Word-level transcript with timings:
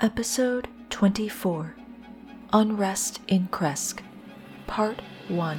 Episode 0.00 0.68
24 0.90 1.74
Unrest 2.52 3.20
in 3.26 3.48
Krezk, 3.48 3.98
Part 4.68 5.00
1. 5.26 5.58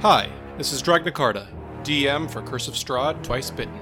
Hi, 0.00 0.28
this 0.56 0.72
is 0.72 0.82
Dragnacarta, 0.82 1.46
DM 1.84 2.28
for 2.28 2.42
Curse 2.42 2.66
of 2.66 2.74
Strahd 2.74 3.22
Twice 3.22 3.50
Bitten. 3.52 3.78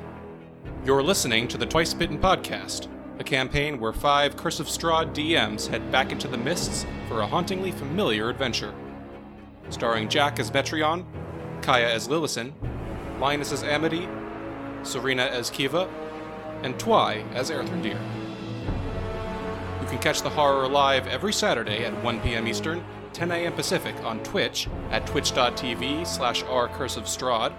You're 0.85 1.03
listening 1.03 1.49
to 1.49 1.56
the 1.56 1.64
Twice 1.64 1.94
Bitten 1.94 2.19
podcast, 2.19 2.88
a 3.19 3.24
campaign 3.24 3.80
where 3.80 3.94
five 3.94 4.37
Curse 4.37 4.60
of 4.60 4.66
Strahd 4.66 5.14
DMs 5.14 5.66
head 5.66 5.90
back 5.90 6.12
into 6.12 6.28
the 6.28 6.37
mists 6.37 6.84
for 7.08 7.22
a 7.22 7.26
hauntingly 7.26 7.72
familiar 7.72 8.28
adventure. 8.28 8.74
Starring 9.71 10.10
Jack 10.10 10.38
as 10.38 10.50
Metreon, 10.50 11.06
Kaya 11.62 11.88
as 11.88 12.06
Lillison, 12.06 12.53
Linus 13.18 13.50
as 13.50 13.62
Amity, 13.62 14.06
Serena 14.82 15.22
as 15.22 15.48
Kiva, 15.48 15.88
and 16.62 16.78
Twy 16.78 17.24
as 17.32 17.50
Erthrendir. 17.50 17.98
Catch 20.06 20.23
the 20.23 20.30
horror 20.30 20.69
live 20.69 21.09
every 21.09 21.33
Saturday 21.33 21.84
at 21.84 22.05
1 22.05 22.20
p.m. 22.20 22.47
Eastern, 22.47 22.84
10 23.12 23.33
a.m. 23.33 23.52
Pacific 23.52 23.97
on 24.05 24.23
Twitch 24.23 24.69
at 24.92 25.05
twitch.tv 25.05 26.06
slash 26.06 26.45
rcurseofstrahd, 26.45 27.52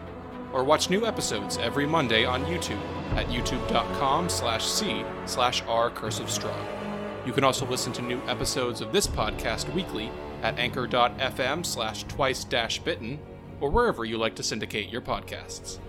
or 0.54 0.64
watch 0.64 0.90
new 0.90 1.06
episodes 1.06 1.58
every 1.58 1.86
Monday 1.86 2.24
on 2.24 2.46
YouTube 2.46 2.80
at 3.18 3.28
youtube.com 3.28 4.30
slash 4.30 4.66
c 4.66 5.04
slash 5.26 5.62
rcurseofstrahd. 5.64 7.28
You 7.28 7.34
can 7.34 7.44
also 7.44 7.66
listen 7.66 7.92
to 7.92 8.02
new 8.02 8.22
episodes 8.30 8.80
of 8.80 8.94
this 8.94 9.08
podcast 9.08 9.70
weekly 9.74 10.10
at 10.42 10.58
anchor.fm 10.58 11.66
slash 11.66 12.06
twice 12.06 12.46
dash 12.46 12.80
bitten, 12.80 13.20
or 13.60 13.70
wherever 13.70 14.06
you 14.06 14.18
like 14.18 14.36
to 14.36 14.44
syndicate 14.44 14.88
your 14.88 15.02
podcasts. 15.02 15.80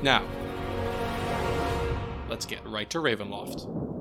Now, 0.00 0.24
let's 2.28 2.46
get 2.46 2.64
right 2.64 2.88
to 2.90 2.98
Ravenloft. 2.98 3.93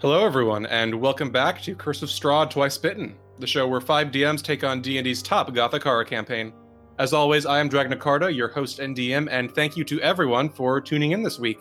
Hello, 0.00 0.24
everyone, 0.24 0.64
and 0.66 0.94
welcome 0.94 1.30
back 1.30 1.60
to 1.62 1.74
Curse 1.74 2.02
of 2.02 2.08
Strahd 2.08 2.48
Twice 2.50 2.78
Bitten, 2.78 3.16
the 3.38 3.46
show 3.46 3.68
where 3.68 3.82
five 3.82 4.08
DMs 4.08 4.42
take 4.42 4.64
on 4.64 4.80
D&D's 4.80 5.22
top 5.22 5.52
Gothic 5.52 5.82
horror 5.82 6.04
campaign. 6.04 6.52
As 6.98 7.12
always, 7.12 7.44
I 7.44 7.60
am 7.60 7.68
Dragnacarta, 7.68 8.34
your 8.34 8.48
host 8.48 8.78
and 8.78 8.96
DM, 8.96 9.28
and 9.30 9.54
thank 9.54 9.76
you 9.76 9.84
to 9.84 10.00
everyone 10.00 10.48
for 10.48 10.80
tuning 10.80 11.12
in 11.12 11.22
this 11.22 11.38
week. 11.38 11.60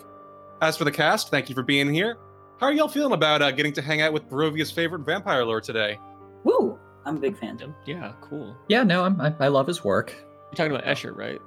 As 0.61 0.77
for 0.77 0.85
the 0.85 0.91
cast, 0.91 1.29
thank 1.29 1.49
you 1.49 1.55
for 1.55 1.63
being 1.63 1.93
here. 1.93 2.17
How 2.59 2.67
are 2.67 2.73
y'all 2.73 2.87
feeling 2.87 3.13
about 3.13 3.41
uh, 3.41 3.51
getting 3.51 3.73
to 3.73 3.81
hang 3.81 4.01
out 4.01 4.13
with 4.13 4.29
Barovia's 4.29 4.71
favorite 4.71 5.05
vampire 5.05 5.43
lore 5.45 5.61
today? 5.61 5.99
Woo! 6.45 6.79
I'm 7.05 7.17
a 7.17 7.19
big 7.19 7.37
fan. 7.37 7.55
Of 7.55 7.61
him. 7.61 7.75
Yeah, 7.85 8.13
cool. 8.21 8.55
Yeah, 8.69 8.83
no, 8.83 9.03
I'm, 9.03 9.19
I, 9.19 9.33
I 9.39 9.47
love 9.49 9.67
his 9.67 9.83
work. 9.83 10.11
You're 10.11 10.55
talking 10.55 10.71
about 10.71 10.85
Escher, 10.85 11.15
right? 11.15 11.41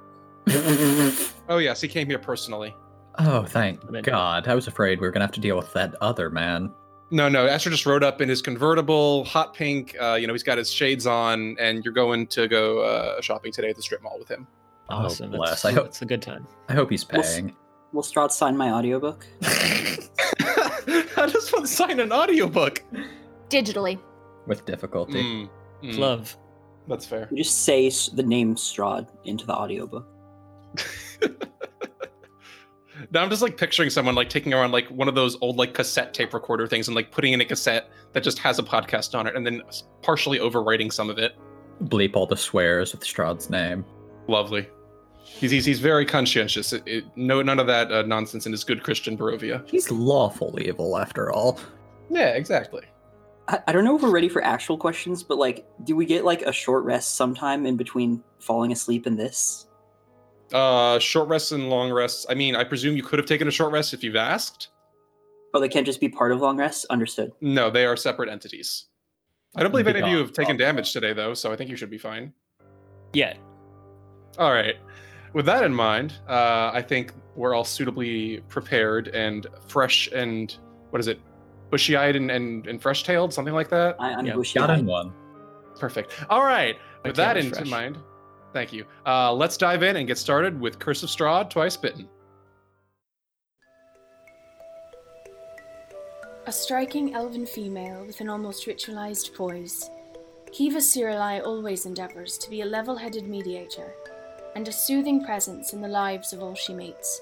Oh 1.49 1.57
yes, 1.57 1.81
he 1.81 1.87
came 1.89 2.07
here 2.07 2.19
personally. 2.19 2.73
Oh, 3.19 3.43
thank 3.43 3.83
I 3.85 3.91
mean- 3.91 4.03
God. 4.03 4.47
I 4.47 4.55
was 4.55 4.67
afraid 4.67 4.99
we 5.01 5.07
were 5.07 5.11
going 5.11 5.19
to 5.21 5.25
have 5.25 5.33
to 5.33 5.41
deal 5.41 5.57
with 5.57 5.73
that 5.73 5.95
other 6.01 6.29
man. 6.29 6.71
No, 7.13 7.29
no, 7.29 7.45
Esther 7.45 7.69
just 7.69 7.85
rode 7.85 8.03
up 8.03 8.21
in 8.21 8.27
his 8.29 8.41
convertible, 8.41 9.23
hot 9.25 9.53
pink. 9.53 9.95
Uh, 10.01 10.15
you 10.19 10.25
know, 10.25 10.33
he's 10.33 10.41
got 10.41 10.57
his 10.57 10.71
shades 10.71 11.05
on, 11.05 11.55
and 11.59 11.85
you're 11.85 11.93
going 11.93 12.25
to 12.27 12.47
go 12.47 12.79
uh, 12.79 13.21
shopping 13.21 13.51
today 13.51 13.69
at 13.69 13.75
the 13.75 13.83
strip 13.83 14.01
mall 14.01 14.17
with 14.17 14.27
him. 14.29 14.47
Awesome. 14.89 15.31
Oh, 15.31 15.37
bless. 15.37 15.49
That's, 15.61 15.65
I 15.65 15.71
hope, 15.73 15.85
it's 15.85 16.01
a 16.01 16.05
good 16.05 16.23
time. 16.23 16.47
I 16.69 16.73
hope 16.73 16.89
he's 16.89 17.07
We'll 17.07 17.21
s- 17.21 17.35
paying. 17.35 17.55
Will 17.91 18.01
Strahd 18.01 18.31
sign 18.31 18.57
my 18.57 18.71
audiobook? 18.71 19.27
I 19.43 21.27
just 21.31 21.53
want 21.53 21.65
to 21.65 21.71
sign 21.71 21.99
an 21.99 22.11
audiobook? 22.11 22.81
digitally. 23.49 23.99
With 24.47 24.65
difficulty. 24.65 25.21
Mm, 25.21 25.49
mm, 25.83 25.97
Love. 25.99 26.35
That's 26.87 27.05
fair. 27.05 27.27
You 27.31 27.43
just 27.43 27.63
say 27.63 27.89
the 28.13 28.23
name 28.23 28.55
Strahd 28.55 29.07
into 29.25 29.45
the 29.45 29.53
audiobook. 29.53 30.07
Now 33.13 33.21
I'm 33.21 33.29
just 33.29 33.43
like 33.43 33.57
picturing 33.57 33.91
someone 33.91 34.15
like 34.15 34.29
taking 34.29 34.53
around 34.53 34.71
like 34.71 34.87
one 34.87 35.07
of 35.07 35.13
those 35.13 35.37
old 35.39 35.57
like 35.57 35.75
cassette 35.75 36.15
tape 36.15 36.33
recorder 36.33 36.65
things 36.65 36.87
and 36.87 36.95
like 36.95 37.11
putting 37.11 37.31
in 37.31 37.41
a 37.41 37.45
cassette 37.45 37.91
that 38.13 38.23
just 38.23 38.39
has 38.39 38.57
a 38.57 38.63
podcast 38.63 39.17
on 39.17 39.27
it 39.27 39.35
and 39.35 39.45
then 39.45 39.61
partially 40.01 40.39
overwriting 40.39 40.91
some 40.91 41.11
of 41.11 41.19
it. 41.19 41.35
Bleep 41.83 42.15
all 42.15 42.25
the 42.25 42.35
swears 42.35 42.91
with 42.91 43.01
Strahd's 43.01 43.51
name. 43.51 43.85
Lovely. 44.27 44.67
He's 45.23 45.51
he's, 45.51 45.63
he's 45.63 45.79
very 45.79 46.07
conscientious. 46.07 46.73
It, 46.73 46.81
it, 46.87 47.05
no 47.15 47.43
none 47.43 47.59
of 47.59 47.67
that 47.67 47.91
uh, 47.91 48.01
nonsense 48.01 48.47
in 48.47 48.51
his 48.51 48.63
good 48.63 48.81
Christian 48.81 49.15
Barovia. 49.15 49.67
He's 49.69 49.91
lawful 49.91 50.59
evil, 50.59 50.97
after 50.97 51.31
all. 51.31 51.59
Yeah, 52.09 52.29
exactly. 52.29 52.83
I, 53.47 53.59
I 53.67 53.71
don't 53.73 53.83
know 53.83 53.95
if 53.95 54.01
we're 54.01 54.09
ready 54.09 54.29
for 54.29 54.43
actual 54.43 54.77
questions, 54.77 55.21
but 55.21 55.37
like, 55.37 55.67
do 55.83 55.95
we 55.95 56.05
get 56.05 56.25
like 56.25 56.41
a 56.41 56.51
short 56.51 56.83
rest 56.83 57.15
sometime 57.15 57.67
in 57.67 57.77
between 57.77 58.23
falling 58.39 58.71
asleep 58.71 59.05
and 59.05 59.19
this? 59.19 59.67
Uh, 60.51 60.99
short 60.99 61.27
rests 61.29 61.51
and 61.51 61.69
long 61.69 61.91
rests. 61.91 62.25
I 62.29 62.33
mean, 62.33 62.55
I 62.55 62.63
presume 62.63 62.95
you 62.97 63.03
could 63.03 63.19
have 63.19 63.27
taken 63.27 63.47
a 63.47 63.51
short 63.51 63.71
rest 63.71 63.93
if 63.93 64.03
you've 64.03 64.15
asked. 64.15 64.69
Oh, 65.53 65.59
they 65.59 65.69
can't 65.69 65.85
just 65.85 65.99
be 65.99 66.09
part 66.09 66.31
of 66.31 66.41
long 66.41 66.57
rests? 66.57 66.85
Understood. 66.89 67.31
No, 67.41 67.69
they 67.69 67.85
are 67.85 67.95
separate 67.95 68.29
entities. 68.29 68.85
I 69.55 69.61
don't 69.61 69.71
believe 69.71 69.87
any 69.87 70.01
of 70.01 70.07
you 70.07 70.17
have 70.17 70.33
taken 70.33 70.57
damage 70.57 70.93
today, 70.93 71.13
though, 71.13 71.35
so 71.35 71.51
I 71.51 71.55
think 71.55 71.69
you 71.69 71.75
should 71.75 71.91
be 71.91 71.99
fine. 71.99 72.33
Yeah. 73.13 73.35
All 74.39 74.51
right. 74.51 74.75
With 75.33 75.45
that 75.45 75.63
in 75.63 75.73
mind, 75.73 76.15
uh, 76.27 76.71
I 76.73 76.81
think 76.81 77.13
we're 77.35 77.53
all 77.53 77.63
suitably 77.63 78.41
prepared 78.49 79.09
and 79.09 79.45
fresh 79.67 80.07
and 80.11 80.55
what 80.89 80.99
is 80.99 81.07
it, 81.07 81.19
bushy-eyed 81.69 82.15
and, 82.15 82.31
and, 82.31 82.65
and 82.67 82.81
fresh-tailed, 82.81 83.33
something 83.33 83.53
like 83.53 83.69
that. 83.69 83.95
I, 83.99 84.13
I'm 84.13 84.25
Yeah, 84.25 84.35
bushy 84.35 84.57
Got 84.57 84.71
in 84.71 84.85
one. 84.87 85.13
Perfect. 85.79 86.13
All 86.29 86.43
right. 86.43 86.77
With 87.03 87.15
that 87.15 87.33
tail 87.33 87.41
is 87.41 87.45
into 87.45 87.57
fresh. 87.59 87.69
mind, 87.69 87.97
thank 88.53 88.71
you. 88.71 88.85
Uh, 89.05 89.33
let's 89.33 89.57
dive 89.57 89.83
in 89.83 89.97
and 89.97 90.07
get 90.07 90.17
started 90.17 90.59
with 90.59 90.79
Curse 90.79 91.03
of 91.03 91.09
Strahd, 91.09 91.49
Twice 91.49 91.75
Bitten. 91.75 92.07
A 96.45 96.51
striking 96.51 97.13
elven 97.13 97.45
female 97.45 98.05
with 98.05 98.19
an 98.21 98.29
almost 98.29 98.67
ritualized 98.67 99.33
poise, 99.33 99.89
Kiva 100.51 100.79
Sirili 100.79 101.43
always 101.43 101.85
endeavors 101.85 102.37
to 102.37 102.49
be 102.49 102.61
a 102.61 102.65
level 102.65 102.95
headed 102.95 103.27
mediator 103.27 103.93
and 104.55 104.67
a 104.67 104.71
soothing 104.71 105.23
presence 105.23 105.73
in 105.73 105.81
the 105.81 105.87
lives 105.87 106.31
of 106.31 106.41
all 106.41 106.53
she 106.53 106.73
meets. 106.73 107.21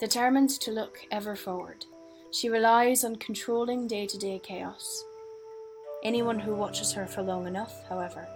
Determined 0.00 0.50
to 0.60 0.70
look 0.70 0.98
ever 1.10 1.36
forward, 1.36 1.84
she 2.32 2.48
relies 2.48 3.04
on 3.04 3.16
controlling 3.16 3.86
day 3.86 4.06
to 4.06 4.18
day 4.18 4.38
chaos. 4.42 5.04
Anyone 6.02 6.38
who 6.38 6.54
watches 6.54 6.92
her 6.92 7.06
for 7.06 7.22
long 7.22 7.46
enough, 7.46 7.84
however, 7.88 8.26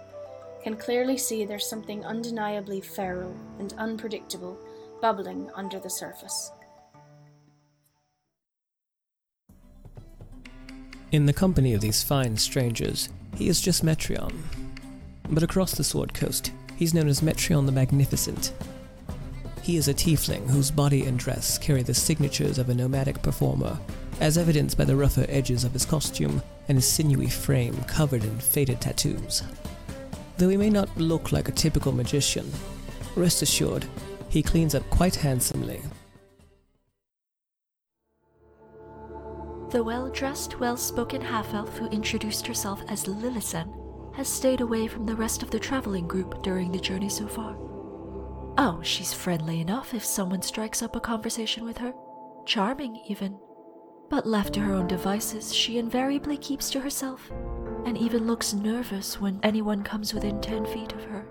can 0.65 0.75
clearly 0.75 1.15
see 1.15 1.45
there's 1.45 1.69
something 1.69 2.03
undeniably 2.03 2.81
feral 2.81 3.35
and 3.59 3.75
unpredictable 3.77 4.57
bubbling 4.99 5.47
under 5.53 5.79
the 5.79 5.89
surface. 5.91 6.51
In 11.11 11.27
the 11.27 11.33
company 11.33 11.75
of 11.75 11.81
these 11.81 12.01
fine 12.01 12.35
strangers, 12.35 13.09
he 13.35 13.47
is 13.47 13.61
just 13.61 13.85
Metreon. 13.85 14.33
But 15.29 15.43
across 15.43 15.75
the 15.75 15.83
Sword 15.83 16.15
Coast, 16.15 16.51
he's 16.75 16.95
known 16.95 17.09
as 17.09 17.21
Metreon 17.21 17.67
the 17.67 17.71
Magnificent. 17.71 18.51
He 19.61 19.77
is 19.77 19.87
a 19.87 19.93
tiefling 19.93 20.49
whose 20.49 20.71
body 20.71 21.05
and 21.05 21.19
dress 21.19 21.59
carry 21.59 21.83
the 21.83 21.93
signatures 21.93 22.57
of 22.57 22.69
a 22.69 22.73
nomadic 22.73 23.21
performer, 23.21 23.77
as 24.19 24.35
evidenced 24.35 24.79
by 24.79 24.85
the 24.85 24.95
rougher 24.95 25.27
edges 25.29 25.63
of 25.63 25.73
his 25.73 25.85
costume 25.85 26.41
and 26.67 26.79
his 26.79 26.87
sinewy 26.87 27.29
frame 27.29 27.83
covered 27.83 28.23
in 28.23 28.39
faded 28.39 28.81
tattoos. 28.81 29.43
Though 30.37 30.49
he 30.49 30.57
may 30.57 30.69
not 30.69 30.95
look 30.97 31.31
like 31.31 31.47
a 31.47 31.53
typical 31.53 31.91
magician, 31.91 32.51
rest 33.15 33.41
assured, 33.41 33.85
he 34.29 34.43
cleans 34.43 34.75
up 34.75 34.89
quite 34.89 35.15
handsomely. 35.15 35.81
The 39.69 39.83
well 39.83 40.09
dressed, 40.09 40.59
well 40.59 40.77
spoken 40.77 41.21
half 41.21 41.53
elf 41.53 41.77
who 41.77 41.87
introduced 41.87 42.47
herself 42.47 42.81
as 42.87 43.05
Lillison 43.05 43.73
has 44.15 44.27
stayed 44.27 44.61
away 44.61 44.87
from 44.87 45.05
the 45.05 45.15
rest 45.15 45.43
of 45.43 45.51
the 45.51 45.59
traveling 45.59 46.07
group 46.07 46.41
during 46.43 46.71
the 46.71 46.79
journey 46.79 47.09
so 47.09 47.27
far. 47.27 47.57
Oh, 48.57 48.79
she's 48.83 49.13
friendly 49.13 49.59
enough 49.59 49.93
if 49.93 50.05
someone 50.05 50.41
strikes 50.41 50.81
up 50.81 50.95
a 50.95 51.01
conversation 51.01 51.65
with 51.65 51.77
her. 51.79 51.93
Charming, 52.45 53.01
even. 53.09 53.37
But 54.09 54.25
left 54.25 54.53
to 54.53 54.61
her 54.61 54.73
own 54.73 54.87
devices, 54.87 55.53
she 55.53 55.77
invariably 55.77 56.37
keeps 56.37 56.69
to 56.69 56.79
herself, 56.79 57.29
and 57.85 57.97
even 57.97 58.25
looks 58.25 58.53
nervous 58.53 59.21
when 59.21 59.39
anyone 59.43 59.83
comes 59.83 60.13
within 60.13 60.41
10 60.41 60.65
feet 60.65 60.91
of 60.93 61.03
her. 61.05 61.25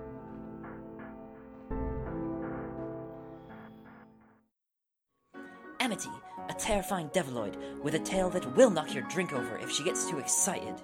Amity, 5.80 6.10
a 6.48 6.54
terrifying 6.54 7.08
deviloid 7.10 7.82
with 7.82 7.94
a 7.94 7.98
tail 7.98 8.30
that 8.30 8.56
will 8.56 8.70
knock 8.70 8.94
your 8.94 9.02
drink 9.04 9.32
over 9.32 9.58
if 9.58 9.70
she 9.70 9.84
gets 9.84 10.08
too 10.08 10.18
excited. 10.18 10.80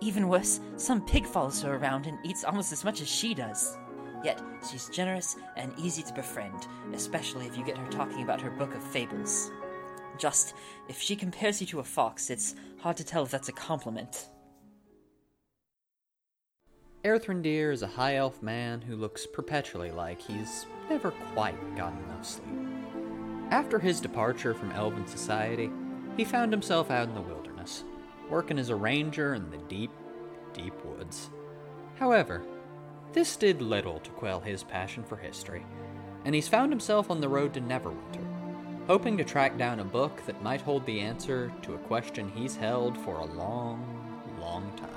Even 0.00 0.28
worse, 0.28 0.60
some 0.76 1.00
pig 1.06 1.24
follows 1.24 1.62
her 1.62 1.76
around 1.76 2.06
and 2.06 2.18
eats 2.24 2.44
almost 2.44 2.72
as 2.72 2.84
much 2.84 3.00
as 3.00 3.08
she 3.08 3.32
does. 3.32 3.78
Yet, 4.24 4.42
she's 4.68 4.88
generous 4.88 5.36
and 5.56 5.72
easy 5.78 6.02
to 6.02 6.12
befriend, 6.12 6.66
especially 6.92 7.46
if 7.46 7.56
you 7.56 7.64
get 7.64 7.78
her 7.78 7.88
talking 7.88 8.22
about 8.22 8.40
her 8.40 8.50
book 8.50 8.74
of 8.74 8.82
fables. 8.82 9.50
Just, 10.18 10.54
if 10.88 11.00
she 11.00 11.16
compares 11.16 11.60
you 11.60 11.66
to 11.68 11.80
a 11.80 11.84
fox, 11.84 12.30
it's 12.30 12.54
hard 12.80 12.96
to 12.96 13.04
tell 13.04 13.22
if 13.22 13.30
that's 13.30 13.48
a 13.48 13.52
compliment. 13.52 14.28
Erthrindir 17.04 17.72
is 17.72 17.82
a 17.82 17.88
high 17.88 18.14
elf 18.14 18.40
man 18.40 18.80
who 18.80 18.94
looks 18.94 19.26
perpetually 19.26 19.90
like 19.90 20.22
he's 20.22 20.66
never 20.88 21.10
quite 21.34 21.58
gotten 21.76 21.98
enough 22.04 22.24
sleep. 22.24 22.46
After 23.50 23.80
his 23.80 24.00
departure 24.00 24.54
from 24.54 24.70
elven 24.70 25.08
society, 25.08 25.68
he 26.16 26.24
found 26.24 26.52
himself 26.52 26.92
out 26.92 27.08
in 27.08 27.14
the 27.14 27.20
wilderness, 27.20 27.82
working 28.30 28.56
as 28.56 28.68
a 28.68 28.76
ranger 28.76 29.34
in 29.34 29.50
the 29.50 29.56
deep, 29.56 29.90
deep 30.52 30.74
woods. 30.84 31.30
However, 31.96 32.40
this 33.12 33.34
did 33.34 33.60
little 33.60 33.98
to 33.98 34.10
quell 34.12 34.38
his 34.38 34.62
passion 34.62 35.02
for 35.02 35.16
history, 35.16 35.66
and 36.24 36.36
he's 36.36 36.48
found 36.48 36.70
himself 36.70 37.10
on 37.10 37.20
the 37.20 37.28
road 37.28 37.52
to 37.54 37.60
Neverwinter, 37.60 38.86
hoping 38.86 39.16
to 39.16 39.24
track 39.24 39.58
down 39.58 39.80
a 39.80 39.84
book 39.84 40.24
that 40.26 40.40
might 40.40 40.60
hold 40.60 40.86
the 40.86 41.00
answer 41.00 41.52
to 41.62 41.74
a 41.74 41.78
question 41.78 42.30
he's 42.32 42.54
held 42.54 42.96
for 42.96 43.16
a 43.16 43.24
long, 43.24 43.84
long 44.38 44.72
time. 44.76 44.91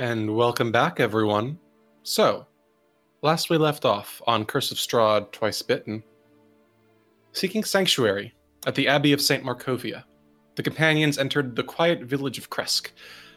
And 0.00 0.34
welcome 0.34 0.72
back, 0.72 0.98
everyone. 0.98 1.58
So, 2.04 2.46
last 3.20 3.50
we 3.50 3.58
left 3.58 3.84
off 3.84 4.22
on 4.26 4.46
Curse 4.46 4.70
of 4.70 4.78
Strahd, 4.78 5.30
Twice 5.30 5.60
Bitten. 5.60 6.02
Seeking 7.32 7.64
sanctuary 7.64 8.32
at 8.66 8.74
the 8.74 8.88
Abbey 8.88 9.12
of 9.12 9.20
St. 9.20 9.44
Markovia, 9.44 10.04
the 10.54 10.62
companions 10.62 11.18
entered 11.18 11.54
the 11.54 11.62
quiet 11.62 12.04
village 12.04 12.38
of 12.38 12.48
Krezk. 12.48 12.92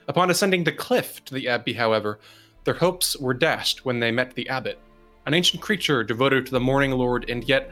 Upon 0.08 0.32
ascending 0.32 0.64
the 0.64 0.72
cliff 0.72 1.26
to 1.26 1.34
the 1.34 1.50
abbey, 1.50 1.74
however, 1.74 2.22
their 2.64 2.76
hopes 2.76 3.18
were 3.18 3.34
dashed 3.34 3.84
when 3.84 4.00
they 4.00 4.10
met 4.10 4.34
the 4.34 4.48
abbot, 4.48 4.80
an 5.26 5.34
ancient 5.34 5.62
creature 5.62 6.02
devoted 6.02 6.46
to 6.46 6.54
the 6.54 6.62
Morning 6.62 6.92
Lord 6.92 7.30
and 7.30 7.44
yet 7.44 7.72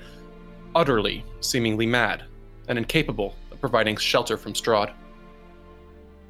utterly, 0.76 1.24
seemingly 1.40 1.86
mad, 1.86 2.26
and 2.68 2.78
incapable 2.78 3.38
of 3.54 3.62
providing 3.62 3.96
shelter 3.96 4.36
from 4.36 4.52
Strahd. 4.52 4.92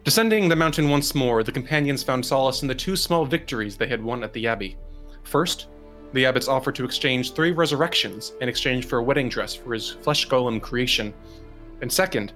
Descending 0.04 0.50
the 0.50 0.56
mountain 0.56 0.90
once 0.90 1.14
more, 1.14 1.44
the 1.44 1.52
companions 1.52 2.02
found 2.02 2.26
solace 2.26 2.64
in 2.64 2.68
the 2.68 2.74
two 2.74 2.96
small 2.96 3.24
victories 3.24 3.78
they 3.78 3.86
had 3.86 4.04
won 4.04 4.24
at 4.24 4.34
the 4.34 4.48
abbey. 4.48 4.76
First, 5.24 5.68
the 6.14 6.26
abbot's 6.26 6.48
offer 6.48 6.72
to 6.72 6.84
exchange 6.84 7.34
three 7.34 7.52
resurrections 7.52 8.34
in 8.42 8.50
exchange 8.50 8.86
for 8.88 8.98
a 8.98 9.04
wedding 9.04 9.30
dress 9.30 9.54
for 9.54 9.76
his 9.76 9.92
flesh 9.92 10.28
golem 10.28 10.60
creation. 10.60 11.14
And 11.82 11.92
second, 11.92 12.34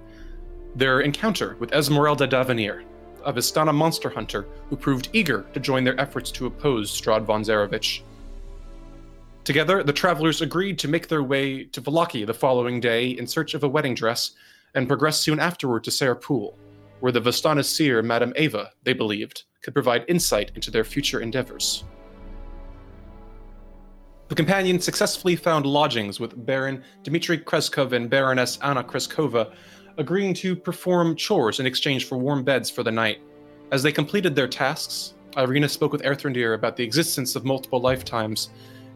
their 0.76 1.00
encounter 1.00 1.56
with 1.58 1.72
Esmeralda 1.72 2.28
d'Avenir, 2.28 2.84
a 3.24 3.32
Vistana 3.32 3.74
monster 3.74 4.10
hunter 4.10 4.46
who 4.70 4.76
proved 4.76 5.08
eager 5.12 5.44
to 5.52 5.58
join 5.58 5.82
their 5.82 6.00
efforts 6.00 6.30
to 6.32 6.46
oppose 6.46 6.88
Strahd 6.88 7.24
von 7.24 7.42
Zarovich. 7.42 8.02
Together, 9.42 9.82
the 9.82 9.92
travelers 9.92 10.40
agreed 10.40 10.78
to 10.78 10.88
make 10.88 11.08
their 11.08 11.24
way 11.24 11.64
to 11.64 11.82
Vallaki 11.82 12.24
the 12.24 12.32
following 12.32 12.78
day 12.78 13.08
in 13.10 13.26
search 13.26 13.54
of 13.54 13.64
a 13.64 13.68
wedding 13.68 13.94
dress, 13.94 14.32
and 14.74 14.86
progress 14.86 15.20
soon 15.20 15.40
afterward 15.40 15.82
to 15.84 15.90
Tser 15.90 16.14
Pool, 16.14 16.56
where 17.00 17.12
the 17.12 17.20
Vistana 17.20 17.64
seer, 17.64 18.02
Madam 18.02 18.32
Eva, 18.36 18.72
they 18.82 18.92
believed, 18.92 19.44
could 19.62 19.74
provide 19.74 20.04
insight 20.08 20.52
into 20.54 20.70
their 20.70 20.84
future 20.84 21.20
endeavors. 21.20 21.84
The 24.28 24.34
companions 24.34 24.84
successfully 24.84 25.36
found 25.36 25.66
lodgings 25.66 26.18
with 26.18 26.46
Baron 26.46 26.82
Dmitri 27.04 27.38
Krezkov 27.38 27.92
and 27.92 28.10
Baroness 28.10 28.58
Anna 28.62 28.82
Krezkova, 28.82 29.52
agreeing 29.98 30.34
to 30.34 30.56
perform 30.56 31.14
chores 31.14 31.60
in 31.60 31.66
exchange 31.66 32.06
for 32.06 32.18
warm 32.18 32.42
beds 32.42 32.68
for 32.68 32.82
the 32.82 32.90
night. 32.90 33.20
As 33.70 33.82
they 33.82 33.92
completed 33.92 34.34
their 34.34 34.48
tasks, 34.48 35.14
Irina 35.36 35.68
spoke 35.68 35.92
with 35.92 36.02
Erthrindir 36.02 36.54
about 36.54 36.76
the 36.76 36.84
existence 36.84 37.36
of 37.36 37.44
multiple 37.44 37.80
lifetimes, 37.80 38.50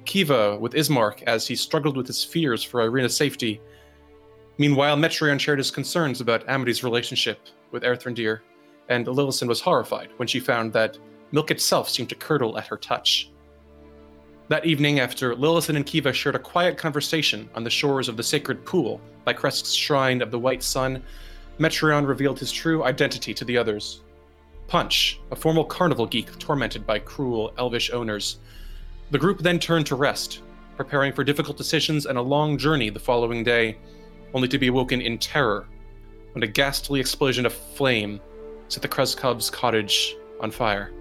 Kiva 0.04 0.56
with 0.58 0.72
Ismark 0.72 1.22
as 1.24 1.46
he 1.46 1.54
struggled 1.54 1.96
with 1.96 2.06
his 2.06 2.24
fears 2.24 2.64
for 2.64 2.80
Irina's 2.80 3.14
safety. 3.14 3.60
Meanwhile, 4.58 4.96
Metreon 4.96 5.38
shared 5.38 5.58
his 5.58 5.70
concerns 5.70 6.20
about 6.20 6.48
Amity's 6.48 6.82
relationship 6.82 7.38
with 7.70 7.82
Erthrindir, 7.82 8.40
and 8.88 9.06
Lillison 9.06 9.48
was 9.48 9.60
horrified 9.60 10.10
when 10.16 10.28
she 10.28 10.40
found 10.40 10.72
that 10.72 10.98
milk 11.32 11.50
itself 11.50 11.88
seemed 11.88 12.08
to 12.08 12.14
curdle 12.14 12.58
at 12.58 12.66
her 12.66 12.76
touch. 12.76 13.30
That 14.48 14.66
evening, 14.66 14.98
after 14.98 15.34
Lillison 15.34 15.76
and 15.76 15.86
Kiva 15.86 16.12
shared 16.12 16.34
a 16.34 16.40
quiet 16.40 16.76
conversation 16.76 17.48
on 17.54 17.62
the 17.62 17.70
shores 17.70 18.08
of 18.08 18.16
the 18.16 18.22
sacred 18.22 18.64
pool 18.64 19.00
by 19.24 19.32
Krezk's 19.32 19.72
shrine 19.72 20.20
of 20.22 20.32
the 20.32 20.38
White 20.40 20.62
Sun, 20.62 21.02
Metreon 21.60 22.06
revealed 22.06 22.40
his 22.40 22.50
true 22.50 22.82
identity 22.82 23.32
to 23.32 23.44
the 23.44 23.56
others. 23.56 24.00
Punch, 24.66 25.20
a 25.30 25.36
formal 25.36 25.64
carnival 25.64 26.06
geek 26.06 26.36
tormented 26.38 26.84
by 26.84 26.98
cruel 26.98 27.52
elvish 27.58 27.92
owners. 27.92 28.38
The 29.12 29.18
group 29.18 29.38
then 29.38 29.60
turned 29.60 29.86
to 29.86 29.94
rest, 29.94 30.42
preparing 30.76 31.12
for 31.12 31.22
difficult 31.22 31.56
decisions 31.56 32.06
and 32.06 32.18
a 32.18 32.22
long 32.22 32.58
journey 32.58 32.90
the 32.90 32.98
following 32.98 33.44
day, 33.44 33.78
only 34.34 34.48
to 34.48 34.58
be 34.58 34.68
awoken 34.68 35.00
in 35.00 35.18
terror 35.18 35.68
when 36.32 36.42
a 36.42 36.46
ghastly 36.46 37.00
explosion 37.00 37.46
of 37.46 37.52
flame 37.52 38.20
set 38.68 38.82
the 38.82 38.88
Krezkov's 38.88 39.50
cottage 39.50 40.16
on 40.40 40.50
fire. 40.50 40.92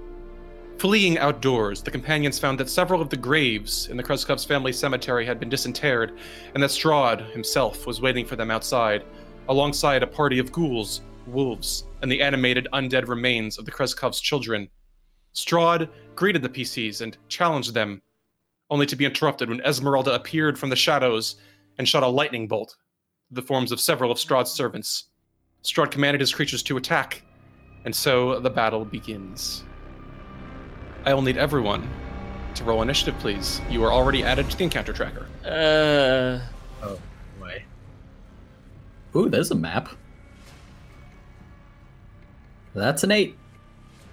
Fleeing 0.80 1.18
outdoors, 1.18 1.82
the 1.82 1.92
companions 1.92 2.40
found 2.40 2.58
that 2.60 2.70
several 2.70 3.02
of 3.02 3.10
the 3.10 3.18
graves 3.18 3.88
in 3.88 3.98
the 3.98 4.04
Krezkov's 4.04 4.46
family 4.46 4.72
cemetery 4.72 5.26
had 5.26 5.38
been 5.38 5.50
disinterred, 5.50 6.18
and 6.54 6.64
that 6.64 6.70
Strahd 6.70 7.30
himself 7.32 7.86
was 7.86 8.00
waiting 8.00 8.26
for 8.26 8.38
them 8.38 8.50
outside, 8.50 9.04
alongside 9.50 10.04
a 10.04 10.08
party 10.08 10.40
of 10.40 10.54
ghouls, 10.54 11.02
wolves, 11.28 11.84
and 12.02 12.10
the 12.10 12.22
animated 12.22 12.68
undead 12.72 13.10
remains 13.10 13.58
of 13.58 13.66
the 13.66 13.72
Krezkov's 13.72 14.22
children. 14.22 14.70
Strahd 15.36 15.90
greeted 16.16 16.42
the 16.42 16.50
PCs 16.50 17.02
and 17.02 17.18
challenged 17.28 17.74
them, 17.74 18.02
only 18.70 18.86
to 18.86 18.96
be 18.96 19.06
interrupted 19.06 19.50
when 19.50 19.62
Esmeralda 19.62 20.14
appeared 20.14 20.58
from 20.58 20.70
the 20.70 20.76
shadows 20.78 21.36
and 21.78 21.90
shot 21.90 22.04
a 22.04 22.08
lightning 22.08 22.48
bolt, 22.48 22.76
the 23.32 23.42
forms 23.42 23.74
of 23.74 23.82
several 23.82 24.12
of 24.12 24.18
Strahd's 24.18 24.52
servants. 24.52 25.09
Strahd 25.64 25.92
commanded 25.92 26.22
his 26.22 26.34
creatures 26.34 26.64
to 26.64 26.78
attack, 26.78 27.22
and 27.86 27.96
so 27.96 28.40
the 28.40 28.50
battle 28.50 28.86
begins. 28.86 29.64
I 31.06 31.14
will 31.14 31.22
need 31.22 31.38
everyone 31.38 31.90
to 32.56 32.64
roll 32.64 32.82
initiative, 32.82 33.18
please. 33.20 33.62
You 33.70 33.84
are 33.84 33.92
already 33.92 34.24
added 34.24 34.50
to 34.50 34.58
the 34.58 34.64
encounter 34.64 34.94
tracker. 34.94 35.28
Uh, 35.46 36.40
Oh, 36.82 36.98
boy. 37.40 37.64
Ooh, 39.16 39.28
there's 39.30 39.52
a 39.52 39.56
map. 39.56 39.90
That's 42.74 43.04
an 43.04 43.12
eight. 43.12 43.38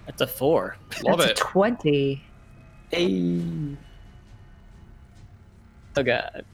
that's 0.06 0.20
a 0.20 0.26
four. 0.26 0.76
Love 1.04 1.19
That's 1.19 1.31
it. 1.32 1.38
a 1.38 1.43
20. 1.43 2.22
Hey. 2.90 3.76
Oh 5.96 6.02
god. 6.02 6.44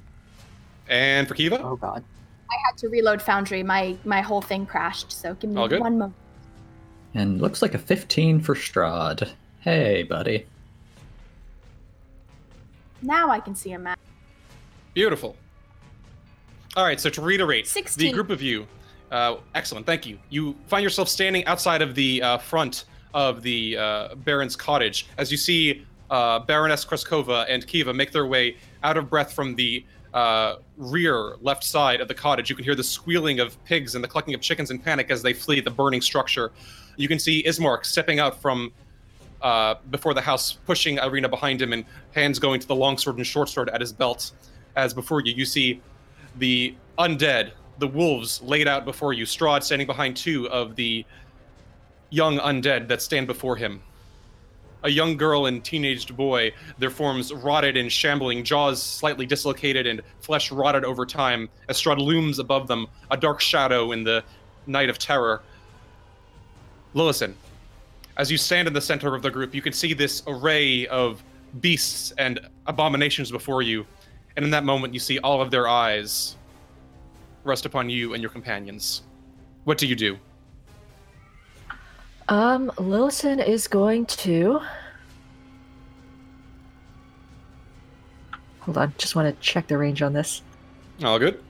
And 0.88 1.26
for 1.28 1.34
Kiva? 1.34 1.60
Oh 1.62 1.76
god. 1.76 2.04
I 2.52 2.56
had 2.66 2.76
to 2.78 2.88
reload 2.88 3.22
Foundry. 3.22 3.62
My 3.62 3.96
my 4.04 4.20
whole 4.20 4.42
thing 4.42 4.66
crashed. 4.66 5.12
So 5.12 5.34
give 5.34 5.50
me 5.50 5.60
All 5.60 5.68
good? 5.68 5.80
one 5.80 5.98
moment. 5.98 6.14
And 7.14 7.40
looks 7.40 7.60
like 7.60 7.74
a 7.74 7.78
15 7.78 8.40
for 8.40 8.54
Strahd. 8.54 9.30
Hey, 9.60 10.02
buddy. 10.02 10.46
Now 13.02 13.30
I 13.30 13.40
can 13.40 13.54
see 13.54 13.72
a 13.72 13.78
map. 13.78 13.98
Beautiful. 14.94 15.36
All 16.74 16.84
right, 16.84 16.98
so 16.98 17.10
to 17.10 17.20
reiterate, 17.20 17.66
the 17.98 18.12
group 18.12 18.30
of 18.30 18.40
you, 18.40 18.66
uh, 19.10 19.36
excellent, 19.54 19.84
thank 19.84 20.06
you. 20.06 20.18
You 20.30 20.56
find 20.68 20.82
yourself 20.82 21.08
standing 21.08 21.44
outside 21.44 21.82
of 21.82 21.94
the 21.94 22.22
uh, 22.22 22.38
front 22.38 22.84
of 23.12 23.42
the 23.42 23.76
uh, 23.76 24.14
Baron's 24.14 24.56
cottage 24.56 25.06
as 25.18 25.30
you 25.30 25.36
see 25.36 25.84
uh, 26.10 26.38
Baroness 26.38 26.84
Krezkova 26.84 27.44
and 27.48 27.66
Kiva 27.66 27.92
make 27.92 28.10
their 28.10 28.26
way 28.26 28.56
out 28.82 28.96
of 28.96 29.10
breath 29.10 29.34
from 29.34 29.54
the 29.54 29.84
uh, 30.14 30.56
rear 30.76 31.36
left 31.40 31.64
side 31.64 32.00
of 32.00 32.08
the 32.08 32.14
cottage. 32.14 32.50
You 32.50 32.56
can 32.56 32.64
hear 32.64 32.74
the 32.74 32.84
squealing 32.84 33.40
of 33.40 33.62
pigs 33.64 33.94
and 33.94 34.04
the 34.04 34.08
clucking 34.08 34.34
of 34.34 34.40
chickens 34.40 34.70
in 34.70 34.78
panic 34.78 35.10
as 35.10 35.22
they 35.22 35.32
flee 35.32 35.60
the 35.60 35.70
burning 35.70 36.00
structure. 36.00 36.52
You 36.96 37.08
can 37.08 37.18
see 37.18 37.42
Ismark 37.44 37.86
stepping 37.86 38.18
out 38.18 38.40
from 38.40 38.72
uh, 39.40 39.76
before 39.90 40.14
the 40.14 40.20
house, 40.20 40.52
pushing 40.52 40.98
Irina 40.98 41.28
behind 41.28 41.60
him, 41.60 41.72
and 41.72 41.84
hands 42.12 42.38
going 42.38 42.60
to 42.60 42.68
the 42.68 42.74
longsword 42.76 43.16
and 43.16 43.26
short 43.26 43.48
sword 43.48 43.68
at 43.70 43.80
his 43.80 43.92
belt. 43.92 44.32
As 44.76 44.94
before 44.94 45.20
you, 45.20 45.32
you 45.32 45.44
see 45.44 45.80
the 46.38 46.74
undead, 46.98 47.52
the 47.78 47.88
wolves 47.88 48.40
laid 48.42 48.68
out 48.68 48.84
before 48.84 49.12
you. 49.12 49.24
Strahd 49.24 49.62
standing 49.62 49.86
behind 49.86 50.16
two 50.16 50.48
of 50.50 50.76
the 50.76 51.04
young 52.10 52.38
undead 52.38 52.88
that 52.88 53.02
stand 53.02 53.26
before 53.26 53.56
him. 53.56 53.82
A 54.84 54.90
young 54.90 55.16
girl 55.16 55.46
and 55.46 55.64
teenaged 55.64 56.16
boy, 56.16 56.52
their 56.78 56.90
forms 56.90 57.32
rotted 57.32 57.76
and 57.76 57.90
shambling, 57.90 58.42
jaws 58.42 58.82
slightly 58.82 59.26
dislocated 59.26 59.86
and 59.86 60.02
flesh 60.20 60.50
rotted 60.50 60.84
over 60.84 61.06
time, 61.06 61.48
as 61.68 61.80
Strahd 61.80 61.98
looms 61.98 62.38
above 62.38 62.66
them, 62.66 62.86
a 63.10 63.16
dark 63.16 63.40
shadow 63.40 63.92
in 63.92 64.02
the 64.02 64.24
night 64.66 64.90
of 64.90 64.98
terror. 64.98 65.42
Lillison, 66.94 67.34
as 68.16 68.30
you 68.30 68.36
stand 68.36 68.68
in 68.68 68.74
the 68.74 68.80
center 68.80 69.14
of 69.14 69.22
the 69.22 69.30
group, 69.30 69.54
you 69.54 69.62
can 69.62 69.72
see 69.72 69.94
this 69.94 70.22
array 70.26 70.86
of 70.88 71.22
beasts 71.60 72.12
and 72.18 72.40
abominations 72.66 73.30
before 73.30 73.62
you. 73.62 73.86
And 74.36 74.44
in 74.44 74.50
that 74.50 74.64
moment, 74.64 74.94
you 74.94 75.00
see 75.00 75.18
all 75.20 75.40
of 75.40 75.50
their 75.50 75.68
eyes 75.68 76.36
rest 77.44 77.66
upon 77.66 77.88
you 77.88 78.14
and 78.14 78.22
your 78.22 78.30
companions. 78.30 79.02
What 79.64 79.78
do 79.78 79.86
you 79.86 79.96
do? 79.96 80.18
Um, 82.28 82.70
Lillison 82.76 83.44
is 83.46 83.68
going 83.68 84.06
to. 84.06 84.60
Hold 88.60 88.78
on, 88.78 88.94
just 88.96 89.16
want 89.16 89.34
to 89.34 89.42
check 89.42 89.66
the 89.66 89.76
range 89.76 90.02
on 90.02 90.12
this. 90.12 90.42
All 91.02 91.18
good? 91.18 91.42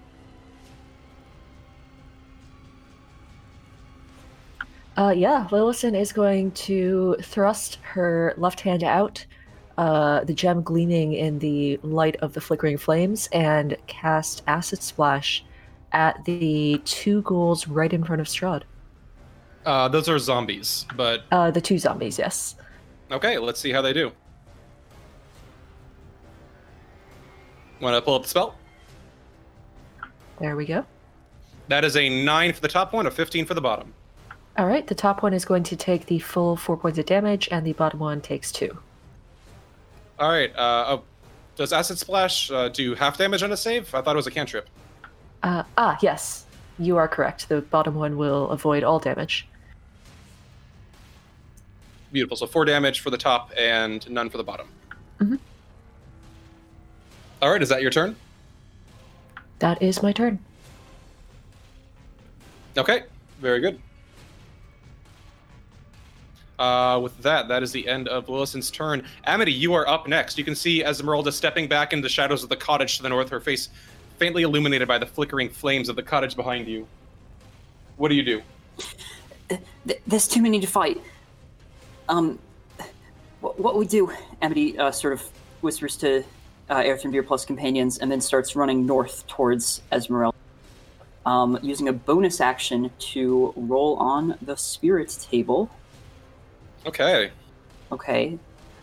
Uh, 4.96 5.12
yeah, 5.16 5.46
Lillison 5.50 5.98
is 5.98 6.12
going 6.12 6.50
to 6.52 7.16
thrust 7.22 7.78
her 7.82 8.34
left 8.36 8.60
hand 8.60 8.82
out, 8.82 9.24
uh, 9.78 10.24
the 10.24 10.34
gem 10.34 10.62
gleaming 10.62 11.14
in 11.14 11.38
the 11.38 11.78
light 11.82 12.16
of 12.16 12.32
the 12.34 12.40
flickering 12.40 12.76
flames, 12.78 13.28
and 13.32 13.76
cast 13.86 14.42
Acid 14.46 14.82
Splash 14.82 15.44
at 15.92 16.24
the 16.24 16.80
two 16.84 17.22
ghouls 17.22 17.68
right 17.68 17.92
in 17.92 18.04
front 18.04 18.20
of 18.20 18.26
Strahd. 18.26 18.62
Uh, 19.64 19.88
those 19.88 20.08
are 20.08 20.18
zombies, 20.18 20.86
but 20.96 21.24
Uh, 21.30 21.50
the 21.50 21.60
two 21.60 21.78
zombies, 21.78 22.18
yes. 22.18 22.56
okay, 23.10 23.38
let's 23.38 23.60
see 23.60 23.70
how 23.72 23.80
they 23.82 23.92
do. 23.92 24.10
Want 27.80 27.94
to 27.96 28.02
pull 28.02 28.14
up 28.14 28.22
the 28.22 28.28
spell? 28.28 28.54
There 30.40 30.56
we 30.56 30.66
go. 30.66 30.84
That 31.68 31.84
is 31.84 31.96
a 31.96 32.24
9 32.24 32.52
for 32.52 32.60
the 32.60 32.68
top 32.68 32.92
one, 32.92 33.06
a 33.06 33.10
15 33.10 33.44
for 33.46 33.54
the 33.54 33.60
bottom. 33.60 33.92
All 34.58 34.66
right, 34.66 34.86
the 34.86 34.94
top 34.94 35.22
one 35.22 35.32
is 35.32 35.44
going 35.44 35.62
to 35.64 35.76
take 35.76 36.06
the 36.06 36.18
full 36.18 36.56
four 36.56 36.76
points 36.76 36.98
of 36.98 37.06
damage, 37.06 37.48
and 37.50 37.66
the 37.66 37.72
bottom 37.72 38.00
one 38.00 38.20
takes 38.20 38.52
two. 38.52 38.76
All 40.18 40.28
right. 40.30 40.54
Uh, 40.54 40.84
oh, 40.88 41.02
does 41.56 41.72
Acid 41.72 41.98
Splash 41.98 42.50
uh, 42.50 42.68
do 42.68 42.94
half 42.94 43.16
damage 43.16 43.42
on 43.42 43.50
a 43.52 43.56
save? 43.56 43.94
I 43.94 44.02
thought 44.02 44.14
it 44.14 44.16
was 44.16 44.26
a 44.26 44.30
cantrip. 44.30 44.68
Uh, 45.42 45.62
ah, 45.78 45.96
yes, 46.02 46.44
you 46.78 46.96
are 46.96 47.08
correct. 47.08 47.48
The 47.48 47.60
bottom 47.60 47.94
one 47.94 48.16
will 48.16 48.50
avoid 48.50 48.82
all 48.84 48.98
damage. 48.98 49.46
Beautiful. 52.12 52.36
So 52.36 52.46
four 52.46 52.64
damage 52.64 53.00
for 53.00 53.10
the 53.10 53.18
top 53.18 53.50
and 53.56 54.08
none 54.10 54.28
for 54.28 54.36
the 54.36 54.44
bottom. 54.44 54.68
Mhm. 55.18 55.38
All 57.40 57.50
right. 57.50 57.62
Is 57.62 57.68
that 57.70 57.82
your 57.82 57.90
turn? 57.90 58.16
That 59.60 59.80
is 59.82 60.02
my 60.02 60.12
turn. 60.12 60.38
Okay. 62.76 63.04
Very 63.40 63.60
good. 63.60 63.80
Uh, 66.58 67.00
with 67.02 67.16
that, 67.22 67.48
that 67.48 67.62
is 67.62 67.72
the 67.72 67.88
end 67.88 68.06
of 68.08 68.28
Willison's 68.28 68.70
turn. 68.70 69.04
Amity, 69.24 69.52
you 69.52 69.74
are 69.74 69.88
up 69.88 70.06
next. 70.06 70.38
You 70.38 70.44
can 70.44 70.54
see 70.54 70.84
Esmeralda 70.84 71.32
stepping 71.32 71.66
back 71.66 71.92
into 71.92 72.02
the 72.02 72.08
shadows 72.08 72.44
of 72.44 72.50
the 72.50 72.56
cottage 72.56 72.98
to 72.98 73.02
the 73.02 73.08
north, 73.08 73.30
her 73.30 73.40
face 73.40 73.68
faintly 74.22 74.44
illuminated 74.44 74.86
by 74.86 74.98
the 74.98 75.06
flickering 75.06 75.48
flames 75.48 75.88
of 75.88 75.96
the 75.96 76.02
cottage 76.02 76.36
behind 76.36 76.68
you. 76.68 76.86
What 77.96 78.08
do 78.08 78.14
you 78.14 78.22
do? 78.22 78.40
Th- 79.48 80.00
there's 80.06 80.28
too 80.28 80.40
many 80.40 80.60
to 80.60 80.66
fight. 80.68 81.00
Um, 82.08 82.38
what, 83.40 83.58
what 83.58 83.76
we 83.76 83.84
do? 83.84 84.12
Amity 84.40 84.78
uh, 84.78 84.92
sort 84.92 85.12
of 85.12 85.22
whispers 85.60 85.96
to 85.96 86.22
uh, 86.70 86.76
Aerthrindir 86.84 87.26
plus 87.26 87.44
companions, 87.44 87.98
and 87.98 88.12
then 88.12 88.20
starts 88.20 88.54
running 88.54 88.86
north 88.86 89.26
towards 89.26 89.82
Esmeralda, 89.90 90.36
um, 91.26 91.58
using 91.60 91.88
a 91.88 91.92
bonus 91.92 92.40
action 92.40 92.92
to 93.00 93.52
roll 93.56 93.96
on 93.96 94.38
the 94.40 94.54
spirit 94.56 95.18
table. 95.32 95.68
Okay. 96.86 97.32
Okay. 97.90 98.38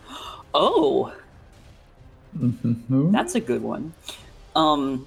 Oh, 0.52 1.14
Mhm. 2.36 3.12
that's 3.12 3.36
a 3.36 3.40
good 3.40 3.62
one. 3.62 3.94
Um, 4.56 5.06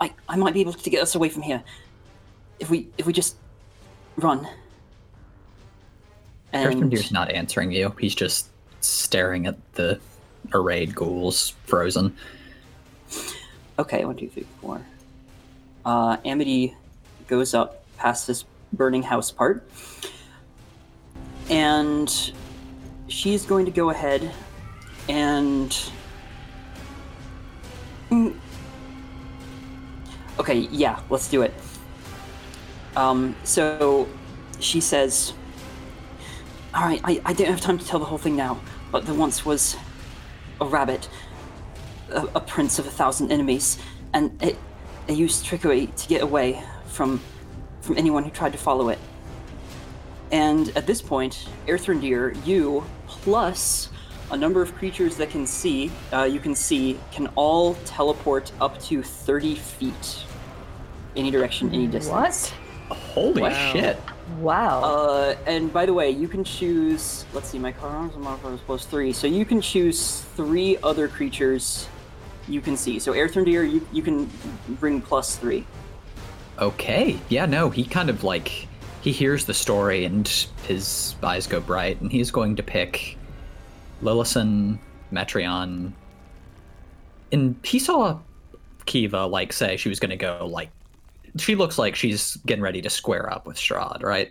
I 0.00 0.12
I 0.28 0.36
might 0.36 0.54
be 0.54 0.60
able 0.60 0.72
to 0.72 0.90
get 0.90 1.02
us 1.02 1.14
away 1.14 1.28
from 1.28 1.42
here 1.42 1.62
if 2.60 2.70
we 2.70 2.88
if 2.98 3.06
we 3.06 3.12
just 3.12 3.36
run. 4.16 4.46
And 6.52 6.74
Earthrendir's 6.74 7.12
not 7.12 7.30
answering 7.30 7.72
you. 7.72 7.94
He's 7.98 8.14
just 8.14 8.48
staring 8.80 9.46
at 9.46 9.56
the 9.74 10.00
arrayed 10.52 10.94
ghouls, 10.94 11.54
frozen. 11.66 12.16
Okay, 13.78 14.04
one, 14.04 14.16
two, 14.16 14.28
three, 14.28 14.46
four. 14.60 14.80
Uh, 15.84 16.16
Amity 16.24 16.74
goes 17.26 17.54
up 17.54 17.84
past 17.96 18.26
this 18.26 18.44
burning 18.72 19.02
house 19.02 19.30
part, 19.30 19.68
and 21.50 22.32
she's 23.08 23.44
going 23.44 23.64
to 23.66 23.70
go 23.70 23.90
ahead 23.90 24.32
and. 25.08 25.90
Okay, 30.38 30.68
yeah, 30.70 31.00
let's 31.10 31.28
do 31.28 31.42
it. 31.42 31.52
Um, 32.96 33.34
so 33.44 34.08
she 34.60 34.80
says, 34.80 35.32
All 36.74 36.82
right, 36.82 37.00
I, 37.04 37.20
I 37.24 37.32
don't 37.32 37.48
have 37.48 37.60
time 37.60 37.78
to 37.78 37.86
tell 37.86 37.98
the 37.98 38.06
whole 38.06 38.18
thing 38.18 38.36
now, 38.36 38.60
but 38.90 39.04
there 39.04 39.14
once 39.14 39.44
was 39.44 39.76
a 40.60 40.66
rabbit 40.66 41.08
a, 42.10 42.26
a 42.34 42.40
prince 42.40 42.78
of 42.78 42.86
a 42.86 42.90
thousand 42.90 43.30
enemies, 43.32 43.78
and 44.12 44.42
it, 44.42 44.56
it 45.06 45.16
used 45.16 45.44
trickery 45.44 45.86
to 45.86 46.08
get 46.08 46.22
away 46.22 46.62
from 46.86 47.20
from 47.80 47.96
anyone 47.96 48.24
who 48.24 48.30
tried 48.30 48.52
to 48.52 48.58
follow 48.58 48.90
it. 48.90 48.98
And 50.30 50.76
at 50.76 50.86
this 50.86 51.00
point, 51.00 51.48
Aerthrindir, 51.66 52.34
you 52.46 52.84
plus 53.06 53.88
a 54.30 54.36
number 54.36 54.60
of 54.60 54.74
creatures 54.74 55.16
that 55.16 55.30
can 55.30 55.46
see, 55.46 55.90
uh, 56.12 56.24
you 56.24 56.38
can 56.38 56.54
see, 56.54 56.98
can 57.12 57.28
all 57.28 57.74
teleport 57.86 58.52
up 58.60 58.78
to 58.82 59.02
30 59.02 59.54
feet. 59.54 60.24
Any 61.18 61.30
direction, 61.30 61.74
any 61.74 61.86
distance. 61.88 62.52
What? 62.90 62.96
Holy 62.96 63.42
Wow. 63.42 63.72
shit. 63.72 63.98
Wow. 64.38 64.82
Uh, 64.82 65.36
and 65.46 65.72
by 65.72 65.84
the 65.84 65.92
way, 65.92 66.10
you 66.10 66.28
can 66.28 66.44
choose. 66.44 67.26
Let's 67.32 67.48
see, 67.48 67.58
my 67.58 67.72
car 67.72 67.90
arms 67.90 68.14
and 68.14 68.22
modifier 68.22 68.54
is 68.54 68.60
plus 68.60 68.86
three, 68.86 69.12
so 69.12 69.26
you 69.26 69.44
can 69.44 69.60
choose 69.60 70.20
three 70.36 70.78
other 70.82 71.08
creatures 71.08 71.88
you 72.46 72.60
can 72.60 72.76
see. 72.76 72.98
So 72.98 73.12
Aerthrindir, 73.12 73.70
you 73.70 73.86
you 73.92 74.02
can 74.02 74.30
bring 74.80 75.02
plus 75.02 75.36
three. 75.36 75.66
Okay. 76.58 77.18
Yeah, 77.28 77.46
no, 77.46 77.68
he 77.68 77.84
kind 77.84 78.08
of 78.10 78.24
like 78.24 78.68
he 79.00 79.12
hears 79.12 79.44
the 79.44 79.54
story 79.54 80.04
and 80.04 80.26
his 80.66 81.14
eyes 81.22 81.46
go 81.46 81.60
bright 81.60 82.00
and 82.00 82.10
he's 82.10 82.30
going 82.30 82.56
to 82.56 82.62
pick 82.62 83.16
Lillison, 84.02 84.78
Metreon. 85.12 85.92
And 87.32 87.56
he 87.62 87.78
saw 87.78 88.18
Kiva 88.86 89.26
like 89.26 89.52
say 89.52 89.76
she 89.76 89.88
was 89.88 90.00
gonna 90.00 90.16
go 90.16 90.46
like 90.50 90.70
she 91.40 91.54
looks 91.54 91.78
like 91.78 91.94
she's 91.94 92.36
getting 92.46 92.62
ready 92.62 92.80
to 92.82 92.90
square 92.90 93.32
up 93.32 93.46
with 93.46 93.56
Strahd, 93.56 94.02
right? 94.02 94.30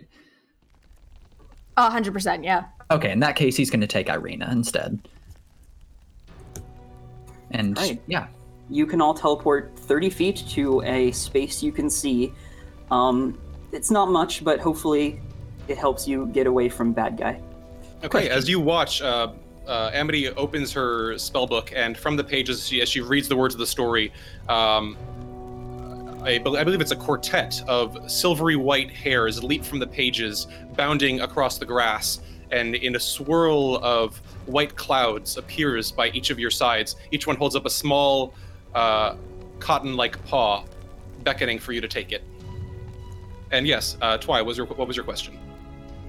A 1.76 1.90
hundred 1.90 2.12
percent, 2.12 2.44
yeah. 2.44 2.64
Okay, 2.90 3.10
in 3.10 3.20
that 3.20 3.36
case 3.36 3.56
he's 3.56 3.70
gonna 3.70 3.86
take 3.86 4.08
Irina 4.08 4.48
instead. 4.50 4.98
And 7.50 7.76
Right. 7.78 8.00
yeah, 8.06 8.26
You 8.70 8.84
can 8.84 9.00
all 9.00 9.14
teleport 9.14 9.72
30 9.78 10.10
feet 10.10 10.44
to 10.50 10.82
a 10.82 11.10
space 11.12 11.62
you 11.62 11.72
can 11.72 11.88
see. 11.88 12.32
Um, 12.90 13.38
it's 13.72 13.90
not 13.90 14.10
much, 14.10 14.44
but 14.44 14.60
hopefully 14.60 15.20
it 15.68 15.78
helps 15.78 16.06
you 16.06 16.26
get 16.26 16.46
away 16.46 16.68
from 16.68 16.92
bad 16.92 17.16
guy. 17.16 17.40
Okay, 18.04 18.28
as 18.28 18.46
you 18.48 18.60
watch, 18.60 19.00
uh, 19.00 19.32
uh, 19.66 19.90
Amity 19.94 20.28
opens 20.30 20.70
her 20.72 21.14
spellbook, 21.14 21.72
and 21.74 21.96
from 21.96 22.16
the 22.16 22.24
pages, 22.24 22.66
she, 22.66 22.82
as 22.82 22.88
she 22.90 23.00
reads 23.00 23.26
the 23.28 23.36
words 23.36 23.54
of 23.54 23.58
the 23.58 23.66
story, 23.66 24.12
um, 24.50 24.96
I, 26.22 26.38
bel- 26.38 26.56
I 26.56 26.64
believe 26.64 26.80
it's 26.80 26.90
a 26.90 26.96
quartet 26.96 27.62
of 27.68 28.10
silvery 28.10 28.56
white 28.56 28.90
hares 28.90 29.42
leap 29.42 29.64
from 29.64 29.78
the 29.78 29.86
pages, 29.86 30.46
bounding 30.76 31.20
across 31.20 31.58
the 31.58 31.66
grass, 31.66 32.20
and 32.50 32.74
in 32.74 32.96
a 32.96 33.00
swirl 33.00 33.76
of 33.84 34.16
white 34.46 34.74
clouds 34.76 35.36
appears 35.36 35.90
by 35.92 36.08
each 36.10 36.30
of 36.30 36.38
your 36.38 36.50
sides. 36.50 36.96
Each 37.10 37.26
one 37.26 37.36
holds 37.36 37.54
up 37.56 37.66
a 37.66 37.70
small, 37.70 38.34
uh, 38.74 39.16
cotton-like 39.58 40.24
paw, 40.26 40.64
beckoning 41.24 41.58
for 41.58 41.72
you 41.72 41.80
to 41.80 41.88
take 41.88 42.12
it. 42.12 42.22
And 43.50 43.66
yes, 43.66 43.96
uh, 44.02 44.18
Twy, 44.18 44.36
what 44.40 44.46
was 44.46 44.56
your 44.58 44.66
what 44.66 44.86
was 44.88 44.96
your 44.96 45.04
question? 45.04 45.38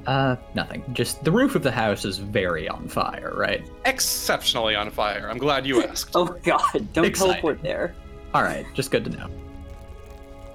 uh 0.08 0.38
nothing. 0.56 0.84
Just 0.94 1.24
the 1.26 1.32
roof 1.32 1.56
of 1.56 1.62
the 1.64 1.72
house 1.72 2.06
is 2.06 2.18
very 2.20 2.70
on 2.70 2.88
fire, 2.88 3.34
right? 3.36 3.68
Exceptionally 3.86 4.74
on 4.74 4.90
fire. 4.92 5.30
I'm 5.30 5.38
glad 5.38 5.66
you 5.66 5.84
asked. 5.88 6.12
Oh 6.16 6.26
god, 6.44 6.62
don't 6.94 7.06
Exciting. 7.06 7.34
teleport 7.34 7.62
there. 7.62 7.94
All 8.34 8.44
right, 8.44 8.66
just 8.74 8.92
good 8.92 9.04
to 9.06 9.10
know. 9.10 9.30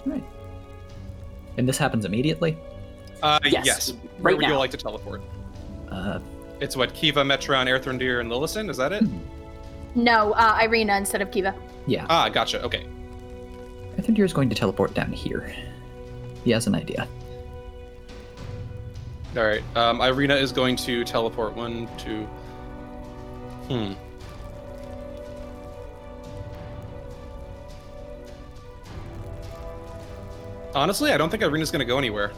All 0.06 0.12
right. 0.12 0.24
And 1.56 1.68
this 1.68 1.78
happens 1.78 2.04
immediately? 2.04 2.56
Uh, 3.22 3.38
Yes, 3.44 3.64
yes. 3.64 3.92
right 3.92 4.22
Where 4.22 4.36
would 4.36 4.46
you 4.46 4.56
like 4.56 4.70
to 4.72 4.76
teleport? 4.76 5.22
Uh, 5.90 6.18
It's 6.60 6.76
what 6.76 6.92
Kiva, 6.94 7.22
Metron, 7.22 7.66
Aerthrindir, 7.68 8.20
and 8.20 8.30
Lillison. 8.30 8.68
Is 8.70 8.76
that 8.76 8.92
it? 8.92 9.04
No, 9.94 10.32
uh, 10.32 10.58
Irina 10.62 10.96
instead 10.96 11.22
of 11.22 11.30
Kiva. 11.30 11.54
yeah. 11.86 12.06
Ah, 12.10 12.28
gotcha. 12.28 12.62
Okay. 12.62 12.86
I 13.96 14.00
think 14.02 14.18
you're 14.18 14.26
going 14.28 14.48
to 14.48 14.54
teleport 14.56 14.92
down 14.94 15.12
here. 15.12 15.54
He 16.44 16.50
has 16.50 16.66
an 16.66 16.74
idea. 16.74 17.06
All 19.36 19.44
right. 19.44 19.62
Um, 19.76 20.00
Irina 20.00 20.34
is 20.34 20.50
going 20.52 20.76
to 20.76 21.04
teleport. 21.04 21.54
One, 21.56 21.88
two. 21.96 22.24
Hmm. 23.68 23.92
Honestly, 30.74 31.12
I 31.12 31.16
don't 31.16 31.30
think 31.30 31.42
Irina's 31.42 31.70
going 31.70 31.80
to 31.80 31.84
go 31.86 31.98
anywhere. 31.98 32.28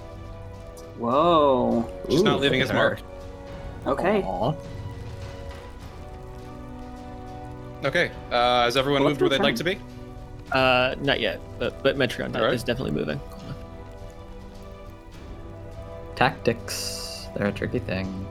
Whoa. 0.98 1.90
She's 2.10 2.22
not 2.22 2.40
leaving 2.40 2.60
look 2.60 2.68
his 2.68 2.74
mark. 2.74 3.00
Okay. 3.86 4.22
Aw. 4.22 4.54
Okay. 7.84 8.10
Uh, 8.30 8.64
has 8.64 8.76
everyone 8.76 9.02
Well, 9.02 9.10
moved 9.10 9.20
where 9.20 9.30
they'd 9.30 9.38
go 9.38 9.44
like 9.44 9.56
to 9.56 9.64
be? 9.64 9.78
Uh, 10.52 10.94
not 11.00 11.20
yet, 11.20 11.40
but 11.58 11.82
but 11.82 11.96
Metreon 11.96 12.34
All 12.36 12.42
right. 12.44 12.54
is 12.54 12.62
definitely 12.62 12.92
moving. 12.92 13.20
Tactics, 16.14 17.26
they're 17.36 17.48
a 17.48 17.52
tricky 17.52 17.78
thing. 17.78 18.26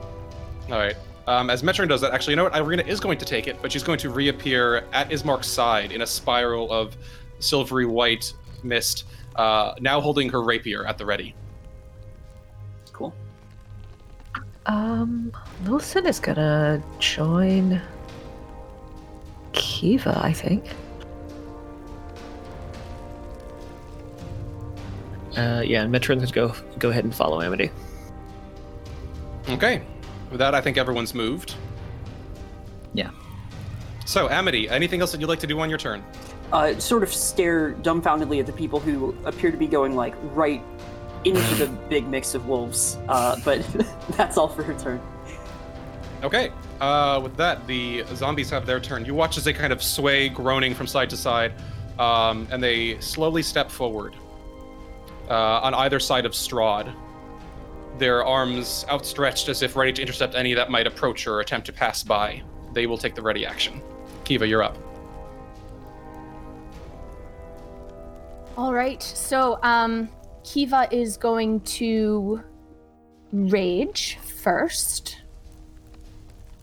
All 0.70 0.78
right. 0.78 0.96
Um, 1.28 1.50
as 1.50 1.62
Metron 1.62 1.88
does 1.88 2.00
that, 2.00 2.12
actually, 2.12 2.32
you 2.32 2.36
know 2.36 2.44
what? 2.44 2.56
Irina 2.56 2.84
is 2.84 3.00
going 3.00 3.18
to 3.18 3.24
take 3.24 3.46
it, 3.48 3.56
but 3.60 3.70
she's 3.72 3.82
going 3.82 3.98
to 3.98 4.10
reappear 4.10 4.84
at 4.92 5.10
Ismark's 5.10 5.46
side 5.48 5.90
in 5.92 6.02
a 6.02 6.06
spiral 6.06 6.70
of 6.72 6.96
silvery 7.40 7.86
white 7.86 8.32
mist, 8.66 9.04
uh, 9.36 9.74
now 9.80 10.00
holding 10.00 10.28
her 10.30 10.42
rapier 10.42 10.86
at 10.86 10.98
the 10.98 11.06
ready. 11.06 11.34
Cool. 12.92 13.14
Um, 14.66 15.32
Lilson 15.64 16.06
is 16.06 16.18
gonna 16.18 16.82
join 16.98 17.80
Kiva, 19.52 20.20
I 20.22 20.32
think. 20.32 20.64
Uh, 25.36 25.62
yeah, 25.64 25.82
and 25.82 25.92
Metron's 25.92 26.30
gonna 26.32 26.48
go 26.48 26.54
go 26.78 26.90
ahead 26.90 27.04
and 27.04 27.14
follow 27.14 27.42
Amity. 27.42 27.70
Okay. 29.48 29.82
With 30.30 30.38
that, 30.38 30.54
I 30.54 30.60
think 30.60 30.76
everyone's 30.76 31.14
moved. 31.14 31.54
Yeah. 32.94 33.10
So, 34.06 34.28
Amity, 34.28 34.68
anything 34.68 35.00
else 35.00 35.12
that 35.12 35.20
you'd 35.20 35.28
like 35.28 35.40
to 35.40 35.46
do 35.46 35.60
on 35.60 35.68
your 35.68 35.78
turn? 35.78 36.02
Uh, 36.52 36.78
sort 36.78 37.02
of 37.02 37.12
stare 37.12 37.72
dumbfoundedly 37.72 38.38
at 38.38 38.46
the 38.46 38.52
people 38.52 38.78
who 38.78 39.16
appear 39.24 39.50
to 39.50 39.56
be 39.56 39.66
going 39.66 39.96
like 39.96 40.14
right 40.34 40.62
into 41.24 41.54
the 41.56 41.66
big 41.88 42.06
mix 42.06 42.34
of 42.34 42.46
wolves. 42.46 42.98
Uh, 43.08 43.36
but 43.44 43.66
that's 44.10 44.38
all 44.38 44.48
for 44.48 44.62
her 44.62 44.74
turn. 44.78 45.00
Okay. 46.22 46.52
Uh, 46.80 47.20
with 47.22 47.36
that, 47.36 47.66
the 47.66 48.04
zombies 48.14 48.50
have 48.50 48.66
their 48.66 48.80
turn. 48.80 49.04
You 49.04 49.14
watch 49.14 49.36
as 49.38 49.44
they 49.44 49.52
kind 49.52 49.72
of 49.72 49.82
sway, 49.82 50.28
groaning 50.28 50.74
from 50.74 50.86
side 50.86 51.10
to 51.10 51.16
side, 51.16 51.52
um, 51.98 52.46
and 52.50 52.62
they 52.62 52.98
slowly 53.00 53.42
step 53.42 53.70
forward 53.70 54.14
uh, 55.28 55.60
on 55.62 55.74
either 55.74 56.00
side 56.00 56.26
of 56.26 56.32
Strahd, 56.32 56.94
their 57.98 58.24
arms 58.24 58.84
outstretched 58.90 59.48
as 59.48 59.62
if 59.62 59.76
ready 59.76 59.92
to 59.92 60.02
intercept 60.02 60.34
any 60.34 60.54
that 60.54 60.70
might 60.70 60.86
approach 60.86 61.26
or 61.26 61.40
attempt 61.40 61.66
to 61.66 61.72
pass 61.72 62.02
by. 62.02 62.42
They 62.72 62.86
will 62.86 62.98
take 62.98 63.14
the 63.14 63.22
ready 63.22 63.46
action. 63.46 63.82
Kiva, 64.24 64.46
you're 64.46 64.62
up. 64.62 64.76
All 68.56 68.72
right. 68.72 69.02
So, 69.02 69.58
um, 69.62 70.08
Kiva 70.44 70.88
is 70.90 71.16
going 71.16 71.60
to 71.60 72.42
rage 73.32 74.18
first 74.18 75.22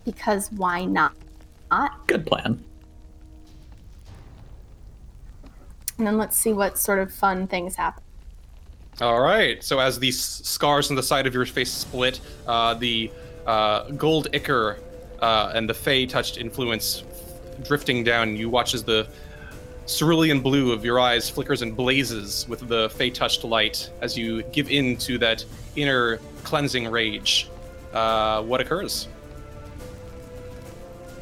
because 0.06 0.52
why 0.54 0.86
not? 0.86 1.14
Good 2.08 2.26
plan. 2.26 2.64
And 5.98 6.08
then 6.08 6.18
let's 6.18 6.38
see 6.38 6.54
what 6.54 6.78
sort 6.78 7.00
of 7.00 7.14
fun 7.14 7.48
things 7.48 7.76
happen. 7.76 8.04
All 9.02 9.22
right. 9.22 9.64
So 9.64 9.80
as 9.80 10.00
these 10.00 10.20
scars 10.20 10.90
on 10.90 10.96
the 10.96 11.04
side 11.04 11.28
of 11.28 11.34
your 11.34 11.46
face 11.46 11.72
split, 11.72 12.20
uh, 12.48 12.74
the 12.76 13.12
uh, 13.46 13.92
gold 13.92 14.28
ichor 14.34 14.80
uh, 15.20 15.52
and 15.56 15.70
the 15.70 15.74
fey 15.74 16.06
touched 16.06 16.38
influence 16.38 17.04
drifting 17.64 18.04
down, 18.04 18.36
you 18.36 18.50
watch 18.50 18.74
as 18.74 18.84
the 18.84 19.08
cerulean 19.88 20.40
blue 20.40 20.72
of 20.72 20.86
your 20.86 21.00
eyes 21.00 21.30
flickers 21.30 21.62
and 21.62 21.76
blazes 21.76 22.48
with 22.48 22.68
the 22.68 22.90
fey 22.92 23.10
touched 23.10 23.44
light 23.44 23.90
as 24.02 24.18
you 24.18 24.44
give 24.44 24.72
in 24.72 24.96
to 24.98 25.18
that 25.18 25.44
inner 25.76 26.20
cleansing 26.44 26.90
rage. 26.90 27.50
Uh, 27.94 28.42
what 28.44 28.62
occurs? 28.62 29.08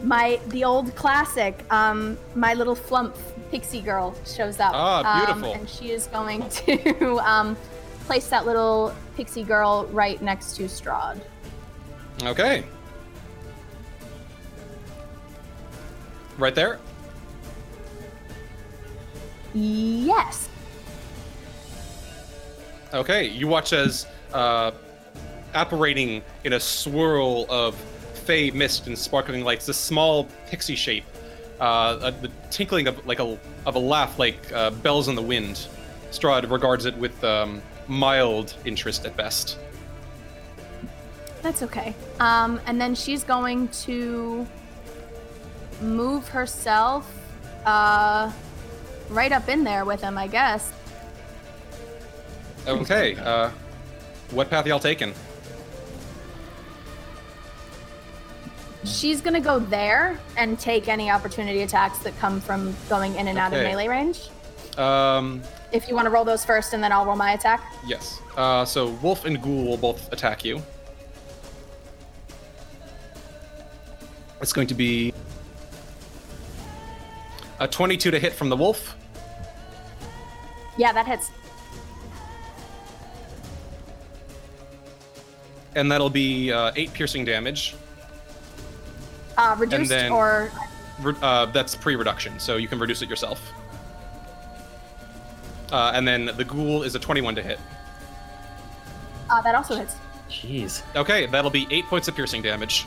My 0.03 0.39
the 0.47 0.63
old 0.63 0.95
classic, 0.95 1.63
um, 1.71 2.17
my 2.35 2.53
little 2.53 2.75
flump 2.75 3.15
pixie 3.51 3.81
girl 3.81 4.15
shows 4.25 4.59
up. 4.59 4.71
Ah, 4.73 5.31
um, 5.31 5.41
beautiful. 5.41 5.53
and 5.53 5.69
she 5.69 5.91
is 5.91 6.07
going 6.07 6.47
to 6.49 7.19
um, 7.19 7.55
place 8.05 8.27
that 8.29 8.45
little 8.45 8.95
pixie 9.15 9.43
girl 9.43 9.87
right 9.91 10.21
next 10.21 10.55
to 10.55 10.63
Strahd. 10.63 11.21
Okay. 12.23 12.63
Right 16.37 16.55
there. 16.55 16.79
Yes. 19.53 20.49
Okay, 22.93 23.27
you 23.27 23.47
watch 23.47 23.73
as 23.73 24.05
uh, 24.33 24.71
apparating 25.53 26.21
in 26.43 26.53
a 26.53 26.59
swirl 26.59 27.45
of 27.49 27.75
fey 28.25 28.51
mist 28.51 28.87
and 28.87 28.97
sparkling 28.97 29.43
lights, 29.43 29.65
this 29.65 29.77
small 29.77 30.27
pixie 30.47 30.75
shape, 30.75 31.05
uh, 31.59 31.99
a, 32.01 32.11
the 32.11 32.29
tinkling 32.49 32.87
of 32.87 33.05
like 33.05 33.19
a 33.19 33.37
of 33.65 33.75
a 33.75 33.79
laugh, 33.79 34.19
like 34.19 34.51
uh, 34.53 34.71
bells 34.71 35.07
in 35.07 35.15
the 35.15 35.21
wind. 35.21 35.67
Strahd 36.11 36.49
regards 36.51 36.85
it 36.85 36.95
with 36.97 37.23
um, 37.23 37.61
mild 37.87 38.55
interest 38.65 39.05
at 39.05 39.15
best. 39.15 39.57
That's 41.41 41.63
okay. 41.63 41.95
Um, 42.19 42.59
and 42.67 42.79
then 42.79 42.93
she's 42.93 43.23
going 43.23 43.69
to 43.69 44.45
move 45.81 46.27
herself 46.27 47.11
uh, 47.65 48.31
right 49.11 49.31
up 49.31 49.47
in 49.49 49.63
there 49.63 49.85
with 49.85 50.01
him, 50.01 50.17
I 50.17 50.27
guess. 50.27 50.71
Okay, 52.67 53.15
uh, 53.15 53.49
what 54.31 54.49
path 54.49 54.65
y'all 54.65 54.79
taking? 54.79 55.13
She's 58.83 59.21
gonna 59.21 59.39
go 59.41 59.59
there 59.59 60.19
and 60.37 60.59
take 60.59 60.87
any 60.87 61.11
opportunity 61.11 61.61
attacks 61.61 61.99
that 61.99 62.17
come 62.19 62.39
from 62.41 62.75
going 62.89 63.15
in 63.15 63.27
and 63.27 63.37
out 63.37 63.53
of 63.53 63.59
Okay. 63.59 63.67
melee 63.69 63.87
range. 63.87 64.29
Um, 64.77 65.41
If 65.71 65.87
you 65.87 65.95
want 65.95 66.05
to 66.05 66.09
roll 66.09 66.25
those 66.25 66.43
first, 66.43 66.73
and 66.73 66.83
then 66.83 66.91
I'll 66.91 67.05
roll 67.05 67.15
my 67.15 67.33
attack. 67.33 67.61
yes. 67.85 68.19
Uh, 68.35 68.65
so 68.65 68.87
Wolf 69.01 69.25
and 69.25 69.41
Ghoul 69.41 69.65
will 69.65 69.77
both 69.77 70.11
attack 70.11 70.43
you. 70.43 70.61
It's 74.41 74.51
going 74.53 74.67
to 74.67 74.73
be 74.73 75.13
a 77.59 77.67
22 77.67 78.11
to 78.11 78.19
hit 78.19 78.33
from 78.33 78.49
the 78.49 78.57
Wolf. 78.57 78.95
Yeah, 80.77 80.91
that 80.93 81.07
hits. 81.07 81.31
and 85.75 85.89
that'll 85.91 86.09
be 86.09 86.51
uh, 86.51 86.71
eight 86.75 86.91
piercing 86.93 87.23
damage. 87.25 87.75
Uh, 89.37 89.55
reduced 89.57 89.89
then- 89.89 90.11
or 90.11 90.51
uh, 91.21 91.45
that's 91.47 91.75
pre-reduction, 91.75 92.37
so 92.39 92.57
you 92.57 92.67
can 92.67 92.77
reduce 92.77 93.01
it 93.01 93.09
yourself. 93.09 93.41
Uh, 95.71 95.91
and 95.95 96.05
then 96.05 96.25
the 96.35 96.43
ghoul 96.43 96.83
is 96.83 96.93
a 96.95 96.99
21 96.99 97.35
to 97.35 97.41
hit. 97.41 97.59
uh, 99.29 99.41
that 99.41 99.55
also 99.55 99.75
hits. 99.75 99.95
Jeez. 100.29 100.83
Okay, 100.95 101.25
that'll 101.27 101.49
be 101.51 101.65
eight 101.71 101.85
points 101.85 102.07
of 102.09 102.15
piercing 102.15 102.41
damage, 102.41 102.85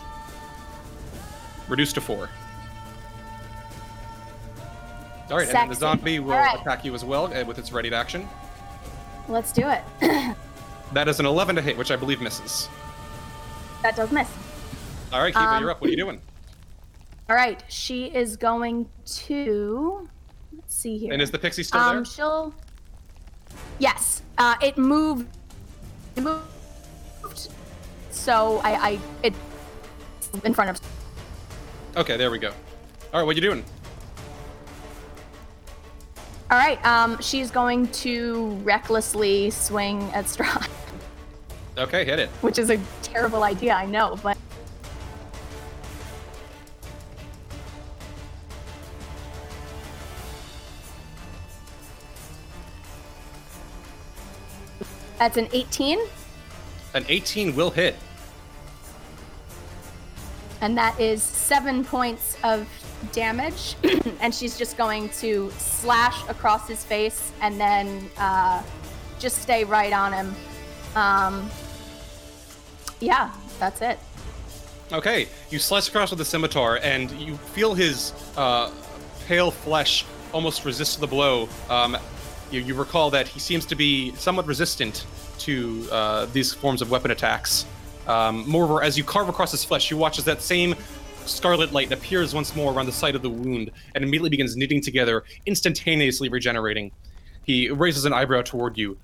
reduced 1.68 1.94
to 1.94 2.01
four. 2.03 2.29
All 5.30 5.38
right, 5.38 5.48
and 5.48 5.56
then 5.56 5.68
the 5.68 5.74
zombie 5.74 6.18
will 6.18 6.32
right. 6.32 6.60
attack 6.60 6.84
you 6.84 6.94
as 6.94 7.04
well 7.04 7.32
uh, 7.32 7.44
with 7.44 7.58
its 7.58 7.72
ready 7.72 7.90
to 7.90 7.96
action. 7.96 8.28
Let's 9.28 9.52
do 9.52 9.68
it. 9.68 10.37
That 10.94 11.08
is 11.08 11.18
an 11.18 11.26
11 11.26 11.56
to 11.56 11.62
hit, 11.62 11.76
which 11.76 11.90
I 11.90 11.96
believe 11.96 12.20
misses. 12.20 12.68
that 13.82 13.96
does 13.96 14.12
miss. 14.12 14.30
All 15.12 15.20
right, 15.20 15.34
Kiva, 15.34 15.44
Um, 15.44 15.60
you're 15.60 15.70
up. 15.72 15.80
What 15.80 15.88
are 15.88 15.90
you 15.90 15.96
doing? 15.96 16.20
All 17.28 17.34
right, 17.34 17.62
she 17.68 18.06
is 18.06 18.37
going 18.37 18.88
to. 19.04 20.08
Let's 20.52 20.74
see 20.74 20.96
here. 20.96 21.12
And 21.12 21.20
is 21.20 21.32
the 21.32 21.38
pixie 21.38 21.64
still 21.64 21.80
um, 21.80 21.96
there? 21.96 22.04
she'll. 22.04 22.54
Yes, 23.80 24.22
uh, 24.38 24.54
it 24.62 24.78
moved. 24.78 25.26
It 26.14 26.22
moved. 26.22 26.44
So 28.10 28.60
I, 28.62 28.74
I, 28.74 28.98
it 29.24 29.34
in 30.44 30.54
front 30.54 30.70
of. 30.70 30.80
Okay, 31.96 32.16
there 32.16 32.30
we 32.30 32.38
go. 32.38 32.50
All 33.12 33.20
right, 33.20 33.24
what 33.24 33.32
are 33.32 33.34
you 33.34 33.40
doing? 33.40 33.64
All 36.54 36.60
right, 36.60 36.86
um, 36.86 37.20
she's 37.20 37.50
going 37.50 37.88
to 37.88 38.50
recklessly 38.62 39.50
swing 39.50 40.00
at 40.12 40.26
Strahd, 40.26 40.68
Okay, 41.76 42.04
hit 42.04 42.20
it. 42.20 42.28
which 42.42 42.60
is 42.60 42.70
a 42.70 42.78
terrible 43.02 43.42
idea, 43.42 43.74
I 43.74 43.86
know, 43.86 44.16
but. 44.22 44.38
That's 55.18 55.36
an 55.36 55.48
18, 55.52 55.98
An 56.94 57.04
18 57.08 57.56
will 57.56 57.70
hit. 57.72 57.96
and 60.60 60.78
that 60.78 61.00
is 61.00 61.20
seven 61.20 61.84
points 61.84 62.36
of 62.44 62.68
damage. 63.12 63.76
and 64.20 64.34
she's 64.34 64.56
just 64.56 64.76
going 64.76 65.08
to 65.10 65.50
slash 65.58 66.22
across 66.28 66.68
his 66.68 66.84
face 66.84 67.32
and 67.40 67.60
then 67.60 68.10
uh, 68.18 68.62
just 69.18 69.42
stay 69.42 69.64
right 69.64 69.92
on 69.92 70.12
him. 70.12 70.34
Um, 70.94 71.50
yeah, 73.00 73.32
that's 73.58 73.82
it. 73.82 73.98
Okay, 74.92 75.28
you 75.50 75.58
slice 75.58 75.88
across 75.88 76.10
with 76.10 76.18
the 76.18 76.24
scimitar, 76.24 76.78
and 76.82 77.10
you 77.12 77.36
feel 77.36 77.74
his 77.74 78.12
uh, 78.36 78.70
pale 79.26 79.50
flesh 79.50 80.04
almost 80.32 80.64
resist 80.64 81.00
the 81.00 81.06
blow. 81.06 81.48
Um, 81.70 81.96
you, 82.50 82.60
you 82.60 82.74
recall 82.74 83.10
that 83.10 83.26
he 83.26 83.40
seems 83.40 83.64
to 83.66 83.74
be 83.74 84.14
somewhat 84.14 84.46
resistant 84.46 85.06
to 85.38 85.88
uh, 85.90 86.26
these 86.26 86.52
forms 86.52 86.82
of 86.82 86.90
weapon 86.90 87.10
attacks. 87.10 87.64
Um, 88.06 88.48
moreover, 88.48 88.82
as 88.82 88.98
you 88.98 89.04
carve 89.04 89.28
across 89.28 89.50
his 89.50 89.64
flesh, 89.64 89.90
you 89.90 89.96
watch 89.96 90.18
as 90.18 90.24
that 90.26 90.42
same 90.42 90.74
scarlet 91.26 91.72
light 91.72 91.92
appears 91.92 92.34
once 92.34 92.54
more 92.54 92.72
around 92.72 92.87
the 92.87 92.92
site 92.92 93.14
of 93.14 93.22
the 93.22 93.30
wound 93.30 93.70
and 93.94 94.04
immediately 94.04 94.30
begins 94.30 94.56
knitting 94.56 94.80
together, 94.80 95.24
instantaneously 95.46 96.28
regenerating. 96.28 96.90
He 97.44 97.70
raises 97.70 98.04
an 98.04 98.12
eyebrow 98.12 98.42
toward 98.42 98.78
you. 98.78 98.98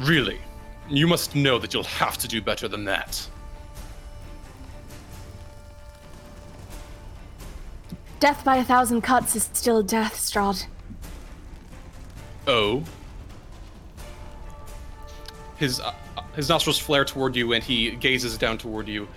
Really? 0.00 0.38
You 0.88 1.06
must 1.06 1.34
know 1.34 1.58
that 1.58 1.74
you'll 1.74 1.84
have 1.84 2.18
to 2.18 2.28
do 2.28 2.40
better 2.40 2.68
than 2.68 2.84
that. 2.84 3.26
Death 8.20 8.44
by 8.44 8.56
a 8.56 8.64
thousand 8.64 9.02
cuts 9.02 9.36
is 9.36 9.50
still 9.52 9.82
death, 9.82 10.14
Strahd. 10.16 10.66
Oh. 12.46 12.82
His 15.56 15.80
uh, 15.80 15.92
his 16.34 16.48
nostrils 16.48 16.78
flare 16.78 17.04
toward 17.04 17.34
you, 17.34 17.52
and 17.52 17.64
he 17.64 17.90
gazes 17.92 18.38
down 18.38 18.58
toward 18.58 18.88
you. 18.88 19.08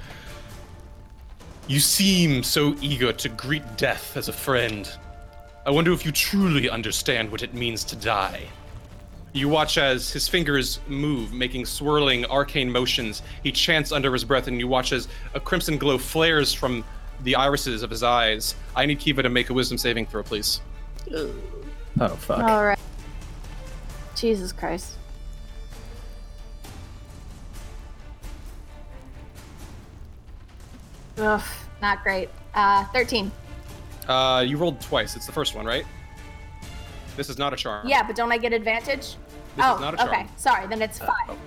You 1.70 1.80
seem 1.80 2.42
so 2.42 2.76
eager 2.82 3.14
to 3.14 3.30
greet 3.30 3.78
death 3.78 4.18
as 4.18 4.28
a 4.28 4.34
friend. 4.34 4.92
I 5.68 5.70
wonder 5.70 5.94
if 5.94 6.04
you 6.04 6.12
truly 6.12 6.68
understand 6.68 7.32
what 7.32 7.44
it 7.44 7.54
means 7.54 7.84
to 7.84 7.96
die. 7.96 8.48
You 9.34 9.50
watch 9.50 9.78
as 9.78 10.12
his 10.12 10.28
fingers 10.28 10.80
move, 10.88 11.32
making 11.32 11.68
swirling 11.68 12.26
arcane 12.26 12.72
motions. 12.72 13.22
He 13.44 13.52
chants 13.52 13.92
under 13.92 14.12
his 14.12 14.24
breath, 14.24 14.48
and 14.48 14.60
you 14.60 14.68
watch 14.68 14.92
as 14.92 15.08
a 15.36 15.40
crimson 15.40 15.78
glow 15.78 16.00
flares 16.00 16.56
from 16.56 16.84
the 17.22 17.36
irises 17.36 17.84
of 17.84 17.92
his 17.92 18.02
eyes. 18.02 18.56
I 18.76 18.88
need 18.88 18.98
Kiva 18.98 19.22
to 19.22 19.30
make 19.30 19.52
a 19.52 19.54
wisdom 19.54 19.78
saving 19.78 20.08
throw, 20.08 20.24
please. 20.24 20.62
Oh 21.14 21.30
fuck. 22.18 22.40
All 22.40 22.66
right. 22.66 22.80
Jesus 24.16 24.52
Christ. 24.52 24.96
Ugh, 31.20 31.44
not 31.82 32.04
great. 32.04 32.30
Uh, 32.54 32.86
13. 32.86 33.32
Uh, 34.08 34.44
you 34.48 34.58
rolled 34.58 34.82
twice. 34.82 35.16
It's 35.16 35.26
the 35.26 35.32
first 35.32 35.56
one, 35.56 35.66
right? 35.66 35.86
This 37.16 37.30
is 37.30 37.38
not 37.38 37.54
a 37.54 37.56
charm. 37.56 37.88
Yeah, 37.88 38.04
but 38.04 38.16
don't 38.16 38.32
I 38.32 38.38
get 38.38 38.54
advantage? 38.54 39.16
This 39.56 39.66
oh, 39.66 39.76
is 39.76 39.82
not 39.82 39.94
a 39.94 39.98
charm. 39.98 40.10
okay. 40.10 40.28
Sorry, 40.38 40.68
then 40.68 40.82
it's 40.82 41.00
five. 41.00 41.38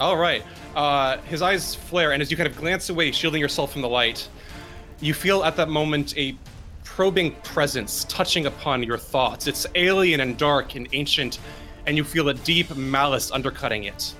All 0.00 0.16
right. 0.16 0.42
Uh, 0.74 1.18
his 1.22 1.42
eyes 1.42 1.74
flare, 1.74 2.12
and 2.12 2.22
as 2.22 2.30
you 2.30 2.36
kind 2.36 2.48
of 2.48 2.56
glance 2.56 2.88
away, 2.88 3.12
shielding 3.12 3.40
yourself 3.40 3.72
from 3.72 3.82
the 3.82 3.88
light, 3.88 4.28
you 5.00 5.12
feel 5.12 5.44
at 5.44 5.56
that 5.56 5.68
moment 5.68 6.16
a 6.16 6.36
probing 6.84 7.32
presence 7.42 8.04
touching 8.04 8.46
upon 8.46 8.82
your 8.82 8.98
thoughts. 8.98 9.46
It's 9.46 9.66
alien 9.74 10.20
and 10.20 10.38
dark 10.38 10.74
and 10.76 10.88
ancient, 10.92 11.40
and 11.86 11.96
you 11.96 12.04
feel 12.04 12.28
a 12.28 12.34
deep 12.34 12.74
malice 12.76 13.30
undercutting 13.30 13.84
it. 13.84 14.14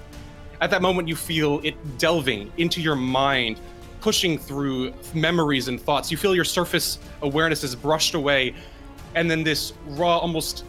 At 0.61 0.71
that 0.71 0.83
moment, 0.83 1.09
you 1.09 1.17
feel 1.17 1.61
it 1.65 1.75
delving 1.99 2.53
into 2.57 2.81
your 2.81 2.97
mind, 2.97 3.61
pushing 4.03 4.37
through 4.37 4.93
memories 5.15 5.69
and 5.69 5.81
thoughts. 5.81 6.11
You 6.11 6.17
feel 6.17 6.35
your 6.35 6.45
surface 6.45 6.99
awareness 7.23 7.63
is 7.63 7.75
brushed 7.75 8.15
away, 8.15 8.55
and 9.15 9.31
then 9.31 9.45
this 9.45 9.73
raw, 9.87 10.19
almost 10.19 10.65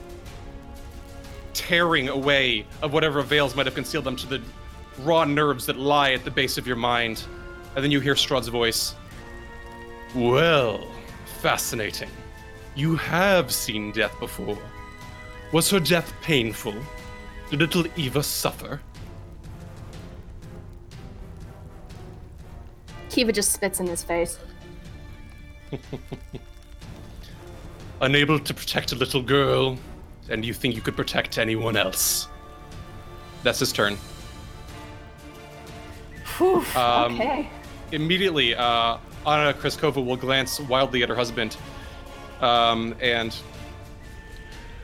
tearing 1.54 2.10
away 2.10 2.66
of 2.82 2.94
whatever 2.94 3.22
veils 3.24 3.56
might 3.56 3.66
have 3.66 3.76
concealed 3.76 4.06
them 4.06 4.16
to 4.16 4.28
the 4.28 4.42
raw 5.00 5.26
nerves 5.26 5.66
that 5.66 5.78
lie 5.78 6.12
at 6.12 6.24
the 6.24 6.32
base 6.32 6.58
of 6.60 6.68
your 6.68 6.76
mind. 6.76 7.26
And 7.76 7.84
then 7.84 7.90
you 7.90 8.00
hear 8.00 8.14
Strahd's 8.14 8.50
voice. 8.50 8.94
Well, 10.14 10.88
fascinating. 11.42 12.10
You 12.76 12.96
have 12.98 13.52
seen 13.52 13.92
death 13.92 14.18
before. 14.20 14.60
Was 15.52 15.72
her 15.72 15.80
death 15.80 16.14
painful? 16.22 16.76
Did 17.50 17.62
little 17.62 17.86
Eva 17.96 18.22
suffer? 18.22 18.80
Kiva 23.14 23.32
just 23.32 23.52
spits 23.52 23.80
in 23.80 23.86
his 23.86 24.04
face. 24.04 24.40
Unable 28.02 28.40
to 28.40 28.54
protect 28.56 28.92
a 28.92 28.96
little 28.96 29.22
girl, 29.22 29.78
and 30.30 30.44
you 30.44 30.52
think 30.54 30.76
you 30.76 30.82
could 30.82 30.96
protect 30.96 31.38
anyone 31.38 31.78
else. 31.78 32.28
That's 33.44 33.60
his 33.60 33.72
turn. 33.72 33.98
Whew, 36.38 36.64
Um, 36.76 37.16
okay. 37.16 37.50
Immediately, 37.92 38.56
uh, 38.56 38.98
Anna 39.28 39.54
Krezkova 39.54 40.04
will 40.04 40.18
glance 40.18 40.60
wildly 40.60 41.04
at 41.04 41.10
her 41.10 41.16
husband, 41.16 41.56
um, 42.42 42.96
and 43.00 43.36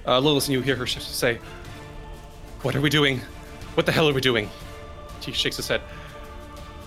uh, 0.05 0.19
Lilith, 0.19 0.45
and 0.45 0.53
you 0.53 0.61
hear 0.61 0.75
her 0.75 0.85
sh- 0.85 0.99
say, 0.99 1.39
"What 2.61 2.75
are 2.75 2.81
we 2.81 2.91
doing? 2.91 3.21
What 3.73 3.87
the 3.87 3.91
hell 3.91 4.07
are 4.07 4.13
we 4.13 4.21
doing?" 4.21 4.47
He 5.21 5.31
shakes 5.31 5.57
his 5.57 5.67
head. 5.67 5.81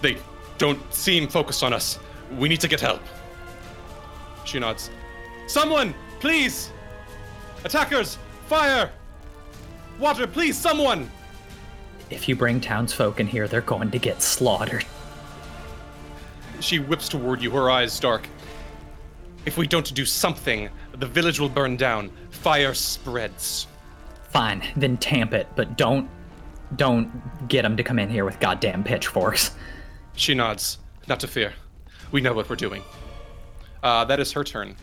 They 0.00 0.16
don't 0.62 0.94
seem 0.94 1.27
focused 1.27 1.64
on 1.64 1.72
us. 1.72 1.98
We 2.38 2.48
need 2.48 2.61
to 2.61 2.68
get 2.68 2.81
help. 2.81 3.03
She 4.44 4.61
nods. 4.61 4.90
Someone, 5.48 5.92
please! 6.20 6.70
Attackers, 7.64 8.16
fire! 8.46 8.88
Water, 9.98 10.29
please, 10.29 10.57
someone! 10.57 11.11
If 12.11 12.29
you 12.29 12.37
bring 12.37 12.61
townsfolk 12.61 13.18
in 13.18 13.27
here, 13.27 13.48
they're 13.48 13.61
going 13.61 13.90
to 13.90 13.98
get 13.98 14.22
slaughtered. 14.22 14.87
She 16.61 16.79
whips 16.79 17.09
toward 17.09 17.42
you, 17.42 17.51
her 17.51 17.68
eyes 17.68 17.98
dark. 17.98 18.29
If 19.44 19.59
we 19.59 19.66
don't 19.66 19.92
do 19.92 20.05
something, 20.05 20.70
the 20.92 21.07
village 21.07 21.40
will 21.40 21.48
burn 21.48 21.77
down. 21.77 22.12
Fire 22.31 22.72
spreads. 22.72 23.66
Fine, 24.31 24.62
then 24.77 24.96
tamp 24.96 25.35
it, 25.35 25.48
but 25.57 25.77
don't 25.77 26.09
don't 26.77 27.11
get 27.48 27.62
them 27.62 27.77
to 27.77 27.83
come 27.83 27.98
in 27.98 28.09
here 28.09 28.25
with 28.25 28.38
goddamn 28.38 28.85
pitchforks. 28.85 29.51
She 30.14 30.35
nods. 30.35 30.79
Not 31.09 31.20
to 31.20 31.29
fear. 31.29 31.53
We 32.11 32.20
know 32.20 32.33
what 32.33 32.48
we're 32.48 32.57
doing. 32.57 32.83
Uh, 33.83 34.05
that 34.05 34.20
is 34.20 34.33
her 34.33 34.44
turn. 34.44 34.77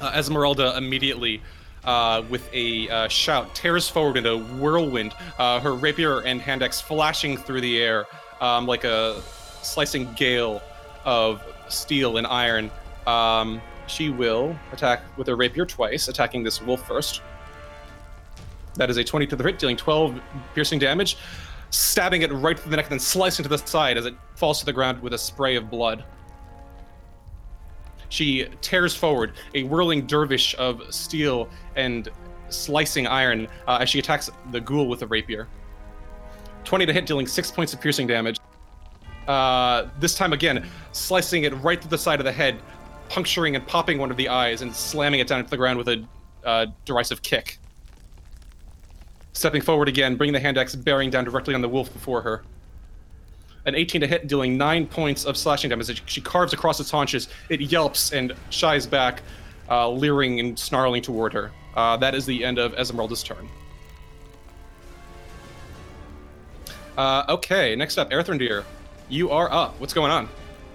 Uh, 0.00 0.12
Esmeralda 0.14 0.76
immediately, 0.76 1.42
uh, 1.84 2.22
with 2.30 2.48
a 2.52 2.88
uh, 2.88 3.08
shout, 3.08 3.54
tears 3.54 3.88
forward 3.88 4.16
in 4.16 4.26
a 4.26 4.36
whirlwind, 4.36 5.12
uh, 5.38 5.60
her 5.60 5.74
rapier 5.74 6.20
and 6.20 6.40
hand 6.40 6.62
axe 6.62 6.80
flashing 6.80 7.36
through 7.36 7.60
the 7.60 7.78
air 7.78 8.06
um, 8.40 8.66
like 8.66 8.84
a 8.84 9.20
slicing 9.62 10.12
gale 10.14 10.62
of 11.04 11.42
steel 11.68 12.16
and 12.16 12.26
iron. 12.26 12.70
Um, 13.06 13.60
she 13.86 14.10
will 14.10 14.56
attack 14.72 15.02
with 15.16 15.26
her 15.26 15.36
rapier 15.36 15.66
twice, 15.66 16.08
attacking 16.08 16.42
this 16.42 16.62
wolf 16.62 16.86
first. 16.86 17.22
That 18.74 18.90
is 18.90 18.96
a 18.96 19.04
20 19.04 19.26
to 19.28 19.36
the 19.36 19.42
hit, 19.42 19.58
dealing 19.58 19.76
12 19.76 20.20
piercing 20.54 20.78
damage, 20.78 21.16
stabbing 21.70 22.22
it 22.22 22.32
right 22.32 22.58
through 22.58 22.70
the 22.70 22.76
neck, 22.76 22.86
and 22.86 22.92
then 22.92 23.00
slicing 23.00 23.42
to 23.42 23.48
the 23.48 23.58
side 23.58 23.96
as 23.96 24.06
it 24.06 24.14
falls 24.36 24.60
to 24.60 24.66
the 24.66 24.72
ground 24.72 25.00
with 25.02 25.12
a 25.12 25.18
spray 25.18 25.56
of 25.56 25.70
blood. 25.70 26.04
She 28.08 28.46
tears 28.60 28.94
forward, 28.94 29.34
a 29.54 29.64
whirling 29.64 30.06
dervish 30.06 30.54
of 30.58 30.82
steel 30.94 31.48
and 31.76 32.08
slicing 32.48 33.06
iron, 33.06 33.48
uh, 33.66 33.78
as 33.80 33.90
she 33.90 33.98
attacks 33.98 34.30
the 34.50 34.60
ghoul 34.60 34.88
with 34.88 35.02
a 35.02 35.06
rapier. 35.06 35.46
20 36.64 36.86
to 36.86 36.92
hit, 36.92 37.06
dealing 37.06 37.26
6 37.26 37.50
points 37.50 37.72
of 37.72 37.80
piercing 37.80 38.06
damage. 38.06 38.38
Uh, 39.26 39.88
this 40.00 40.14
time 40.14 40.32
again, 40.32 40.66
slicing 40.92 41.44
it 41.44 41.52
right 41.62 41.80
through 41.80 41.90
the 41.90 41.98
side 41.98 42.18
of 42.18 42.24
the 42.24 42.32
head, 42.32 42.58
puncturing 43.10 43.56
and 43.56 43.66
popping 43.66 43.98
one 43.98 44.10
of 44.10 44.16
the 44.16 44.28
eyes, 44.28 44.62
and 44.62 44.74
slamming 44.74 45.20
it 45.20 45.26
down 45.26 45.38
into 45.38 45.50
the 45.50 45.56
ground 45.56 45.76
with 45.76 45.88
a 45.88 46.04
uh, 46.44 46.66
derisive 46.86 47.20
kick. 47.20 47.58
Stepping 49.38 49.62
forward 49.62 49.88
again, 49.88 50.16
bringing 50.16 50.32
the 50.32 50.40
hand 50.40 50.58
axe 50.58 50.74
bearing 50.74 51.10
down 51.10 51.22
directly 51.22 51.54
on 51.54 51.60
the 51.60 51.68
wolf 51.68 51.92
before 51.92 52.20
her. 52.22 52.42
An 53.66 53.76
18 53.76 54.00
to 54.00 54.06
hit, 54.08 54.26
dealing 54.26 54.58
9 54.58 54.88
points 54.88 55.24
of 55.24 55.36
slashing 55.36 55.70
damage. 55.70 56.02
She 56.06 56.20
carves 56.20 56.52
across 56.52 56.80
its 56.80 56.90
haunches, 56.90 57.28
it 57.48 57.60
yelps 57.60 58.12
and 58.12 58.34
shies 58.50 58.84
back, 58.84 59.22
uh, 59.70 59.88
leering 59.90 60.40
and 60.40 60.58
snarling 60.58 61.02
toward 61.02 61.32
her. 61.34 61.52
Uh, 61.76 61.96
that 61.98 62.16
is 62.16 62.26
the 62.26 62.44
end 62.44 62.58
of 62.58 62.74
Esmeralda's 62.74 63.22
turn. 63.22 63.48
Uh, 66.96 67.22
okay, 67.28 67.76
next 67.76 67.96
up, 67.96 68.10
Erthrendir. 68.10 68.64
You 69.08 69.30
are 69.30 69.52
up. 69.52 69.78
What's 69.78 69.94
going 69.94 70.10
on? 70.10 70.28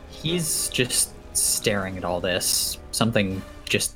He's 0.10 0.70
just 0.70 1.12
staring 1.36 1.98
at 1.98 2.06
all 2.06 2.22
this. 2.22 2.78
Something 2.92 3.42
just 3.66 3.96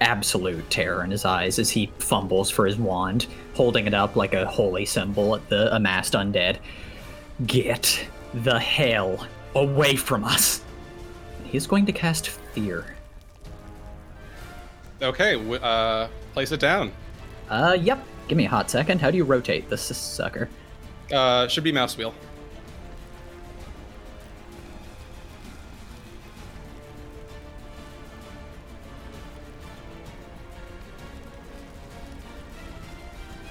absolute 0.00 0.68
terror 0.70 1.04
in 1.04 1.10
his 1.10 1.24
eyes 1.24 1.58
as 1.58 1.70
he 1.70 1.90
fumbles 1.98 2.50
for 2.50 2.66
his 2.66 2.76
wand, 2.76 3.26
holding 3.54 3.86
it 3.86 3.94
up 3.94 4.16
like 4.16 4.34
a 4.34 4.46
holy 4.46 4.84
symbol 4.84 5.34
at 5.34 5.48
the 5.48 5.74
amassed 5.74 6.12
undead. 6.14 6.58
Get 7.46 8.06
the 8.34 8.58
hell 8.58 9.26
away 9.54 9.96
from 9.96 10.24
us. 10.24 10.62
He's 11.44 11.66
going 11.66 11.86
to 11.86 11.92
cast 11.92 12.28
fear. 12.28 12.96
Okay, 15.00 15.34
w- 15.34 15.54
uh, 15.54 16.08
place 16.32 16.52
it 16.52 16.60
down. 16.60 16.92
Uh, 17.48 17.76
yep. 17.80 18.04
Give 18.26 18.36
me 18.36 18.44
a 18.44 18.48
hot 18.48 18.70
second. 18.70 19.00
How 19.00 19.10
do 19.10 19.16
you 19.16 19.24
rotate 19.24 19.70
this 19.70 19.82
sucker? 19.96 20.48
Uh, 21.10 21.48
should 21.48 21.64
be 21.64 21.72
mouse 21.72 21.96
wheel. 21.96 22.12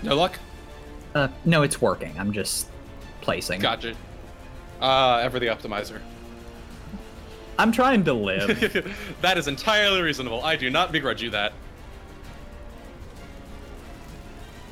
No 0.03 0.15
luck? 0.15 0.37
Uh, 1.15 1.27
no, 1.45 1.63
it's 1.63 1.81
working. 1.81 2.13
I'm 2.17 2.31
just 2.31 2.67
placing. 3.21 3.61
Gotcha. 3.61 3.95
Uh, 4.81 5.19
ever 5.23 5.39
the 5.39 5.47
optimizer. 5.47 6.01
I'm 7.59 7.71
trying 7.71 8.03
to 8.05 8.13
live. 8.13 8.95
that 9.21 9.37
is 9.37 9.47
entirely 9.47 10.01
reasonable. 10.01 10.43
I 10.43 10.55
do 10.55 10.69
not 10.69 10.91
begrudge 10.91 11.23
you 11.23 11.31
that. 11.31 11.53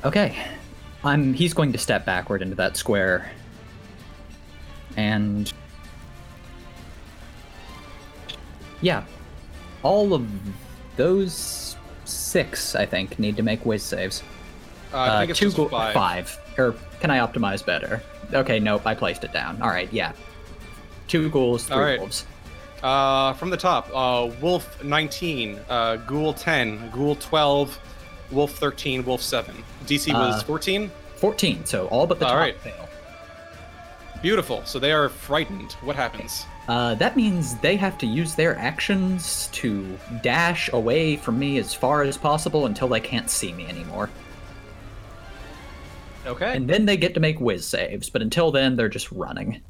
Okay. 0.04 0.36
I'm 1.02 1.34
he's 1.34 1.52
going 1.52 1.72
to 1.72 1.78
step 1.78 2.04
backward 2.06 2.42
into 2.42 2.54
that 2.56 2.76
square. 2.76 3.30
And 4.96 5.52
Yeah. 8.80 9.04
All 9.82 10.14
of 10.14 10.26
those 10.96 11.76
six, 12.04 12.74
I 12.74 12.86
think, 12.86 13.18
need 13.18 13.36
to 13.36 13.42
make 13.42 13.64
whiz 13.64 13.82
saves. 13.82 14.22
Uh, 14.92 14.98
I 15.00 15.18
think 15.20 15.30
it's 15.30 15.38
two 15.40 15.52
ghoul- 15.52 15.68
five. 15.68 15.94
five. 15.94 16.38
Or 16.58 16.74
can 17.00 17.10
I 17.10 17.18
optimize 17.18 17.64
better? 17.64 18.02
Okay, 18.32 18.58
nope, 18.58 18.82
I 18.86 18.94
placed 18.94 19.24
it 19.24 19.32
down. 19.32 19.60
Alright, 19.62 19.92
yeah. 19.92 20.12
Two 21.08 21.28
ghouls, 21.30 21.64
three 21.64 21.76
All 21.76 21.82
right. 21.82 21.98
wolves. 22.00 22.26
Uh, 22.82 23.32
from 23.34 23.50
the 23.50 23.56
top, 23.56 23.88
uh, 23.94 24.28
Wolf 24.40 24.82
19, 24.82 25.58
uh, 25.68 25.96
Ghoul 25.96 26.32
10, 26.34 26.90
Ghoul 26.90 27.16
12, 27.16 27.78
Wolf 28.30 28.52
13, 28.52 29.04
Wolf 29.04 29.22
7. 29.22 29.54
DC 29.86 30.12
was 30.12 30.42
Uh, 30.42 30.44
14. 30.44 30.90
14, 31.16 31.64
so 31.64 31.86
all 31.88 32.06
but 32.06 32.18
the 32.18 32.26
All 32.26 32.32
top 32.32 32.40
right. 32.40 32.60
fail. 32.60 32.88
Beautiful. 34.22 34.62
So 34.64 34.78
they 34.78 34.92
are 34.92 35.08
frightened. 35.08 35.72
What 35.82 35.96
happens? 35.96 36.44
Uh, 36.68 36.94
that 36.96 37.16
means 37.16 37.54
they 37.56 37.76
have 37.76 37.96
to 37.98 38.06
use 38.06 38.34
their 38.34 38.58
actions 38.58 39.48
to 39.52 39.96
dash 40.22 40.68
away 40.72 41.16
from 41.16 41.38
me 41.38 41.58
as 41.58 41.72
far 41.72 42.02
as 42.02 42.16
possible 42.16 42.66
until 42.66 42.88
they 42.88 42.98
can't 43.00 43.30
see 43.30 43.52
me 43.52 43.66
anymore. 43.66 44.10
Okay. 46.26 46.56
And 46.56 46.68
then 46.68 46.86
they 46.86 46.96
get 46.96 47.14
to 47.14 47.20
make 47.20 47.40
whiz 47.40 47.66
saves, 47.66 48.10
but 48.10 48.20
until 48.20 48.50
then, 48.50 48.76
they're 48.76 48.88
just 48.88 49.10
running. 49.12 49.62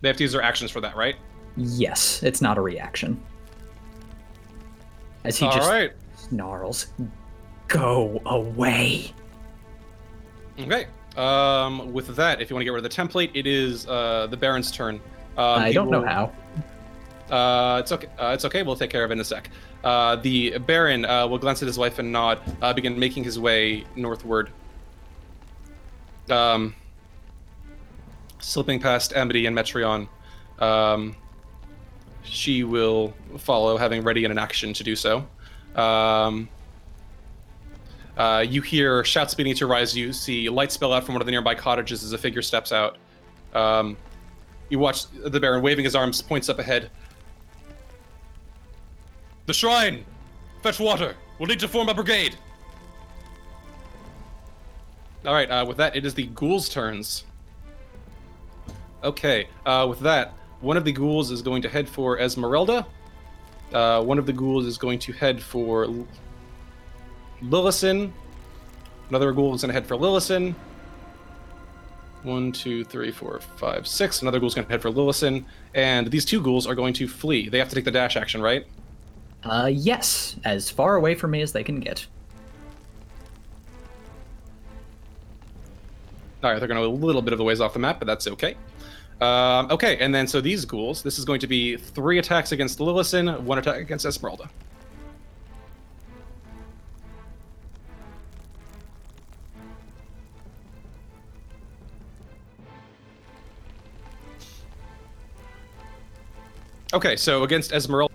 They 0.00 0.08
have 0.08 0.16
to 0.16 0.24
use 0.24 0.32
their 0.32 0.42
actions 0.42 0.70
for 0.70 0.80
that, 0.80 0.96
right? 0.96 1.16
Yes, 1.56 2.22
it's 2.22 2.42
not 2.42 2.58
a 2.58 2.60
reaction. 2.60 3.22
As 5.24 5.38
he 5.38 5.46
All 5.46 5.52
just 5.52 5.70
right. 5.70 5.92
snarls, 6.16 6.88
Go 7.68 8.20
away. 8.26 9.14
Okay. 10.60 10.86
Um, 11.16 11.90
with 11.92 12.14
that, 12.16 12.42
if 12.42 12.50
you 12.50 12.54
want 12.54 12.60
to 12.60 12.64
get 12.64 12.72
rid 12.72 12.84
of 12.84 12.90
the 12.90 12.94
template, 12.94 13.30
it 13.32 13.46
is 13.46 13.86
uh, 13.86 14.26
the 14.30 14.36
Baron's 14.36 14.70
turn. 14.70 14.96
Um, 15.38 15.62
I 15.62 15.72
don't 15.72 15.90
know 15.90 16.04
how. 16.04 16.32
Uh, 17.34 17.78
it's 17.78 17.90
okay. 17.90 18.08
Uh, 18.18 18.32
it's 18.34 18.44
okay. 18.44 18.62
We'll 18.62 18.76
take 18.76 18.90
care 18.90 19.04
of 19.04 19.10
it 19.10 19.14
in 19.14 19.20
a 19.20 19.24
sec. 19.24 19.48
Uh, 19.84 20.16
the 20.16 20.58
Baron 20.58 21.06
uh, 21.06 21.26
will 21.26 21.38
glance 21.38 21.62
at 21.62 21.66
his 21.66 21.78
wife 21.78 21.98
and 21.98 22.12
nod. 22.12 22.40
Uh, 22.60 22.74
begin 22.74 22.98
making 22.98 23.24
his 23.24 23.38
way 23.40 23.86
northward. 23.96 24.50
Um, 26.30 26.74
slipping 28.38 28.80
past 28.80 29.12
Amity 29.14 29.46
and 29.46 29.56
Metreon. 29.56 30.08
Um, 30.58 31.16
she 32.22 32.64
will 32.64 33.14
follow, 33.38 33.76
having 33.76 34.02
ready 34.02 34.24
in 34.24 34.30
an 34.30 34.38
action 34.38 34.72
to 34.74 34.84
do 34.84 34.94
so. 34.94 35.26
Um, 35.74 36.48
uh, 38.16 38.44
you 38.46 38.60
hear 38.62 39.04
shouts 39.04 39.34
beginning 39.34 39.56
to 39.56 39.66
rise. 39.66 39.96
You 39.96 40.12
see 40.12 40.48
light 40.48 40.70
spill 40.70 40.92
out 40.92 41.04
from 41.04 41.14
one 41.14 41.22
of 41.22 41.26
the 41.26 41.32
nearby 41.32 41.54
cottages 41.54 42.04
as 42.04 42.12
a 42.12 42.18
figure 42.18 42.42
steps 42.42 42.72
out. 42.72 42.98
Um, 43.54 43.96
you 44.68 44.78
watch 44.78 45.10
the 45.10 45.40
Baron 45.40 45.62
waving 45.62 45.84
his 45.84 45.94
arms, 45.94 46.22
points 46.22 46.48
up 46.48 46.58
ahead. 46.58 46.90
The 49.46 49.54
shrine! 49.54 50.04
Fetch 50.62 50.78
water! 50.78 51.16
We'll 51.38 51.48
need 51.48 51.60
to 51.60 51.68
form 51.68 51.88
a 51.88 51.94
brigade! 51.94 52.36
Alright, 55.24 55.50
uh, 55.50 55.64
with 55.66 55.76
that, 55.76 55.94
it 55.94 56.04
is 56.04 56.14
the 56.14 56.26
ghouls' 56.26 56.68
turns. 56.68 57.24
Okay, 59.04 59.48
uh, 59.66 59.86
with 59.88 60.00
that, 60.00 60.34
one 60.60 60.76
of 60.76 60.84
the 60.84 60.92
ghouls 60.92 61.30
is 61.30 61.42
going 61.42 61.62
to 61.62 61.68
head 61.68 61.88
for 61.88 62.18
Esmeralda. 62.18 62.86
Uh, 63.72 64.02
one 64.02 64.18
of 64.18 64.26
the 64.26 64.32
ghouls 64.32 64.66
is 64.66 64.78
going 64.78 64.98
to 65.00 65.12
head 65.12 65.42
for 65.42 65.84
L- 65.84 66.06
Lillison. 67.42 68.12
Another 69.08 69.32
ghoul 69.32 69.54
is 69.54 69.62
going 69.62 69.68
to 69.68 69.74
head 69.74 69.86
for 69.86 69.96
Lillison. 69.96 70.54
One, 72.22 72.52
two, 72.52 72.84
three, 72.84 73.10
four, 73.10 73.40
five, 73.56 73.86
six. 73.86 74.22
Another 74.22 74.38
ghoul's 74.38 74.54
going 74.54 74.66
to 74.66 74.70
head 74.70 74.80
for 74.80 74.90
Lillison. 74.90 75.44
And 75.74 76.08
these 76.08 76.24
two 76.24 76.40
ghouls 76.40 76.66
are 76.66 76.74
going 76.74 76.94
to 76.94 77.08
flee. 77.08 77.48
They 77.48 77.58
have 77.58 77.68
to 77.68 77.74
take 77.74 77.84
the 77.84 77.90
dash 77.90 78.16
action, 78.16 78.40
right? 78.40 78.66
Uh, 79.42 79.68
yes, 79.72 80.36
as 80.44 80.70
far 80.70 80.94
away 80.94 81.14
from 81.16 81.32
me 81.32 81.42
as 81.42 81.52
they 81.52 81.64
can 81.64 81.80
get. 81.80 82.06
All 86.42 86.50
right, 86.50 86.58
they're 86.58 86.66
going 86.68 86.80
to 86.80 86.86
a 86.86 86.88
little 86.88 87.22
bit 87.22 87.32
of 87.32 87.38
the 87.38 87.44
ways 87.44 87.60
off 87.60 87.72
the 87.72 87.78
map, 87.78 88.00
but 88.00 88.06
that's 88.06 88.26
okay. 88.26 88.56
Um, 89.20 89.70
okay, 89.70 89.98
and 89.98 90.12
then 90.12 90.26
so 90.26 90.40
these 90.40 90.64
ghouls, 90.64 91.02
this 91.02 91.16
is 91.16 91.24
going 91.24 91.38
to 91.40 91.46
be 91.46 91.76
three 91.76 92.18
attacks 92.18 92.50
against 92.50 92.80
Lillison, 92.80 93.38
one 93.40 93.58
attack 93.58 93.76
against 93.76 94.04
Esmeralda. 94.04 94.50
Okay, 106.92 107.16
so 107.16 107.44
against 107.44 107.72
Esmeralda, 107.72 108.12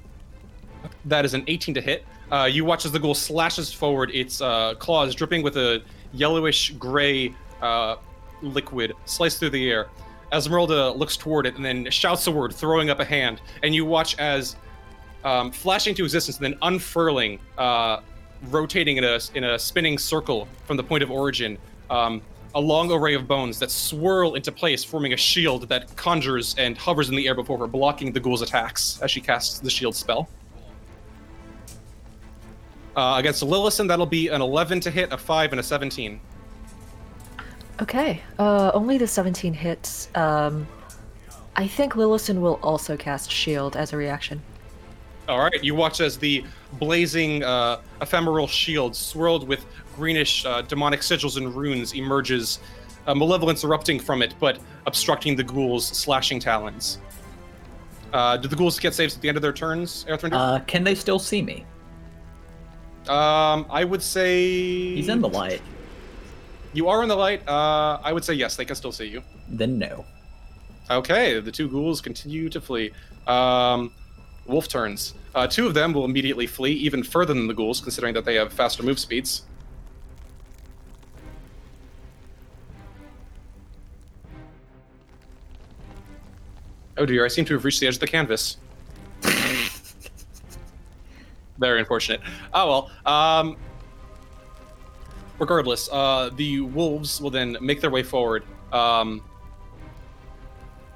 that 1.06 1.24
is 1.24 1.34
an 1.34 1.46
18 1.48 1.74
to 1.76 1.82
hit. 1.82 2.06
Uh, 2.30 2.50
you 2.52 2.66
watch 2.66 2.86
as 2.86 2.92
the 2.92 3.00
ghoul 3.00 3.16
slashes 3.16 3.72
forward, 3.72 4.12
its 4.14 4.42
uh, 4.42 4.74
claws 4.76 5.16
dripping 5.16 5.42
with 5.42 5.56
a 5.56 5.82
yellowish 6.12 6.72
gray 6.72 7.34
uh, 7.62 7.96
liquid 8.42 8.94
slice 9.06 9.38
through 9.38 9.52
the 9.52 9.70
air. 9.70 9.88
Esmeralda 10.32 10.92
looks 10.92 11.16
toward 11.16 11.46
it 11.46 11.56
and 11.56 11.64
then 11.64 11.90
shouts 11.90 12.28
a 12.28 12.32
word, 12.32 12.54
throwing 12.54 12.90
up 12.90 13.00
a 13.00 13.06
hand. 13.06 13.42
And 13.64 13.74
you 13.74 13.86
watch 13.86 14.18
as 14.20 14.58
um, 15.24 15.52
flashing 15.52 15.96
to 15.96 16.04
existence 16.04 16.38
and 16.38 16.46
then 16.46 16.60
unfurling, 16.62 17.40
uh, 17.58 18.02
rotating 18.50 18.98
in 18.98 19.04
a 19.04 19.20
in 19.36 19.44
a 19.44 19.58
spinning 19.58 19.98
circle 19.98 20.48
from 20.66 20.78
the 20.78 20.84
point 20.84 21.04
of 21.04 21.12
origin. 21.12 21.58
Um, 21.90 22.22
a 22.56 22.60
long 22.60 22.92
array 22.92 23.14
of 23.14 23.28
bones 23.28 23.60
that 23.60 23.70
swirl 23.70 24.36
into 24.36 24.52
place, 24.52 24.84
forming 24.84 25.14
a 25.14 25.18
shield 25.18 25.70
that 25.70 25.96
conjures 25.96 26.56
and 26.58 26.78
hovers 26.78 27.10
in 27.10 27.16
the 27.16 27.28
air 27.28 27.36
before 27.36 27.58
her, 27.60 27.68
blocking 27.68 28.12
the 28.12 28.20
ghoul's 28.20 28.42
attacks 28.42 29.00
as 29.02 29.12
she 29.12 29.22
casts 29.22 29.60
the 29.60 29.70
shield 29.70 29.96
spell. 29.96 30.28
Uh, 32.96 33.18
against 33.20 33.44
Lillison, 33.44 33.88
that'll 33.88 34.08
be 34.08 34.30
an 34.30 34.42
11 34.42 34.80
to 34.80 34.90
hit, 34.90 35.14
a 35.14 35.18
5, 35.18 35.52
and 35.52 35.60
a 35.60 35.64
17. 35.64 36.20
Okay, 37.82 38.22
uh, 38.40 38.72
only 38.74 38.98
the 38.98 39.08
17 39.08 39.54
hits. 39.54 40.10
Um, 40.16 40.68
I 41.56 41.68
think 41.68 41.94
Lillison 41.94 42.40
will 42.42 42.60
also 42.64 42.98
cast 42.98 43.32
Shield 43.32 43.76
as 43.76 43.94
a 43.94 43.98
reaction. 43.98 44.42
All 45.28 45.40
right, 45.40 45.62
you 45.64 45.76
watch 45.76 46.00
as 46.00 46.18
the 46.18 46.44
blazing 46.74 47.44
uh, 47.44 47.82
ephemeral 48.02 48.48
shield, 48.48 48.96
swirled 48.96 49.46
with 49.48 49.66
greenish 49.96 50.46
uh, 50.46 50.62
demonic 50.62 51.02
sigils 51.02 51.36
and 51.36 51.54
runes, 51.54 51.94
emerges, 51.94 52.60
uh, 53.08 53.14
malevolence 53.14 53.64
erupting 53.64 54.00
from 54.00 54.22
it, 54.22 54.34
but 54.40 54.60
obstructing 54.86 55.36
the 55.36 55.44
ghouls' 55.44 55.86
slashing 55.86 56.40
talons. 56.40 57.00
Uh, 58.14 58.38
do 58.38 58.48
the 58.48 58.56
ghouls 58.56 58.80
get 58.80 58.94
saves 58.94 59.16
at 59.16 59.22
the 59.22 59.28
end 59.28 59.38
of 59.38 59.42
their 59.42 59.52
turns, 59.52 60.06
Earthrinder? 60.06 60.34
Uh, 60.34 60.60
can 60.62 60.84
they 60.84 60.96
still 60.96 61.20
see 61.20 61.42
me? 61.42 61.66
um, 63.10 63.66
I 63.70 63.84
would 63.86 64.02
say 64.02 64.96
He's 64.96 65.10
in 65.10 65.22
the 65.22 65.30
light. 65.30 65.62
You 66.74 66.90
are 66.90 67.02
in 67.02 67.10
the 67.10 67.16
light. 67.16 67.48
Uh, 67.48 68.00
I 68.04 68.14
would 68.14 68.24
say 68.24 68.34
yes, 68.34 68.56
they 68.56 68.66
can 68.66 68.76
still 68.76 68.92
see 68.92 69.06
you. 69.06 69.24
Then 69.50 69.78
no. 69.78 70.06
Okay, 70.90 71.40
the 71.40 71.52
two 71.52 71.68
ghouls 71.70 72.02
continue 72.02 72.50
to 72.50 72.62
flee. 72.62 72.92
Um, 73.26 73.92
wolf 74.46 74.68
turns. 74.68 75.14
Uh, 75.36 75.48
two 75.48 75.68
of 75.68 75.74
them 75.74 75.94
will 75.94 76.06
immediately 76.06 76.48
flee 76.48 76.72
even 76.74 77.04
further 77.04 77.34
than 77.34 77.48
the 77.48 77.54
ghouls, 77.54 77.82
considering 77.82 78.14
that 78.14 78.26
they 78.26 78.36
have 78.36 78.54
faster 78.54 78.84
move 78.84 79.00
speeds. 79.00 79.44
Oh 86.98 87.06
dear, 87.06 87.24
I 87.24 87.28
seem 87.28 87.46
to 87.46 87.54
have 87.54 87.64
reached 87.64 87.80
the 87.80 87.88
edge 87.88 87.96
of 87.96 88.00
the 88.00 88.08
canvas. 88.08 88.58
Very 91.60 91.80
unfortunate. 91.80 92.22
Oh 92.54 92.90
well. 93.06 93.14
Um, 93.14 93.58
regardless, 95.40 95.90
uh, 95.92 96.30
the 96.36 96.62
wolves 96.62 97.22
will 97.22 97.30
then 97.30 97.58
make 97.62 97.82
their 97.82 97.92
way 97.92 98.04
forward. 98.04 98.44
Um, 98.72 99.24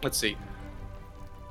let's 0.03 0.17
see. 0.17 0.37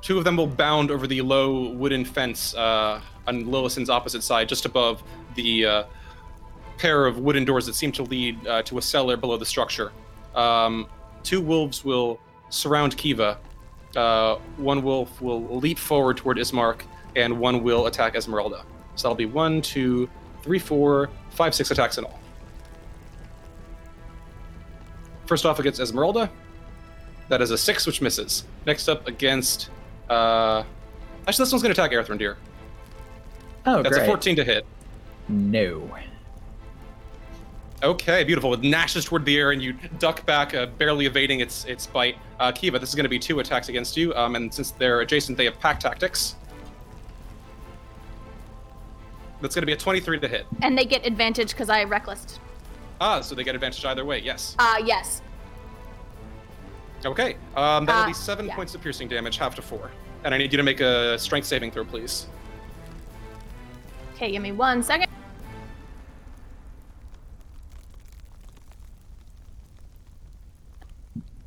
Two 0.01 0.17
of 0.17 0.23
them 0.23 0.35
will 0.35 0.47
bound 0.47 0.89
over 0.89 1.05
the 1.07 1.21
low 1.21 1.69
wooden 1.69 2.03
fence 2.03 2.55
uh, 2.55 3.01
on 3.27 3.45
Lillison's 3.45 3.89
opposite 3.89 4.23
side, 4.23 4.49
just 4.49 4.65
above 4.65 5.03
the 5.35 5.65
uh, 5.65 5.83
pair 6.77 7.05
of 7.05 7.19
wooden 7.19 7.45
doors 7.45 7.67
that 7.67 7.75
seem 7.75 7.91
to 7.91 8.03
lead 8.03 8.45
uh, 8.47 8.63
to 8.63 8.79
a 8.79 8.81
cellar 8.81 9.15
below 9.15 9.37
the 9.37 9.45
structure. 9.45 9.91
Um, 10.33 10.87
two 11.23 11.39
wolves 11.39 11.85
will 11.85 12.19
surround 12.49 12.97
Kiva. 12.97 13.37
Uh, 13.95 14.37
one 14.57 14.81
wolf 14.81 15.21
will 15.21 15.59
leap 15.59 15.77
forward 15.77 16.17
toward 16.17 16.37
Ismark, 16.37 16.81
and 17.15 17.39
one 17.39 17.61
will 17.61 17.85
attack 17.87 18.15
Esmeralda. 18.15 18.65
So 18.95 19.07
that'll 19.07 19.15
be 19.15 19.25
one, 19.25 19.61
two, 19.61 20.09
three, 20.41 20.59
four, 20.59 21.09
five, 21.29 21.53
six 21.53 21.71
attacks 21.71 21.97
in 21.97 22.05
all. 22.05 22.20
First 25.31 25.45
off 25.45 25.59
against 25.59 25.79
Esmeralda. 25.79 26.29
That 27.29 27.41
is 27.41 27.51
a 27.51 27.57
six, 27.57 27.87
which 27.87 28.01
misses. 28.01 28.43
Next 28.65 28.89
up 28.89 29.07
against. 29.07 29.69
Uh, 30.09 30.65
actually, 31.25 31.43
this 31.45 31.53
one's 31.53 31.63
going 31.63 31.73
to 31.73 31.81
attack 31.81 31.91
Earthrendir. 31.93 32.35
Oh, 33.65 33.81
That's 33.81 33.95
great. 33.95 34.03
a 34.03 34.07
14 34.07 34.35
to 34.35 34.43
hit. 34.43 34.65
No. 35.29 35.89
Okay, 37.81 38.25
beautiful. 38.25 38.53
It 38.53 38.61
gnashes 38.61 39.05
toward 39.05 39.23
the 39.23 39.37
air, 39.37 39.51
and 39.51 39.61
you 39.63 39.71
duck 39.99 40.25
back, 40.25 40.53
uh, 40.53 40.65
barely 40.65 41.05
evading 41.05 41.39
its 41.39 41.63
its 41.63 41.87
bite. 41.87 42.17
Uh, 42.37 42.51
Kiva, 42.51 42.77
this 42.77 42.89
is 42.89 42.95
going 42.95 43.05
to 43.05 43.09
be 43.09 43.17
two 43.17 43.39
attacks 43.39 43.69
against 43.69 43.95
you, 43.95 44.13
um, 44.15 44.35
and 44.35 44.53
since 44.53 44.71
they're 44.71 44.99
adjacent, 44.99 45.37
they 45.37 45.45
have 45.45 45.57
pack 45.61 45.79
tactics. 45.79 46.35
That's 49.39 49.55
going 49.55 49.61
to 49.63 49.65
be 49.65 49.71
a 49.71 49.77
23 49.77 50.19
to 50.19 50.27
hit. 50.27 50.45
And 50.61 50.77
they 50.77 50.83
get 50.83 51.05
advantage 51.07 51.51
because 51.51 51.69
I 51.69 51.85
reckless. 51.85 52.37
Ah, 53.01 53.19
so 53.19 53.33
they 53.33 53.43
get 53.43 53.55
advantage 53.55 53.83
either 53.83 54.05
way. 54.05 54.19
Yes. 54.19 54.55
Uh, 54.59 54.75
yes. 54.85 55.23
Okay. 57.03 57.35
Um, 57.55 57.83
that'll 57.87 58.03
Uh, 58.03 58.07
be 58.07 58.13
seven 58.13 58.45
yeah. 58.45 58.55
points 58.55 58.75
of 58.75 58.81
piercing 58.81 59.07
damage, 59.07 59.37
half 59.37 59.55
to 59.55 59.61
four. 59.63 59.89
And 60.23 60.35
I 60.35 60.37
need 60.37 60.51
you 60.51 60.57
to 60.57 60.63
make 60.63 60.81
a 60.81 61.17
strength 61.17 61.47
saving 61.47 61.71
throw, 61.71 61.83
please. 61.83 62.27
Okay, 64.13 64.29
give 64.31 64.43
me 64.43 64.51
one 64.51 64.83
second. 64.83 65.09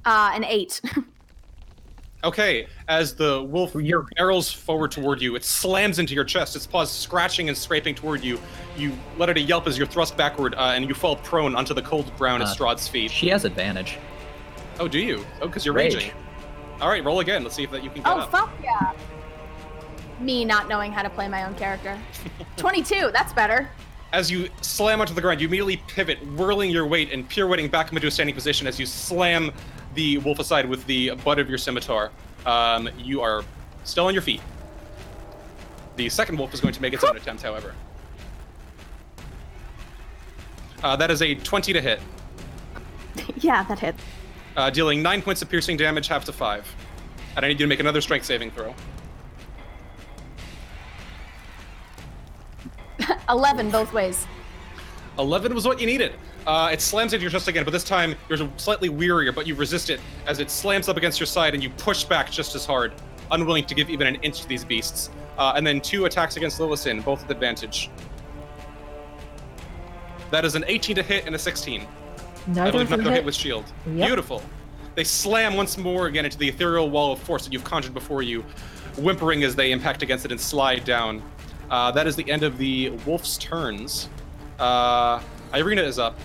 Uh, 0.05 0.33
an 0.35 0.45
eight. 0.45 0.81
Okay, 2.25 2.67
as 2.89 3.15
the 3.15 3.43
wolf 3.43 3.77
barrels 4.17 4.51
forward 4.51 4.91
toward 4.91 5.21
you, 5.21 5.37
it 5.37 5.45
slams 5.45 5.99
into 5.99 6.15
your 6.15 6.25
chest, 6.25 6.57
its 6.57 6.67
paws 6.67 6.91
scratching 6.91 7.49
and 7.49 7.57
scraping 7.57 7.95
toward 7.95 8.25
you. 8.25 8.41
You 8.79 8.93
let 9.19 9.29
out 9.29 9.37
a 9.37 9.41
yelp 9.41 9.67
as 9.67 9.77
you're 9.77 9.87
thrust 9.87 10.17
backward, 10.17 10.55
uh, 10.55 10.73
and 10.75 10.89
you 10.89 10.95
fall 10.95 11.17
prone 11.17 11.55
onto 11.55 11.75
the 11.75 11.83
cold 11.83 12.11
ground 12.17 12.43
at 12.43 12.49
Uh, 12.49 12.55
Strahd's 12.55 12.89
feet. 12.89 13.11
She 13.11 13.29
has 13.29 13.45
advantage. 13.45 13.99
Oh, 14.81 14.89
do 14.89 14.99
you? 14.99 15.25
Oh, 15.43 15.49
because 15.49 15.67
you're 15.67 15.75
Rage. 15.75 15.95
raging. 15.97 16.13
All 16.81 16.89
right, 16.89 17.05
roll 17.05 17.21
again. 17.21 17.43
Let's 17.45 17.55
see 17.57 17.63
if 17.65 17.71
that 17.73 17.85
you 17.85 17.91
can 17.91 18.03
get 18.03 18.11
oh, 18.11 18.21
up. 18.21 18.31
fuck 18.31 18.51
yeah. 18.63 18.93
Me 20.19 20.45
not 20.47 20.67
knowing 20.67 20.93
how 20.93 21.03
to 21.03 21.11
play 21.11 21.29
my 21.29 21.45
own 21.45 21.55
character. 21.57 21.99
22, 22.57 23.11
that's 23.13 23.35
better. 23.35 23.69
As 24.15 24.31
you 24.31 24.49
slam 24.63 25.01
onto 25.01 25.13
the 25.13 25.21
ground, 25.21 25.41
you 25.43 25.49
immediately 25.49 25.77
pivot, 25.89 26.25
whirling 26.37 26.71
your 26.71 26.87
weight 26.87 27.13
and 27.13 27.29
pirouetting 27.29 27.69
back 27.71 27.93
into 27.93 28.07
a 28.07 28.11
standing 28.11 28.35
position 28.35 28.67
as 28.67 28.81
you 28.81 28.87
slam 28.87 29.53
the 29.95 30.19
wolf 30.19 30.39
aside 30.39 30.69
with 30.69 30.85
the 30.87 31.11
butt 31.25 31.39
of 31.39 31.49
your 31.49 31.59
scimitar. 31.59 32.11
Um, 32.47 32.89
you 32.99 33.21
are 33.23 33.45
still 33.85 34.07
on 34.07 34.13
your 34.15 34.23
feet. 34.23 34.41
The 35.97 36.09
second 36.09 36.39
wolf 36.39 36.53
is 36.53 36.61
going 36.61 36.75
to 36.75 36.83
make 36.83 36.93
its 36.93 37.05
own 37.05 37.17
attempt, 37.17 37.43
however. 37.43 37.75
Uh, 40.83 40.97
that 40.97 41.11
is 41.11 41.23
a 41.23 41.35
20 41.37 41.73
to 41.73 41.81
hit, 41.81 42.01
yeah, 43.37 43.63
that 43.65 43.79
hit. 43.79 43.95
uh, 44.57 44.69
dealing 44.69 45.01
9 45.03 45.23
points 45.23 45.41
of 45.41 45.49
piercing 45.49 45.77
damage, 45.79 46.09
half 46.09 46.25
to 46.27 46.33
5. 46.33 46.75
And 47.37 47.45
I 47.45 47.49
need 47.49 47.59
you 47.59 47.65
to 47.65 47.69
make 47.69 47.81
another 47.81 48.01
strength 48.03 48.27
saving 48.27 48.51
throw. 48.51 48.75
11 53.31 53.71
both 53.71 53.93
ways. 53.93 54.27
11 55.19 55.55
was 55.55 55.67
what 55.67 55.81
you 55.81 55.87
needed. 55.87 56.13
Uh, 56.47 56.71
it 56.73 56.81
slams 56.81 57.13
into 57.13 57.23
your 57.23 57.31
chest 57.31 57.49
again, 57.49 57.65
but 57.65 57.71
this 57.71 57.85
time 57.85 58.15
you're 58.29 58.39
slightly 58.57 58.89
wearier, 58.89 59.33
but 59.35 59.47
you 59.47 59.55
resist 59.55 59.91
it 59.91 60.01
as 60.27 60.41
it 60.41 60.51
slams 60.51 60.89
up 60.89 60.97
against 60.97 61.21
your 61.21 61.27
side 61.27 61.55
and 61.55 61.63
you 61.63 61.71
push 61.71 62.05
back 62.05 62.31
just 62.31 62.55
as 62.55 62.67
hard, 62.67 62.93
unwilling 63.31 63.65
to 63.67 63.75
give 63.75 63.91
even 63.91 64.07
an 64.07 64.17
inch 64.17 64.43
to 64.43 64.49
these 64.49 64.65
beasts. 64.65 65.11
Uh, 65.39 65.53
and 65.57 65.67
then 65.67 65.81
two 65.81 66.05
attacks 66.05 66.37
against 66.37 66.59
Lillison, 66.59 67.05
both 67.05 67.23
with 67.23 67.31
advantage. 67.31 67.91
That 70.31 70.45
is 70.45 70.55
an 70.55 70.65
18 70.67 70.97
to 70.97 71.03
hit 71.03 71.27
and 71.27 71.35
a 71.35 71.39
16. 71.39 71.81
I 71.81 71.87
Neither 72.53 72.79
neither 72.85 73.03
hit 73.03 73.13
hit. 73.13 73.25
with 73.25 73.35
shield. 73.35 73.65
Yep. 73.87 74.07
Beautiful. 74.07 74.43
They 74.95 75.05
slam 75.05 75.55
once 75.57 75.77
more 75.79 76.07
again 76.07 76.25
into 76.25 76.39
the 76.39 76.49
ethereal 76.49 76.91
wall 76.91 77.13
of 77.13 77.19
force 77.21 77.45
that 77.45 77.53
you've 77.53 77.65
conjured 77.65 77.95
before 77.95 78.23
you, 78.23 78.43
whimpering 78.97 79.43
as 79.43 79.57
they 79.57 79.73
impact 79.73 80.03
against 80.03 80.25
it 80.25 80.31
and 80.31 80.41
slide 80.41 80.85
down. 80.85 81.23
Uh, 81.71 81.91
that 81.93 82.07
is 82.07 82.15
the 82.17 82.29
end 82.31 82.43
of 82.43 82.59
the 82.59 82.91
wolf's 83.07 83.39
turns. 83.39 84.09
Uh, 84.59 85.21
Irina 85.55 85.83
is 85.83 85.99
up. 85.99 86.19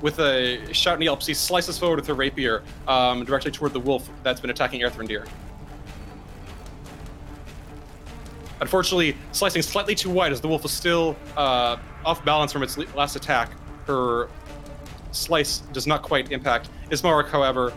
With 0.00 0.18
a 0.18 0.72
shout 0.74 0.94
and 0.94 1.04
yelp, 1.04 1.22
she 1.22 1.34
slices 1.34 1.78
forward 1.78 1.96
with 1.96 2.06
her 2.08 2.14
rapier 2.14 2.62
um, 2.88 3.24
directly 3.24 3.52
toward 3.52 3.72
the 3.72 3.80
wolf 3.80 4.10
that's 4.22 4.40
been 4.40 4.50
attacking 4.50 4.80
Erthrendir. 4.80 5.28
Unfortunately, 8.60 9.16
slicing 9.32 9.62
slightly 9.62 9.94
too 9.94 10.10
wide 10.10 10.32
as 10.32 10.40
the 10.40 10.48
wolf 10.48 10.64
is 10.64 10.72
still 10.72 11.16
uh, 11.36 11.76
off 12.04 12.24
balance 12.24 12.52
from 12.52 12.62
its 12.62 12.78
last 12.94 13.16
attack. 13.16 13.50
Her 13.86 14.28
slice 15.12 15.58
does 15.72 15.86
not 15.86 16.02
quite 16.02 16.32
impact. 16.32 16.68
Ismark, 16.90 17.28
however, 17.28 17.72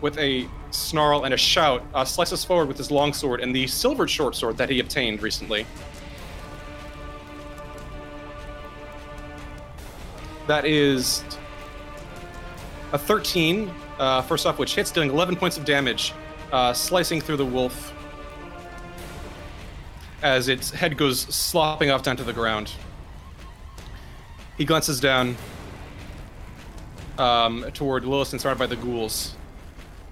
with 0.00 0.18
a 0.18 0.48
snarl 0.70 1.24
and 1.24 1.34
a 1.34 1.36
shout, 1.36 1.84
uh, 1.94 2.04
slices 2.04 2.44
forward 2.44 2.68
with 2.68 2.76
his 2.78 2.90
longsword 2.90 3.40
and 3.40 3.54
the 3.54 3.66
silvered 3.66 4.10
short 4.10 4.34
sword 4.34 4.56
that 4.58 4.68
he 4.68 4.80
obtained 4.80 5.22
recently. 5.22 5.66
That 10.46 10.64
is 10.66 11.24
a 12.92 12.98
13, 12.98 13.70
uh, 13.98 14.22
first 14.22 14.46
off, 14.46 14.58
which 14.58 14.74
hits, 14.74 14.90
dealing 14.90 15.10
11 15.10 15.36
points 15.36 15.56
of 15.56 15.64
damage, 15.64 16.12
uh, 16.52 16.72
slicing 16.72 17.20
through 17.20 17.38
the 17.38 17.46
wolf 17.46 17.92
as 20.22 20.48
its 20.48 20.70
head 20.70 20.96
goes 20.96 21.20
slopping 21.20 21.90
off 21.90 22.02
down 22.02 22.16
to 22.16 22.24
the 22.24 22.32
ground. 22.32 22.72
He 24.56 24.64
glances 24.64 25.00
down 25.00 25.36
um, 27.18 27.66
toward 27.74 28.04
Lilith 28.04 28.32
and 28.32 28.40
surrounded 28.40 28.58
by 28.58 28.66
the 28.66 28.80
ghouls 28.80 29.34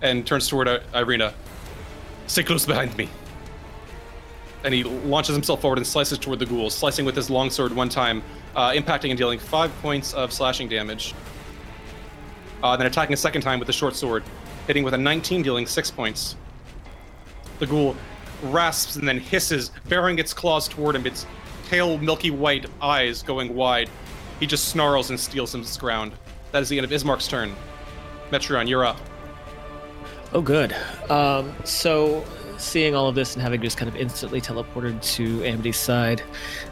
and 0.02 0.26
turns 0.26 0.48
toward 0.48 0.68
Irina. 0.94 1.32
Stay 2.26 2.42
close 2.42 2.66
behind 2.66 2.96
me. 2.96 3.08
And 4.64 4.74
he 4.74 4.84
launches 4.84 5.34
himself 5.34 5.60
forward 5.60 5.78
and 5.78 5.86
slices 5.86 6.18
toward 6.18 6.38
the 6.38 6.46
ghouls, 6.46 6.74
slicing 6.74 7.04
with 7.04 7.16
his 7.16 7.30
longsword 7.30 7.72
one 7.72 7.88
time, 7.88 8.22
uh, 8.54 8.70
impacting 8.70 9.10
and 9.10 9.18
dealing 9.18 9.38
five 9.38 9.72
points 9.80 10.12
of 10.14 10.32
slashing 10.32 10.68
damage. 10.68 11.14
Uh, 12.62 12.76
then 12.76 12.86
attacking 12.86 13.14
a 13.14 13.16
second 13.16 13.42
time 13.42 13.58
with 13.58 13.66
the 13.66 13.72
short 13.72 13.96
sword, 13.96 14.22
hitting 14.66 14.84
with 14.84 14.94
a 14.94 14.98
19, 14.98 15.42
dealing 15.42 15.66
six 15.66 15.90
points. 15.90 16.36
The 17.58 17.66
ghoul 17.66 17.96
rasps 18.44 18.96
and 18.96 19.06
then 19.06 19.18
hisses, 19.18 19.70
baring 19.88 20.18
its 20.18 20.32
claws 20.32 20.68
toward 20.68 20.96
him, 20.96 21.06
its 21.06 21.26
pale, 21.68 21.98
milky 21.98 22.30
white 22.30 22.66
eyes 22.80 23.22
going 23.22 23.54
wide. 23.54 23.88
He 24.40 24.46
just 24.46 24.68
snarls 24.68 25.10
and 25.10 25.18
steels 25.18 25.52
his 25.52 25.76
ground. 25.76 26.12
That 26.52 26.62
is 26.62 26.68
the 26.68 26.78
end 26.78 26.84
of 26.84 26.90
Ismark's 26.90 27.28
turn. 27.28 27.54
Metron, 28.30 28.68
you're 28.68 28.84
up. 28.84 28.98
Oh, 30.32 30.40
good. 30.40 30.74
Um, 31.10 31.54
so, 31.64 32.24
seeing 32.62 32.94
all 32.94 33.08
of 33.08 33.14
this 33.14 33.34
and 33.34 33.42
having 33.42 33.60
just 33.60 33.76
kind 33.76 33.88
of 33.88 33.96
instantly 33.96 34.40
teleported 34.40 35.02
to 35.14 35.42
Amity's 35.44 35.76
side, 35.76 36.22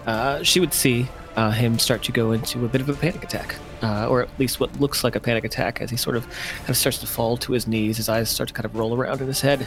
uh, 0.06 0.42
she 0.42 0.60
would 0.60 0.72
see 0.72 1.08
uh, 1.36 1.50
him 1.50 1.78
start 1.78 2.02
to 2.02 2.12
go 2.12 2.32
into 2.32 2.64
a 2.64 2.68
bit 2.68 2.80
of 2.80 2.88
a 2.88 2.94
panic 2.94 3.22
attack, 3.22 3.54
uh, 3.82 4.08
or 4.08 4.22
at 4.22 4.38
least 4.38 4.60
what 4.60 4.80
looks 4.80 5.04
like 5.04 5.16
a 5.16 5.20
panic 5.20 5.44
attack, 5.44 5.80
as 5.80 5.90
he 5.90 5.96
sort 5.96 6.16
of 6.16 6.26
kind 6.58 6.70
of 6.70 6.76
starts 6.76 6.98
to 6.98 7.06
fall 7.06 7.36
to 7.36 7.52
his 7.52 7.66
knees. 7.66 7.96
His 7.96 8.08
eyes 8.08 8.28
start 8.28 8.48
to 8.48 8.54
kind 8.54 8.64
of 8.64 8.74
roll 8.76 8.94
around 8.94 9.20
in 9.20 9.26
his 9.26 9.40
head, 9.40 9.66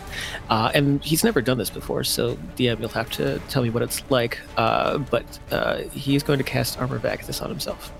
uh, 0.50 0.72
and 0.74 1.04
he's 1.04 1.24
never 1.24 1.42
done 1.42 1.58
this 1.58 1.70
before, 1.70 2.04
so 2.04 2.36
DM, 2.58 2.80
you'll 2.80 2.90
have 2.90 3.10
to 3.12 3.40
tell 3.50 3.64
me 3.64 3.70
what 3.70 3.82
it's 3.82 4.04
like. 4.10 4.40
Uh, 4.58 4.98
but 4.98 5.40
uh, 5.52 5.78
he's 5.94 6.24
going 6.24 6.38
to 6.38 6.44
cast 6.44 6.80
Armor 6.80 6.98
of 6.98 7.04
Agathys 7.04 7.42
on 7.42 7.50
himself. 7.50 7.92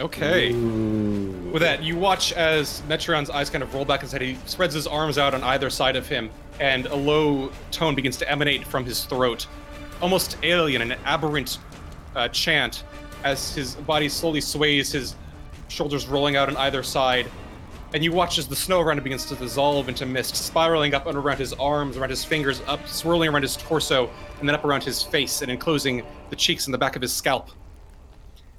Okay. 0.00 0.52
With 0.52 1.62
that, 1.62 1.82
you 1.82 1.96
watch 1.96 2.32
as 2.32 2.82
Metron's 2.88 3.30
eyes 3.30 3.50
kind 3.50 3.64
of 3.64 3.74
roll 3.74 3.84
back 3.84 4.02
his 4.02 4.12
head. 4.12 4.22
He 4.22 4.38
spreads 4.46 4.72
his 4.72 4.86
arms 4.86 5.18
out 5.18 5.34
on 5.34 5.42
either 5.42 5.70
side 5.70 5.96
of 5.96 6.06
him, 6.08 6.30
and 6.60 6.86
a 6.86 6.94
low 6.94 7.50
tone 7.70 7.94
begins 7.94 8.16
to 8.18 8.30
emanate 8.30 8.66
from 8.66 8.84
his 8.84 9.04
throat, 9.04 9.46
almost 10.00 10.36
alien, 10.42 10.82
an 10.82 10.98
aberrant 11.04 11.58
uh, 12.14 12.28
chant, 12.28 12.84
as 13.24 13.54
his 13.54 13.74
body 13.74 14.08
slowly 14.08 14.40
sways, 14.40 14.92
his 14.92 15.14
shoulders 15.68 16.06
rolling 16.06 16.36
out 16.36 16.48
on 16.48 16.56
either 16.56 16.82
side. 16.82 17.30
And 17.94 18.04
you 18.04 18.12
watch 18.12 18.38
as 18.38 18.46
the 18.46 18.56
snow 18.56 18.80
around 18.80 18.98
him 18.98 19.04
begins 19.04 19.24
to 19.26 19.34
dissolve 19.34 19.88
into 19.88 20.04
mist, 20.04 20.36
spiraling 20.36 20.94
up 20.94 21.06
and 21.06 21.16
around 21.16 21.38
his 21.38 21.54
arms, 21.54 21.96
around 21.96 22.10
his 22.10 22.24
fingers, 22.24 22.60
up, 22.66 22.86
swirling 22.86 23.30
around 23.30 23.42
his 23.42 23.56
torso, 23.56 24.10
and 24.40 24.48
then 24.48 24.54
up 24.54 24.64
around 24.64 24.84
his 24.84 25.02
face, 25.02 25.40
and 25.40 25.50
enclosing 25.50 26.02
the 26.28 26.36
cheeks 26.36 26.66
and 26.66 26.74
the 26.74 26.78
back 26.78 26.96
of 26.96 27.02
his 27.02 27.12
scalp. 27.12 27.48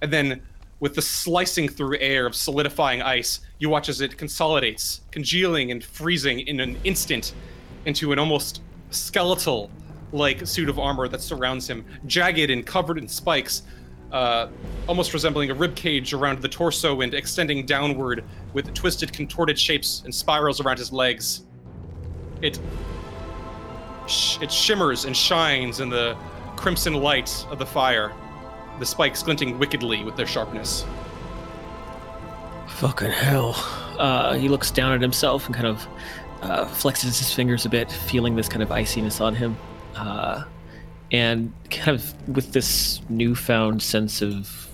And 0.01 0.11
then, 0.11 0.41
with 0.79 0.95
the 0.95 1.01
slicing 1.01 1.67
through 1.67 1.97
air 1.99 2.25
of 2.25 2.33
solidifying 2.33 3.01
ice, 3.01 3.41
you 3.59 3.69
watch 3.69 3.87
as 3.87 4.01
it 4.01 4.17
consolidates, 4.17 5.01
congealing 5.11 5.71
and 5.71 5.83
freezing 5.83 6.39
in 6.39 6.59
an 6.59 6.77
instant 6.83 7.33
into 7.85 8.11
an 8.11 8.19
almost 8.19 8.61
skeletal 8.91 9.69
like 10.11 10.45
suit 10.47 10.69
of 10.69 10.79
armor 10.79 11.07
that 11.07 11.21
surrounds 11.21 11.69
him, 11.69 11.85
jagged 12.05 12.49
and 12.49 12.65
covered 12.65 12.97
in 12.97 13.07
spikes, 13.07 13.61
uh, 14.11 14.47
almost 14.87 15.13
resembling 15.13 15.51
a 15.51 15.53
rib 15.53 15.75
cage 15.75 16.13
around 16.13 16.41
the 16.41 16.49
torso 16.49 17.01
and 17.01 17.13
extending 17.13 17.65
downward 17.65 18.23
with 18.53 18.73
twisted, 18.73 19.13
contorted 19.13 19.57
shapes 19.59 20.01
and 20.05 20.13
spirals 20.13 20.59
around 20.59 20.79
his 20.79 20.91
legs. 20.91 21.45
It 22.41 22.59
sh- 24.07 24.37
it 24.41 24.51
shimmers 24.51 25.05
and 25.05 25.15
shines 25.15 25.79
in 25.79 25.89
the 25.89 26.17
crimson 26.55 26.95
light 26.95 27.45
of 27.51 27.59
the 27.59 27.65
fire, 27.65 28.11
the 28.79 28.85
spikes 28.85 29.21
glinting 29.21 29.59
wickedly 29.59 30.03
with 30.03 30.15
their 30.15 30.27
sharpness. 30.27 30.85
Fucking 32.67 33.11
hell. 33.11 33.55
uh, 33.99 34.33
he 34.35 34.47
looks 34.47 34.71
down 34.71 34.93
at 34.93 35.01
himself 35.01 35.45
and 35.45 35.53
kind 35.53 35.67
of 35.67 35.85
uh, 36.41 36.65
flexes 36.65 37.17
his 37.19 37.33
fingers 37.33 37.65
a 37.65 37.69
bit, 37.69 37.91
feeling 37.91 38.35
this 38.35 38.49
kind 38.49 38.63
of 38.63 38.69
iciness 38.69 39.21
on 39.21 39.35
him. 39.35 39.57
Uh, 39.95 40.43
and 41.11 41.51
kind 41.71 41.95
of 41.95 42.35
with 42.35 42.53
this 42.53 43.01
newfound 43.09 43.81
sense 43.81 44.21
of 44.21 44.67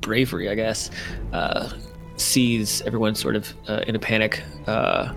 bravery, 0.00 0.48
I 0.48 0.54
guess, 0.54 0.90
uh, 1.32 1.72
sees 2.16 2.82
everyone 2.82 3.14
sort 3.14 3.36
of 3.36 3.52
uh, 3.68 3.82
in 3.86 3.96
a 3.96 3.98
panic. 3.98 4.42
Uh, 4.66 5.12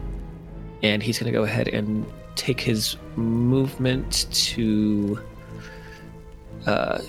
and 0.81 1.03
he's 1.03 1.19
going 1.19 1.31
to 1.31 1.37
go 1.37 1.43
ahead 1.43 1.67
and 1.67 2.05
take 2.35 2.59
his 2.59 2.95
movement 3.15 4.27
to. 4.31 5.19
Uh, 6.65 6.99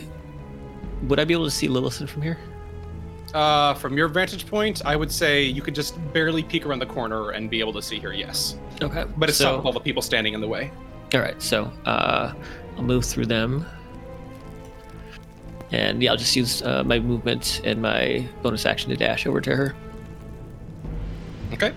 would 1.04 1.18
I 1.18 1.24
be 1.24 1.34
able 1.34 1.44
to 1.44 1.50
see 1.50 1.68
Lillison 1.68 2.08
from 2.08 2.22
here? 2.22 2.38
Uh, 3.34 3.74
from 3.74 3.96
your 3.96 4.08
vantage 4.08 4.46
point, 4.46 4.82
I 4.84 4.96
would 4.96 5.10
say 5.10 5.44
you 5.44 5.62
could 5.62 5.74
just 5.74 5.94
barely 6.12 6.42
peek 6.42 6.66
around 6.66 6.80
the 6.80 6.86
corner 6.86 7.30
and 7.30 7.48
be 7.48 7.60
able 7.60 7.72
to 7.74 7.82
see 7.82 7.98
her. 8.00 8.12
Yes, 8.12 8.56
Okay. 8.82 9.04
but 9.16 9.28
it's 9.28 9.38
so, 9.38 9.44
not 9.44 9.56
with 9.58 9.66
all 9.66 9.72
the 9.72 9.80
people 9.80 10.02
standing 10.02 10.34
in 10.34 10.40
the 10.40 10.48
way. 10.48 10.70
All 11.14 11.20
right, 11.20 11.40
so 11.40 11.70
uh, 11.86 12.32
I'll 12.76 12.82
move 12.82 13.04
through 13.04 13.26
them, 13.26 13.64
and 15.70 16.02
yeah, 16.02 16.10
I'll 16.10 16.16
just 16.16 16.34
use 16.34 16.62
uh, 16.62 16.82
my 16.84 16.98
movement 16.98 17.60
and 17.64 17.80
my 17.80 18.26
bonus 18.42 18.66
action 18.66 18.90
to 18.90 18.96
dash 18.96 19.26
over 19.26 19.40
to 19.40 19.54
her. 19.54 19.74
Okay. 21.52 21.72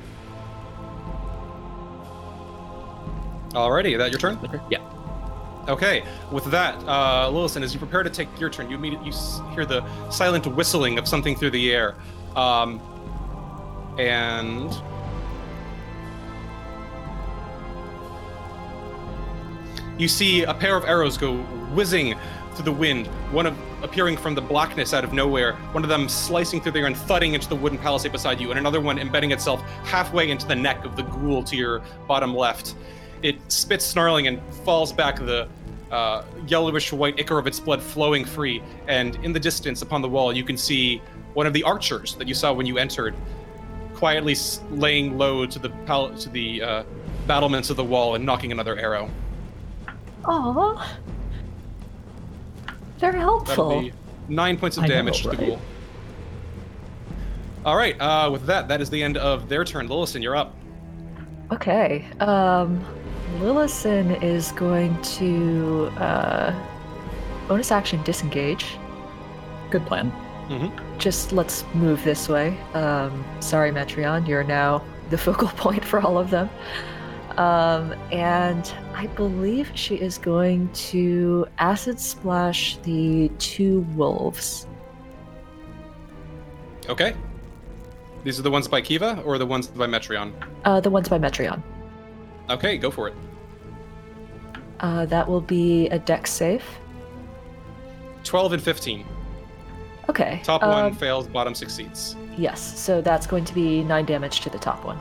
Alrighty, 3.51 3.95
that 3.99 4.09
your 4.11 4.19
turn? 4.19 4.39
Yeah. 4.71 4.79
Okay, 5.67 6.03
with 6.29 6.43
that, 6.45 6.75
uh, 6.85 7.29
Lillison, 7.31 7.63
as 7.63 7.73
you 7.73 7.79
prepare 7.79 8.03
to 8.03 8.09
take 8.09 8.27
your 8.37 8.49
turn, 8.49 8.69
you 8.69 8.75
immediately 8.75 9.11
you 9.11 9.13
hear 9.53 9.65
the 9.65 9.81
silent 10.09 10.45
whistling 10.45 10.97
of 10.97 11.07
something 11.07 11.37
through 11.37 11.51
the 11.51 11.71
air, 11.71 11.95
um, 12.35 12.81
and 13.97 14.75
you 19.97 20.09
see 20.09 20.43
a 20.43 20.53
pair 20.53 20.75
of 20.75 20.83
arrows 20.83 21.17
go 21.17 21.37
whizzing 21.73 22.15
through 22.55 22.65
the 22.65 22.71
wind. 22.71 23.07
One 23.31 23.45
of 23.45 23.57
appearing 23.83 24.17
from 24.17 24.35
the 24.35 24.41
blackness 24.41 24.93
out 24.93 25.05
of 25.05 25.13
nowhere, 25.13 25.53
one 25.71 25.83
of 25.83 25.89
them 25.89 26.09
slicing 26.09 26.59
through 26.59 26.73
the 26.73 26.79
air 26.79 26.87
and 26.87 26.97
thudding 26.97 27.35
into 27.35 27.47
the 27.47 27.55
wooden 27.55 27.77
palisade 27.77 28.11
beside 28.11 28.41
you, 28.41 28.49
and 28.49 28.59
another 28.59 28.81
one 28.81 28.99
embedding 28.99 29.31
itself 29.31 29.61
halfway 29.85 30.29
into 30.29 30.45
the 30.45 30.55
neck 30.55 30.83
of 30.83 30.97
the 30.97 31.03
ghoul 31.03 31.41
to 31.43 31.55
your 31.55 31.81
bottom 32.05 32.35
left. 32.35 32.75
It 33.23 33.39
spits 33.51 33.85
snarling 33.85 34.27
and 34.27 34.41
falls 34.65 34.91
back, 34.93 35.15
the 35.17 35.47
uh, 35.91 36.23
yellowish 36.47 36.91
white 36.91 37.19
ichor 37.19 37.37
of 37.37 37.47
its 37.47 37.59
blood 37.59 37.81
flowing 37.81 38.25
free. 38.25 38.61
And 38.87 39.15
in 39.23 39.31
the 39.31 39.39
distance, 39.39 39.81
upon 39.81 40.01
the 40.01 40.09
wall, 40.09 40.33
you 40.33 40.43
can 40.43 40.57
see 40.57 41.01
one 41.33 41.47
of 41.47 41.53
the 41.53 41.63
archers 41.63 42.15
that 42.15 42.27
you 42.27 42.33
saw 42.33 42.51
when 42.53 42.65
you 42.65 42.77
entered, 42.77 43.15
quietly 43.93 44.35
laying 44.71 45.17
low 45.17 45.45
to 45.45 45.57
the 45.57 45.69
pal- 45.85 46.13
to 46.15 46.29
the 46.29 46.61
uh, 46.61 46.83
battlements 47.25 47.69
of 47.69 47.77
the 47.77 47.83
wall 47.83 48.15
and 48.15 48.27
nocking 48.27 48.51
another 48.51 48.77
arrow. 48.77 49.09
Oh, 50.25 50.85
Very 52.97 53.13
That'll 53.13 53.43
helpful. 53.43 53.81
be 53.81 53.93
nine 54.27 54.57
points 54.57 54.77
of 54.77 54.83
I 54.83 54.87
know, 54.87 54.95
damage 54.95 55.21
to 55.23 55.29
the 55.29 55.35
ghoul. 55.37 55.61
All 57.65 57.77
right. 57.77 57.95
Uh, 57.99 58.29
with 58.31 58.45
that, 58.45 58.67
that 58.67 58.81
is 58.81 58.89
the 58.89 59.01
end 59.01 59.15
of 59.17 59.47
their 59.47 59.63
turn. 59.63 59.87
Lillison, 59.87 60.21
you're 60.21 60.35
up. 60.35 60.55
Okay. 61.51 62.05
Um, 62.19 62.83
Lillison 63.39 64.21
is 64.23 64.51
going 64.53 64.99
to 65.01 65.91
uh, 65.97 66.53
bonus 67.47 67.71
action 67.71 68.01
disengage. 68.03 68.77
Good 69.69 69.85
plan. 69.85 70.11
Mm-hmm. 70.49 70.97
Just 70.99 71.31
let's 71.31 71.63
move 71.73 72.03
this 72.03 72.29
way. 72.29 72.57
Um, 72.73 73.25
sorry, 73.39 73.71
Metreon, 73.71 74.27
you're 74.27 74.43
now 74.43 74.83
the 75.09 75.17
focal 75.25 75.47
point 75.49 75.83
for 75.83 75.99
all 75.99 76.17
of 76.17 76.29
them. 76.29 76.49
Um, 77.37 77.93
and 78.11 78.71
I 78.93 79.07
believe 79.07 79.71
she 79.73 79.95
is 79.95 80.17
going 80.17 80.71
to 80.73 81.47
acid 81.57 81.99
splash 81.99 82.77
the 82.83 83.29
two 83.39 83.79
wolves. 83.95 84.67
Okay. 86.87 87.15
These 88.23 88.39
are 88.39 88.43
the 88.43 88.51
ones 88.51 88.67
by 88.67 88.81
Kiva 88.81 89.21
or 89.25 89.37
the 89.37 89.45
ones 89.45 89.67
by 89.67 89.87
Metreon? 89.87 90.31
Uh, 90.63 90.79
the 90.79 90.89
ones 90.89 91.09
by 91.09 91.17
Metreon. 91.17 91.61
Okay, 92.49 92.77
go 92.77 92.91
for 92.91 93.07
it. 93.07 93.15
Uh, 94.79 95.05
that 95.05 95.27
will 95.27 95.41
be 95.41 95.87
a 95.89 95.99
Dex 95.99 96.31
save. 96.31 96.63
12 98.23 98.53
and 98.53 98.63
15. 98.63 99.05
Okay. 100.09 100.41
Top 100.43 100.61
one 100.61 100.85
um, 100.85 100.93
fails, 100.93 101.27
bottom 101.27 101.55
succeeds. 101.55 102.15
Yes, 102.37 102.79
so 102.79 103.01
that's 103.01 103.25
going 103.25 103.45
to 103.45 103.53
be 103.53 103.83
nine 103.83 104.05
damage 104.05 104.41
to 104.41 104.49
the 104.49 104.59
top 104.59 104.83
one. 104.83 104.99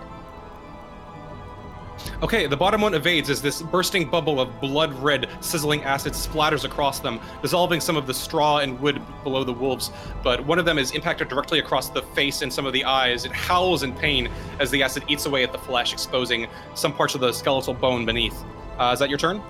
Okay, 2.22 2.46
the 2.46 2.56
bottom 2.56 2.80
one 2.80 2.94
evades 2.94 3.30
as 3.30 3.42
this 3.42 3.62
bursting 3.62 4.08
bubble 4.08 4.40
of 4.40 4.60
blood 4.60 4.92
red, 4.94 5.28
sizzling 5.40 5.82
acid 5.84 6.12
splatters 6.12 6.64
across 6.64 7.00
them, 7.00 7.20
dissolving 7.42 7.80
some 7.80 7.96
of 7.96 8.06
the 8.06 8.14
straw 8.14 8.58
and 8.58 8.78
wood 8.80 9.00
below 9.24 9.44
the 9.44 9.52
wolves. 9.52 9.90
But 10.22 10.44
one 10.46 10.58
of 10.58 10.64
them 10.64 10.78
is 10.78 10.92
impacted 10.92 11.28
directly 11.28 11.58
across 11.58 11.88
the 11.90 12.02
face 12.02 12.42
and 12.42 12.52
some 12.52 12.66
of 12.66 12.72
the 12.72 12.84
eyes. 12.84 13.24
It 13.24 13.32
howls 13.32 13.82
in 13.82 13.92
pain 13.92 14.28
as 14.60 14.70
the 14.70 14.82
acid 14.82 15.04
eats 15.08 15.26
away 15.26 15.42
at 15.42 15.52
the 15.52 15.58
flesh, 15.58 15.92
exposing 15.92 16.46
some 16.74 16.92
parts 16.92 17.14
of 17.14 17.20
the 17.20 17.32
skeletal 17.32 17.74
bone 17.74 18.06
beneath. 18.06 18.44
Uh, 18.78 18.90
is 18.92 18.98
that 19.00 19.08
your 19.08 19.18
turn? 19.18 19.42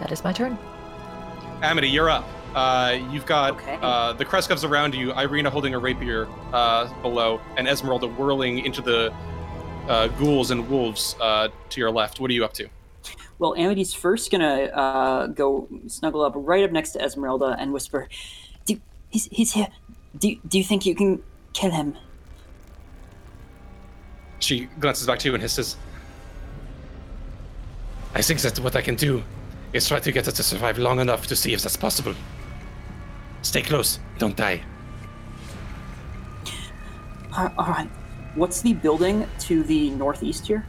That 0.00 0.12
is 0.12 0.22
my 0.22 0.32
turn. 0.32 0.58
Amity, 1.62 1.88
you're 1.88 2.10
up. 2.10 2.28
Uh, 2.54 2.98
you've 3.10 3.26
got 3.26 3.52
Okay. 3.54 3.78
uh, 3.82 4.12
the 4.14 4.24
Krezkovs 4.24 4.66
around 4.68 4.94
you, 4.94 5.12
Irina 5.12 5.50
holding 5.50 5.74
a 5.74 5.78
rapier 5.78 6.26
uh, 6.52 6.86
below, 7.02 7.40
and 7.56 7.66
Ezmerelda 7.66 8.14
whirling 8.16 8.60
into 8.64 8.80
the 8.80 9.12
uh, 9.88 10.08
ghouls 10.08 10.50
and 10.50 10.68
wolves 10.68 11.16
uh, 11.20 11.48
to 11.70 11.80
your 11.80 11.90
left. 11.90 12.20
What 12.20 12.30
are 12.30 12.34
you 12.34 12.44
up 12.44 12.52
to? 12.54 12.68
Well, 13.38 13.54
Amity's 13.56 13.92
first 13.92 14.30
gonna 14.30 14.64
uh, 14.64 15.26
go 15.28 15.68
snuggle 15.86 16.22
up 16.22 16.32
right 16.34 16.64
up 16.64 16.72
next 16.72 16.92
to 16.92 16.98
Ezmerelda 16.98 17.56
and 17.58 17.72
whisper, 17.72 18.08
"Do 18.64 18.80
he's 19.10 19.26
he's 19.26 19.52
here? 19.52 19.68
Do 20.18 20.34
do 20.48 20.58
you 20.58 20.64
think 20.64 20.86
you 20.86 20.94
can 20.94 21.22
kill 21.52 21.70
him?" 21.70 21.96
She 24.38 24.68
glances 24.80 25.06
back 25.06 25.18
to 25.20 25.28
you 25.28 25.34
and 25.34 25.42
hisses. 25.42 25.76
I 28.14 28.22
think 28.22 28.40
that 28.40 28.58
what 28.60 28.74
I 28.76 28.80
can 28.80 28.94
do 28.94 29.22
is 29.72 29.86
try 29.86 30.00
to 30.00 30.12
get 30.12 30.24
her 30.26 30.32
to 30.32 30.42
survive 30.42 30.78
long 30.78 31.00
enough 31.00 31.26
to 31.26 31.36
see 31.36 31.52
if 31.52 31.60
that's 31.62 31.76
possible. 31.76 32.14
Stay 33.42 33.62
close, 33.62 33.98
don't 34.18 34.36
die. 34.36 34.62
All 37.36 37.52
all 37.58 37.66
right. 37.66 37.90
What's 38.36 38.60
the 38.60 38.74
building 38.74 39.26
to 39.40 39.62
the 39.62 39.90
northeast 39.90 40.46
here? 40.46 40.64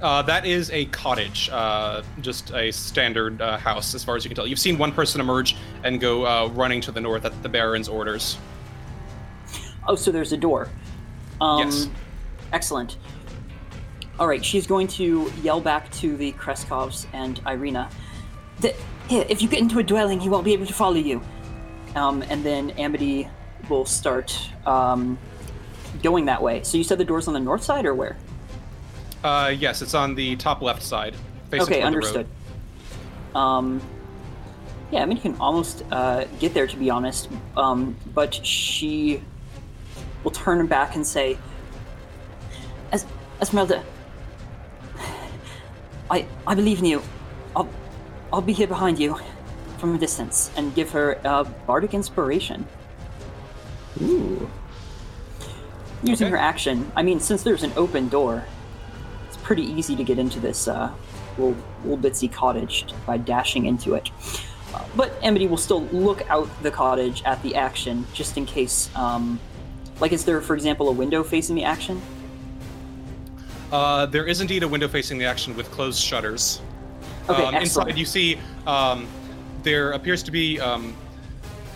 Uh, 0.00 0.22
that 0.22 0.44
is 0.46 0.70
a 0.70 0.86
cottage, 0.86 1.48
uh, 1.52 2.02
just 2.20 2.50
a 2.52 2.70
standard 2.72 3.40
uh, 3.40 3.56
house, 3.58 3.94
as 3.94 4.02
far 4.02 4.16
as 4.16 4.24
you 4.24 4.28
can 4.28 4.36
tell. 4.36 4.46
You've 4.46 4.58
seen 4.58 4.76
one 4.78 4.92
person 4.92 5.20
emerge 5.20 5.56
and 5.84 6.00
go 6.00 6.26
uh, 6.26 6.48
running 6.48 6.80
to 6.82 6.92
the 6.92 7.00
north 7.00 7.24
at 7.24 7.42
the 7.42 7.48
Baron's 7.48 7.88
orders. 7.88 8.36
Oh, 9.86 9.94
so 9.94 10.10
there's 10.10 10.32
a 10.32 10.36
door. 10.36 10.68
Um, 11.40 11.60
Yes. 11.60 11.88
Excellent. 12.52 12.96
All 14.18 14.26
right, 14.26 14.42
she's 14.44 14.66
going 14.66 14.86
to 14.88 15.30
yell 15.42 15.60
back 15.60 15.90
to 15.92 16.16
the 16.16 16.32
Krezkovs 16.32 17.06
and 17.12 17.40
Irina. 17.46 17.90
"Th- 18.62 18.74
Here, 19.08 19.26
if 19.28 19.42
you 19.42 19.48
get 19.48 19.58
into 19.60 19.78
a 19.78 19.82
dwelling, 19.82 20.20
he 20.20 20.28
won't 20.30 20.44
be 20.44 20.52
able 20.54 20.66
to 20.66 20.72
follow 20.72 20.94
you. 20.96 21.20
Um, 21.94 22.22
and 22.30 22.42
then 22.44 22.70
Amity 22.72 23.28
will 23.68 23.84
start 23.84 24.38
um, 24.64 25.18
going 26.02 26.26
that 26.26 26.42
way. 26.42 26.62
So 26.62 26.78
you 26.78 26.84
said 26.84 26.98
the 26.98 27.04
door's 27.04 27.28
on 27.28 27.34
the 27.34 27.40
north 27.40 27.62
side 27.62 27.86
or 27.86 27.94
where? 27.94 28.16
Uh, 29.24 29.54
yes, 29.56 29.82
it's 29.82 29.94
on 29.94 30.14
the 30.14 30.36
top 30.36 30.62
left 30.62 30.82
side, 30.82 31.14
facing 31.50 31.74
okay, 31.74 31.82
understood. 31.82 32.26
the 33.32 33.38
road. 33.38 33.40
Um, 33.40 33.80
yeah, 34.90 35.02
I 35.02 35.06
mean, 35.06 35.16
you 35.16 35.22
can 35.22 35.36
almost 35.40 35.82
uh, 35.90 36.24
get 36.38 36.54
there, 36.54 36.66
to 36.66 36.76
be 36.76 36.90
honest. 36.90 37.28
Um, 37.56 37.96
but 38.14 38.34
she 38.34 39.22
will 40.22 40.30
turn 40.30 40.66
back 40.66 40.94
and 40.94 41.06
say, 41.06 41.38
es- 42.92 43.06
Ezmerelda, 43.40 43.82
I, 46.10 46.26
I 46.46 46.54
believe 46.54 46.78
in 46.78 46.84
you. 46.84 47.02
I'll, 47.56 47.68
I'll 48.32 48.42
be 48.42 48.52
here 48.52 48.68
behind 48.68 48.98
you 48.98 49.16
from 49.78 49.94
a 49.94 49.98
distance 49.98 50.50
and 50.56 50.74
give 50.74 50.92
her 50.92 51.18
a 51.24 51.44
bardic 51.44 51.94
inspiration. 51.94 52.66
Ooh. 54.02 54.48
Using 56.02 56.26
Okay. 56.26 56.32
her 56.32 56.36
action, 56.36 56.90
I 56.94 57.02
mean, 57.02 57.20
since 57.20 57.42
there's 57.42 57.62
an 57.62 57.72
open 57.76 58.08
door, 58.08 58.44
it's 59.26 59.36
pretty 59.38 59.62
easy 59.62 59.96
to 59.96 60.04
get 60.04 60.18
into 60.18 60.40
this 60.40 60.68
uh, 60.68 60.90
little, 61.38 61.56
little 61.84 61.98
bitsy 61.98 62.30
cottage 62.30 62.86
by 63.06 63.16
dashing 63.16 63.66
into 63.66 63.94
it. 63.94 64.10
Uh, 64.74 64.84
but 64.94 65.12
Amity 65.22 65.46
will 65.46 65.56
still 65.56 65.82
look 65.86 66.28
out 66.30 66.48
the 66.62 66.70
cottage 66.70 67.22
at 67.24 67.42
the 67.42 67.54
action, 67.54 68.06
just 68.12 68.36
in 68.36 68.44
case. 68.46 68.90
Um, 68.94 69.40
like, 70.00 70.12
is 70.12 70.24
there, 70.24 70.40
for 70.42 70.54
example, 70.54 70.88
a 70.88 70.92
window 70.92 71.22
facing 71.24 71.56
the 71.56 71.64
action? 71.64 72.00
Uh, 73.72 74.06
there 74.06 74.26
is 74.26 74.40
indeed 74.40 74.62
a 74.62 74.68
window 74.68 74.88
facing 74.88 75.18
the 75.18 75.24
action 75.24 75.56
with 75.56 75.70
closed 75.70 76.00
shutters. 76.00 76.60
Okay, 77.28 77.42
um, 77.42 77.54
excellent. 77.54 77.88
inside, 77.88 77.98
you 77.98 78.04
see 78.04 78.38
um, 78.66 79.08
there 79.62 79.92
appears 79.92 80.22
to 80.22 80.30
be 80.30 80.60
um, 80.60 80.94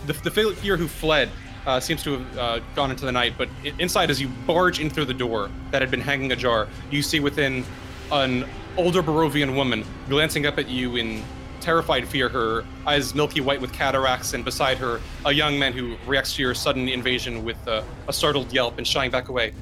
the, 0.05 0.13
the 0.13 0.31
figure 0.31 0.77
who 0.77 0.87
fled 0.87 1.29
uh, 1.65 1.79
seems 1.79 2.03
to 2.03 2.19
have 2.19 2.37
uh, 2.37 2.59
gone 2.75 2.91
into 2.91 3.05
the 3.05 3.11
night, 3.11 3.33
but 3.37 3.49
inside, 3.79 4.09
as 4.09 4.19
you 4.19 4.27
barge 4.47 4.79
in 4.79 4.89
through 4.89 5.05
the 5.05 5.13
door 5.13 5.49
that 5.71 5.81
had 5.81 5.91
been 5.91 6.01
hanging 6.01 6.31
ajar, 6.31 6.67
you 6.89 7.01
see 7.01 7.19
within 7.19 7.63
an 8.11 8.45
older 8.77 9.03
Barovian 9.03 9.55
woman 9.55 9.85
glancing 10.09 10.45
up 10.45 10.57
at 10.57 10.67
you 10.67 10.95
in 10.95 11.23
terrified 11.59 12.07
fear, 12.07 12.27
her 12.27 12.65
eyes 12.87 13.13
milky 13.13 13.39
white 13.39 13.61
with 13.61 13.71
cataracts, 13.71 14.33
and 14.33 14.43
beside 14.43 14.77
her, 14.77 14.99
a 15.25 15.31
young 15.31 15.59
man 15.59 15.73
who 15.73 15.95
reacts 16.07 16.35
to 16.35 16.41
your 16.41 16.53
sudden 16.55 16.89
invasion 16.89 17.45
with 17.45 17.57
uh, 17.67 17.83
a 18.07 18.13
startled 18.13 18.51
yelp 18.51 18.77
and 18.77 18.87
shying 18.87 19.11
back 19.11 19.29
away. 19.29 19.53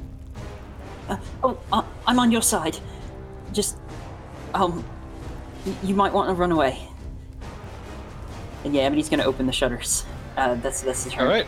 Oh, 1.43 1.59
uh, 1.71 1.83
I'm 2.07 2.19
on 2.19 2.31
your 2.31 2.41
side. 2.41 2.77
Just, 3.51 3.77
um, 4.53 4.85
you 5.83 5.93
might 5.93 6.13
want 6.13 6.29
to 6.29 6.33
run 6.33 6.51
away. 6.51 6.79
And 8.63 8.73
yeah, 8.73 8.83
Amity's 8.83 9.09
gonna 9.09 9.23
open 9.23 9.45
the 9.45 9.53
shutters. 9.53 10.05
Uh, 10.37 10.55
that's 10.55 10.81
that's 10.81 11.03
the 11.03 11.09
turn. 11.09 11.23
All 11.23 11.31
right. 11.31 11.47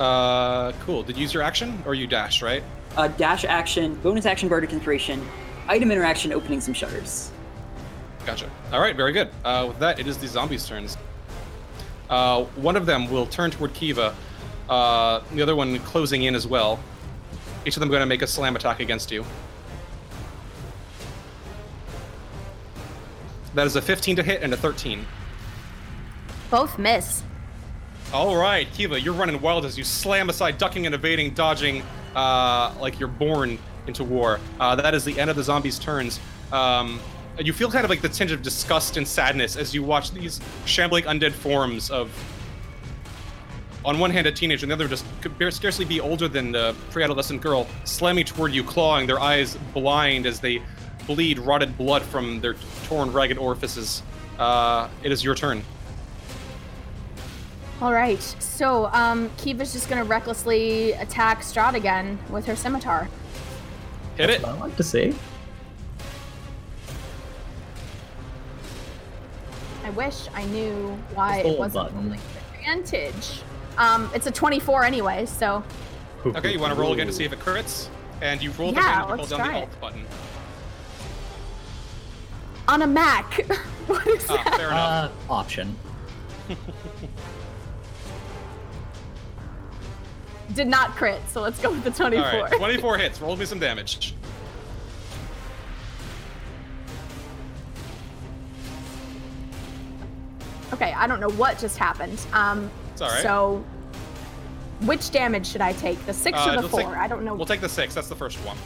Uh, 0.00 0.72
cool. 0.86 1.02
Did 1.02 1.16
you 1.16 1.22
use 1.22 1.34
your 1.34 1.42
action 1.42 1.82
or 1.84 1.94
you 1.94 2.06
dash, 2.06 2.40
right? 2.40 2.62
Uh, 2.96 3.08
dash 3.08 3.44
action, 3.44 3.94
bonus 3.96 4.24
action, 4.24 4.48
bardic 4.48 4.72
inspiration, 4.72 5.24
item 5.68 5.90
interaction, 5.90 6.32
opening 6.32 6.62
some 6.62 6.72
shutters. 6.72 7.30
Gotcha. 8.24 8.50
All 8.72 8.80
right, 8.80 8.96
very 8.96 9.12
good. 9.12 9.28
Uh, 9.44 9.66
with 9.68 9.78
that, 9.78 10.00
it 10.00 10.06
is 10.06 10.16
the 10.16 10.26
zombies' 10.26 10.66
turns. 10.66 10.96
Uh, 12.08 12.44
one 12.56 12.76
of 12.76 12.86
them 12.86 13.10
will 13.10 13.26
turn 13.26 13.50
toward 13.50 13.74
Kiva, 13.74 14.14
uh, 14.70 15.20
the 15.32 15.42
other 15.42 15.54
one 15.54 15.78
closing 15.80 16.22
in 16.22 16.34
as 16.34 16.46
well. 16.46 16.80
Each 17.66 17.76
of 17.76 17.80
them 17.80 17.90
going 17.90 18.00
to 18.00 18.06
make 18.06 18.22
a 18.22 18.26
slam 18.26 18.56
attack 18.56 18.80
against 18.80 19.10
you. 19.12 19.24
That 23.54 23.66
is 23.66 23.76
a 23.76 23.82
15 23.82 24.16
to 24.16 24.22
hit 24.22 24.42
and 24.42 24.54
a 24.54 24.56
13. 24.56 25.04
Both 26.50 26.78
miss. 26.78 27.22
All 28.12 28.36
right, 28.36 28.66
Kiva, 28.72 29.00
you're 29.00 29.14
running 29.14 29.40
wild 29.40 29.64
as 29.64 29.78
you 29.78 29.84
slam 29.84 30.30
aside, 30.30 30.58
ducking 30.58 30.84
and 30.84 30.96
evading, 30.96 31.30
dodging, 31.32 31.84
uh, 32.16 32.74
like 32.80 32.98
you're 32.98 33.08
born 33.08 33.56
into 33.86 34.02
war. 34.02 34.40
Uh, 34.58 34.74
that 34.74 34.94
is 34.94 35.04
the 35.04 35.16
end 35.16 35.30
of 35.30 35.36
the 35.36 35.44
zombies' 35.44 35.78
turns. 35.78 36.18
Um, 36.50 36.98
you 37.38 37.52
feel 37.52 37.70
kind 37.70 37.84
of 37.84 37.90
like 37.90 38.00
the 38.02 38.08
tinge 38.08 38.32
of 38.32 38.42
disgust 38.42 38.96
and 38.96 39.06
sadness 39.06 39.54
as 39.54 39.72
you 39.72 39.84
watch 39.84 40.10
these 40.10 40.40
shambling 40.64 41.04
undead 41.04 41.30
forms 41.30 41.88
of, 41.88 42.10
on 43.84 44.00
one 44.00 44.10
hand, 44.10 44.26
a 44.26 44.32
teenager, 44.32 44.64
and 44.64 44.72
the 44.72 44.74
other 44.74 44.88
just 44.88 45.04
could 45.20 45.54
scarcely 45.54 45.84
be 45.84 46.00
older 46.00 46.26
than 46.26 46.50
the 46.50 46.74
pre-adolescent 46.90 47.40
girl, 47.40 47.68
slamming 47.84 48.24
toward 48.24 48.52
you, 48.52 48.64
clawing, 48.64 49.06
their 49.06 49.20
eyes 49.20 49.56
blind 49.72 50.26
as 50.26 50.40
they 50.40 50.60
bleed 51.06 51.38
rotted 51.38 51.78
blood 51.78 52.02
from 52.02 52.40
their 52.40 52.54
torn, 52.86 53.12
ragged 53.12 53.38
orifices. 53.38 54.02
Uh, 54.36 54.88
it 55.04 55.12
is 55.12 55.22
your 55.22 55.36
turn. 55.36 55.62
All 57.80 57.92
right. 57.92 58.20
So, 58.20 58.86
um, 58.92 59.30
Kiva's 59.38 59.72
just 59.72 59.88
gonna 59.88 60.04
recklessly 60.04 60.92
attack 60.92 61.40
Strahd 61.40 61.74
again 61.74 62.18
with 62.28 62.44
her 62.46 62.54
scimitar. 62.54 63.08
Hit 64.16 64.28
it. 64.30 64.44
I 64.44 64.52
like 64.58 64.76
to 64.76 64.82
see. 64.82 65.14
I 69.84 69.90
wish 69.90 70.28
I 70.34 70.44
knew 70.46 70.90
why 71.14 71.38
it 71.38 71.58
wasn't 71.58 71.84
button. 71.86 72.04
rolling 72.04 72.20
advantage. 72.58 73.42
Um, 73.78 74.10
it's 74.14 74.26
a 74.26 74.30
24 74.30 74.84
anyway, 74.84 75.24
so 75.26 75.64
Okay, 76.26 76.52
you 76.52 76.58
want 76.60 76.74
to 76.74 76.78
roll 76.78 76.92
again 76.92 77.06
to 77.06 77.12
see 77.14 77.24
if 77.24 77.32
it 77.32 77.40
crits? 77.40 77.88
And 78.20 78.42
you 78.42 78.50
roll 78.52 78.74
Yeah, 78.74 79.04
again, 79.04 79.08
you 79.08 79.16
let's 79.16 79.30
hold 79.30 79.30
down 79.30 79.38
try 79.40 79.48
the 79.52 79.58
it. 79.58 79.60
alt 79.62 79.80
button. 79.80 80.04
on 82.68 82.82
a 82.82 82.86
Mac. 82.86 83.46
what 83.86 84.06
is 84.06 84.26
Ah, 84.28 84.36
that? 84.44 84.56
fair 84.58 84.68
enough. 84.68 85.12
Uh, 85.28 85.32
option. 85.32 85.74
Did 90.54 90.66
not 90.66 90.90
crit, 90.96 91.20
so 91.28 91.40
let's 91.40 91.60
go 91.60 91.70
with 91.70 91.84
the 91.84 91.90
24. 91.90 92.26
All 92.26 92.42
right, 92.42 92.52
24 92.52 92.98
hits. 92.98 93.20
Roll 93.20 93.36
me 93.36 93.44
some 93.44 93.58
damage. 93.60 94.14
Okay, 100.72 100.92
I 100.92 101.06
don't 101.06 101.20
know 101.20 101.30
what 101.30 101.58
just 101.58 101.76
happened. 101.76 102.24
Um, 102.32 102.70
It's 102.92 103.02
all 103.02 103.08
right. 103.10 103.22
So, 103.22 103.64
which 104.82 105.10
damage 105.10 105.46
should 105.46 105.60
I 105.60 105.72
take? 105.74 106.04
The 106.06 106.14
six 106.14 106.38
Uh, 106.38 106.54
or 106.56 106.62
the 106.62 106.68
four? 106.68 106.80
take- 106.80 106.88
I 106.90 107.06
don't 107.08 107.24
know. 107.24 107.34
We'll 107.34 107.46
take 107.46 107.60
the 107.60 107.68
six. 107.68 107.94
That's 107.94 108.08
the 108.08 108.14
first 108.16 108.38
one. 108.38 108.56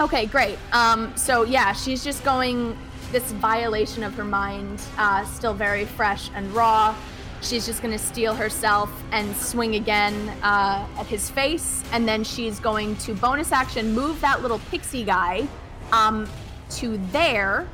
Okay, 0.00 0.26
great. 0.26 0.58
Um, 0.72 1.12
so 1.16 1.42
yeah, 1.44 1.72
she's 1.72 2.02
just 2.04 2.24
going 2.24 2.76
this 3.12 3.30
violation 3.32 4.02
of 4.02 4.14
her 4.14 4.24
mind, 4.24 4.80
uh, 4.98 5.24
still 5.26 5.54
very 5.54 5.84
fresh 5.84 6.28
and 6.34 6.52
raw. 6.54 6.94
She's 7.42 7.66
just 7.66 7.82
gonna 7.82 7.98
steel 7.98 8.34
herself 8.34 8.90
and 9.12 9.36
swing 9.36 9.76
again 9.76 10.14
uh, 10.42 10.86
at 10.98 11.06
his 11.06 11.30
face, 11.30 11.84
and 11.92 12.08
then 12.08 12.24
she's 12.24 12.58
going 12.58 12.96
to 12.96 13.14
bonus 13.14 13.52
action 13.52 13.94
move 13.94 14.20
that 14.20 14.42
little 14.42 14.58
pixie 14.70 15.04
guy 15.04 15.46
um, 15.92 16.28
to 16.70 16.98
there, 17.12 17.68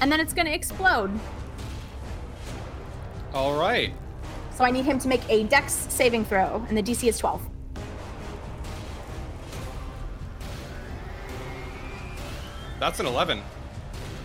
and 0.00 0.12
then 0.12 0.20
it's 0.20 0.32
gonna 0.32 0.50
explode. 0.50 1.10
All 3.34 3.58
right. 3.58 3.92
So 4.54 4.64
I 4.64 4.70
need 4.70 4.84
him 4.84 4.98
to 5.00 5.08
make 5.08 5.22
a 5.28 5.44
Dex 5.44 5.86
saving 5.90 6.24
throw, 6.24 6.64
and 6.68 6.76
the 6.76 6.82
DC 6.82 7.08
is 7.08 7.18
12. 7.18 7.42
That's 12.78 13.00
an 13.00 13.06
11. 13.06 13.42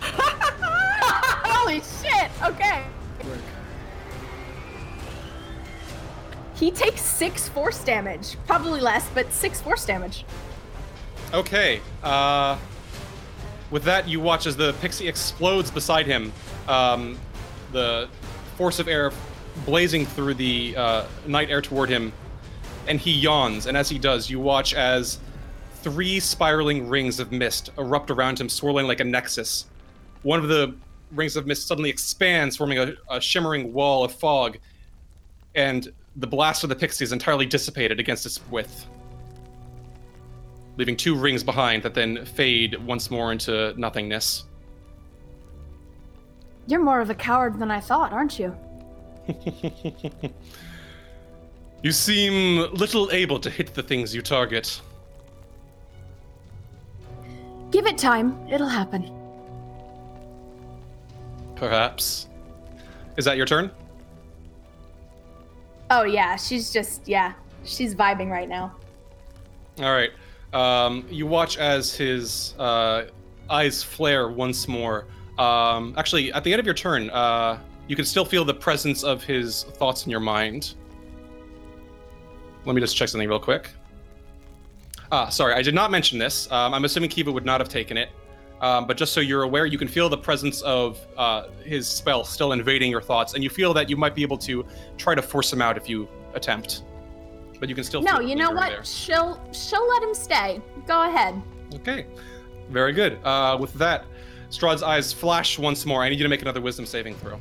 Holy 0.00 1.80
shit! 1.80 2.30
Okay. 2.42 2.84
He 6.62 6.70
takes 6.70 7.00
six 7.00 7.48
force 7.48 7.82
damage. 7.82 8.36
Probably 8.46 8.80
less, 8.80 9.08
but 9.14 9.32
six 9.32 9.60
force 9.60 9.84
damage. 9.84 10.24
Okay. 11.34 11.80
Uh, 12.04 12.56
with 13.72 13.82
that, 13.82 14.06
you 14.06 14.20
watch 14.20 14.46
as 14.46 14.56
the 14.56 14.72
pixie 14.74 15.08
explodes 15.08 15.72
beside 15.72 16.06
him. 16.06 16.32
Um, 16.68 17.18
the 17.72 18.08
force 18.56 18.78
of 18.78 18.86
air 18.86 19.10
blazing 19.66 20.06
through 20.06 20.34
the 20.34 20.76
uh, 20.76 21.06
night 21.26 21.50
air 21.50 21.62
toward 21.62 21.88
him, 21.88 22.12
and 22.86 23.00
he 23.00 23.10
yawns. 23.10 23.66
And 23.66 23.76
as 23.76 23.88
he 23.88 23.98
does, 23.98 24.30
you 24.30 24.38
watch 24.38 24.72
as 24.72 25.18
three 25.80 26.20
spiraling 26.20 26.88
rings 26.88 27.18
of 27.18 27.32
mist 27.32 27.70
erupt 27.76 28.08
around 28.08 28.40
him, 28.40 28.48
swirling 28.48 28.86
like 28.86 29.00
a 29.00 29.04
nexus. 29.04 29.66
One 30.22 30.38
of 30.38 30.46
the 30.46 30.76
rings 31.10 31.34
of 31.34 31.44
mist 31.44 31.66
suddenly 31.66 31.90
expands, 31.90 32.56
forming 32.56 32.78
a, 32.78 32.94
a 33.10 33.20
shimmering 33.20 33.72
wall 33.72 34.04
of 34.04 34.12
fog, 34.12 34.58
and 35.56 35.92
the 36.16 36.26
blast 36.26 36.62
of 36.62 36.68
the 36.68 36.76
pixie 36.76 37.04
is 37.04 37.12
entirely 37.12 37.46
dissipated 37.46 37.98
against 37.98 38.26
its 38.26 38.40
width 38.50 38.86
leaving 40.76 40.96
two 40.96 41.14
rings 41.14 41.44
behind 41.44 41.82
that 41.82 41.94
then 41.94 42.24
fade 42.24 42.74
once 42.86 43.10
more 43.10 43.30
into 43.30 43.74
nothingness. 43.76 44.44
You're 46.66 46.82
more 46.82 47.00
of 47.00 47.10
a 47.10 47.14
coward 47.14 47.58
than 47.58 47.70
I 47.70 47.78
thought, 47.78 48.10
aren't 48.12 48.38
you? 48.38 48.56
You 51.82 51.90
seem 51.90 52.58
little 52.74 53.10
able 53.10 53.40
to 53.40 53.50
hit 53.50 53.74
the 53.74 53.82
things 53.82 54.14
you 54.14 54.22
target. 54.22 54.80
Give 57.72 57.86
it 57.86 57.98
time. 57.98 58.38
It'll 58.48 58.68
happen. 58.68 59.12
Perhaps. 61.56 62.28
Is 63.16 63.24
that 63.24 63.36
your 63.36 63.46
turn? 63.46 63.72
Oh, 65.94 66.04
yeah. 66.04 66.36
She's 66.36 66.72
just, 66.72 67.06
yeah. 67.06 67.34
She's 67.64 67.94
vibing 67.94 68.30
right 68.30 68.48
now. 68.48 68.74
All 69.78 69.92
right. 69.92 70.10
Um, 70.54 71.06
you 71.10 71.26
watch 71.26 71.58
as 71.58 71.94
his 71.94 72.54
uh, 72.58 73.04
eyes 73.50 73.82
flare 73.82 74.28
once 74.28 74.66
more. 74.68 75.06
Um, 75.38 75.94
actually, 75.98 76.32
at 76.32 76.44
the 76.44 76.52
end 76.52 76.60
of 76.60 76.66
your 76.66 76.74
turn, 76.74 77.10
uh, 77.10 77.58
you 77.88 77.94
can 77.94 78.06
still 78.06 78.24
feel 78.24 78.42
the 78.42 78.54
presence 78.54 79.04
of 79.04 79.22
his 79.22 79.64
thoughts 79.64 80.06
in 80.06 80.10
your 80.10 80.20
mind. 80.20 80.76
Let 82.64 82.74
me 82.74 82.80
just 82.80 82.96
check 82.96 83.10
something 83.10 83.28
real 83.28 83.38
quick. 83.38 83.68
Ah, 85.10 85.28
sorry, 85.28 85.52
I 85.52 85.60
did 85.60 85.74
not 85.74 85.90
mention 85.90 86.18
this. 86.18 86.50
Um, 86.50 86.72
I'm 86.72 86.86
assuming 86.86 87.10
Kiva 87.10 87.30
would 87.30 87.44
not 87.44 87.60
have 87.60 87.68
taken 87.68 87.98
it. 87.98 88.08
Um, 88.62 88.86
but 88.86 88.96
just 88.96 89.12
so 89.12 89.20
you're 89.20 89.42
aware, 89.42 89.66
you 89.66 89.76
can 89.76 89.88
feel 89.88 90.08
the 90.08 90.16
presence 90.16 90.62
of 90.62 91.04
uh, 91.16 91.48
his 91.64 91.88
spell 91.88 92.22
still 92.22 92.52
invading 92.52 92.92
your 92.92 93.02
thoughts, 93.02 93.34
and 93.34 93.42
you 93.42 93.50
feel 93.50 93.74
that 93.74 93.90
you 93.90 93.96
might 93.96 94.14
be 94.14 94.22
able 94.22 94.38
to 94.38 94.64
try 94.96 95.16
to 95.16 95.20
force 95.20 95.52
him 95.52 95.60
out 95.60 95.76
if 95.76 95.88
you 95.88 96.08
attempt. 96.34 96.84
But 97.58 97.68
you 97.68 97.74
can 97.74 97.82
still 97.82 98.02
No, 98.02 98.20
you 98.20 98.36
know 98.36 98.50
what? 98.52 98.68
there. 98.70 98.84
She'll 98.84 99.40
she'll 99.52 99.86
let 99.88 100.02
him 100.02 100.14
stay. 100.14 100.60
Go 100.86 101.02
ahead. 101.08 101.40
Okay, 101.74 102.06
very 102.70 102.92
good. 102.92 103.18
Uh, 103.24 103.56
with 103.60 103.74
that, 103.74 104.04
Strahd's 104.50 104.82
eyes 104.84 105.12
flash 105.12 105.58
once 105.58 105.84
more. 105.84 106.02
I 106.02 106.08
need 106.08 106.18
you 106.18 106.24
to 106.24 106.28
make 106.28 106.42
another 106.42 106.60
Wisdom 106.60 106.86
saving 106.86 107.16
throw. 107.16 107.40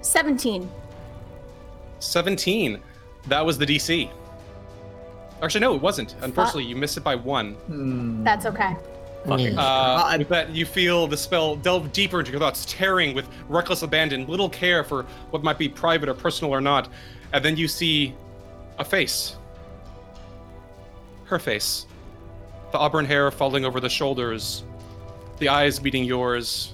Seventeen. 0.00 0.70
17. 1.98 2.80
That 3.28 3.44
was 3.44 3.58
the 3.58 3.66
DC. 3.66 4.10
Actually, 5.42 5.60
no, 5.60 5.74
it 5.74 5.82
wasn't. 5.82 6.14
Unfortunately, 6.22 6.64
you 6.64 6.76
missed 6.76 6.96
it 6.96 7.04
by 7.04 7.14
one. 7.14 7.56
That's 8.24 8.46
okay. 8.46 8.74
Fucking 9.26 9.58
Uh, 9.58 10.14
with 10.18 10.28
that, 10.28 10.50
you 10.54 10.64
feel 10.64 11.06
the 11.06 11.16
spell 11.16 11.56
delve 11.56 11.92
deeper 11.92 12.20
into 12.20 12.30
your 12.30 12.40
thoughts, 12.40 12.64
tearing 12.68 13.14
with 13.14 13.28
reckless 13.48 13.82
abandon, 13.82 14.26
little 14.26 14.48
care 14.48 14.84
for 14.84 15.02
what 15.30 15.42
might 15.42 15.58
be 15.58 15.68
private 15.68 16.08
or 16.08 16.14
personal 16.14 16.52
or 16.54 16.60
not. 16.60 16.88
And 17.32 17.44
then 17.44 17.56
you 17.56 17.66
see 17.68 18.14
a 18.78 18.84
face. 18.84 19.36
Her 21.24 21.38
face. 21.38 21.86
The 22.72 22.78
auburn 22.78 23.04
hair 23.04 23.30
falling 23.30 23.64
over 23.64 23.80
the 23.80 23.88
shoulders, 23.88 24.62
the 25.38 25.48
eyes 25.48 25.82
meeting 25.82 26.04
yours. 26.04 26.72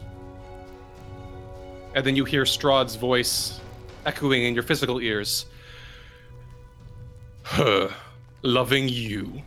And 1.95 2.05
then 2.05 2.17
you 2.17 2.25
hear 2.25 2.45
Strahd's 2.45 2.97
voice 2.97 3.61
echoing 4.07 4.45
in 4.45 4.55
your 4.55 4.63
physical 4.63 5.01
ears. 5.01 5.47
Her 7.45 7.91
loving 8.43 8.89
you. 8.89 9.43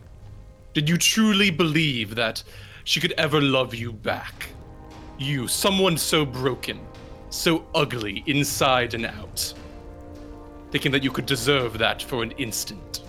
Did 0.74 0.88
you 0.88 0.96
truly 0.96 1.50
believe 1.50 2.14
that 2.14 2.42
she 2.84 3.00
could 3.00 3.12
ever 3.12 3.40
love 3.40 3.74
you 3.74 3.92
back? 3.92 4.48
You, 5.18 5.48
someone 5.48 5.96
so 5.96 6.26
broken, 6.26 6.80
so 7.30 7.66
ugly 7.74 8.22
inside 8.26 8.94
and 8.94 9.06
out. 9.06 9.54
Thinking 10.70 10.92
that 10.92 11.02
you 11.02 11.10
could 11.10 11.26
deserve 11.26 11.78
that 11.78 12.02
for 12.02 12.22
an 12.22 12.32
instant. 12.32 13.02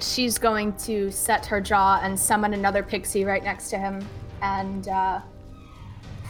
She's 0.00 0.36
going 0.38 0.72
to 0.78 1.10
set 1.12 1.46
her 1.46 1.60
jaw 1.60 2.00
and 2.02 2.18
summon 2.18 2.54
another 2.54 2.82
pixie 2.82 3.24
right 3.24 3.44
next 3.44 3.70
to 3.70 3.78
him. 3.78 4.04
And, 4.40 4.88
uh, 4.88 5.20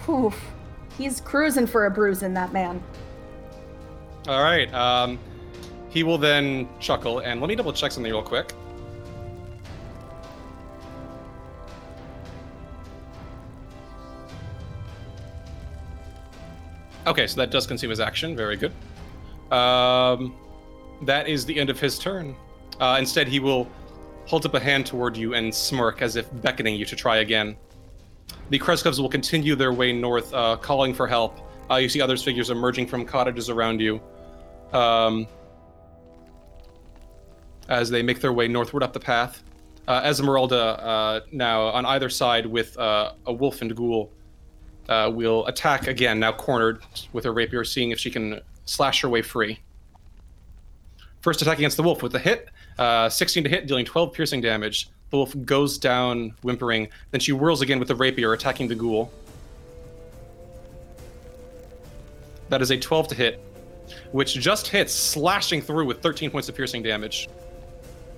whew, 0.04 0.32
he's 0.98 1.22
cruising 1.22 1.66
for 1.66 1.86
a 1.86 1.90
bruise 1.90 2.22
in 2.22 2.34
that 2.34 2.52
man. 2.52 2.82
All 4.28 4.42
right. 4.42 4.72
Um, 4.74 5.18
he 5.92 6.02
will 6.02 6.18
then 6.18 6.68
chuckle, 6.80 7.18
and 7.18 7.40
let 7.40 7.48
me 7.48 7.54
double 7.54 7.72
check 7.72 7.92
something 7.92 8.10
real 8.10 8.22
quick. 8.22 8.52
Okay, 17.06 17.26
so 17.26 17.36
that 17.36 17.50
does 17.50 17.66
consume 17.66 17.90
his 17.90 18.00
action. 18.00 18.34
Very 18.36 18.56
good. 18.56 18.72
Um, 19.52 20.34
that 21.02 21.28
is 21.28 21.44
the 21.44 21.58
end 21.58 21.68
of 21.68 21.78
his 21.78 21.98
turn. 21.98 22.34
Uh, 22.80 22.96
instead, 22.98 23.28
he 23.28 23.38
will 23.38 23.68
hold 24.26 24.46
up 24.46 24.54
a 24.54 24.60
hand 24.60 24.86
toward 24.86 25.16
you 25.16 25.34
and 25.34 25.54
smirk 25.54 26.00
as 26.00 26.16
if 26.16 26.26
beckoning 26.40 26.76
you 26.76 26.86
to 26.86 26.96
try 26.96 27.18
again. 27.18 27.56
The 28.50 28.58
Krezkovs 28.58 28.98
will 28.98 29.08
continue 29.08 29.56
their 29.56 29.72
way 29.72 29.92
north, 29.92 30.32
uh, 30.32 30.56
calling 30.56 30.94
for 30.94 31.06
help. 31.06 31.40
Uh, 31.70 31.76
you 31.76 31.88
see 31.88 32.00
others 32.00 32.22
figures 32.22 32.50
emerging 32.50 32.86
from 32.86 33.04
cottages 33.04 33.50
around 33.50 33.80
you 33.80 34.00
um, 34.72 35.26
as 37.68 37.90
they 37.90 38.02
make 38.02 38.20
their 38.20 38.32
way 38.32 38.48
northward 38.48 38.82
up 38.82 38.92
the 38.92 39.00
path. 39.00 39.42
Uh, 39.88 40.02
Ezmerelda, 40.02 40.78
uh, 40.78 41.20
now 41.32 41.62
on 41.62 41.84
either 41.86 42.08
side 42.08 42.46
with 42.46 42.78
uh, 42.78 43.12
a 43.26 43.32
wolf 43.32 43.62
and 43.62 43.74
ghoul, 43.74 44.10
uh, 44.88 45.10
will 45.12 45.46
attack 45.46 45.86
again, 45.86 46.20
now 46.20 46.32
cornered 46.32 46.82
with 47.12 47.24
her 47.24 47.32
rapier, 47.32 47.64
seeing 47.64 47.90
if 47.90 47.98
she 47.98 48.10
can 48.10 48.40
slash 48.64 49.00
her 49.00 49.08
way 49.08 49.22
free. 49.22 49.58
First 51.20 51.42
attack 51.42 51.58
against 51.58 51.76
the 51.76 51.82
wolf 51.82 52.02
with 52.02 52.14
a 52.14 52.18
hit, 52.18 52.48
uh, 52.78 53.08
16 53.08 53.44
to 53.44 53.50
hit, 53.50 53.66
dealing 53.66 53.84
12 53.84 54.12
piercing 54.12 54.40
damage. 54.40 54.88
The 55.10 55.16
wolf 55.16 55.34
goes 55.44 55.78
down, 55.78 56.34
whimpering. 56.42 56.88
Then 57.10 57.20
she 57.20 57.32
whirls 57.32 57.60
again 57.60 57.78
with 57.78 57.88
the 57.88 57.94
rapier, 57.94 58.32
attacking 58.32 58.68
the 58.68 58.74
ghoul. 58.74 59.12
That 62.48 62.62
is 62.62 62.70
a 62.70 62.78
12 62.78 63.08
to 63.08 63.14
hit, 63.14 63.40
which 64.10 64.34
just 64.34 64.68
hits, 64.68 64.92
slashing 64.92 65.60
through 65.60 65.86
with 65.86 66.02
13 66.02 66.30
points 66.30 66.48
of 66.48 66.56
piercing 66.56 66.82
damage. 66.82 67.28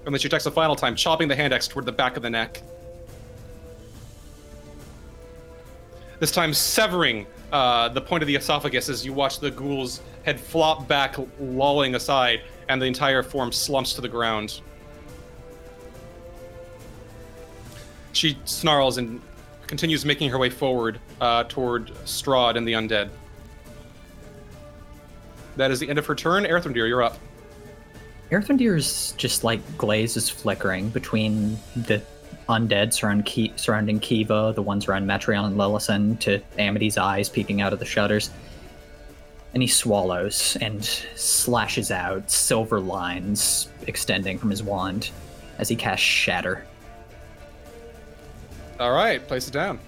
And 0.05 0.15
then 0.15 0.21
she 0.21 0.29
attacks 0.29 0.47
a 0.47 0.51
final 0.51 0.77
time, 0.77 0.95
chopping 0.95 1.29
the 1.29 1.37
hand 1.37 1.53
axe 1.53 1.67
toward 1.67 1.87
the 1.87 1.93
back 1.93 2.17
of 2.17 2.23
the 2.23 2.31
neck. 2.31 2.63
This 6.21 6.31
time, 6.31 6.55
severing 6.55 7.27
uh, 7.53 7.89
the 7.89 8.01
point 8.01 8.23
of 8.23 8.27
the 8.27 8.37
esophagus 8.37 8.89
as 8.89 9.05
you 9.05 9.13
watch 9.13 9.41
the 9.41 9.51
ghoul's 9.51 10.01
head 10.25 10.39
flop 10.39 10.87
back, 10.89 11.17
lolling 11.41 11.95
aside, 11.95 12.43
and 12.69 12.81
the 12.81 12.87
entire 12.87 13.23
form 13.23 13.53
slumps 13.53 13.93
to 13.95 14.01
the 14.01 14.09
ground. 14.09 14.61
She 18.13 18.39
snarls 18.45 18.99
and 18.99 19.21
continues 19.67 20.05
making 20.05 20.31
her 20.31 20.39
way 20.39 20.51
forward 20.51 21.01
uh, 21.21 21.45
toward 21.45 21.89
Strahd 22.05 22.57
and 22.57 22.67
the 22.67 22.73
undead. 22.73 23.11
That 25.57 25.71
is 25.71 25.81
the 25.81 25.89
end 25.89 25.99
of 25.99 26.07
her 26.07 26.15
turn. 26.15 26.45
Erthrendir, 26.45 26.89
you're 26.89 27.03
up. 27.03 27.19
Erthrendir's 28.35 29.13
just 29.13 29.45
like 29.45 29.61
glaze 29.79 30.17
is 30.17 30.29
flickering 30.29 30.89
between 30.89 31.57
the 31.77 32.03
undead 32.49 32.93
surround 32.93 33.25
Ki- 33.27 33.53
surrounding 33.55 34.01
Kiva, 34.01 34.53
the 34.55 34.63
ones 34.63 34.89
around 34.89 35.07
Metreon 35.07 35.47
and 35.47 35.57
Lillison, 35.57 36.19
to 36.21 36.41
Amity's 36.59 36.99
eyes 36.99 37.29
peeking 37.29 37.61
out 37.61 37.73
of 37.73 37.79
the 37.79 37.85
shutters. 37.85 38.31
And 39.53 39.63
he 39.63 39.69
swallows 39.69 40.59
and 40.61 40.85
slashes 40.85 41.93
out 41.93 42.29
silver 42.29 42.81
lines 42.81 43.69
extending 43.87 44.37
from 44.37 44.51
his 44.51 44.65
wand 44.65 45.11
as 45.59 45.69
he 45.69 45.77
casts 45.77 46.05
Shatter. 46.05 46.67
All 48.81 48.93
right, 48.93 49.25
place 49.29 49.47
it 49.47 49.53
down. 49.53 49.79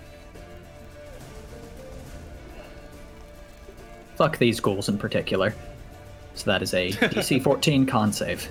Fuck 4.14 4.38
these 4.38 4.60
ghouls 4.60 4.88
in 4.88 4.98
particular. 4.98 5.52
So 6.36 6.50
that 6.50 6.62
is 6.62 6.72
a 6.74 6.90
DC 6.92 7.42
14 7.42 7.86
con 7.86 8.12
save. 8.12 8.48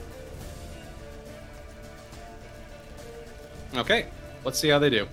Okay, 3.75 4.05
let's 4.43 4.57
see 4.59 4.69
how 4.69 4.79
they 4.79 4.89
do. 4.89 5.07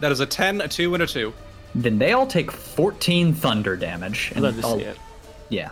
That 0.00 0.10
is 0.10 0.20
a 0.20 0.26
10, 0.26 0.62
a 0.62 0.68
2, 0.68 0.94
and 0.94 1.02
a 1.02 1.06
2. 1.06 1.32
Then 1.74 1.98
they 1.98 2.12
all 2.12 2.26
take 2.26 2.50
14 2.50 3.34
thunder 3.34 3.76
damage. 3.76 4.32
I'd 4.34 4.40
love 4.42 4.58
to 4.60 4.66
I'll- 4.66 4.78
see 4.78 4.84
it. 4.84 4.96
Yeah. 5.50 5.70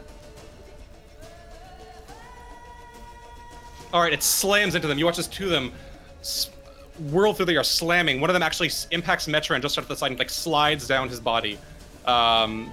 All 3.92 4.02
right, 4.02 4.12
it 4.12 4.22
slams 4.22 4.74
into 4.74 4.86
them. 4.86 4.98
You 4.98 5.06
watch 5.06 5.18
as 5.18 5.28
two 5.28 5.44
of 5.44 5.50
them 5.50 5.72
whirl 7.10 7.32
through 7.32 7.46
the 7.46 7.54
air, 7.54 7.64
slamming. 7.64 8.20
One 8.20 8.28
of 8.28 8.34
them 8.34 8.42
actually 8.42 8.70
impacts 8.90 9.28
impacts 9.28 9.54
and 9.54 9.62
just 9.62 9.78
off 9.78 9.88
the 9.88 9.96
side 9.96 10.10
and 10.10 10.18
like 10.18 10.28
slides 10.28 10.86
down 10.86 11.08
his 11.08 11.20
body. 11.20 11.58
Um, 12.08 12.72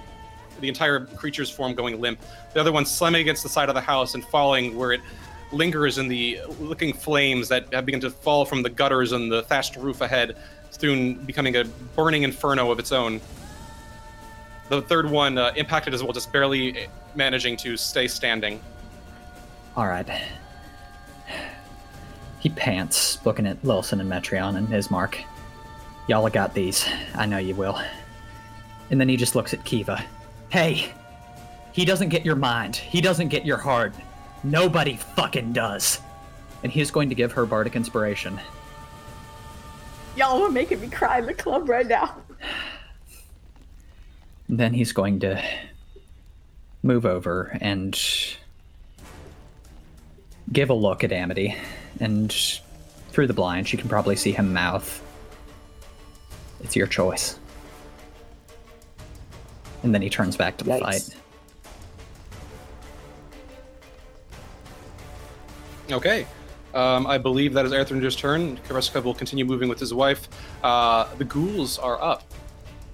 the 0.60 0.68
entire 0.68 1.00
creature's 1.00 1.50
form 1.50 1.74
going 1.74 2.00
limp. 2.00 2.18
The 2.54 2.60
other 2.60 2.72
one 2.72 2.86
slamming 2.86 3.20
against 3.20 3.42
the 3.42 3.48
side 3.48 3.68
of 3.68 3.74
the 3.74 3.80
house 3.80 4.14
and 4.14 4.24
falling 4.24 4.76
where 4.76 4.92
it 4.92 5.00
lingers 5.52 5.98
in 5.98 6.08
the 6.08 6.40
licking 6.58 6.92
flames 6.92 7.48
that 7.48 7.72
have 7.72 7.86
begun 7.86 8.00
to 8.00 8.10
fall 8.10 8.44
from 8.44 8.62
the 8.62 8.70
gutters 8.70 9.12
and 9.12 9.30
the 9.30 9.42
thatched 9.42 9.76
roof 9.76 10.00
ahead, 10.00 10.36
soon 10.70 11.14
becoming 11.24 11.56
a 11.56 11.64
burning 11.94 12.22
inferno 12.22 12.70
of 12.70 12.78
its 12.78 12.92
own. 12.92 13.20
The 14.68 14.82
third 14.82 15.08
one 15.08 15.38
uh, 15.38 15.52
impacted 15.54 15.94
as 15.94 16.02
well, 16.02 16.12
just 16.12 16.32
barely 16.32 16.88
managing 17.14 17.56
to 17.58 17.76
stay 17.76 18.08
standing. 18.08 18.60
All 19.76 19.86
right. 19.86 20.08
He 22.40 22.48
pants, 22.48 23.18
looking 23.24 23.46
at 23.46 23.62
Lillison 23.62 24.00
and 24.00 24.10
Metreon 24.10 24.56
and 24.56 24.68
Ismark. 24.68 25.16
Y'all 26.08 26.28
got 26.28 26.54
these. 26.54 26.88
I 27.14 27.26
know 27.26 27.38
you 27.38 27.54
will. 27.54 27.78
And 28.90 29.00
then 29.00 29.08
he 29.08 29.16
just 29.16 29.34
looks 29.34 29.52
at 29.52 29.64
Kiva. 29.64 30.04
Hey, 30.48 30.92
he 31.72 31.84
doesn't 31.84 32.08
get 32.08 32.24
your 32.24 32.36
mind. 32.36 32.76
He 32.76 33.00
doesn't 33.00 33.28
get 33.28 33.44
your 33.44 33.58
heart. 33.58 33.94
Nobody 34.42 34.96
fucking 34.96 35.52
does. 35.52 36.00
And 36.62 36.72
he 36.72 36.80
is 36.80 36.90
going 36.90 37.08
to 37.08 37.14
give 37.14 37.32
her 37.32 37.46
bardic 37.46 37.76
inspiration. 37.76 38.40
Y'all 40.16 40.42
are 40.42 40.50
making 40.50 40.80
me 40.80 40.88
cry 40.88 41.18
in 41.18 41.26
the 41.26 41.34
club 41.34 41.68
right 41.68 41.86
now. 41.86 42.16
And 44.48 44.58
then 44.60 44.72
he's 44.72 44.92
going 44.92 45.20
to 45.20 45.42
move 46.82 47.04
over 47.04 47.56
and 47.60 48.00
give 50.50 50.70
a 50.70 50.74
look 50.74 51.04
at 51.04 51.12
Amity. 51.12 51.56
And 52.00 52.32
through 53.10 53.26
the 53.26 53.34
blind, 53.34 53.68
she 53.68 53.76
can 53.76 53.88
probably 53.88 54.16
see 54.16 54.32
him 54.32 54.52
mouth. 54.52 55.02
It's 56.60 56.76
your 56.76 56.86
choice. 56.86 57.38
And 59.86 59.94
then 59.94 60.02
he 60.02 60.10
turns 60.10 60.36
back 60.36 60.56
to 60.56 60.64
the 60.64 60.72
Yikes. 60.72 60.80
fight. 60.80 61.16
Okay. 65.92 66.26
Um, 66.74 67.06
I 67.06 67.18
believe 67.18 67.52
that 67.52 67.64
is 67.64 67.70
Erthrendir's 67.70 68.16
turn. 68.16 68.56
Krezkov 68.68 69.04
will 69.04 69.14
continue 69.14 69.44
moving 69.44 69.68
with 69.68 69.78
his 69.78 69.94
wife. 69.94 70.28
Uh, 70.64 71.06
the 71.18 71.24
ghouls 71.24 71.78
are 71.78 72.02
up. 72.02 72.24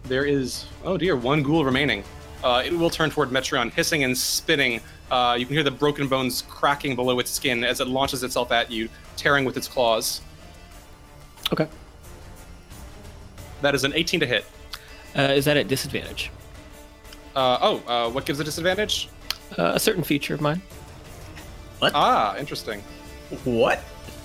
There 0.04 0.26
is, 0.26 0.66
oh 0.84 0.98
dear, 0.98 1.16
one 1.16 1.42
ghoul 1.42 1.64
remaining. 1.64 2.04
Uh, 2.44 2.62
it 2.62 2.74
will 2.74 2.90
turn 2.90 3.08
toward 3.08 3.30
Metreon, 3.30 3.72
hissing 3.72 4.04
and 4.04 4.14
spitting. 4.16 4.78
Uh, 5.10 5.34
you 5.38 5.46
can 5.46 5.54
hear 5.54 5.64
the 5.64 5.70
broken 5.70 6.08
bones 6.08 6.42
cracking 6.42 6.94
below 6.94 7.18
its 7.20 7.30
skin 7.30 7.64
as 7.64 7.80
it 7.80 7.86
launches 7.88 8.22
itself 8.22 8.52
at 8.52 8.70
you, 8.70 8.90
tearing 9.16 9.46
with 9.46 9.56
its 9.56 9.66
claws. 9.66 10.20
Okay. 11.54 11.68
That 13.62 13.74
is 13.74 13.84
an 13.84 13.94
18 13.94 14.20
to 14.20 14.26
hit. 14.26 14.44
Uh, 15.16 15.22
is 15.22 15.46
that 15.46 15.56
at 15.56 15.68
disadvantage? 15.68 16.30
Uh, 17.34 17.58
oh, 17.60 17.82
uh, 17.86 18.10
what 18.10 18.24
gives 18.26 18.40
a 18.40 18.44
disadvantage? 18.44 19.08
Uh, 19.58 19.72
a 19.74 19.80
certain 19.80 20.02
feature 20.04 20.34
of 20.34 20.40
mine. 20.40 20.60
What? 21.78 21.92
Ah, 21.94 22.36
interesting. 22.36 22.80
What? 23.44 23.80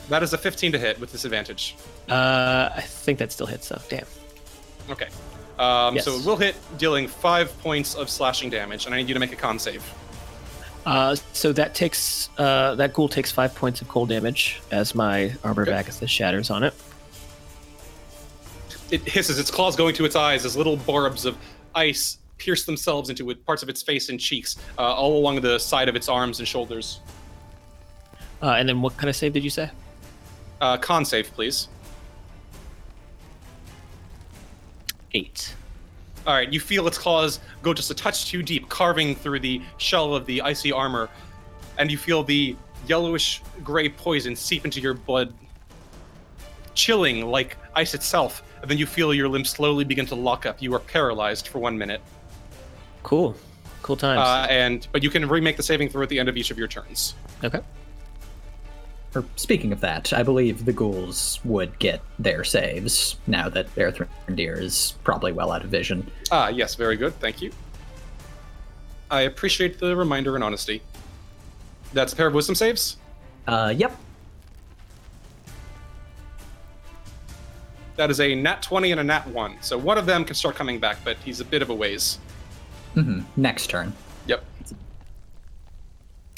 That 0.10 0.24
is 0.24 0.34
a 0.34 0.38
15 0.38 0.72
to 0.74 0.80
hit 0.80 1.00
with 1.00 1.12
disadvantage. 1.12 1.76
Uh, 2.10 2.70
I 2.76 2.82
think 2.82 3.20
that 3.20 3.32
still 3.32 3.48
hits 3.48 3.70
though. 3.70 3.82
Damn. 3.90 4.06
Okay. 4.90 5.08
Um, 5.60 6.00
So 6.00 6.12
Yes. 6.16 6.22
it 6.24 6.26
will 6.28 6.38
hit, 6.38 6.56
dealing 6.78 7.08
five 7.08 7.58
points 7.62 7.96
of 7.96 8.10
slashing 8.10 8.50
damage, 8.50 8.86
and 8.86 8.94
I 8.94 8.98
need 8.98 9.08
you 9.08 9.14
to 9.14 9.20
make 9.20 9.34
a 9.34 9.36
con 9.36 9.60
save. 9.60 9.84
Uh, 10.86 11.16
so 11.34 11.52
that 11.52 11.76
takes 11.76 12.30
uh, 12.38 12.76
that 12.76 12.94
ghoul 12.94 13.10
takes 13.10 13.32
five 13.32 13.54
points 13.56 13.82
of 13.82 13.90
cold 13.90 14.08
damage 14.08 14.62
as 14.72 14.96
my 14.96 15.34
armor 15.44 15.64
Okay. 15.64 15.72
of 15.78 15.86
Agathys 15.86 16.08
shatters 16.08 16.50
on 16.50 16.64
it. 16.64 16.74
It 18.90 19.02
hisses, 19.08 19.38
its 19.40 19.52
claws 19.52 19.76
going 19.76 19.96
to 19.96 20.06
its 20.06 20.16
eyes 20.16 20.46
as 20.46 20.56
little 20.56 20.78
barbs 20.78 21.26
of 21.26 21.38
ice 21.76 22.20
pierce 22.38 22.66
themselves 22.66 23.10
into 23.10 23.30
it, 23.30 23.46
parts 23.46 23.64
of 23.64 23.70
its 23.70 23.82
face 23.82 24.10
and 24.10 24.20
cheeks, 24.20 24.58
uh, 24.78 24.82
all 24.82 25.18
along 25.18 25.42
the 25.42 25.58
side 25.58 25.90
of 25.90 25.96
its 25.96 26.10
arms 26.10 26.40
and 26.40 26.48
shoulders. 26.48 27.00
Uh, 28.42 28.52
and 28.52 28.70
then 28.70 28.82
what 28.82 28.96
kind 28.98 29.10
of 29.10 29.16
save 29.16 29.34
did 29.34 29.44
you 29.44 29.50
say? 29.50 29.70
Uh, 30.62 30.78
con 30.78 31.06
save, 31.06 31.32
please. 31.34 31.68
Eight. 35.14 35.56
All 36.26 36.34
right, 36.34 36.52
you 36.52 36.60
feel 36.60 36.86
its 36.88 36.98
claws 36.98 37.40
go 37.64 37.74
just 37.74 37.90
a 37.90 37.96
touch 37.96 38.26
too 38.26 38.44
deep, 38.44 38.68
carving 38.68 39.16
through 39.16 39.40
the 39.40 39.62
shell 39.78 40.14
of 40.14 40.26
the 40.26 40.42
icy 40.42 40.72
armor, 40.72 41.10
and 41.78 41.90
you 41.90 41.98
feel 41.98 42.24
the 42.24 42.56
yellowish 42.86 43.42
gray 43.64 43.88
poison 43.90 44.36
seep 44.36 44.66
into 44.66 44.82
your 44.82 44.94
blood, 44.94 45.34
chilling 46.74 47.26
like 47.26 47.58
ice 47.76 47.94
itself. 47.94 48.44
And 48.62 48.70
then 48.70 48.78
you 48.78 48.86
feel 48.86 49.14
your 49.14 49.30
limbs 49.30 49.52
slowly 49.52 49.84
begin 49.84 50.06
to 50.08 50.16
lock 50.16 50.46
up. 50.46 50.62
You 50.62 50.74
are 50.74 50.80
paralyzed 50.80 51.48
for 51.48 51.60
one 51.60 51.78
minute, 51.78 52.02
Cool. 53.08 53.38
Cool 53.84 53.96
times. 53.96 54.20
uh, 54.20 54.48
and 54.50 54.86
but 54.92 55.02
you 55.02 55.10
can 55.10 55.30
remake 55.30 55.56
the 55.56 55.64
saving 55.64 55.88
throw 55.88 56.04
at 56.04 56.10
the 56.10 56.20
end 56.20 56.28
of 56.28 56.36
each 56.36 56.52
of 56.52 56.58
your 56.58 56.68
turns. 56.68 57.16
okay. 57.42 57.62
Or 59.16 59.24
speaking 59.38 59.72
of 59.72 59.80
that, 59.80 60.12
I 60.12 60.24
believe 60.24 60.66
the 60.66 60.74
ghouls 60.74 61.40
would 61.46 61.80
get 61.80 62.02
their 62.20 62.44
saves 62.44 63.16
now 63.26 63.48
that 63.48 63.74
Erthrendir 63.76 64.60
is 64.60 64.96
probably 65.06 65.32
well 65.32 65.54
out 65.54 65.64
of 65.64 65.70
vision. 65.70 66.12
Ah, 66.32 66.50
yes, 66.50 66.76
very 66.76 66.98
good. 66.98 67.18
Thank 67.22 67.42
you. 67.42 67.54
I 69.10 69.22
appreciate 69.22 69.80
the 69.80 69.96
reminder 69.96 70.36
and 70.36 70.44
honesty. 70.44 70.82
That's 71.94 72.12
a 72.12 72.16
pair 72.18 72.28
of 72.28 72.34
wisdom 72.34 72.56
saves. 72.56 72.98
Uh, 73.48 73.74
yep. 73.74 73.98
That 77.96 78.12
is 78.12 78.20
a 78.20 78.36
nat 78.36 78.62
20 78.64 78.92
and 78.92 79.00
a 79.00 79.04
nat 79.06 79.26
1. 79.30 79.58
So 79.62 79.78
one 79.78 79.98
of 79.98 80.06
them 80.06 80.26
can 80.26 80.36
start 80.36 80.56
coming 80.56 80.78
back, 80.78 80.98
but 81.06 81.16
he's 81.24 81.40
a 81.40 81.46
bit 81.46 81.62
of 81.62 81.70
a 81.70 81.74
ways. 81.74 82.20
Hmm 83.04 83.20
Next 83.36 83.68
turn. 83.68 83.94
Yep. 84.26 84.44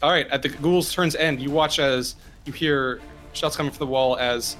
All 0.01 0.12
right, 0.12 0.28
at 0.28 0.41
the 0.41 0.49
ghoul's 0.49 0.93
turn's 0.93 1.16
end, 1.16 1.41
you 1.41 1.51
watch 1.51 1.80
as 1.80 2.16
you 2.45 2.53
hear 2.53 3.01
shots 3.34 3.55
coming 3.55 3.72
from 3.72 3.80
the 3.80 3.91
wall 3.91 4.18
as 4.18 4.57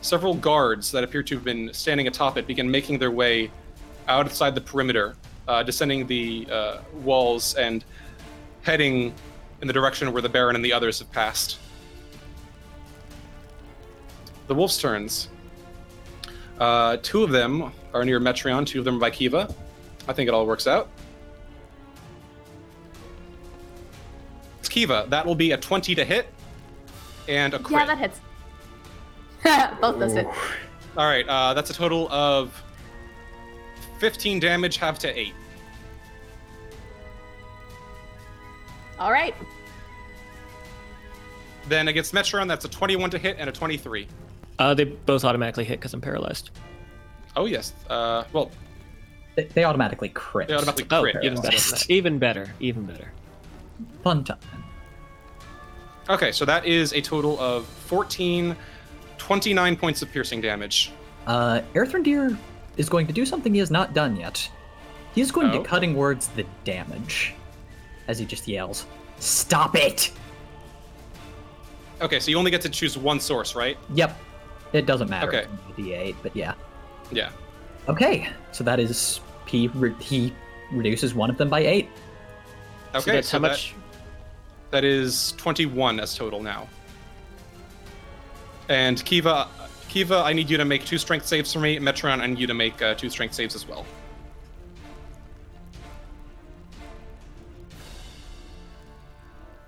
several 0.00 0.34
guards 0.34 0.90
that 0.92 1.04
appear 1.04 1.22
to 1.22 1.34
have 1.34 1.44
been 1.44 1.72
standing 1.72 2.06
atop 2.06 2.38
it 2.38 2.46
begin 2.46 2.70
making 2.70 2.98
their 2.98 3.10
way 3.10 3.50
outside 4.08 4.54
the 4.54 4.60
perimeter, 4.60 5.14
uh, 5.48 5.62
descending 5.62 6.06
the 6.06 6.46
uh, 6.50 6.78
walls 7.02 7.54
and 7.54 7.84
heading 8.62 9.12
in 9.60 9.66
the 9.66 9.72
direction 9.72 10.12
where 10.12 10.22
the 10.22 10.28
Baron 10.28 10.56
and 10.56 10.64
the 10.64 10.72
others 10.72 10.98
have 10.98 11.10
passed. 11.12 11.58
The 14.46 14.54
wolf's 14.54 14.78
turns. 14.78 15.28
Uh, 16.58 16.96
two 17.02 17.22
of 17.22 17.30
them 17.30 17.72
are 17.94 18.04
near 18.04 18.20
Metreon, 18.20 18.66
two 18.66 18.80
of 18.80 18.84
them 18.84 18.96
are 18.96 19.00
by 19.00 19.10
Kiva. 19.10 19.52
I 20.08 20.12
think 20.12 20.28
it 20.28 20.34
all 20.34 20.46
works 20.46 20.66
out. 20.66 20.88
Kiva. 24.70 25.06
That 25.08 25.26
will 25.26 25.34
be 25.34 25.52
a 25.52 25.56
20 25.58 25.94
to 25.96 26.04
hit 26.04 26.26
and 27.28 27.52
a 27.54 27.58
crit. 27.58 27.80
Yeah, 27.80 27.86
that 27.94 27.98
hits. 27.98 28.20
Both 29.80 29.98
those 29.98 30.12
hit. 30.14 30.26
All 30.96 31.06
right, 31.06 31.26
uh, 31.28 31.54
that's 31.54 31.70
a 31.70 31.74
total 31.74 32.10
of 32.10 32.62
15 33.98 34.40
damage, 34.40 34.76
half 34.78 34.98
to 35.00 35.18
8. 35.18 35.32
All 38.98 39.12
right. 39.12 39.34
Then 41.68 41.88
against 41.88 42.12
Metron, 42.12 42.48
that's 42.48 42.64
a 42.64 42.68
21 42.68 43.10
to 43.10 43.18
hit 43.18 43.36
and 43.38 43.48
a 43.48 43.52
23. 43.52 44.06
Uh, 44.58 44.74
they 44.74 44.84
both 44.84 45.24
automatically 45.24 45.64
hit 45.64 45.78
because 45.78 45.94
I'm 45.94 46.00
paralyzed. 46.00 46.50
Oh, 47.36 47.46
yes. 47.46 47.72
Uh, 47.88 48.24
well, 48.32 48.50
They, 49.36 49.44
they 49.44 49.64
automatically 49.64 50.08
crit. 50.10 50.48
they 50.48 50.54
automatically 50.54 50.86
Oh, 50.90 51.02
crit. 51.02 51.16
even 51.24 51.40
better. 51.40 51.56
Even 51.88 52.18
better. 52.18 52.52
Even 52.60 52.82
better. 52.84 53.12
Fun 54.02 54.24
time. 54.24 54.38
Okay, 56.08 56.32
so 56.32 56.44
that 56.44 56.66
is 56.66 56.92
a 56.92 57.00
total 57.00 57.38
of 57.38 57.66
14, 57.66 58.56
29 59.18 59.76
points 59.76 60.02
of 60.02 60.10
piercing 60.10 60.40
damage. 60.40 60.90
Uh, 61.26 61.60
Erthrendir 61.74 62.36
is 62.76 62.88
going 62.88 63.06
to 63.06 63.12
do 63.12 63.24
something 63.24 63.52
he 63.52 63.60
has 63.60 63.70
not 63.70 63.94
done 63.94 64.16
yet. 64.16 64.48
He 65.14 65.20
is 65.20 65.30
going 65.30 65.50
Oh. 65.50 65.58
to 65.58 65.68
cutting 65.68 65.94
words 65.94 66.28
the 66.28 66.44
damage 66.64 67.34
as 68.08 68.18
he 68.18 68.24
just 68.24 68.48
yells, 68.48 68.86
Stop 69.18 69.76
it! 69.76 70.10
Okay, 72.00 72.18
so 72.18 72.30
you 72.30 72.38
only 72.38 72.50
get 72.50 72.62
to 72.62 72.70
choose 72.70 72.96
one 72.96 73.20
source, 73.20 73.54
right? 73.54 73.76
Yep. 73.94 74.18
It 74.72 74.86
doesn't 74.86 75.10
matter. 75.10 75.28
Okay. 75.28 75.38
It's 75.40 75.78
only 75.78 75.92
a 75.92 76.12
D8, 76.12 76.16
but 76.22 76.34
yeah. 76.34 76.54
Yeah. 77.12 77.30
Okay, 77.88 78.28
so 78.52 78.64
that 78.64 78.80
is 78.80 79.20
he. 79.46 79.68
Re- 79.68 79.94
he 80.00 80.32
reduces 80.72 81.14
one 81.14 81.28
of 81.28 81.36
them 81.36 81.50
by 81.50 81.60
eight. 81.60 81.88
Okay, 82.94 83.00
so 83.00 83.12
that's 83.12 83.30
how 83.30 83.38
that- 83.40 83.50
much. 83.50 83.74
that 84.70 84.84
is 84.84 85.32
21 85.36 86.00
as 86.00 86.14
total 86.14 86.42
now. 86.42 86.68
And 88.68 89.04
Kiva, 89.04 89.48
Kiva, 89.88 90.18
I 90.18 90.32
need 90.32 90.48
you 90.48 90.56
to 90.56 90.64
make 90.64 90.84
two 90.84 90.98
strength 90.98 91.26
saves 91.26 91.52
for 91.52 91.58
me. 91.58 91.78
Metron, 91.78 92.20
I 92.20 92.26
need 92.26 92.38
you 92.38 92.46
to 92.46 92.54
make 92.54 92.80
uh, 92.80 92.94
two 92.94 93.10
strength 93.10 93.34
saves 93.34 93.54
as 93.56 93.66
well. 93.66 93.84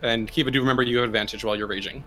And 0.02 0.30
Kiva, 0.30 0.50
do 0.50 0.60
remember 0.60 0.82
you 0.82 0.98
have 0.98 1.04
advantage 1.06 1.44
while 1.44 1.56
you're 1.56 1.68
raging. 1.68 2.02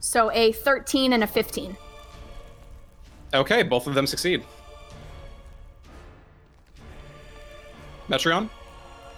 So 0.00 0.30
a 0.32 0.52
13 0.52 1.12
and 1.12 1.22
a 1.22 1.26
15. 1.26 1.76
Okay, 3.34 3.62
both 3.62 3.86
of 3.86 3.94
them 3.94 4.06
succeed. 4.06 4.42
Metron? 8.08 8.48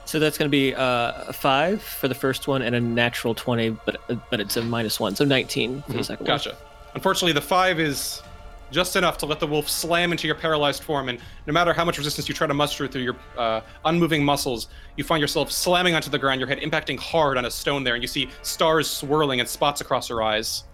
So 0.07 0.19
that's 0.19 0.37
going 0.37 0.51
to 0.51 0.51
be 0.51 0.75
uh, 0.75 1.13
a 1.29 1.33
five 1.33 1.83
for 1.83 2.09
the 2.09 2.15
first 2.15 2.47
one 2.47 2.61
and 2.63 2.75
a 2.75 2.81
natural 2.81 3.35
twenty, 3.35 3.71
but 3.71 3.97
but 4.31 4.41
it's 4.41 4.57
a 4.57 4.63
minus 4.63 5.01
one, 5.01 5.17
so 5.17 5.25
nineteen 5.25 5.83
for 5.83 5.95
the 5.95 6.05
second 6.05 6.27
one. 6.27 6.37
Gotcha. 6.37 6.57
Unfortunately, 6.95 7.33
the 7.33 7.41
five 7.41 7.81
is 7.81 8.23
just 8.71 8.97
enough 8.97 9.17
to 9.19 9.27
let 9.27 9.41
the 9.41 9.47
wolf 9.47 9.69
slam 9.69 10.11
into 10.13 10.27
your 10.27 10.37
paralyzed 10.37 10.83
form, 10.83 11.09
and 11.09 11.19
no 11.47 11.53
matter 11.53 11.73
how 11.73 11.85
much 11.85 11.97
resistance 11.97 12.29
you 12.29 12.35
try 12.35 12.47
to 12.47 12.55
muster 12.55 12.87
through 12.87 13.03
your 13.03 13.17
uh, 13.39 13.61
unmoving 13.85 14.25
muscles, 14.25 14.69
you 14.97 15.05
find 15.05 15.21
yourself 15.21 15.51
slamming 15.51 15.95
onto 15.95 16.11
the 16.11 16.19
ground, 16.19 16.41
your 16.41 16.49
head 16.49 16.59
impacting 16.59 16.99
hard 16.99 17.39
on 17.39 17.45
a 17.45 17.51
stone 17.51 17.83
there, 17.85 17.95
and 17.95 18.03
you 18.03 18.09
see 18.09 18.29
stars 18.43 18.89
swirling 18.91 19.41
and 19.41 19.49
spots 19.49 19.81
across 19.81 20.09
your 20.09 20.23
eyes. 20.23 20.65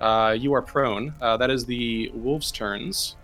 Uh, 0.00 0.36
you 0.38 0.52
are 0.52 0.62
prone. 0.62 1.12
Uh, 1.20 1.36
that 1.36 1.50
is 1.50 1.64
the 1.64 2.10
wolves' 2.14 2.52
turns. 2.52 3.16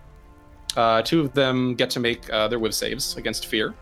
Uh, 0.77 1.03
two 1.03 1.21
of 1.21 1.33
them 1.35 1.75
get 1.75 1.89
to 1.91 2.01
make 2.01 2.29
uh, 2.33 2.49
their 2.49 2.59
whiv 2.59 2.75
saves 2.75 3.17
against 3.17 3.47
fear. 3.47 3.75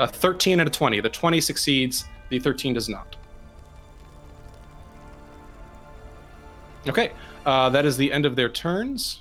A 0.00 0.06
13 0.06 0.60
and 0.60 0.66
a 0.66 0.72
20. 0.72 1.00
The 1.00 1.10
20 1.10 1.40
succeeds, 1.42 2.06
the 2.30 2.38
13 2.38 2.72
does 2.72 2.88
not. 2.88 3.16
Okay, 6.88 7.12
uh, 7.44 7.68
that 7.68 7.84
is 7.84 7.98
the 7.98 8.10
end 8.10 8.24
of 8.24 8.34
their 8.34 8.48
turns. 8.48 9.20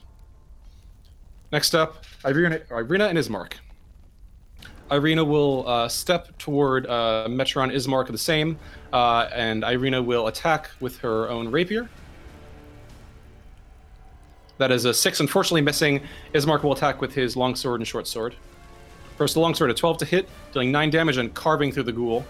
Next 1.51 1.75
up, 1.75 2.05
Irina, 2.25 2.61
Irina 2.71 3.07
and 3.07 3.17
Ismark. 3.17 3.55
Irina 4.89 5.23
will 5.23 5.67
uh, 5.67 5.89
step 5.89 6.35
toward 6.37 6.87
uh, 6.87 7.27
Metron 7.29 7.73
Ismark 7.73 8.07
the 8.07 8.17
same, 8.17 8.57
uh, 8.93 9.27
and 9.33 9.65
Irina 9.65 10.01
will 10.01 10.27
attack 10.27 10.69
with 10.79 10.97
her 10.99 11.29
own 11.29 11.51
rapier. 11.51 11.89
That 14.59 14.71
is 14.71 14.85
a 14.85 14.93
six, 14.93 15.19
unfortunately 15.19 15.61
missing. 15.61 16.01
Ismark 16.33 16.63
will 16.63 16.71
attack 16.71 17.01
with 17.01 17.13
his 17.13 17.35
longsword 17.35 17.81
and 17.81 17.87
short 17.87 18.07
sword. 18.07 18.35
First, 19.19 19.35
longsword, 19.35 19.69
a 19.69 19.73
12 19.73 19.97
to 19.97 20.05
hit, 20.05 20.29
dealing 20.53 20.71
9 20.71 20.91
damage 20.91 21.17
and 21.17 21.33
carving 21.33 21.73
through 21.73 21.83
the 21.83 21.91
ghoul. 21.91 22.25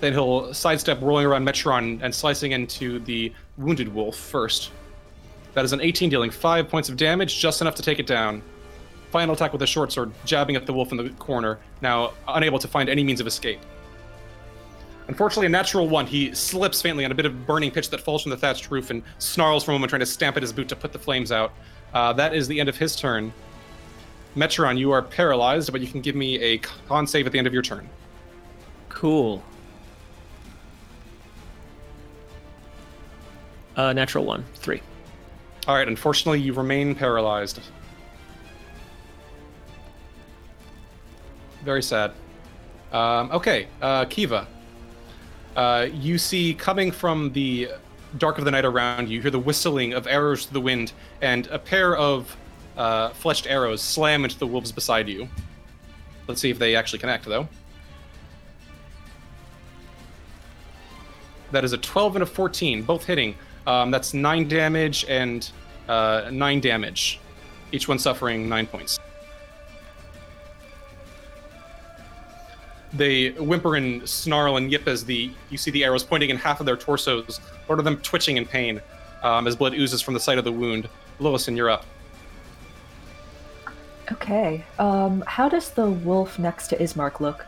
Then 0.00 0.12
he'll 0.12 0.52
sidestep, 0.52 1.00
rolling 1.00 1.24
around 1.24 1.48
Metron 1.48 2.02
and 2.02 2.14
slicing 2.14 2.52
into 2.52 2.98
the 2.98 3.32
wounded 3.56 3.88
wolf 3.88 4.16
first. 4.16 4.70
That 5.54 5.64
is 5.64 5.72
an 5.72 5.80
18, 5.80 6.10
dealing 6.10 6.30
5 6.30 6.68
points 6.68 6.90
of 6.90 6.98
damage, 6.98 7.40
just 7.40 7.62
enough 7.62 7.74
to 7.76 7.82
take 7.82 8.00
it 8.00 8.06
down. 8.06 8.42
Final 9.12 9.34
attack 9.34 9.54
with 9.54 9.62
a 9.62 9.66
short 9.66 9.92
sword, 9.92 10.12
jabbing 10.26 10.56
at 10.56 10.66
the 10.66 10.74
wolf 10.74 10.92
in 10.92 10.98
the 10.98 11.08
corner, 11.18 11.58
now 11.80 12.12
unable 12.28 12.58
to 12.58 12.68
find 12.68 12.90
any 12.90 13.02
means 13.02 13.22
of 13.22 13.26
escape. 13.26 13.60
Unfortunately, 15.06 15.46
a 15.46 15.48
natural 15.48 15.88
one, 15.88 16.06
he 16.06 16.34
slips 16.34 16.82
faintly 16.82 17.06
on 17.06 17.12
a 17.12 17.14
bit 17.14 17.24
of 17.24 17.46
burning 17.46 17.70
pitch 17.70 17.88
that 17.88 18.02
falls 18.02 18.24
from 18.24 18.28
the 18.28 18.36
thatched 18.36 18.70
roof 18.70 18.90
and 18.90 19.02
snarls 19.16 19.64
for 19.64 19.70
a 19.70 19.74
moment, 19.74 19.88
trying 19.88 20.00
to 20.00 20.06
stamp 20.06 20.36
at 20.36 20.42
his 20.42 20.52
boot 20.52 20.68
to 20.68 20.76
put 20.76 20.92
the 20.92 20.98
flames 20.98 21.32
out. 21.32 21.54
Uh, 21.94 22.12
that 22.12 22.34
is 22.34 22.46
the 22.46 22.60
end 22.60 22.68
of 22.68 22.76
his 22.76 22.94
turn. 22.94 23.32
Metron, 24.38 24.78
you 24.78 24.92
are 24.92 25.02
paralyzed, 25.02 25.72
but 25.72 25.80
you 25.80 25.88
can 25.88 26.00
give 26.00 26.14
me 26.14 26.38
a 26.40 26.58
con 26.58 27.06
save 27.06 27.26
at 27.26 27.32
the 27.32 27.38
end 27.38 27.48
of 27.48 27.52
your 27.52 27.62
turn. 27.62 27.88
Cool. 28.88 29.42
Uh, 33.76 33.92
natural 33.92 34.24
one, 34.24 34.44
three. 34.54 34.80
All 35.66 35.74
right, 35.74 35.88
unfortunately, 35.88 36.40
you 36.40 36.52
remain 36.52 36.94
paralyzed. 36.94 37.60
Very 41.64 41.82
sad. 41.82 42.12
Um, 42.92 43.30
okay, 43.32 43.66
uh, 43.82 44.04
Kiva. 44.04 44.46
Uh, 45.56 45.88
you 45.92 46.16
see 46.16 46.54
coming 46.54 46.92
from 46.92 47.32
the 47.32 47.70
dark 48.18 48.38
of 48.38 48.44
the 48.44 48.50
night 48.52 48.64
around 48.64 49.08
you, 49.08 49.16
you 49.16 49.22
hear 49.22 49.32
the 49.32 49.38
whistling 49.38 49.92
of 49.92 50.06
arrows 50.06 50.46
to 50.46 50.52
the 50.52 50.60
wind, 50.60 50.92
and 51.20 51.48
a 51.48 51.58
pair 51.58 51.96
of 51.96 52.36
uh, 52.78 53.10
fletched 53.10 53.46
arrows 53.50 53.82
slam 53.82 54.24
into 54.24 54.38
the 54.38 54.46
wolves 54.46 54.72
beside 54.72 55.08
you. 55.08 55.28
Let's 56.28 56.40
see 56.40 56.50
if 56.50 56.58
they 56.58 56.76
actually 56.76 57.00
connect, 57.00 57.24
though. 57.26 57.48
That 61.50 61.64
is 61.64 61.72
a 61.72 61.78
12 61.78 62.16
and 62.16 62.22
a 62.22 62.26
14, 62.26 62.82
both 62.82 63.04
hitting. 63.04 63.34
Um, 63.66 63.90
that's 63.90 64.14
9 64.14 64.48
damage 64.48 65.04
and 65.08 65.50
uh, 65.88 66.30
9 66.30 66.60
damage. 66.60 67.20
Each 67.72 67.88
one 67.88 67.98
suffering 67.98 68.48
9 68.48 68.66
points. 68.66 68.98
They 72.92 73.30
whimper 73.32 73.76
and 73.76 74.08
snarl 74.08 74.56
and 74.56 74.72
yip 74.72 74.88
as 74.88 75.04
the 75.04 75.30
you 75.50 75.58
see 75.58 75.70
the 75.70 75.84
arrows 75.84 76.02
pointing 76.02 76.30
in 76.30 76.38
half 76.38 76.60
of 76.60 76.64
their 76.64 76.76
torsos, 76.76 77.38
one 77.66 77.78
of 77.78 77.84
them 77.84 77.98
twitching 77.98 78.38
in 78.38 78.46
pain 78.46 78.80
um, 79.22 79.46
as 79.46 79.54
blood 79.56 79.74
oozes 79.74 80.00
from 80.00 80.14
the 80.14 80.20
site 80.20 80.38
of 80.38 80.44
the 80.44 80.52
wound. 80.52 80.88
Lillison, 81.20 81.54
you're 81.54 81.68
up. 81.68 81.84
Okay. 84.12 84.64
Um, 84.78 85.22
how 85.26 85.48
does 85.48 85.70
the 85.70 85.90
wolf 85.90 86.38
next 86.38 86.68
to 86.68 86.76
Ismark 86.76 87.20
look? 87.20 87.46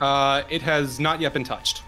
Uh, 0.00 0.42
it 0.50 0.62
has 0.62 0.98
not 0.98 1.20
yet 1.20 1.32
been 1.32 1.44
touched. 1.44 1.82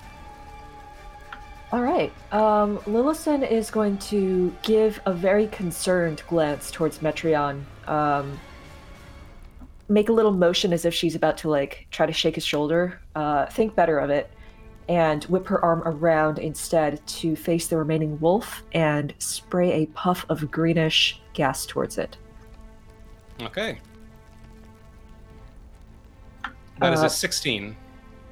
All 1.72 1.82
right. 1.82 2.12
Um, 2.32 2.78
Lillison 2.78 3.48
is 3.48 3.70
going 3.70 3.98
to 3.98 4.54
give 4.62 5.00
a 5.04 5.12
very 5.12 5.48
concerned 5.48 6.22
glance 6.28 6.70
towards 6.70 6.98
Metreon. 7.00 7.62
Um, 7.88 8.38
make 9.88 10.08
a 10.08 10.12
little 10.12 10.32
motion 10.32 10.72
as 10.72 10.84
if 10.84 10.94
she's 10.94 11.16
about 11.16 11.36
to 11.38 11.48
like 11.48 11.88
try 11.90 12.06
to 12.06 12.12
shake 12.12 12.36
his 12.36 12.46
shoulder. 12.46 13.00
Uh, 13.16 13.46
think 13.46 13.74
better 13.74 13.98
of 13.98 14.10
it, 14.10 14.30
and 14.88 15.24
whip 15.24 15.46
her 15.48 15.62
arm 15.64 15.82
around 15.84 16.38
instead 16.38 17.04
to 17.06 17.34
face 17.34 17.66
the 17.66 17.76
remaining 17.76 18.18
wolf 18.20 18.62
and 18.72 19.12
spray 19.18 19.72
a 19.82 19.86
puff 19.86 20.24
of 20.28 20.48
greenish 20.50 21.20
gas 21.34 21.66
towards 21.66 21.98
it. 21.98 22.16
Okay. 23.42 23.78
That 26.80 26.92
is 26.92 27.02
Uh, 27.02 27.06
a 27.06 27.10
16. 27.10 27.76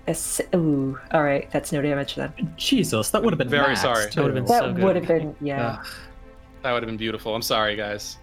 A 0.06 0.10
s- 0.10 0.40
Ooh, 0.54 0.98
all 1.12 1.22
right. 1.22 1.50
That's 1.50 1.72
no 1.72 1.80
damage 1.80 2.14
then. 2.14 2.32
Jesus, 2.56 3.10
that 3.10 3.22
would 3.22 3.32
have 3.32 3.38
been 3.38 3.48
Very 3.48 3.74
maxed, 3.74 3.78
sorry. 3.82 4.10
too. 4.10 4.16
That 4.16 4.22
would've 4.22 4.34
been 4.34 4.44
That 4.44 4.60
so 4.60 4.72
good. 4.72 4.84
would 4.84 4.96
have 4.96 5.06
been 5.06 5.36
yeah. 5.40 5.78
Ugh. 5.80 5.86
That 6.62 6.72
would 6.72 6.82
have 6.82 6.88
been 6.88 6.96
beautiful. 6.98 7.34
I'm 7.34 7.42
sorry, 7.42 7.74
guys. 7.76 8.18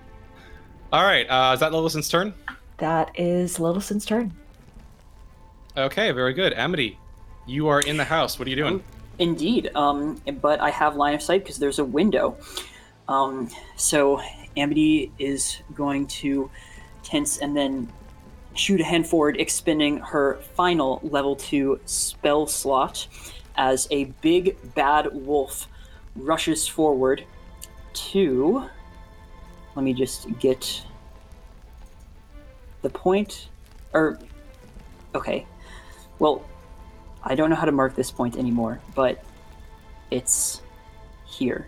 All 0.93 1.03
right, 1.03 1.25
uh, 1.27 1.53
is 1.53 1.59
that 1.61 1.71
Lillison's 1.71 2.09
turn? 2.09 2.33
That 2.77 3.11
is 3.19 3.59
Lillison's 3.59 4.05
turn. 4.05 4.33
Okay, 5.77 6.11
very 6.11 6.33
good. 6.33 6.53
Amity, 6.53 6.99
you 7.47 7.67
are 7.69 7.79
in 7.81 7.97
the 7.97 8.03
house. 8.03 8.37
What 8.37 8.47
are 8.47 8.49
you 8.51 8.57
doing? 8.57 8.83
Indeed, 9.19 9.71
um, 9.75 10.21
but 10.41 10.59
I 10.59 10.69
have 10.69 10.95
line 10.95 11.13
of 11.13 11.21
sight 11.21 11.43
because 11.43 11.59
there's 11.59 11.79
a 11.79 11.85
window. 11.85 12.37
Um, 13.07 13.49
so 13.75 14.21
Amity 14.57 15.11
is 15.17 15.59
going 15.73 16.07
to 16.07 16.49
tense 17.03 17.37
and 17.37 17.55
then 17.55 17.91
shoot 18.53 18.81
a 18.81 18.83
hand 18.83 19.07
forward, 19.07 19.39
expending 19.39 19.97
her 19.97 20.39
final 20.55 20.99
level 21.03 21.35
two 21.35 21.79
spell 21.85 22.47
slot 22.47 23.07
as 23.55 23.87
a 23.91 24.05
big 24.21 24.57
bad 24.75 25.07
wolf 25.11 25.67
rushes 26.15 26.67
forward 26.67 27.23
to. 27.93 28.65
Let 29.75 29.83
me 29.83 29.93
just 29.93 30.27
get 30.39 30.83
the 32.81 32.89
point. 32.89 33.49
Or. 33.93 34.19
Okay. 35.15 35.45
Well, 36.19 36.43
I 37.23 37.35
don't 37.35 37.49
know 37.49 37.55
how 37.55 37.65
to 37.65 37.71
mark 37.71 37.95
this 37.95 38.11
point 38.11 38.37
anymore, 38.37 38.81
but 38.95 39.23
it's 40.09 40.61
here. 41.25 41.67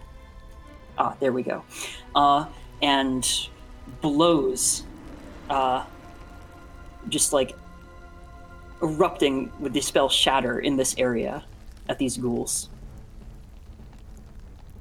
Ah, 0.98 1.16
there 1.20 1.32
we 1.32 1.44
go. 1.44 1.64
Uh, 2.16 2.46
and 2.82 3.50
blows, 4.02 4.84
uh, 5.50 5.86
just 7.10 7.34
like 7.34 7.56
erupting 8.82 9.52
with 9.60 9.74
the 9.74 9.82
spell 9.82 10.10
shatter 10.10 10.60
in 10.60 10.76
this 10.76 10.96
area 10.98 11.44
at 11.90 11.98
these 11.98 12.18
ghouls. 12.18 12.70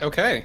Okay. 0.01 0.45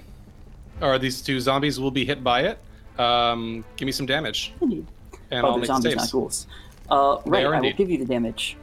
Are 0.82 1.00
these 1.00 1.22
two 1.22 1.40
zombies 1.40 1.80
will 1.80 1.92
be 1.92 2.06
hit 2.06 2.24
by 2.24 2.42
it? 2.42 2.60
Um, 3.00 3.66
give 3.76 3.86
me 3.86 3.92
some 3.92 4.06
damage. 4.06 4.54
Indeed. 4.62 4.86
And 5.32 5.46
oh, 5.46 5.50
I'll 5.52 5.58
make 5.58 5.66
zombies, 5.66 5.94
saves. 5.94 6.04
not 6.04 6.12
ghouls. 6.12 6.48
Uh, 6.90 7.18
right, 7.26 7.46
I 7.46 7.60
will 7.60 7.74
give 7.74 7.90
you 7.90 7.98
the 7.98 8.06
damage. 8.06 8.58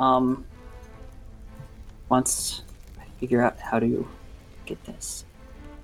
Um, 0.00 0.46
once 2.08 2.62
I 2.98 3.04
figure 3.18 3.42
out 3.42 3.58
how 3.58 3.78
to 3.78 4.08
get 4.64 4.82
this. 4.84 5.24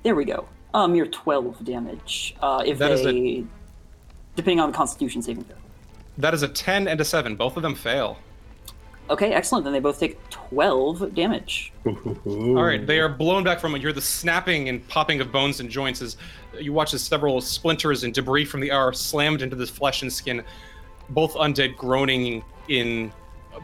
There 0.03 0.15
we 0.15 0.25
go. 0.25 0.49
Um, 0.75 0.95
you're 0.95 1.07
12 1.07 1.65
damage. 1.65 2.35
Uh, 2.41 2.63
if 2.65 2.79
That 2.79 2.97
they, 3.03 3.45
depending 4.37 4.61
on 4.61 4.71
the 4.71 4.77
Constitution 4.77 5.23
saving 5.23 5.45
throw. 5.45 5.57
That 6.19 6.35
is 6.35 6.43
a 6.43 6.49
10 6.49 6.89
and 6.89 7.01
a 7.01 7.05
7. 7.05 7.37
Both 7.37 7.57
of 7.57 7.63
them 7.63 7.75
fail. 7.75 8.19
Okay, 9.11 9.33
excellent. 9.33 9.65
Then 9.65 9.73
they 9.73 9.81
both 9.81 9.99
take 9.99 10.19
12 10.31 11.15
damage. 11.15 11.73
All 11.85 12.63
right, 12.63 12.87
they 12.87 13.01
are 13.01 13.09
blown 13.09 13.45
back 13.45 13.61
from 13.61 13.75
it. 13.75 13.79
You 13.79 13.89
hear 13.89 13.93
the 13.93 14.01
snapping 14.01 14.69
and 14.69 14.87
popping 14.89 15.21
of 15.21 15.33
bones 15.33 15.61
and 15.61 15.69
joints 15.69 16.01
as 16.01 16.17
you 16.59 16.73
watch 16.73 16.95
as 16.95 17.03
several 17.03 17.41
splinters 17.41 18.05
and 18.05 18.15
debris 18.15 18.45
from 18.45 18.61
the 18.61 18.71
hour 18.71 18.93
slammed 18.93 19.43
into 19.43 19.57
the 19.57 19.67
flesh 19.67 20.03
and 20.03 20.13
skin. 20.13 20.43
Both 21.11 21.35
undead 21.35 21.77
groaning 21.77 22.45
in 22.69 23.13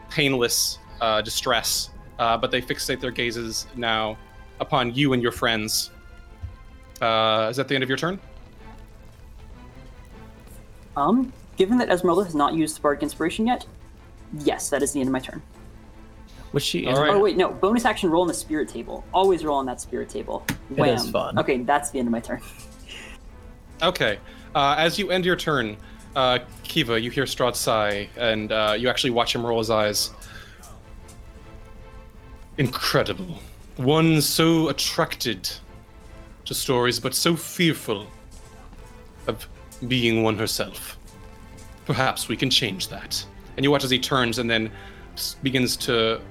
painless 0.09 0.79
uh, 1.01 1.21
distress, 1.21 1.89
uh, 2.19 2.37
but 2.37 2.51
they 2.51 2.61
fixate 2.61 2.99
their 2.99 3.11
gazes 3.11 3.65
now 3.75 4.17
upon 4.59 4.93
you 4.93 5.13
and 5.13 5.21
your 5.23 5.31
friends. 5.31 5.91
Uh, 7.01 7.47
is 7.49 7.57
that 7.57 7.67
the 7.67 7.75
end 7.75 7.83
of 7.83 7.89
your 7.89 7.97
turn? 7.97 8.19
Um, 10.97 11.31
given 11.57 11.77
that 11.77 11.89
Ezmerelda 11.89 12.25
has 12.25 12.35
not 12.35 12.53
used 12.53 12.77
the 12.77 12.81
Bardic 12.81 13.03
Inspiration 13.03 13.47
yet, 13.47 13.65
yes, 14.39 14.69
that 14.69 14.83
is 14.83 14.91
the 14.91 14.99
end 14.99 15.09
of 15.09 15.13
my 15.13 15.19
turn. 15.19 15.41
Was 16.51 16.63
she? 16.63 16.87
All 16.87 16.99
right. 16.99 17.11
Oh 17.11 17.19
wait, 17.19 17.37
no. 17.37 17.49
Bonus 17.51 17.85
action 17.85 18.09
roll 18.09 18.23
on 18.23 18.27
the 18.27 18.33
spirit 18.33 18.69
table. 18.69 19.03
Always 19.13 19.45
roll 19.45 19.57
on 19.57 19.65
that 19.67 19.79
spirit 19.79 20.09
table. 20.09 20.45
Wham. 20.69 20.95
is 20.95 21.09
fun. 21.09 21.37
Okay, 21.37 21.57
that's 21.57 21.91
the 21.91 21.99
end 21.99 22.07
of 22.07 22.11
my 22.11 22.19
turn. 22.19 22.41
Okay. 23.81 24.19
Uh, 24.55 24.75
as 24.77 24.99
you 24.99 25.09
end 25.09 25.23
your 25.23 25.37
turn, 25.37 25.77
uh, 26.13 26.39
Kiva, 26.63 26.99
you 26.99 27.09
hear 27.09 27.23
Strahd 27.23 27.55
sigh, 27.55 28.09
and 28.17 28.51
uh, 28.51 28.75
you 28.77 28.89
actually 28.89 29.11
watch 29.11 29.33
him 29.33 29.45
roll 29.45 29.59
his 29.59 29.69
eyes. 29.69 30.11
Incredible. 32.57 33.39
One 33.77 34.21
so 34.21 34.67
attracted 34.67 35.49
to 36.43 36.53
stories, 36.53 36.99
but 36.99 37.13
so 37.13 37.37
fearful 37.37 38.05
of 39.27 39.47
being 39.87 40.23
one 40.23 40.37
herself. 40.37 40.97
Perhaps 41.85 42.27
we 42.27 42.35
can 42.37 42.49
change 42.49 42.87
that. 42.89 43.23
And 43.57 43.63
you 43.63 43.71
watch 43.71 43.83
as 43.83 43.89
he 43.89 43.99
turns 43.99 44.37
and 44.39 44.49
then 44.49 44.71
begins 45.43 45.75
to 45.77 46.21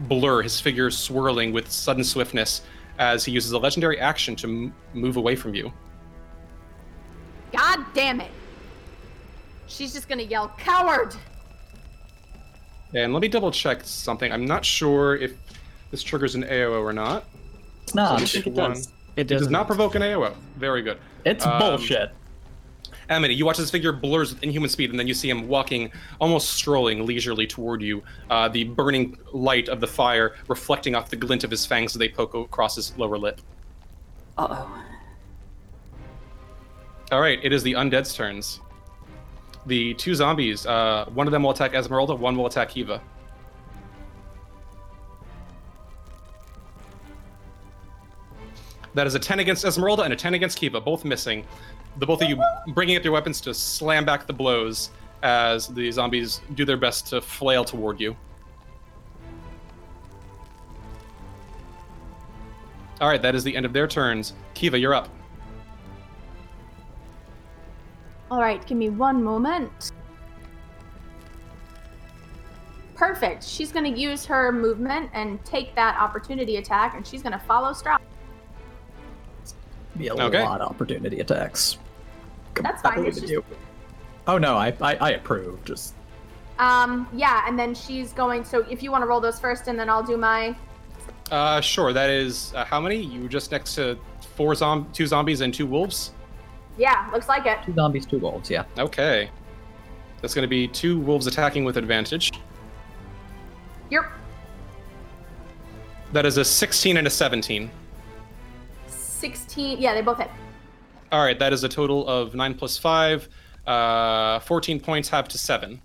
blur, 0.00 0.42
his 0.42 0.60
figure 0.60 0.90
swirling 0.90 1.52
with 1.52 1.70
sudden 1.70 2.04
swiftness 2.04 2.62
as 2.98 3.24
he 3.24 3.32
uses 3.32 3.52
a 3.52 3.58
legendary 3.58 3.98
action 4.00 4.34
to 4.36 4.46
m- 4.46 4.74
move 4.94 5.16
away 5.16 5.36
from 5.36 5.54
you. 5.54 5.72
God 7.52 7.84
damn 7.94 8.20
it. 8.20 8.30
She's 9.66 9.92
just 9.92 10.08
gonna 10.08 10.22
yell, 10.22 10.52
coward! 10.58 11.14
And 12.94 13.12
let 13.12 13.20
me 13.20 13.28
double 13.28 13.50
check 13.50 13.80
something. 13.84 14.32
I'm 14.32 14.44
not 14.46 14.64
sure 14.64 15.16
if 15.16 15.32
this 15.90 16.02
triggers 16.02 16.34
an 16.34 16.44
AOO 16.44 16.82
or 16.82 16.92
not. 16.92 17.24
It's 17.82 17.94
not. 17.94 18.20
I 18.22 18.24
think 18.24 18.46
it 18.46 18.54
does. 18.54 18.86
It 19.16 19.22
It 19.22 19.26
does 19.28 19.40
doesn't. 19.42 19.52
not 19.52 19.66
provoke 19.66 19.94
an 19.94 20.02
AOO. 20.02 20.34
Very 20.56 20.82
good. 20.82 20.98
It's 21.24 21.44
Um, 21.44 21.58
bullshit. 21.58 22.12
Amity, 23.08 23.34
you 23.34 23.46
watch 23.46 23.56
this 23.56 23.70
figure 23.70 23.92
blurs 23.92 24.34
with 24.34 24.42
inhuman 24.42 24.68
speed, 24.68 24.90
and 24.90 24.98
then 24.98 25.06
you 25.06 25.14
see 25.14 25.30
him 25.30 25.46
walking, 25.46 25.92
almost 26.20 26.50
strolling 26.50 27.06
leisurely 27.06 27.46
toward 27.46 27.80
you. 27.80 28.02
Uh, 28.30 28.48
the 28.48 28.64
burning 28.64 29.16
light 29.32 29.68
of 29.68 29.80
the 29.80 29.86
fire 29.86 30.34
reflecting 30.48 30.94
off 30.94 31.08
the 31.08 31.16
glint 31.16 31.44
of 31.44 31.50
his 31.50 31.64
fangs 31.64 31.94
as 31.94 31.98
they 31.98 32.08
poke 32.08 32.34
across 32.34 32.74
his 32.74 32.96
lower 32.98 33.18
lip. 33.18 33.40
Uh 34.36 34.48
oh. 34.50 34.84
All 37.12 37.20
right, 37.20 37.38
it 37.44 37.52
is 37.52 37.62
the 37.62 37.74
undead's 37.74 38.14
turns. 38.14 38.60
The 39.66 39.94
two 39.94 40.14
zombies, 40.14 40.66
uh, 40.66 41.06
one 41.14 41.26
of 41.28 41.32
them 41.32 41.44
will 41.44 41.50
attack 41.50 41.72
Ezmerelda, 41.72 42.18
one 42.18 42.36
will 42.36 42.46
attack 42.46 42.70
Kiva. 42.70 43.00
That 48.94 49.06
is 49.06 49.14
a 49.14 49.18
10 49.18 49.40
against 49.40 49.64
Ezmerelda 49.64 50.04
and 50.04 50.12
a 50.12 50.16
10 50.16 50.34
against 50.34 50.58
Kiva, 50.58 50.80
both 50.80 51.04
missing. 51.04 51.44
The 51.98 52.06
both 52.06 52.22
of 52.22 52.28
you 52.28 52.42
bringing 52.74 52.96
up 52.96 53.04
your 53.04 53.12
weapons 53.12 53.40
to 53.42 53.54
slam 53.54 54.04
back 54.04 54.26
the 54.26 54.32
blows 54.32 54.90
as 55.22 55.68
the 55.68 55.90
zombies 55.90 56.40
do 56.54 56.64
their 56.64 56.76
best 56.76 57.06
to 57.08 57.20
flail 57.20 57.64
toward 57.64 58.00
you. 58.00 58.14
All 63.00 63.08
right, 63.08 63.20
that 63.20 63.34
is 63.34 63.44
the 63.44 63.54
end 63.54 63.66
of 63.66 63.72
their 63.72 63.86
turns. 63.86 64.34
Kiva, 64.54 64.78
you're 64.78 64.94
up. 64.94 65.08
All 68.30 68.40
right, 68.40 68.64
give 68.66 68.76
me 68.76 68.88
one 68.90 69.22
moment. 69.22 69.92
Perfect. 72.94 73.44
She's 73.44 73.70
going 73.70 73.92
to 73.92 74.00
use 74.00 74.24
her 74.24 74.50
movement 74.50 75.10
and 75.12 75.42
take 75.44 75.74
that 75.74 75.98
opportunity 76.00 76.56
attack, 76.56 76.94
and 76.96 77.06
she's 77.06 77.22
going 77.22 77.32
to 77.34 77.38
follow 77.38 77.72
Strahd. 77.72 77.98
Be 79.98 80.08
a 80.08 80.14
Okay. 80.14 80.42
lot 80.42 80.60
of 80.62 80.70
opportunity 80.70 81.20
attacks. 81.20 81.78
That's 82.62 82.82
fine. 82.82 83.04
It's 83.04 83.20
just, 83.20 83.32
you. 83.32 83.44
Oh 84.26 84.38
no, 84.38 84.56
I, 84.56 84.74
I 84.80 84.96
I 84.96 85.10
approve. 85.10 85.64
Just 85.64 85.94
um, 86.58 87.08
yeah, 87.12 87.44
and 87.46 87.58
then 87.58 87.74
she's 87.74 88.12
going. 88.12 88.44
So 88.44 88.60
if 88.70 88.82
you 88.82 88.90
want 88.90 89.02
to 89.02 89.06
roll 89.06 89.20
those 89.20 89.38
first, 89.38 89.68
and 89.68 89.78
then 89.78 89.88
I'll 89.90 90.02
do 90.02 90.16
my. 90.16 90.56
Uh, 91.30 91.60
sure. 91.60 91.92
That 91.92 92.10
is 92.10 92.52
uh, 92.54 92.64
how 92.64 92.80
many? 92.80 92.96
You 92.96 93.22
were 93.22 93.28
just 93.28 93.50
next 93.50 93.74
to 93.76 93.98
four 94.36 94.54
zom- 94.54 94.90
two 94.92 95.06
zombies 95.06 95.40
and 95.40 95.52
two 95.52 95.66
wolves. 95.66 96.12
Yeah, 96.78 97.08
looks 97.12 97.28
like 97.28 97.46
it. 97.46 97.58
two 97.64 97.74
zombies, 97.74 98.06
two 98.06 98.18
wolves. 98.18 98.50
Yeah. 98.50 98.64
Okay. 98.78 99.30
That's 100.20 100.34
going 100.34 100.42
to 100.42 100.48
be 100.48 100.66
two 100.68 100.98
wolves 100.98 101.26
attacking 101.26 101.64
with 101.64 101.76
advantage. 101.76 102.32
You're 103.90 104.10
That 106.12 106.26
is 106.26 106.36
a 106.36 106.44
16 106.44 106.96
and 106.96 107.06
a 107.06 107.10
17. 107.10 107.70
16. 108.88 109.78
Yeah, 109.78 109.94
they 109.94 110.02
both 110.02 110.18
hit. 110.18 110.30
All 111.12 111.22
right, 111.22 111.38
that 111.38 111.52
is 111.52 111.62
a 111.64 111.68
total 111.68 112.06
of 112.08 112.34
9 112.34 112.54
plus 112.54 112.78
5. 112.78 113.28
Uh, 113.66 114.38
14 114.40 114.80
points 114.80 115.08
half 115.08 115.28
to 115.28 115.38
7 115.38 115.80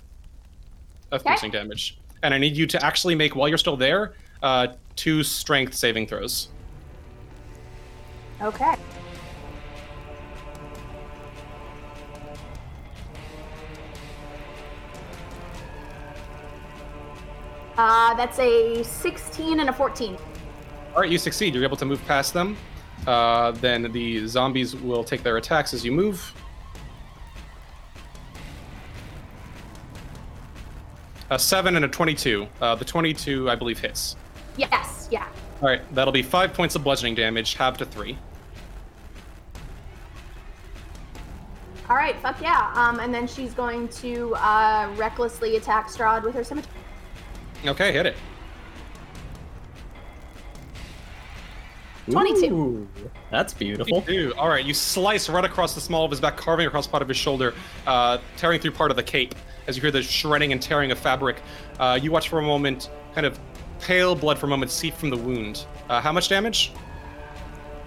of 1.12 1.22
Okay. 1.22 1.30
piercing 1.30 1.52
damage. 1.52 1.98
And 2.24 2.34
I 2.34 2.38
need 2.38 2.56
you 2.56 2.68
to 2.68 2.84
actually 2.86 3.16
make, 3.16 3.36
while 3.36 3.48
you're 3.48 3.58
still 3.58 3.78
there, 3.78 4.14
uh, 4.44 4.68
two 4.96 5.24
strength 5.24 5.74
saving 5.74 6.08
throws. 6.08 6.50
Okay. 8.42 8.76
Uh, 17.78 18.14
that's 18.16 18.38
a 18.40 18.84
16 18.84 19.60
and 19.60 19.70
a 19.70 19.74
14. 19.74 20.18
All 20.94 21.02
right, 21.02 21.10
you 21.10 21.18
succeed. 21.18 21.54
You're 21.56 21.64
able 21.64 21.78
to 21.78 21.86
move 21.86 22.04
past 22.06 22.34
them. 22.34 22.58
Uh, 23.08 23.52
then 23.52 23.92
the 23.92 24.28
zombies 24.28 24.76
will 24.76 25.04
take 25.04 25.24
their 25.24 25.38
attacks 25.38 25.74
as 25.74 25.84
you 25.84 25.92
move. 25.92 26.34
A 31.32 31.40
7 31.40 31.76
and 31.76 31.86
a 31.86 31.88
22. 31.88 32.48
Uh, 32.60 32.76
the 32.76 32.86
22, 32.86 33.50
I 33.50 33.56
believe, 33.56 33.80
hits. 33.80 34.18
Yes, 34.58 35.08
yeah. 35.12 35.28
All 35.62 35.70
right, 35.70 35.82
that'll 35.96 36.12
be 36.12 36.22
5 36.22 36.54
points 36.54 36.76
of 36.76 36.84
bludgeoning 36.84 37.16
damage, 37.16 37.56
half 37.56 37.78
to 37.78 37.86
3. 37.86 38.18
All 41.90 41.96
right, 41.96 42.18
fuck 42.22 42.42
yeah. 42.42 42.72
Um, 42.76 43.00
and 43.00 43.14
then 43.14 43.28
she's 43.28 43.54
going 43.54 43.88
to 43.90 44.36
uh, 44.36 44.94
recklessly 44.96 45.56
attack 45.56 45.88
Strahd 45.88 46.24
with 46.24 46.36
her 46.36 46.44
scimitar. 46.44 46.72
Okay, 47.66 47.92
hit 47.92 48.06
it. 48.06 48.16
22. 52.12 52.46
Ooh, 52.54 52.90
that's 53.30 53.54
beautiful. 53.54 54.02
Two. 54.02 54.34
All 54.38 54.50
right, 54.50 54.66
you 54.66 54.74
slice 54.74 55.30
right 55.30 55.46
across 55.46 55.76
the 55.76 55.82
small 55.82 56.06
of 56.06 56.12
his 56.12 56.20
back, 56.20 56.38
carving 56.38 56.68
across 56.68 56.88
part 56.88 57.02
of 57.02 57.08
his 57.08 57.18
shoulder, 57.18 57.54
uh, 57.88 58.18
tearing 58.38 58.60
through 58.60 58.72
part 58.72 58.92
of 58.92 58.98
the 58.98 59.04
cape. 59.04 59.36
As 59.68 59.76
you 59.76 59.82
hear 59.82 59.92
the 59.92 60.02
shredding 60.02 60.52
and 60.52 60.62
tearing 60.62 60.92
of 60.92 61.00
fabric, 61.00 61.42
uh, 61.80 62.00
you 62.02 62.12
watch 62.12 62.30
for 62.30 62.40
a 62.40 62.42
moment, 62.42 62.90
kind 63.14 63.26
of 63.26 63.40
pale 63.80 64.16
blood 64.16 64.38
for 64.38 64.46
a 64.46 64.50
moment 64.50 64.72
seep 64.72 64.94
from 64.94 65.10
the 65.10 65.18
wound. 65.18 65.66
Uh, 65.90 66.02
how 66.02 66.12
much 66.12 66.30
damage? 66.30 66.72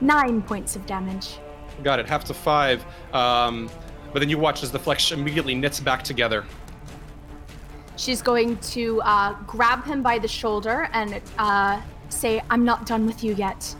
Nine 0.00 0.42
points 0.42 0.76
of 0.76 0.86
damage. 0.86 1.38
Got 1.82 1.98
it, 1.98 2.06
half 2.06 2.24
to 2.24 2.34
five. 2.34 2.84
Um, 3.12 3.70
but 4.12 4.20
then 4.20 4.28
you 4.28 4.38
watch 4.38 4.62
as 4.62 4.70
the 4.70 4.78
flesh 4.78 5.12
immediately 5.12 5.54
knits 5.54 5.80
back 5.80 6.02
together. 6.04 6.44
She's 7.96 8.22
going 8.22 8.56
to 8.58 9.00
uh, 9.02 9.34
grab 9.46 9.84
him 9.84 10.02
by 10.02 10.18
the 10.18 10.28
shoulder 10.28 10.88
and 10.92 11.20
uh, 11.38 11.80
say, 12.08 12.42
I'm 12.50 12.64
not 12.64 12.86
done 12.86 13.06
with 13.06 13.22
you 13.22 13.34
yet. 13.34 13.74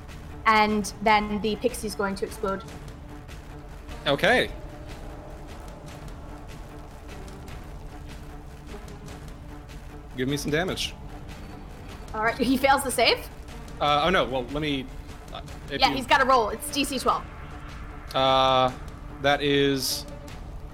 And 0.47 0.92
then 1.03 1.40
the 1.40 1.57
pixie's 1.57 1.95
going 1.95 2.14
to 2.16 2.26
explode. 2.26 2.62
Okay. 4.07 4.51
Give 10.16 10.28
me 10.28 10.36
some 10.36 10.51
damage. 10.51 10.95
All 12.14 12.22
right, 12.22 12.34
he 12.38 12.57
fails 12.57 12.84
the 12.84 12.90
save? 12.90 13.18
Uh, 13.80 14.03
oh 14.05 14.11
no, 14.11 14.24
well, 14.24 14.45
let 14.53 14.62
me. 14.62 14.86
Uh, 15.32 15.40
yeah, 15.72 15.88
you- 15.88 15.97
he's 15.97 16.07
got 16.07 16.22
a 16.22 16.24
roll. 16.24 16.51
It's 16.51 16.68
DC 16.70 17.01
12. 17.01 17.24
Uh, 18.14 18.70
that 19.22 19.42
is 19.42 20.07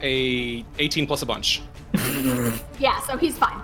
a 0.03 0.65
18 0.79 1.07
plus 1.07 1.23
a 1.23 1.27
bunch. 1.27 1.63
Yeah, 2.79 2.99
so 3.03 3.17
he's 3.19 3.37
fine. 3.37 3.61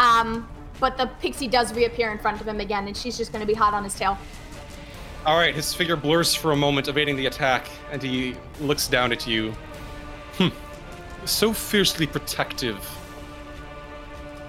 Um, 0.00 0.46
but 0.80 0.96
the 0.98 1.06
pixie 1.20 1.48
does 1.48 1.72
reappear 1.74 2.10
in 2.10 2.18
front 2.18 2.40
of 2.40 2.46
him 2.48 2.60
again, 2.60 2.86
and 2.88 2.96
she's 2.96 3.16
just 3.16 3.32
going 3.32 3.40
to 3.40 3.46
be 3.46 3.54
hot 3.54 3.72
on 3.74 3.84
his 3.84 3.94
tail. 3.94 4.18
All 5.26 5.36
right, 5.36 5.54
his 5.54 5.74
figure 5.74 5.96
blurs 5.96 6.34
for 6.34 6.52
a 6.52 6.56
moment, 6.56 6.88
evading 6.88 7.14
the 7.14 7.26
attack, 7.26 7.68
and 7.92 8.02
he 8.02 8.34
looks 8.58 8.88
down 8.88 9.12
at 9.12 9.26
you. 9.26 9.52
Hmm. 10.38 10.48
So 11.26 11.52
fiercely 11.52 12.06
protective. 12.06 12.88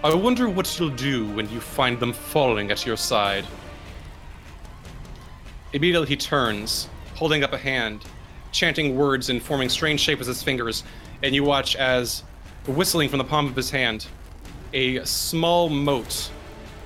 I 0.02 0.16
wonder 0.16 0.48
what 0.48 0.80
you'll 0.80 0.90
do 0.90 1.28
when 1.32 1.50
you 1.50 1.60
find 1.60 2.00
them 2.00 2.14
falling 2.14 2.72
at 2.72 2.86
your 2.86 2.96
side. 2.96 3.46
Immediately 5.74 6.08
he 6.08 6.16
turns, 6.16 6.88
holding 7.16 7.44
up 7.44 7.52
a 7.52 7.58
hand, 7.58 8.06
chanting 8.54 8.96
words 8.96 9.30
and 9.30 9.44
forming 9.44 9.68
strange 9.68 10.00
shapes 10.00 10.20
with 10.20 10.28
his 10.30 10.42
fingers, 10.42 10.86
and 11.22 11.36
you 11.36 11.44
watch 11.44 11.76
as, 11.76 12.24
whistling 12.66 13.10
from 13.10 13.18
the 13.18 13.26
palm 13.26 13.46
of 13.46 13.58
his 13.58 13.70
hand, 13.70 14.08
a 14.74 15.04
small 15.06 15.68
mote 15.68 16.32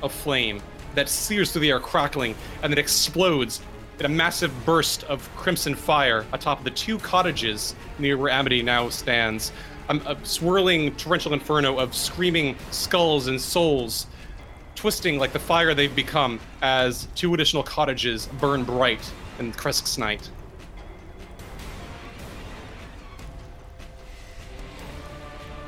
of 0.01 0.11
flame 0.11 0.59
that 0.95 1.07
sears 1.07 1.51
through 1.51 1.61
the 1.61 1.69
air, 1.69 1.79
crackling, 1.79 2.35
and 2.63 2.73
then 2.73 2.79
explodes 2.79 3.61
in 3.99 4.05
a 4.05 4.09
massive 4.09 4.51
burst 4.65 5.03
of 5.05 5.29
crimson 5.35 5.75
fire 5.75 6.25
atop 6.33 6.63
the 6.63 6.71
two 6.71 6.97
cottages 6.99 7.75
near 7.97 8.17
where 8.17 8.31
Amity 8.31 8.61
now 8.61 8.89
stands. 8.89 9.51
Um, 9.87 10.01
a 10.05 10.17
swirling 10.23 10.95
torrential 10.95 11.33
inferno 11.33 11.77
of 11.77 11.95
screaming 11.95 12.57
skulls 12.71 13.27
and 13.27 13.39
souls, 13.39 14.07
twisting 14.73 15.19
like 15.19 15.31
the 15.31 15.39
fire 15.39 15.73
they've 15.73 15.95
become 15.95 16.39
as 16.61 17.07
two 17.15 17.33
additional 17.33 17.63
cottages 17.63 18.27
burn 18.39 18.63
bright 18.63 19.11
in 19.39 19.53
Krezk's 19.53 19.97
night. 19.97 20.29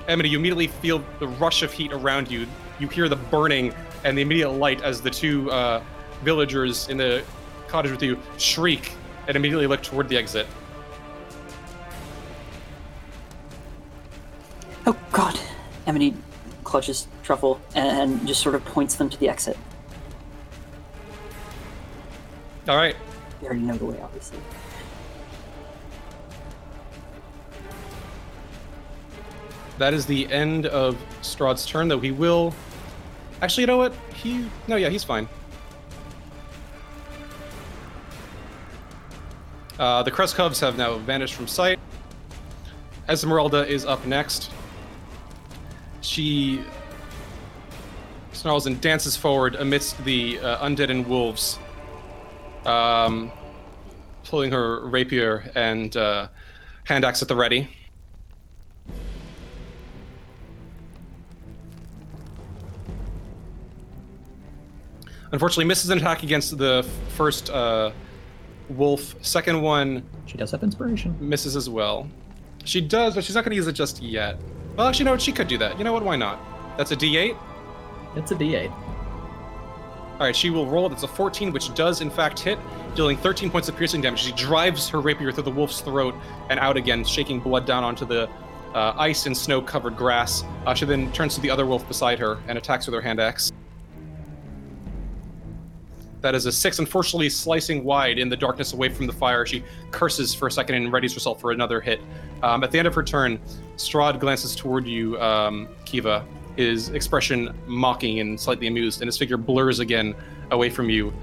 Amity, 0.08 0.30
you 0.30 0.40
immediately 0.40 0.68
feel 0.68 1.04
the 1.20 1.28
rush 1.28 1.64
of 1.64 1.72
heat 1.72 1.92
around 1.92 2.32
you. 2.32 2.48
You 2.80 2.88
hear 2.88 3.10
the 3.10 3.18
burning 3.18 3.74
and 4.04 4.18
the 4.18 4.22
immediate 4.22 4.52
light 4.52 4.82
as 4.82 5.02
the 5.02 5.10
two 5.10 5.52
uh, 5.52 5.84
villagers 6.24 6.88
in 6.90 6.98
the 6.98 7.24
cottage 7.68 7.92
with 7.92 8.02
you 8.04 8.20
shriek 8.38 8.94
and 9.28 9.36
immediately 9.36 9.68
look 9.68 9.84
toward 9.84 10.10
the 10.10 10.18
exit. 10.18 10.48
Oh 14.86 14.98
God! 15.12 15.40
Emily 15.86 16.14
clutches 16.64 17.08
Truffle 17.24 17.60
and 17.76 18.26
just 18.28 18.42
sort 18.42 18.56
of 18.56 18.64
points 18.66 18.96
them 18.96 19.10
to 19.10 19.18
the 19.18 19.30
exit. 19.30 19.58
All 22.68 22.76
right. 22.76 22.96
They 23.40 23.48
already 23.48 23.62
know 23.62 23.78
the 23.78 23.86
way, 23.86 24.00
obviously. 24.02 24.40
That 29.78 29.94
is 29.94 30.06
the 30.06 30.30
end 30.32 30.66
of 30.66 30.98
Strahd's 31.22 31.66
turn, 31.66 31.88
though 31.88 32.00
he 32.00 32.12
will. 32.12 32.54
Actually, 33.42 33.62
you 33.62 33.68
know 33.68 33.78
what? 33.78 33.94
He. 34.16 34.50
No, 34.68 34.76
yeah, 34.76 34.90
he's 34.90 35.04
fine. 35.04 35.30
Uh, 39.80 40.02
the 40.04 40.12
cubs 40.12 40.60
have 40.60 40.78
now 40.78 40.98
vanished 40.98 41.36
from 41.36 41.48
sight. 41.48 41.80
Ezmerelda 43.08 43.68
is 43.68 43.86
up 43.86 44.06
next. 44.06 44.50
She 46.02 46.62
snarls 48.34 48.68
and 48.68 48.80
dances 48.82 49.16
forward 49.16 49.56
amidst 49.56 50.04
the 50.04 50.40
uh, 50.40 50.66
undead 50.66 50.90
and 50.90 51.06
wolves, 51.06 51.60
um, 52.66 53.32
pulling 54.26 54.52
her 54.52 54.86
rapier 54.88 55.52
and 55.56 55.96
uh, 55.96 56.28
hand 56.86 57.06
axe 57.06 57.22
at 57.22 57.28
the 57.28 57.36
ready. 57.36 57.70
Unfortunately, 65.32 65.66
misses 65.66 65.90
an 65.90 65.98
attack 65.98 66.24
against 66.24 66.58
the 66.58 66.88
first 67.10 67.50
uh, 67.50 67.92
wolf. 68.70 69.16
Second 69.22 69.62
one 69.62 70.04
She 70.26 70.38
does 70.38 70.52
have 70.52 70.64
inspiration. 70.64 71.16
misses 71.20 71.56
as 71.56 71.70
well. 71.70 72.08
She 72.66 72.82
does, 72.82 73.16
but 73.16 73.24
she's 73.24 73.36
not 73.36 73.44
going 73.44 73.52
to 73.52 73.56
use 73.56 73.68
it 73.68 73.74
just 73.74 74.02
yet. 74.02 74.38
Well, 74.76 74.88
actually, 74.88 75.06
no, 75.06 75.18
she 75.18 75.32
could 75.32 75.48
do 75.48 75.58
that. 75.60 75.78
You 75.78 75.84
know 75.84 75.94
what? 75.94 76.04
Why 76.04 76.16
not? 76.16 76.40
That's 76.78 76.92
a 76.92 76.96
D8. 76.96 77.38
It's 78.16 78.32
a 78.32 78.36
D8. 78.36 78.72
All 78.72 80.26
right, 80.26 80.36
she 80.36 80.50
will 80.50 80.66
roll. 80.66 80.90
That's 80.90 81.04
a 81.04 81.08
14, 81.08 81.52
which 81.52 81.74
does 81.76 82.02
in 82.02 82.10
fact 82.10 82.40
hit, 82.40 82.58
dealing 82.96 83.18
13 83.18 83.50
points 83.52 83.70
of 83.70 83.78
piercing 83.78 84.02
damage. 84.02 84.20
She 84.20 84.32
drives 84.34 84.90
her 84.90 85.00
rapier 85.00 85.32
through 85.32 85.44
the 85.44 85.52
wolf's 85.52 85.82
throat 85.82 86.16
and 86.50 86.60
out 86.60 86.76
again, 86.76 87.04
shaking 87.06 87.40
blood 87.40 87.66
down 87.66 87.84
onto 87.84 88.06
the 88.06 88.28
uh, 88.74 88.94
ice 88.98 89.28
and 89.28 89.38
snow-covered 89.38 89.96
grass. 89.96 90.44
Uh, 90.66 90.74
she 90.74 90.86
then 90.86 91.12
turns 91.14 91.36
to 91.36 91.42
the 91.42 91.50
other 91.50 91.66
wolf 91.66 91.88
beside 91.88 92.18
her 92.20 92.38
and 92.48 92.58
attacks 92.58 92.86
with 92.88 92.94
her 92.96 93.02
hand 93.02 93.20
axe. 93.20 93.52
That 96.28 96.36
is 96.36 96.46
a 96.46 96.52
six, 96.52 96.78
unfortunately 96.80 97.30
slicing 97.30 97.86
wide 97.86 98.20
in 98.20 98.28
the 98.28 98.36
darkness 98.36 98.74
away 98.74 98.90
from 98.90 99.08
the 99.08 99.14
fire. 99.14 99.46
She 99.46 99.64
curses 99.92 100.34
for 100.34 100.50
a 100.50 100.52
second 100.52 100.76
and 100.76 100.92
readies 100.92 101.14
herself 101.14 101.40
for 101.40 101.52
another 101.52 101.80
hit. 101.80 102.02
Um, 102.44 102.66
at 102.66 102.72
the 102.72 102.80
end 102.80 102.86
of 102.86 102.94
her 102.96 103.02
turn, 103.02 103.40
Strahd 103.78 104.20
glances 104.20 104.54
toward 104.54 104.86
you, 104.86 105.18
um, 105.22 105.70
Kiva, 105.86 106.26
his 106.58 106.90
expression 106.90 107.58
mocking 107.66 108.20
and 108.20 108.38
slightly 108.38 108.68
amused, 108.68 109.00
and 109.00 109.08
his 109.08 109.18
figure 109.18 109.38
blurs 109.38 109.80
again 109.80 110.14
away 110.52 110.70
from 110.70 110.90
you, 110.90 111.14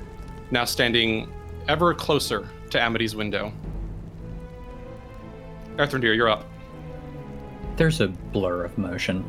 now 0.51 0.65
standing 0.65 1.31
ever 1.69 1.93
closer 1.93 2.49
to 2.71 2.81
Amity's 2.81 3.15
window. 3.15 3.53
Erthrendir, 5.77 6.17
you're 6.17 6.31
up. 6.31 6.47
There's 7.77 8.01
a 8.01 8.09
blur 8.09 8.65
of 8.65 8.79
motion. 8.79 9.23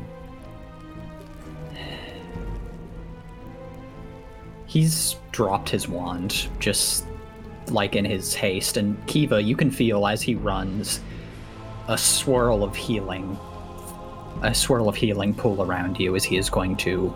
He's 4.66 5.16
dropped 5.32 5.68
his 5.68 5.88
wand, 5.88 6.48
just 6.58 7.06
like 7.68 7.96
in 7.96 8.04
his 8.04 8.34
haste, 8.34 8.76
and 8.76 9.04
Kiva, 9.06 9.42
you 9.42 9.56
can 9.56 9.70
feel 9.70 10.06
as 10.06 10.22
he 10.22 10.34
runs 10.34 11.00
a 11.88 11.96
swirl 11.96 12.64
of 12.64 12.74
healing, 12.74 13.38
a 14.42 14.54
swirl 14.54 14.88
of 14.88 14.96
healing 14.96 15.34
pull 15.34 15.62
around 15.62 15.98
you 15.98 16.16
as 16.16 16.24
he 16.24 16.36
is 16.36 16.50
going 16.50 16.76
to 16.76 17.14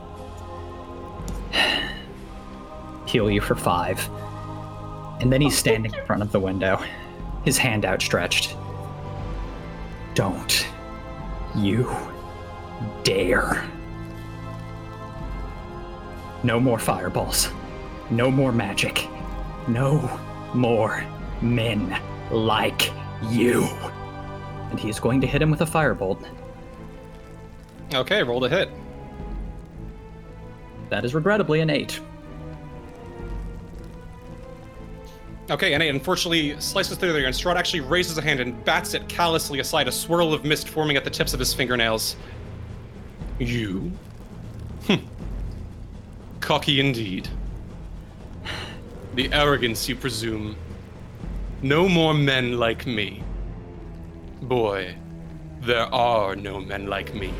heal 3.07 3.31
you 3.31 3.41
for 3.41 3.55
five. 3.55 4.09
And 5.21 5.33
then 5.33 5.41
he's 5.41 5.59
standing 5.59 5.93
in 5.93 6.07
front 6.07 6.23
of 6.23 6.33
the 6.33 6.41
window, 6.41 6.83
his 7.45 7.59
hand 7.59 7.85
outstretched. 7.85 8.57
Don't 10.15 10.67
you 11.57 11.91
dare. 13.03 13.69
No 16.43 16.59
more 16.59 16.79
fireballs. 16.79 17.51
No 18.11 18.31
more 18.31 18.53
magic. 18.53 19.07
No 19.69 20.19
more 20.55 21.05
men 21.43 22.01
like 22.31 22.91
you. 23.29 23.65
And 24.71 24.81
he 24.81 24.89
is 24.89 24.99
going 24.99 25.21
to 25.21 25.27
hit 25.27 25.43
him 25.43 25.51
with 25.51 25.61
a 25.61 25.67
firebolt. 25.67 26.25
Okay, 27.93 28.23
roll 28.23 28.41
to 28.41 28.49
hit. 28.49 28.71
That 30.89 31.05
is 31.05 31.15
regrettably 31.15 31.61
an 31.61 31.71
8. 31.71 32.01
Okay, 35.51 35.75
and 35.75 35.83
it 35.83 35.89
unfortunately 35.89 36.59
slices 36.61 36.97
through 36.97 37.13
there, 37.13 37.27
and 37.27 37.35
Strahd 37.35 37.57
actually 37.57 37.81
raises 37.81 38.17
a 38.17 38.23
hand 38.23 38.39
and 38.39 38.65
bats 38.65 38.95
it 38.95 39.09
callously 39.09 39.59
aside, 39.59 39.89
a 39.89 39.93
swirl 39.93 40.33
of 40.33 40.45
mist 40.45 40.69
forming 40.69 40.97
at 40.97 41.03
the 41.03 41.11
tips 41.11 41.35
of 41.35 41.41
his 41.41 41.53
fingernails. 41.53 42.15
You? 43.41 43.91
Hm. 44.87 45.09
Cocky 46.41 46.81
indeed. 46.81 47.29
The 49.15 49.33
arrogance 49.33 49.89
you 49.89 49.97
presume. 49.97 50.57
No 51.63 51.89
more 51.89 52.15
men 52.15 52.59
like 52.59 52.87
me. 52.87 53.23
Boy, 54.43 54.97
there 55.61 55.93
are 55.95 56.35
no 56.35 56.61
men 56.61 56.87
like 56.87 57.15
me. 57.15 57.33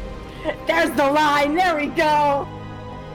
There's 0.67 0.91
the 0.91 1.11
line. 1.11 1.55
There 1.55 1.77
we 1.77 1.87
go. 1.87 2.47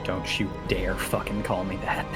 Don't 0.04 0.38
you 0.38 0.50
dare 0.68 0.94
fucking 0.94 1.42
call 1.42 1.64
me 1.64 1.76
that. 1.76 2.06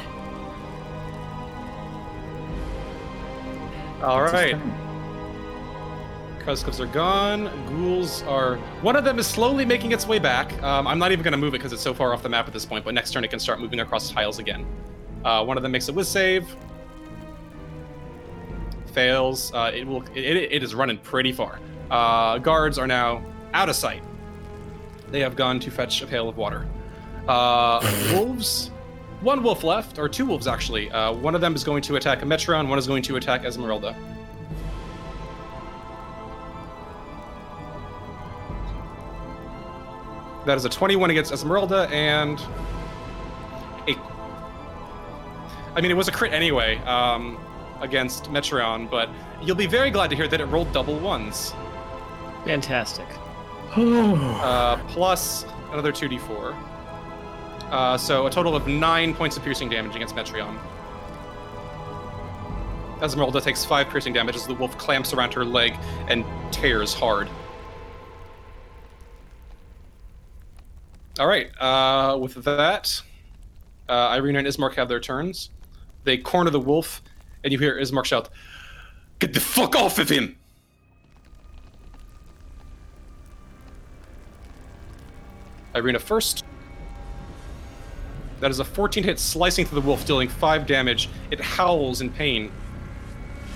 All 4.02 4.24
It's 4.24 4.32
his 4.32 4.52
right. 4.54 4.79
Krezkovs 6.50 6.80
are 6.80 6.86
gone. 6.86 7.44
Ghouls 7.68 8.24
are. 8.24 8.56
One 8.82 8.96
of 8.96 9.04
them 9.04 9.20
is 9.20 9.26
slowly 9.28 9.64
making 9.64 9.92
its 9.92 10.04
way 10.04 10.18
back. 10.18 10.60
Um, 10.64 10.88
I'm 10.88 10.98
not 10.98 11.12
even 11.12 11.22
going 11.22 11.30
to 11.30 11.38
move 11.38 11.54
it 11.54 11.58
because 11.58 11.72
it's 11.72 11.80
so 11.80 11.94
far 11.94 12.12
off 12.12 12.24
the 12.24 12.28
map 12.28 12.48
at 12.48 12.52
this 12.52 12.66
point, 12.66 12.84
but 12.84 12.92
next 12.92 13.12
turn 13.12 13.22
it 13.22 13.30
can 13.30 13.38
start 13.38 13.60
moving 13.60 13.78
across 13.78 14.10
tiles 14.10 14.40
again. 14.40 14.66
Uh, 15.24 15.44
one 15.44 15.56
of 15.56 15.62
them 15.62 15.70
makes 15.70 15.88
a 15.88 15.92
whiz 15.92 16.08
save. 16.08 16.56
Fails. 18.86 19.54
Uh, 19.54 19.70
it 19.72 19.86
will. 19.86 20.02
It, 20.12 20.36
it, 20.36 20.52
it 20.52 20.62
is 20.64 20.74
running 20.74 20.98
pretty 20.98 21.30
far. 21.30 21.60
Uh, 21.88 22.38
guards 22.38 22.78
are 22.78 22.88
now 22.88 23.24
out 23.54 23.68
of 23.68 23.76
sight. 23.76 24.02
They 25.12 25.20
have 25.20 25.36
gone 25.36 25.60
to 25.60 25.70
fetch 25.70 26.02
a 26.02 26.06
pail 26.06 26.28
of 26.28 26.36
water. 26.36 26.66
Uh, 27.28 27.80
wolves. 28.12 28.72
One 29.20 29.44
wolf 29.44 29.62
left, 29.62 30.00
or 30.00 30.08
two 30.08 30.26
wolves 30.26 30.48
actually. 30.48 30.90
Uh, 30.90 31.12
one 31.12 31.36
of 31.36 31.40
them 31.40 31.54
is 31.54 31.62
going 31.62 31.82
to 31.82 31.94
attack 31.94 32.22
Metron. 32.22 32.66
One 32.66 32.78
is 32.78 32.88
going 32.88 33.04
to 33.04 33.14
attack 33.16 33.42
Ezmerelda. 33.42 33.94
That 40.46 40.56
is 40.56 40.64
a 40.64 40.68
21 40.68 41.10
against 41.10 41.32
Ezmerelda 41.32 41.90
and 41.90 42.40
a. 43.86 43.96
I 45.74 45.80
mean, 45.80 45.90
it 45.90 45.96
was 45.96 46.08
a 46.08 46.12
crit 46.12 46.32
anyway 46.32 46.78
um, 46.78 47.38
against 47.80 48.24
Metron, 48.24 48.90
but 48.90 49.08
you'll 49.42 49.56
be 49.56 49.66
very 49.66 49.90
glad 49.90 50.10
to 50.10 50.16
hear 50.16 50.28
that 50.28 50.40
it 50.40 50.46
rolled 50.46 50.72
double 50.72 50.98
ones. 50.98 51.54
Fantastic. 52.44 53.06
Uh, 53.76 54.76
plus 54.88 55.44
another 55.72 55.92
2d4. 55.92 56.56
Uh, 57.70 57.96
so 57.96 58.26
a 58.26 58.30
total 58.30 58.56
of 58.56 58.66
nine 58.66 59.14
points 59.14 59.36
of 59.36 59.44
piercing 59.44 59.68
damage 59.68 59.94
against 59.94 60.16
Metron. 60.16 60.58
Ezmerelda 62.98 63.42
takes 63.42 63.64
five 63.64 63.88
piercing 63.88 64.12
damage 64.12 64.36
as 64.36 64.46
the 64.46 64.54
wolf 64.54 64.76
clamps 64.76 65.12
around 65.12 65.32
her 65.34 65.44
leg 65.44 65.74
and 66.08 66.24
tears 66.50 66.92
hard. 66.92 67.28
All 71.20 71.26
right. 71.26 71.50
Uh, 71.60 72.16
with 72.16 72.32
that, 72.44 73.02
uh, 73.90 74.14
Irina 74.16 74.38
and 74.38 74.48
Ismark 74.48 74.74
have 74.76 74.88
their 74.88 75.00
turns. 75.00 75.50
They 76.04 76.16
corner 76.16 76.48
the 76.48 76.58
wolf, 76.58 77.02
and 77.44 77.52
you 77.52 77.58
hear 77.58 77.78
Ismark 77.78 78.06
shout, 78.06 78.30
"Get 79.18 79.34
the 79.34 79.40
fuck 79.40 79.76
off 79.76 79.98
of 79.98 80.08
him!" 80.08 80.38
Irina 85.74 85.98
first. 85.98 86.42
That 88.40 88.50
is 88.50 88.58
a 88.58 88.64
14 88.64 89.04
hit 89.04 89.18
slicing 89.18 89.66
through 89.66 89.82
the 89.82 89.86
wolf, 89.86 90.06
dealing 90.06 90.30
5 90.30 90.66
damage. 90.66 91.10
It 91.30 91.38
howls 91.38 92.00
in 92.00 92.08
pain. 92.08 92.50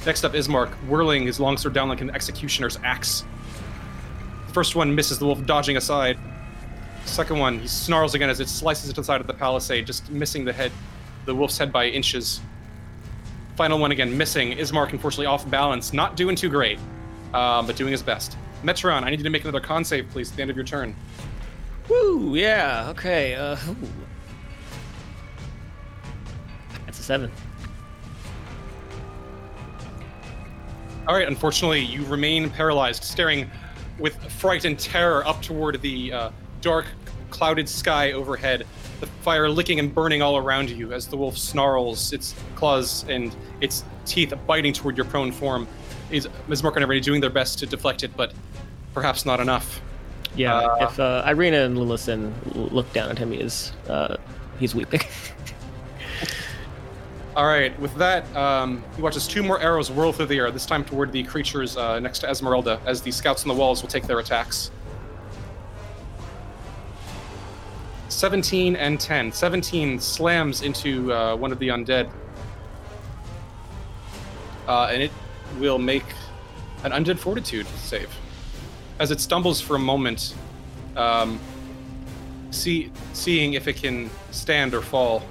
Next 0.04 0.22
up, 0.22 0.34
Ismark, 0.34 0.68
whirling 0.86 1.24
his 1.24 1.40
longsword 1.40 1.72
down 1.72 1.88
like 1.88 2.02
an 2.02 2.10
executioner's 2.10 2.78
axe. 2.84 3.24
The 4.48 4.52
First 4.52 4.76
one 4.76 4.94
misses 4.94 5.18
the 5.18 5.24
wolf, 5.24 5.46
dodging 5.46 5.78
aside. 5.78 6.18
Second 7.04 7.38
one, 7.38 7.60
he 7.60 7.68
snarls 7.68 8.14
again 8.14 8.28
as 8.28 8.40
it 8.40 8.48
slices 8.48 8.88
into 8.88 9.00
the 9.00 9.04
side 9.04 9.20
of 9.20 9.26
the 9.26 9.34
palisade, 9.34 9.86
just 9.86 10.10
missing 10.10 10.44
the 10.44 10.52
head, 10.52 10.72
the 11.26 11.34
wolf's 11.34 11.56
head 11.56 11.72
by 11.72 11.86
inches. 11.86 12.40
Final 13.56 13.78
one 13.78 13.92
again, 13.92 14.16
missing. 14.16 14.52
Ismark, 14.52 14.92
unfortunately, 14.92 15.26
off 15.26 15.48
balance, 15.48 15.92
not 15.92 16.16
doing 16.16 16.34
too 16.34 16.48
great, 16.48 16.78
um, 17.32 17.66
but 17.66 17.76
doing 17.76 17.92
his 17.92 18.02
best. 18.02 18.36
Metron, 18.64 19.02
I 19.02 19.10
need 19.10 19.20
you 19.20 19.24
to 19.24 19.30
make 19.30 19.42
another 19.42 19.60
con 19.60 19.84
save, 19.84 20.08
please, 20.10 20.30
at 20.30 20.36
the 20.36 20.42
end 20.42 20.50
of 20.50 20.56
your 20.56 20.64
turn. 20.64 20.96
Woo! 21.88 22.34
Yeah. 22.34 22.86
Okay. 22.90 23.34
Uh. 23.34 23.56
That's 26.86 26.98
a 26.98 27.02
seven. 27.02 27.30
All 31.06 31.14
right, 31.14 31.28
unfortunately, 31.28 31.80
you 31.80 32.04
remain 32.06 32.48
paralyzed, 32.48 33.04
staring 33.04 33.50
with 33.98 34.16
fright 34.32 34.64
and 34.64 34.78
terror 34.78 35.26
up 35.26 35.42
toward 35.42 35.82
the 35.82 36.12
uh, 36.12 36.30
dark, 36.64 36.86
clouded 37.30 37.68
sky 37.68 38.12
overhead, 38.12 38.66
the 39.00 39.06
fire 39.06 39.48
licking 39.48 39.78
and 39.78 39.94
burning 39.94 40.22
all 40.22 40.38
around 40.38 40.70
you 40.70 40.92
as 40.92 41.06
the 41.06 41.16
wolf 41.16 41.36
snarls, 41.36 42.12
its 42.12 42.34
claws 42.56 43.04
and 43.08 43.36
its 43.60 43.84
teeth 44.06 44.32
biting 44.46 44.72
toward 44.72 44.96
your 44.96 45.06
prone 45.06 45.30
form. 45.30 45.68
Is 46.10 46.28
Ms. 46.48 46.62
Mark 46.62 46.76
and 46.76 46.82
everybody 46.82 47.00
doing 47.00 47.20
their 47.20 47.30
best 47.30 47.58
to 47.60 47.66
deflect 47.66 48.02
it, 48.02 48.16
but 48.16 48.32
perhaps 48.94 49.26
not 49.26 49.40
enough. 49.40 49.80
Yeah. 50.36 50.56
Uh, 50.56 50.88
if 50.90 50.98
uh, 50.98 51.22
Irina 51.26 51.64
and 51.64 51.76
Lillison 51.76 52.32
look 52.72 52.92
down 52.92 53.10
at 53.10 53.18
him, 53.18 53.32
he 53.32 53.38
is 53.40 53.72
uh, 53.88 54.16
he's 54.58 54.74
weeping. 54.74 55.00
All 57.36 57.46
right, 57.46 57.78
with 57.80 57.92
that, 57.96 58.24
um, 58.36 58.84
he 58.94 59.02
watches 59.02 59.26
two 59.26 59.42
more 59.42 59.58
arrows 59.60 59.90
whirl 59.90 60.12
through 60.12 60.26
the 60.26 60.38
air, 60.38 60.52
this 60.52 60.66
time 60.66 60.84
toward 60.84 61.10
the 61.10 61.24
creatures 61.24 61.76
uh, 61.76 61.98
next 61.98 62.20
to 62.20 62.28
Ezmerelda, 62.28 62.78
as 62.86 63.02
the 63.02 63.10
scouts 63.10 63.42
on 63.42 63.48
the 63.48 63.54
walls 63.54 63.82
will 63.82 63.88
take 63.88 64.06
their 64.06 64.20
attacks. 64.20 64.70
17 68.14 68.76
and 68.76 69.00
10. 69.00 69.32
17 69.32 69.98
slams 69.98 70.62
into 70.62 71.12
uh, 71.12 71.36
one 71.36 71.52
of 71.52 71.58
the 71.58 71.68
undead. 71.68 72.10
uh, 74.68 74.88
and 74.90 75.02
it 75.02 75.10
will 75.58 75.78
make 75.78 76.04
an 76.84 76.92
undead 76.92 77.18
fortitude 77.18 77.66
save. 77.76 78.08
As 78.98 79.10
it 79.10 79.20
stumbles 79.20 79.60
for 79.60 79.76
a 79.76 79.78
moment, 79.78 80.34
um, 80.96 81.38
see, 82.50 82.90
seeing 83.12 83.54
if 83.54 83.66
it 83.68 83.76
can 83.76 84.10
stand 84.30 84.74
or 84.74 84.80
fall. 84.80 85.22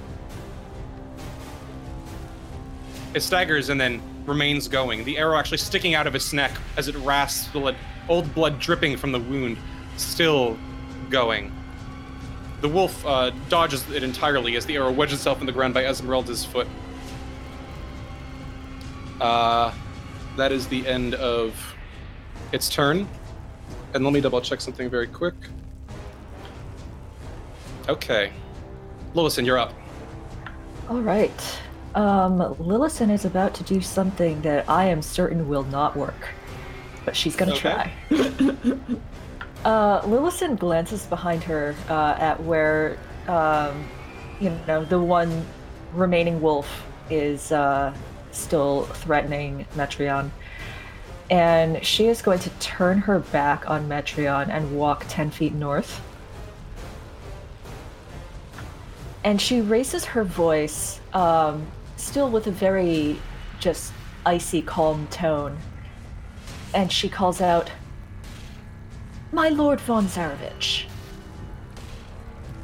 It 3.14 3.22
staggers 3.22 3.68
and 3.70 3.80
then 3.80 4.02
remains 4.26 4.68
going, 4.68 5.04
the 5.04 5.18
arrow 5.18 5.36
actually 5.36 5.58
sticking 5.58 5.94
out 5.94 6.06
of 6.06 6.14
its 6.14 6.32
neck 6.32 6.52
as 6.76 6.88
it 6.88 6.96
rasps, 6.96 7.48
blood, 7.48 7.76
old 8.08 8.32
blood 8.34 8.58
dripping 8.58 8.96
from 8.96 9.12
the 9.12 9.20
wound, 9.20 9.56
still 9.96 10.58
going. 11.10 11.52
The 12.64 12.70
wolf 12.70 13.04
uh, 13.04 13.30
dodges 13.50 13.90
it 13.90 14.02
entirely 14.02 14.56
as 14.56 14.64
the 14.64 14.76
arrow 14.76 14.90
wedges 14.90 15.18
itself 15.18 15.40
in 15.40 15.44
the 15.44 15.52
ground 15.52 15.74
by 15.74 15.82
Ezmerelda's 15.82 16.46
foot. 16.46 16.66
Uh, 19.20 19.70
that 20.38 20.50
is 20.50 20.66
the 20.68 20.86
end 20.88 21.12
of 21.16 21.54
its 22.52 22.70
turn. 22.70 23.06
And 23.92 24.02
let 24.02 24.14
me 24.14 24.22
double 24.22 24.40
check 24.40 24.62
something 24.62 24.88
very 24.88 25.06
quick. 25.06 25.34
Okay. 27.86 28.32
Lillison, 29.14 29.44
you're 29.44 29.58
up. 29.58 29.74
All 30.88 31.02
right. 31.02 31.58
Um, 31.94 32.38
Lillison 32.58 33.10
is 33.10 33.26
about 33.26 33.52
to 33.56 33.62
do 33.64 33.82
something 33.82 34.40
that 34.40 34.66
I 34.70 34.86
am 34.86 35.02
certain 35.02 35.50
will 35.50 35.64
not 35.64 35.96
work, 35.98 36.30
but 37.04 37.14
she's 37.14 37.36
gonna 37.36 37.52
Okay. 37.52 37.92
try. 38.08 38.56
uh, 39.64 40.02
Lillison 40.02 40.58
glances 40.58 41.06
behind 41.06 41.42
her 41.44 41.74
uh, 41.88 42.16
at 42.18 42.42
where, 42.42 42.98
um, 43.28 43.86
you 44.40 44.50
know, 44.66 44.84
the 44.84 45.00
one 45.00 45.44
remaining 45.92 46.40
wolf 46.40 46.84
is 47.10 47.52
uh, 47.52 47.94
still 48.30 48.82
threatening 48.84 49.66
Metreon. 49.74 50.30
And 51.30 51.84
she 51.84 52.06
is 52.08 52.20
going 52.20 52.40
to 52.40 52.50
turn 52.60 52.98
her 52.98 53.18
back 53.18 53.68
on 53.68 53.88
Metreon 53.88 54.48
and 54.48 54.76
walk 54.76 55.06
10 55.08 55.30
feet 55.30 55.54
north. 55.54 56.02
And 59.24 59.40
she 59.40 59.62
raises 59.62 60.04
her 60.04 60.22
voice, 60.22 61.00
um, 61.14 61.66
still 61.96 62.28
with 62.28 62.46
a 62.46 62.50
very 62.50 63.18
just 63.58 63.94
icy, 64.26 64.60
calm 64.60 65.06
tone. 65.06 65.56
And 66.74 66.92
she 66.92 67.08
calls 67.08 67.40
out, 67.40 67.70
My 69.34 69.48
Lord 69.48 69.80
von 69.80 70.06
Zarovich. 70.06 70.84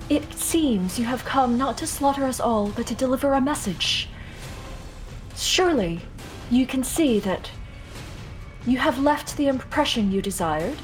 It 0.08 0.32
seems 0.34 1.00
you 1.00 1.04
have 1.04 1.24
come 1.24 1.58
not 1.58 1.76
to 1.78 1.86
slaughter 1.86 2.24
us 2.24 2.38
all, 2.38 2.68
but 2.68 2.86
to 2.86 2.94
deliver 2.94 3.32
a 3.32 3.40
message. 3.40 4.08
Surely, 5.34 6.00
you 6.48 6.68
can 6.68 6.84
see 6.84 7.18
that 7.18 7.50
you 8.68 8.78
have 8.78 9.00
left 9.00 9.36
the 9.36 9.48
impression 9.48 10.12
you 10.12 10.22
desired. 10.22 10.78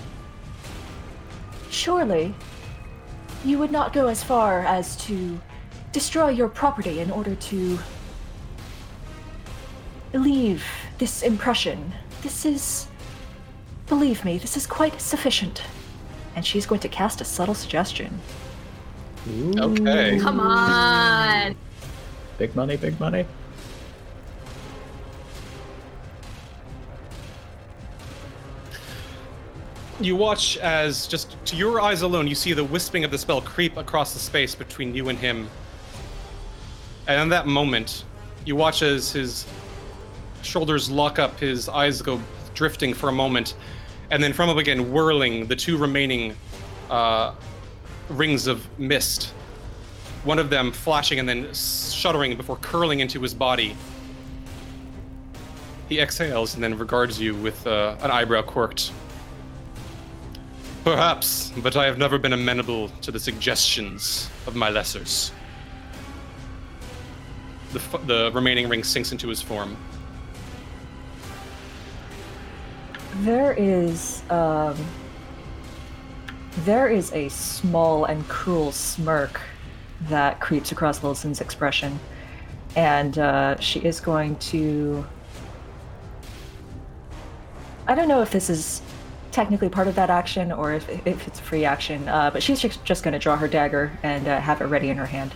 Surely, 1.71 2.35
you 3.45 3.57
would 3.57 3.71
not 3.71 3.93
go 3.93 4.09
as 4.09 4.25
far 4.25 4.63
as 4.63 4.97
to 5.07 5.39
destroy 5.93 6.31
your 6.31 6.49
property 6.49 6.99
in 6.99 7.13
order 7.13 7.37
to 7.37 7.79
leave 10.13 10.65
this 10.99 11.23
impression. 11.23 11.93
This 12.23 12.45
is. 12.45 12.89
Believe 13.87 14.25
me, 14.25 14.39
this 14.39 14.57
is 14.57 14.67
quite 14.67 15.01
sufficient. 15.01 15.63
And 16.35 16.45
she's 16.45 16.67
going 16.67 16.81
to 16.81 16.89
cast 16.89 17.21
a 17.21 17.25
subtle 17.25 17.55
suggestion. 17.55 18.21
Okay. 19.57 20.19
Come 20.19 20.41
on. 20.41 21.57
Big 22.39 22.55
money, 22.55 22.77
big 22.77 22.99
money. 23.01 23.25
You 29.99 30.15
watch 30.15 30.59
as, 30.59 31.07
just 31.07 31.37
to 31.47 31.57
your 31.57 31.81
eyes 31.81 32.03
alone, 32.03 32.27
you 32.27 32.35
see 32.35 32.53
the 32.53 32.65
wisping 32.65 33.03
of 33.05 33.11
the 33.11 33.17
spell 33.17 33.41
creep 33.41 33.79
across 33.79 34.13
the 34.13 34.19
space 34.19 34.55
between 34.55 34.95
you 34.95 35.09
and 35.09 35.19
him. 35.19 35.49
And 37.07 37.23
in 37.23 37.29
that 37.31 37.47
moment, 37.47 38.05
you 38.45 38.57
watch 38.57 38.83
as 38.83 39.11
his 39.11 39.47
shoulders 40.43 40.91
lock 40.91 41.19
up, 41.19 41.41
his 41.41 41.69
eyes 41.69 42.03
go 42.03 42.21
drifting 42.55 42.93
for 42.93 43.09
a 43.09 43.13
moment, 43.13 43.55
and 44.11 44.23
then 44.23 44.33
from 44.33 44.49
up 44.49 44.57
again, 44.57 44.93
whirling 44.93 45.47
the 45.47 45.57
two 45.57 45.77
remaining 45.77 46.37
uh, 46.91 47.35
rings 48.09 48.47
of 48.47 48.67
mist. 48.79 49.33
One 50.25 50.39
of 50.39 50.51
them 50.51 50.73
flashing 50.73 51.19
and 51.19 51.29
then 51.29 51.53
shuddering 51.55 52.37
before 52.37 52.57
curling 52.57 53.01
into 53.01 53.21
his 53.21 53.35
body. 53.35 53.77
He 55.89 56.01
exhales 56.01 56.55
and 56.55 56.63
then 56.63 56.77
regards 56.77 57.21
you 57.21 57.35
with 57.35 57.65
uh, 57.67 57.97
an 58.01 58.11
eyebrow 58.11 58.43
quirked. 58.43 58.93
Perhaps, 60.83 61.53
but 61.59 61.77
I 61.77 61.87
have 61.87 61.99
never 61.99 62.19
been 62.19 62.33
amenable 62.33 62.89
to 63.03 63.11
the 63.11 63.19
suggestions 63.19 64.31
of 64.47 64.55
my 64.55 64.71
lessers. 64.71 65.33
The, 67.73 67.81
f- 67.81 68.07
the 68.07 68.31
remaining 68.33 68.69
ring 68.69 68.85
sinks 68.85 69.11
into 69.11 69.29
his 69.29 69.43
form. 69.43 69.77
There 73.23 73.53
is 73.53 74.23
um, 74.31 74.77
there 76.65 76.89
is 76.89 77.13
a 77.13 77.29
small 77.29 78.05
and 78.05 78.27
cruel 78.29 78.73
smirk 78.73 79.41
that 80.03 80.41
creeps 80.41 80.73
across 80.73 81.03
Lillison's 81.03 81.41
expression, 81.41 81.99
and 82.75 83.19
uh, 83.19 83.59
she 83.59 83.81
is 83.81 84.01
going 84.01 84.37
to. 84.37 85.07
I 87.87 87.95
don't 87.95 88.09
know 88.09 88.21
if 88.21 88.31
this 88.31 88.51
is 88.51 88.83
technically 89.37 89.69
part 89.69 89.87
of 89.87 89.95
that 89.95 90.09
action 90.09 90.51
or 90.51 90.73
if, 90.73 90.89
if 91.07 91.29
it's 91.29 91.39
a 91.39 91.43
free 91.43 91.67
action, 91.67 92.09
uh, 92.09 92.31
but 92.31 92.43
she's 92.43 92.59
just, 92.59 92.83
just 92.85 93.05
going 93.05 93.13
to 93.13 93.19
draw 93.19 93.37
her 93.37 93.47
dagger 93.47 93.93
and 94.03 94.27
uh, 94.27 94.41
have 94.41 94.63
it 94.63 94.65
ready 94.65 94.89
in 94.89 94.97
her 94.97 95.05
hand. 95.05 95.35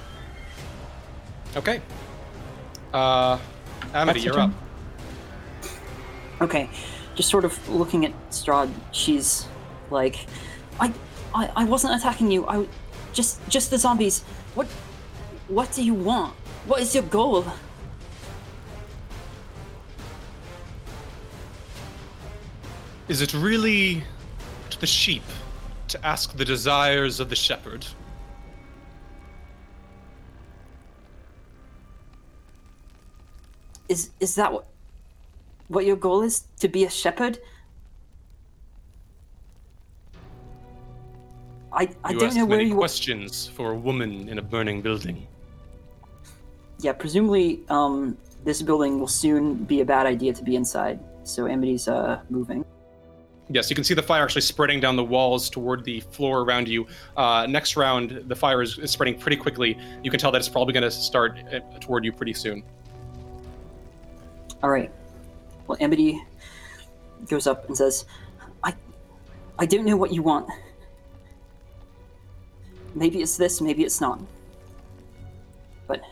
Okay. 1.54 1.82
Uh, 2.94 3.38
Amity, 3.92 4.20
That's 4.20 4.24
you're 4.24 4.40
up. 4.40 4.50
Okay, 6.40 6.70
just 7.14 7.28
sort 7.28 7.44
of 7.44 7.68
looking 7.68 8.04
at 8.04 8.12
Strahd, 8.30 8.70
she's 8.92 9.46
like, 9.90 10.26
I, 10.78 10.92
I, 11.34 11.50
I 11.56 11.64
wasn't 11.64 11.94
attacking 11.94 12.30
you. 12.30 12.46
I, 12.46 12.66
just, 13.12 13.46
just 13.48 13.70
the 13.70 13.78
zombies. 13.78 14.22
What, 14.54 14.66
what 15.48 15.72
do 15.72 15.84
you 15.84 15.94
want? 15.94 16.34
What 16.66 16.80
is 16.80 16.94
your 16.94 17.04
goal? 17.04 17.44
Is 23.08 23.20
it 23.20 23.34
really 23.34 24.04
to 24.70 24.80
the 24.80 24.86
sheep 24.86 25.24
to 25.88 26.06
ask 26.06 26.36
the 26.36 26.44
desires 26.44 27.18
of 27.18 27.28
the 27.28 27.34
shepherd? 27.34 27.84
Is, 33.88 34.10
is 34.20 34.36
that 34.36 34.52
what, 34.52 34.66
what 35.70 35.86
your 35.86 35.96
goal 35.96 36.22
is? 36.22 36.44
To 36.58 36.68
be 36.68 36.84
a 36.84 36.90
shepherd? 36.90 37.38
I, 41.72 41.88
I 42.02 42.10
you 42.10 42.18
don't 42.18 42.34
know 42.34 42.44
where 42.44 42.60
you. 42.60 42.74
questions 42.74 43.46
for 43.46 43.70
a 43.70 43.76
woman 43.76 44.28
in 44.28 44.38
a 44.38 44.42
burning 44.42 44.82
building. 44.82 45.28
Yeah, 46.80 46.92
presumably, 46.92 47.60
um, 47.68 48.18
this 48.44 48.60
building 48.62 48.98
will 48.98 49.06
soon 49.06 49.54
be 49.54 49.80
a 49.80 49.84
bad 49.84 50.06
idea 50.06 50.32
to 50.32 50.42
be 50.42 50.56
inside. 50.56 50.98
So 51.22 51.46
Amity's 51.46 51.86
uh 51.86 52.20
moving. 52.30 52.64
Yes, 53.48 53.70
you 53.70 53.76
can 53.76 53.84
see 53.84 53.94
the 53.94 54.02
fire 54.02 54.24
actually 54.24 54.42
spreading 54.42 54.80
down 54.80 54.96
the 54.96 55.04
walls 55.04 55.48
toward 55.50 55.84
the 55.84 56.00
floor 56.00 56.40
around 56.42 56.66
you. 56.68 56.86
Uh, 57.16 57.46
next 57.48 57.76
round, 57.76 58.22
the 58.26 58.36
fire 58.36 58.62
is, 58.62 58.78
is 58.78 58.90
spreading 58.90 59.18
pretty 59.18 59.36
quickly. 59.36 59.76
You 60.02 60.10
can 60.10 60.18
tell 60.18 60.32
that 60.32 60.38
it's 60.38 60.48
probably 60.48 60.72
going 60.72 60.84
to 60.84 60.90
start 60.90 61.38
uh, 61.52 61.58
toward 61.80 62.04
you 62.04 62.12
pretty 62.12 62.32
soon. 62.32 62.62
All 64.62 64.70
right. 64.70 64.90
Well, 65.70 65.78
Amity 65.80 66.20
goes 67.28 67.46
up 67.46 67.68
and 67.68 67.76
says, 67.76 68.04
"I, 68.64 68.74
I 69.56 69.66
don't 69.66 69.84
know 69.84 69.96
what 69.96 70.12
you 70.12 70.20
want. 70.20 70.50
Maybe 72.96 73.22
it's 73.22 73.36
this, 73.36 73.60
maybe 73.60 73.84
it's 73.84 74.00
not. 74.00 74.20
But 75.86 76.02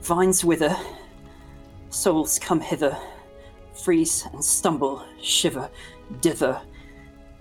vines 0.00 0.42
wither, 0.42 0.74
souls 1.90 2.38
come 2.38 2.62
hither, 2.62 2.96
freeze 3.74 4.26
and 4.32 4.42
stumble, 4.42 5.04
shiver, 5.20 5.68
dither." 6.22 6.62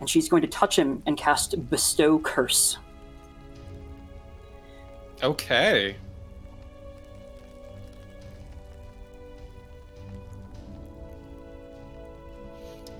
And 0.01 0.09
she's 0.09 0.27
going 0.27 0.41
to 0.41 0.49
touch 0.49 0.77
him 0.77 1.01
and 1.05 1.15
cast 1.15 1.69
Bestow 1.69 2.19
Curse. 2.19 2.77
Okay. 5.23 5.95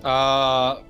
Uh, 0.03 0.81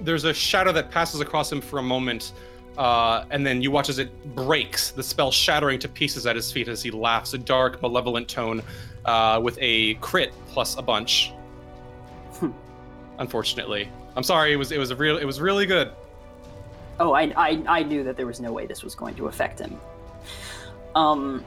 there's 0.00 0.24
a 0.24 0.34
shadow 0.34 0.72
that 0.72 0.90
passes 0.90 1.20
across 1.20 1.50
him 1.50 1.60
for 1.60 1.78
a 1.78 1.82
moment, 1.82 2.32
uh, 2.78 3.24
and 3.30 3.46
then 3.46 3.62
you 3.62 3.70
watch 3.70 3.88
as 3.88 3.98
it 3.98 4.34
breaks, 4.34 4.90
the 4.90 5.02
spell 5.02 5.30
shattering 5.30 5.78
to 5.78 5.88
pieces 5.88 6.26
at 6.26 6.36
his 6.36 6.50
feet 6.50 6.68
as 6.68 6.82
he 6.82 6.90
laughs, 6.90 7.34
a 7.34 7.38
dark, 7.38 7.82
malevolent 7.82 8.28
tone 8.28 8.62
uh, 9.04 9.40
with 9.42 9.58
a 9.60 9.94
crit 9.94 10.32
plus 10.48 10.76
a 10.76 10.82
bunch. 10.82 11.32
Unfortunately, 13.18 13.90
I'm 14.16 14.22
sorry. 14.22 14.52
It 14.52 14.56
was 14.56 14.72
it 14.72 14.78
was 14.78 14.90
a 14.90 14.96
real 14.96 15.18
it 15.18 15.26
was 15.26 15.40
really 15.40 15.66
good. 15.66 15.92
Oh, 16.98 17.12
I, 17.12 17.32
I, 17.36 17.62
I 17.66 17.82
knew 17.82 18.04
that 18.04 18.16
there 18.16 18.26
was 18.26 18.40
no 18.40 18.52
way 18.52 18.66
this 18.66 18.82
was 18.82 18.94
going 18.94 19.14
to 19.16 19.26
affect 19.26 19.58
him. 19.58 19.80
Um, 20.94 21.44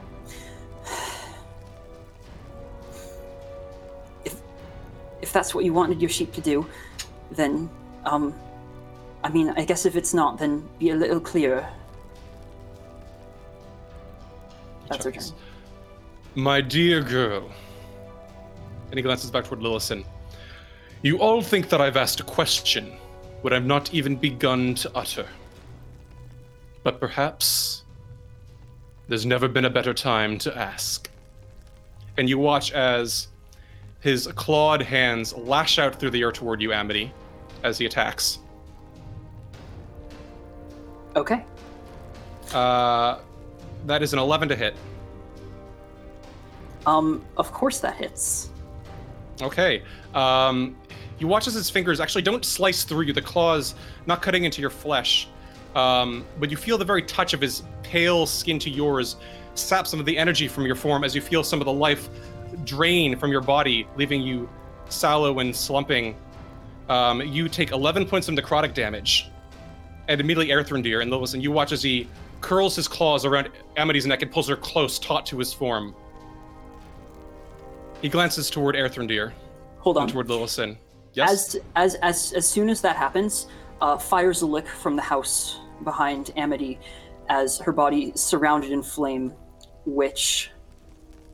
if 5.23 5.31
that's 5.31 5.55
what 5.55 5.63
you 5.63 5.73
wanted 5.73 6.01
your 6.01 6.09
sheep 6.09 6.33
to 6.33 6.41
do, 6.41 6.67
then 7.31 7.69
um, 8.05 8.35
I 9.23 9.29
mean, 9.29 9.49
I 9.55 9.63
guess 9.63 9.85
if 9.85 9.95
it's 9.95 10.13
not, 10.13 10.37
then 10.37 10.67
be 10.79 10.89
a 10.89 10.95
little 10.95 11.19
clearer. 11.19 11.65
That's 14.89 15.05
her 15.05 15.11
turn. 15.11 15.23
My 16.35 16.59
dear 16.59 17.01
girl. 17.01 17.49
And 18.89 18.99
he 18.99 19.01
glances 19.01 19.31
back 19.31 19.45
toward 19.45 19.61
Lillison. 19.61 20.05
You 21.03 21.19
all 21.19 21.41
think 21.41 21.69
that 21.69 21.79
I've 21.79 21.97
asked 21.97 22.19
a 22.19 22.23
question 22.23 22.97
what 23.41 23.53
I've 23.53 23.65
not 23.65 23.93
even 23.93 24.17
begun 24.17 24.75
to 24.75 24.91
utter. 24.93 25.27
But 26.83 26.99
perhaps 26.99 27.85
there's 29.07 29.25
never 29.25 29.47
been 29.47 29.65
a 29.65 29.69
better 29.69 29.93
time 29.93 30.37
to 30.39 30.57
ask. 30.57 31.09
And 32.17 32.27
you 32.27 32.37
watch 32.37 32.73
as 32.73 33.29
his 34.03 34.27
clawed 34.35 34.81
hands 34.81 35.33
lash 35.33 35.79
out 35.79 35.97
through 35.97 36.09
the 36.09 36.21
air 36.21 36.31
toward 36.31 36.61
you, 36.61 36.73
Amity, 36.73 37.13
as 37.63 37.77
he 37.77 37.85
attacks. 37.85 38.39
Okay. 41.15 41.45
Uh, 42.53 43.19
that 43.85 44.03
is 44.03 44.11
an 44.11 44.19
11 44.19 44.49
to 44.49 44.57
hit. 44.57 44.75
Um, 46.85 47.23
of 47.37 47.53
course 47.53 47.79
that 47.79 47.95
hits. 47.95 48.49
Okay. 49.41 49.83
Um, 50.13 50.75
you 51.17 51.27
watch 51.27 51.47
as 51.47 51.53
his 51.53 51.69
fingers 51.69 52.01
actually 52.01 52.23
don't 52.23 52.43
slice 52.43 52.83
through 52.83 53.05
you, 53.05 53.13
the 53.13 53.21
claws 53.21 53.73
not 54.05 54.21
cutting 54.21 54.43
into 54.43 54.59
your 54.59 54.69
flesh. 54.69 55.29
Um, 55.75 56.25
but 56.41 56.51
you 56.51 56.57
feel 56.57 56.77
the 56.77 56.83
very 56.83 57.03
touch 57.03 57.33
of 57.33 57.39
his 57.39 57.63
pale 57.83 58.25
skin 58.25 58.59
to 58.59 58.69
yours 58.69 59.15
sap 59.55 59.87
some 59.87 59.99
of 59.99 60.05
the 60.05 60.17
energy 60.17 60.49
from 60.49 60.65
your 60.65 60.75
form 60.75 61.05
as 61.05 61.15
you 61.15 61.21
feel 61.21 61.43
some 61.43 61.61
of 61.61 61.65
the 61.65 61.73
life 61.73 62.09
drain 62.65 63.17
from 63.17 63.31
your 63.31 63.41
body, 63.41 63.87
leaving 63.95 64.21
you 64.21 64.49
sallow 64.89 65.39
and 65.39 65.55
slumping. 65.55 66.15
Um, 66.89 67.21
you 67.21 67.47
take 67.49 67.71
11 67.71 68.07
points 68.07 68.27
of 68.27 68.35
necrotic 68.35 68.73
damage. 68.73 69.29
And 70.07 70.19
immediately 70.19 70.53
Erthrendir 70.53 71.01
and 71.01 71.09
Lilith, 71.09 71.33
and 71.33 71.41
you 71.41 71.51
watch 71.51 71.71
as 71.71 71.81
he 71.81 72.09
curls 72.41 72.75
his 72.75 72.89
claws 72.89 73.23
around 73.23 73.49
Amity's 73.77 74.05
neck 74.05 74.21
and 74.21 74.29
pulls 74.29 74.49
her 74.49 74.57
close, 74.57 74.99
taut 74.99 75.25
to 75.27 75.39
his 75.39 75.53
form. 75.53 75.95
He 78.01 78.09
glances 78.09 78.49
toward 78.49 78.75
Erthrendir. 78.75 79.31
Hold 79.79 79.97
on. 79.97 80.07
Toward 80.09 80.27
Lillison. 80.27 80.77
Yes. 81.13 81.31
As 81.31 81.61
as 81.75 81.95
as 81.95 82.33
as 82.33 82.47
soon 82.47 82.69
as 82.69 82.81
that 82.81 82.97
happens, 82.97 83.47
uh, 83.81 83.97
fires 83.97 84.41
a 84.41 84.45
lick 84.45 84.67
from 84.67 84.95
the 84.95 85.01
house 85.01 85.59
behind 85.83 86.31
Amity, 86.35 86.79
as 87.29 87.59
her 87.59 87.71
body 87.71 88.11
surrounded 88.15 88.71
in 88.71 88.83
flame, 88.83 89.33
which 89.85 90.51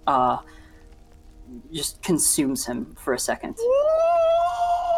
uh, 0.05 0.37
just 1.71 2.01
consumes 2.01 2.65
him 2.65 2.95
for 2.95 3.13
a 3.13 3.19
second. 3.19 3.57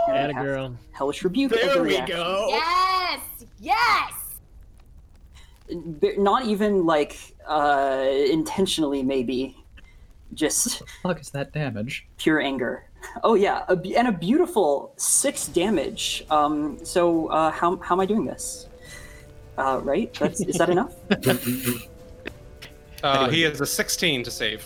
And 0.07 0.17
Atta 0.17 0.33
girl. 0.33 0.77
Hellish 0.91 1.23
rebuke. 1.23 1.51
There 1.51 1.83
we 1.83 2.01
go. 2.01 2.47
Yes! 2.49 3.21
Yes! 3.59 4.13
Not 5.69 6.45
even 6.45 6.85
like 6.85 7.17
uh, 7.47 8.05
intentionally, 8.29 9.03
maybe. 9.03 9.55
Just 10.33 10.81
Fuck 11.03 11.19
is 11.19 11.29
that 11.31 11.51
damage? 11.51 12.07
pure 12.17 12.39
anger. 12.41 12.85
Oh 13.23 13.35
yeah, 13.35 13.63
a, 13.67 13.73
and 13.97 14.07
a 14.07 14.11
beautiful 14.11 14.93
six 14.95 15.47
damage. 15.47 16.25
Um, 16.29 16.77
so 16.85 17.27
uh, 17.27 17.51
how 17.51 17.77
how 17.77 17.95
am 17.95 17.99
I 17.99 18.05
doing 18.05 18.25
this? 18.25 18.67
Uh, 19.57 19.81
right? 19.83 20.13
That's, 20.13 20.39
is 20.41 20.57
that 20.57 20.69
enough? 20.75 20.93
Uh, 23.03 23.29
he 23.29 23.41
has 23.41 23.59
a 23.59 23.65
16 23.65 24.23
to 24.23 24.31
save. 24.31 24.63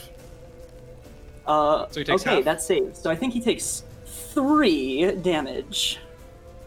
Uh, 1.48 1.88
So 1.92 2.00
he 2.00 2.04
takes 2.04 2.22
okay, 2.24 2.36
half? 2.36 2.44
that's 2.44 2.66
saved. 2.66 2.96
So 2.98 3.10
I 3.12 3.16
think 3.16 3.34
he 3.34 3.40
takes 3.42 3.84
three 4.06 5.12
damage. 5.22 6.00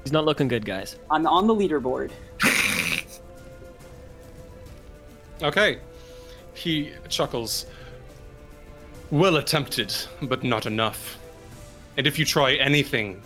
He's 0.05 0.13
not 0.13 0.25
looking 0.25 0.49
good, 0.49 0.65
guys. 0.65 0.97
I'm 1.11 1.27
on 1.27 1.47
the 1.47 1.55
leaderboard. 1.55 2.11
Okay. 5.43 5.79
He 6.55 6.93
chuckles. 7.09 7.67
Well 9.11 9.37
attempted, 9.37 9.95
but 10.23 10.43
not 10.43 10.67
enough. 10.67 11.17
And 11.97 12.07
if 12.09 12.19
you 12.19 12.25
try 12.25 12.55
anything 12.55 13.23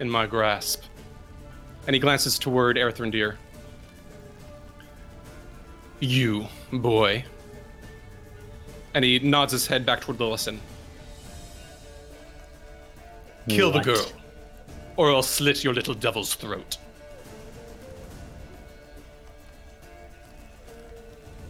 in 0.00 0.08
my 0.10 0.26
grasp. 0.26 0.82
And 1.86 1.94
he 1.94 2.00
glances 2.00 2.38
toward 2.38 2.76
Erthrendir. 2.76 3.36
You, 6.00 6.46
boy. 6.72 7.24
And 8.94 9.04
he 9.04 9.18
nods 9.20 9.52
his 9.52 9.66
head 9.66 9.86
back 9.86 10.00
toward 10.00 10.18
Lillison. 10.18 10.58
Kill 13.48 13.72
What? 13.72 13.84
the 13.84 13.94
girl, 13.94 14.06
or 14.96 15.10
I'll 15.12 15.22
slit 15.22 15.64
your 15.64 15.74
little 15.74 15.94
devil's 15.94 16.34
throat. 16.34 16.76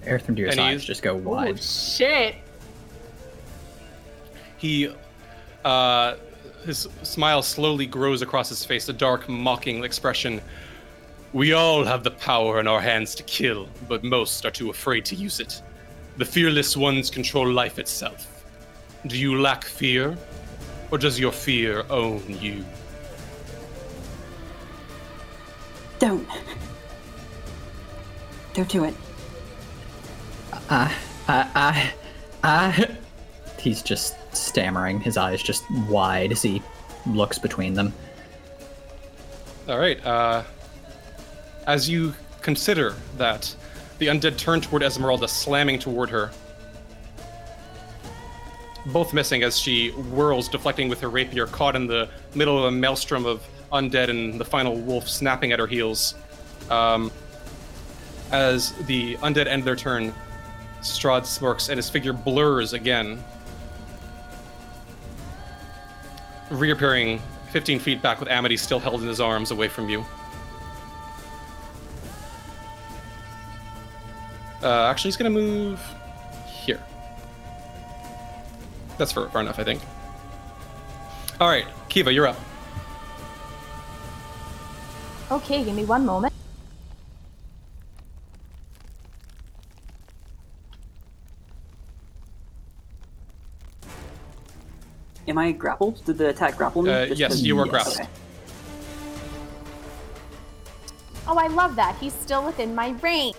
Erthrendir's 0.05 0.53
And 0.53 0.61
eyes 0.61 0.85
just 0.85 1.03
go 1.03 1.15
wide. 1.15 1.49
Oh, 1.49 1.53
wide. 1.53 1.63
shit. 1.63 2.35
He, 4.57 4.93
uh, 5.65 6.17
his 6.65 6.89
smile 7.03 7.43
slowly 7.43 7.87
grows 7.87 8.23
across 8.23 8.49
his 8.49 8.65
face, 8.65 8.89
a 8.89 8.93
dark, 8.93 9.29
mocking 9.29 9.85
expression. 9.85 10.41
We 11.33 11.53
all 11.53 11.85
have 11.85 12.03
the 12.03 12.11
power 12.11 12.61
in 12.61 12.67
our 12.67 12.81
hands 12.81 13.15
to 13.17 13.23
kill, 13.23 13.69
but 13.89 14.03
most 14.05 14.45
are 14.45 14.51
too 14.51 14.71
afraid 14.71 15.05
to 15.07 15.15
use 15.15 15.41
it. 15.41 15.63
The 16.21 16.27
fearless 16.27 16.77
ones 16.77 17.09
control 17.09 17.51
life 17.51 17.79
itself. 17.79 18.45
Do 19.07 19.17
you 19.19 19.41
lack 19.41 19.65
fear, 19.65 20.19
or 20.91 20.99
does 20.99 21.19
your 21.19 21.33
fear 21.33 21.87
own 21.89 22.23
you? 22.29 22.63
Don't. 25.99 26.29
Don't 28.53 28.69
do 28.69 28.85
it. 28.85 28.95
I, 30.69 30.95
I, 31.27 31.49
I. 31.55 31.93
I. 32.45 32.97
He's 33.59 33.81
just 33.81 34.15
stammering, 34.37 35.01
his 35.01 35.17
eyes 35.17 35.43
just 35.43 35.65
wide 35.89 36.33
as 36.33 36.43
he 36.43 36.61
looks 37.07 37.39
between 37.39 37.73
them. 37.73 37.95
All 39.67 39.79
right. 39.79 40.05
Uh, 40.05 40.43
as 41.67 41.89
you 41.89 42.13
consider 42.43 42.95
that, 43.17 43.57
the 44.01 44.07
undead 44.07 44.37
turn 44.39 44.63
toward 44.63 44.83
Ezmerelda, 44.83 45.29
slamming 45.29 45.79
toward 45.79 46.09
her. 46.11 46.31
Both 48.87 49.13
missing 49.13 49.43
as 49.43 49.59
she 49.59 49.91
whirls, 49.91 50.49
deflecting 50.49 50.89
with 50.89 51.01
her 51.03 51.11
rapier, 51.11 51.47
caught 51.47 51.77
in 51.77 51.87
the 51.87 52.09
middle 52.35 52.59
of 52.59 52.65
a 52.65 52.71
maelstrom 52.71 53.27
of 53.27 53.47
undead 53.71 54.09
and 54.09 54.41
the 54.41 54.45
final 54.45 54.75
wolf 54.75 55.07
snapping 55.07 55.53
at 55.53 55.59
her 55.59 55.67
heels. 55.67 56.15
Um, 56.71 57.13
as 58.33 58.73
the 58.87 59.17
undead 59.17 59.47
end 59.47 59.65
their 59.65 59.77
turn, 59.77 60.15
Strahd 60.81 61.27
smirks 61.27 61.69
and 61.69 61.77
his 61.77 61.91
figure 61.91 62.15
blurs 62.15 62.73
again, 62.73 63.23
reappearing 66.51 67.21
15 67.51 67.79
feet 67.81 68.01
back 68.01 68.19
with 68.19 68.31
Amity 68.31 68.57
still 68.57 68.81
held 68.81 69.03
in 69.03 69.09
his 69.09 69.21
arms 69.21 69.51
away 69.51 69.69
from 69.69 69.91
you. 69.91 70.07
Uh, 74.63 74.85
actually, 74.91 75.09
he's 75.09 75.17
gonna 75.17 75.31
move 75.31 75.81
here. 76.47 76.81
That's 78.99 79.13
far, 79.13 79.29
far 79.31 79.41
enough, 79.41 79.59
I 79.59 79.65
think. 79.65 79.81
All 81.41 81.49
right, 81.49 81.65
Kiva, 81.89 82.13
you're 82.13 82.27
up. 82.27 82.37
Okay, 85.31 85.65
give 85.65 85.75
me 85.75 85.85
one 85.85 86.05
moment. 86.05 86.35
Am 95.29 95.39
I 95.39 95.53
grappled? 95.53 96.05
Did 96.05 96.19
the 96.19 96.29
attack 96.31 96.57
grapple 96.57 96.83
me? 96.83 96.91
Uh, 96.91 97.07
Just 97.07 97.21
yes, 97.21 97.31
'cause- 97.33 97.43
you 97.43 97.57
were 97.57 97.67
yes, 97.67 97.71
grappled. 97.71 97.95
okay. 98.01 98.09
Oh, 101.29 101.37
I 101.39 101.47
love 101.47 101.77
that. 101.77 101.97
He's 102.01 102.13
still 102.15 102.45
within 102.45 102.75
my 102.75 102.91
range. 103.03 103.37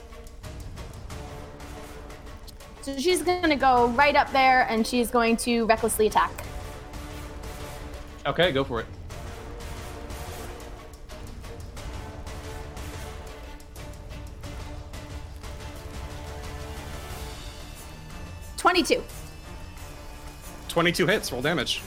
So 2.82 2.98
she's 2.98 3.22
gonna 3.22 3.56
go 3.56 3.90
right 3.90 4.16
up 4.16 4.32
there 4.32 4.64
and 4.70 4.86
she's 4.86 5.12
going 5.12 5.38
to 5.38 5.66
recklessly 5.66 6.08
attack. 6.08 6.32
Okay, 8.26 8.52
go 8.52 8.64
for 8.64 8.80
it. 8.80 8.86
Twenty-two. 18.58 19.04
22 20.72 21.06
hits. 21.06 21.32
Roll 21.34 21.42
damage. 21.42 21.82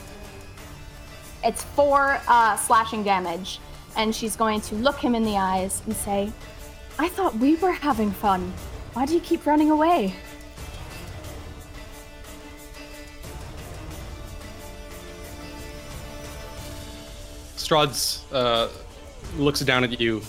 It's 1.43 1.63
four 1.63 2.21
uh, 2.27 2.55
slashing 2.55 3.03
damage, 3.03 3.59
and 3.97 4.15
she's 4.15 4.35
going 4.35 4.61
to 4.61 4.75
look 4.75 4.99
him 4.99 5.15
in 5.15 5.23
the 5.23 5.37
eyes 5.37 5.81
and 5.85 5.95
say, 5.95 6.31
I 6.99 7.09
thought 7.09 7.35
we 7.37 7.55
were 7.55 7.71
having 7.71 8.11
fun. 8.11 8.53
Why 8.93 9.05
do 9.05 9.15
you 9.15 9.19
keep 9.21 9.47
running 9.47 9.71
away? 9.71 10.13
Strahd's 17.65 18.23
uh, 18.31 18.69
looks 19.37 19.61
down 19.61 19.83
at 19.83 19.99
you. 19.99 20.21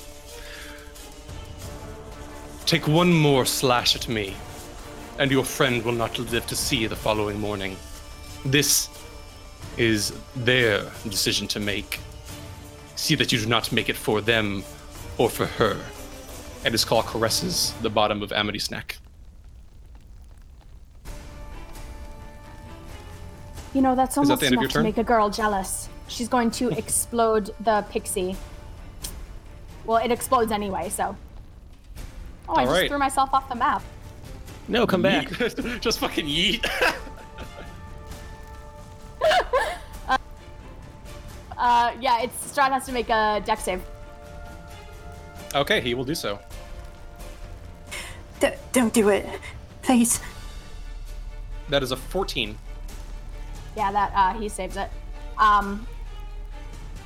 Take 2.64 2.88
one 2.88 3.12
more 3.12 3.44
slash 3.44 3.94
at 3.94 4.08
me, 4.08 4.34
and 5.18 5.30
your 5.30 5.44
friend 5.44 5.84
will 5.84 5.92
not 5.92 6.18
live 6.18 6.46
to 6.46 6.56
see 6.56 6.86
the 6.86 6.96
following 6.96 7.38
morning. 7.38 7.76
This 8.46 8.88
is 9.76 10.14
their 10.34 10.90
decision 11.04 11.46
to 11.48 11.60
make. 11.60 12.00
See 12.94 13.14
that 13.16 13.30
you 13.32 13.38
do 13.38 13.46
not 13.46 13.70
make 13.70 13.90
it 13.90 13.96
for 13.96 14.22
them 14.22 14.64
or 15.18 15.28
for 15.28 15.44
her. 15.44 15.76
And 16.64 16.72
his 16.72 16.86
claw 16.86 17.02
caresses 17.02 17.74
the 17.82 17.90
bottom 17.90 18.22
of 18.22 18.32
Amity's 18.32 18.70
neck. 18.70 18.96
You 23.74 23.82
know, 23.82 23.94
that's 23.94 24.16
almost 24.16 24.40
the 24.40 24.46
end 24.46 24.54
of 24.54 24.62
your 24.62 24.70
enough 24.70 24.72
to 24.72 24.82
make 24.82 24.96
a 24.96 25.04
girl 25.04 25.28
jealous. 25.28 25.90
She's 26.08 26.28
going 26.28 26.50
to 26.52 26.70
explode 26.78 27.50
the 27.60 27.84
pixie. 27.90 28.36
Well, 29.84 29.98
it 30.04 30.10
explodes 30.10 30.52
anyway, 30.52 30.88
so. 30.88 31.16
Oh, 32.48 32.54
I 32.54 32.60
All 32.60 32.66
just 32.66 32.80
right. 32.80 32.88
threw 32.88 32.98
myself 32.98 33.30
off 33.32 33.48
the 33.48 33.54
map. 33.54 33.82
No, 34.68 34.86
come 34.86 35.02
back. 35.02 35.28
Yeet. 35.28 35.80
Just 35.80 36.00
fucking 36.00 36.26
yeet. 36.26 36.64
Uh, 41.58 41.92
yeah, 42.00 42.20
it's 42.20 42.52
Strahd 42.52 42.70
has 42.70 42.84
to 42.86 42.92
make 42.92 43.08
a 43.08 43.42
Dex 43.44 43.62
save. 43.64 43.82
okay, 45.54 45.80
he 45.80 45.94
will 45.94 46.04
do 46.04 46.14
so. 46.14 46.38
D- 48.40 48.48
don't 48.72 48.92
do 48.92 49.08
it. 49.08 49.26
Please. 49.82 50.20
That 51.70 51.82
is 51.82 51.92
a 51.92 51.96
14. 51.96 52.56
Yeah, 53.74 53.90
that 53.90 54.12
uh, 54.14 54.38
he 54.38 54.48
saves 54.50 54.76
it. 54.76 54.90
Um, 55.38 55.86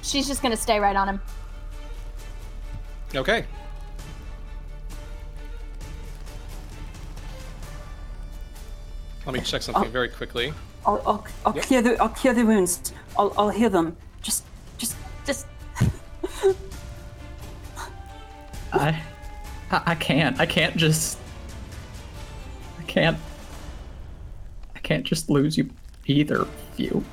she's 0.02 0.26
just 0.26 0.42
gonna 0.42 0.56
stay 0.56 0.78
right 0.80 0.96
on 0.96 1.08
him. 1.08 1.20
Okay. 3.14 3.44
Let 9.26 9.34
me 9.34 9.40
check 9.40 9.62
something 9.62 9.84
Oh. 9.84 9.88
very 9.90 10.08
quickly. 10.08 10.52
I'll, 10.86 11.02
I'll, 11.06 11.26
I'll 11.44 11.54
Yep. 11.54 11.64
clear 11.64 11.82
the 11.82 12.00
I'll 12.02 12.08
clear 12.08 12.32
the 12.32 12.44
wounds. 12.44 12.92
I'll, 13.18 13.34
I'll 13.36 13.50
heal 13.50 13.68
them. 13.70 13.96
Just 14.22 14.44
just 14.78 14.96
just 15.26 15.46
I, 18.72 19.02
I, 19.70 19.82
I 19.86 19.94
can't. 19.96 20.38
I 20.40 20.46
can't 20.46 20.76
just. 20.76 21.18
I 22.78 22.82
can't. 22.84 23.18
I 24.74 24.78
can't 24.78 25.04
just 25.04 25.28
lose 25.28 25.58
you, 25.58 25.68
either 26.06 26.42
of 26.42 26.50
you. 26.76 27.04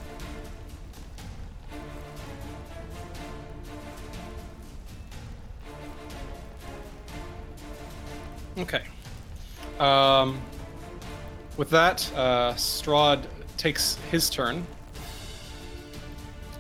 Okay. 8.58 8.84
Um, 9.80 10.42
with 11.58 11.70
that, 11.70 12.12
uh, 12.16 12.54
Strahd 12.54 13.26
takes 13.58 13.96
his 14.12 14.30
turn. 14.30 14.66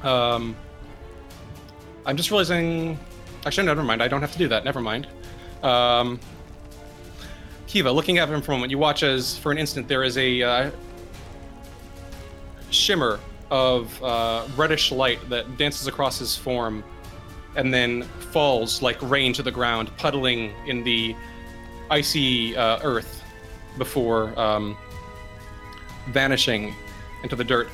Um, 0.03 0.55
I'm 2.05 2.17
just 2.17 2.29
realizing. 2.29 2.97
Actually, 3.45 3.67
never 3.67 3.83
mind. 3.83 4.03
I 4.03 4.07
don't 4.07 4.21
have 4.21 4.31
to 4.31 4.37
do 4.37 4.47
that. 4.49 4.63
Never 4.63 4.81
mind. 4.81 5.07
Um, 5.63 6.19
Kiva, 7.67 7.91
looking 7.91 8.17
at 8.17 8.29
him 8.29 8.41
for 8.41 8.51
a 8.51 8.55
moment, 8.55 8.71
you 8.71 8.77
watch 8.77 9.03
as, 9.03 9.37
for 9.37 9.51
an 9.51 9.57
instant, 9.57 9.87
there 9.87 10.03
is 10.03 10.17
a 10.17 10.41
uh, 10.41 10.71
shimmer 12.71 13.19
of 13.49 14.01
uh, 14.03 14.47
reddish 14.55 14.91
light 14.91 15.19
that 15.29 15.57
dances 15.57 15.87
across 15.87 16.19
his 16.19 16.35
form 16.35 16.83
and 17.55 17.73
then 17.73 18.03
falls 18.31 18.81
like 18.81 19.01
rain 19.01 19.33
to 19.33 19.43
the 19.43 19.51
ground, 19.51 19.95
puddling 19.97 20.53
in 20.65 20.83
the 20.83 21.15
icy 21.89 22.55
uh, 22.55 22.79
earth 22.83 23.23
before 23.77 24.37
um, 24.39 24.77
vanishing 26.09 26.73
into 27.23 27.35
the 27.35 27.43
dirt. 27.43 27.69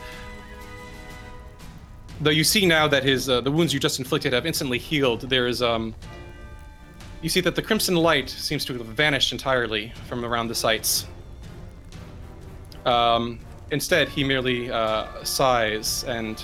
Though 2.22 2.30
you 2.32 2.44
see 2.44 2.66
now 2.66 2.88
that 2.88 3.04
his 3.04 3.30
uh, 3.30 3.42
the 3.42 3.52
wounds 3.52 3.74
you 3.74 3.80
just 3.80 4.00
inflicted 4.00 4.34
have 4.34 4.46
instantly 4.46 4.78
healed, 4.78 5.22
there 5.22 5.48
is 5.48 5.62
um, 5.62 5.94
you 7.22 7.30
see 7.30 7.42
that 7.42 7.56
the 7.56 7.62
crimson 7.62 7.96
light 7.96 8.30
seems 8.30 8.66
to 8.66 8.74
have 8.74 8.86
vanished 8.86 9.32
entirely 9.32 9.92
from 10.08 10.26
around 10.26 10.48
the 10.48 10.56
sights. 10.56 11.08
Um, 12.86 13.40
instead, 13.72 14.10
he 14.10 14.24
merely 14.24 14.70
uh, 14.70 15.24
sighs 15.24 16.04
and, 16.04 16.44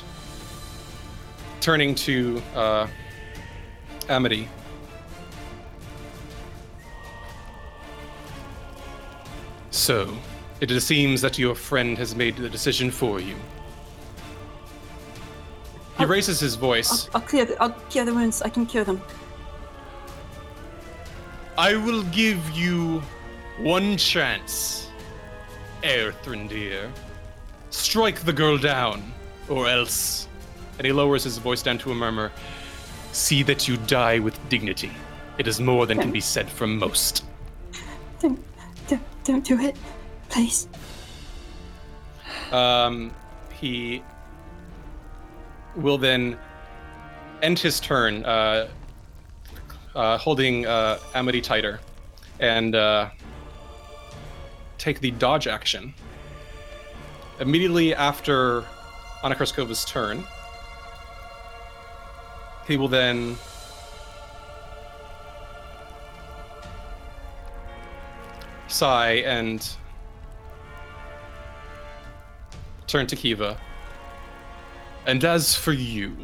turning 1.60 1.94
to 1.94 2.42
uh, 2.56 2.88
Amity, 4.08 4.48
So, 9.80 10.14
it 10.60 10.70
seems 10.82 11.22
that 11.22 11.40
your 11.40 11.56
friend 11.56 11.98
has 11.98 12.14
made 12.14 12.36
the 12.36 12.50
decision 12.50 12.92
for 12.92 13.22
you. 13.22 13.36
He 15.98 16.04
raises 16.04 16.38
his 16.38 16.56
voice. 16.56 17.08
I'll, 17.08 17.22
I'll 17.22 17.28
clear 17.28 17.46
the 17.46 17.64
I'll 17.64 17.72
clear 17.90 18.04
the 18.04 18.14
wounds. 18.14 18.42
I 18.42 18.50
can 18.50 18.66
cure 18.66 18.84
them. 18.84 19.02
I 21.58 21.78
will 21.78 22.04
give 22.12 22.42
you 22.52 23.02
one 23.58 23.96
chance, 23.96 24.90
Erthrendir. 25.82 26.92
Strike 27.70 28.20
the 28.26 28.34
girl 28.34 28.58
down, 28.58 29.14
or 29.48 29.70
else. 29.70 30.28
And 30.78 30.86
he 30.86 30.92
lowers 30.92 31.24
his 31.24 31.38
voice 31.38 31.64
down 31.64 31.78
to 31.80 31.92
a 31.92 31.96
murmur. 31.96 32.34
See 33.14 33.44
that 33.44 33.70
you 33.70 33.78
die 33.88 34.20
with 34.20 34.38
dignity. 34.50 34.92
It 35.38 35.48
is 35.48 35.62
more 35.62 35.86
than 35.86 36.00
can 36.00 36.12
be 36.12 36.22
said 36.22 36.50
from 36.50 36.78
most. 36.78 37.24
Don't 38.20 38.49
don't, 39.30 39.46
don't 39.46 39.60
it, 39.60 39.78
please. 40.30 40.68
Um, 42.52 43.14
he 43.60 44.04
will 45.76 45.98
then 45.98 46.38
end 47.42 47.60
his 47.60 47.80
turn, 47.80 48.26
uh, 48.26 48.68
uh, 49.96 50.18
holding 50.18 50.66
uh, 50.66 50.98
Amity 51.14 51.42
tighter, 51.42 51.80
and 52.40 52.76
uh, 52.76 53.10
take 54.78 55.00
the 55.00 55.12
dodge 55.12 55.48
action. 55.48 55.94
Immediately 57.40 57.94
after 57.94 58.66
Anna 59.24 59.36
turn, 59.86 60.24
he 62.68 62.78
will 62.78 62.88
then 62.88 63.38
sigh 68.72 69.24
and 69.26 69.68
turn 72.88 73.08
to 73.08 73.16
Kiva. 73.16 73.58
And 75.06 75.24
as 75.24 75.56
for 75.56 75.72
you, 75.74 76.16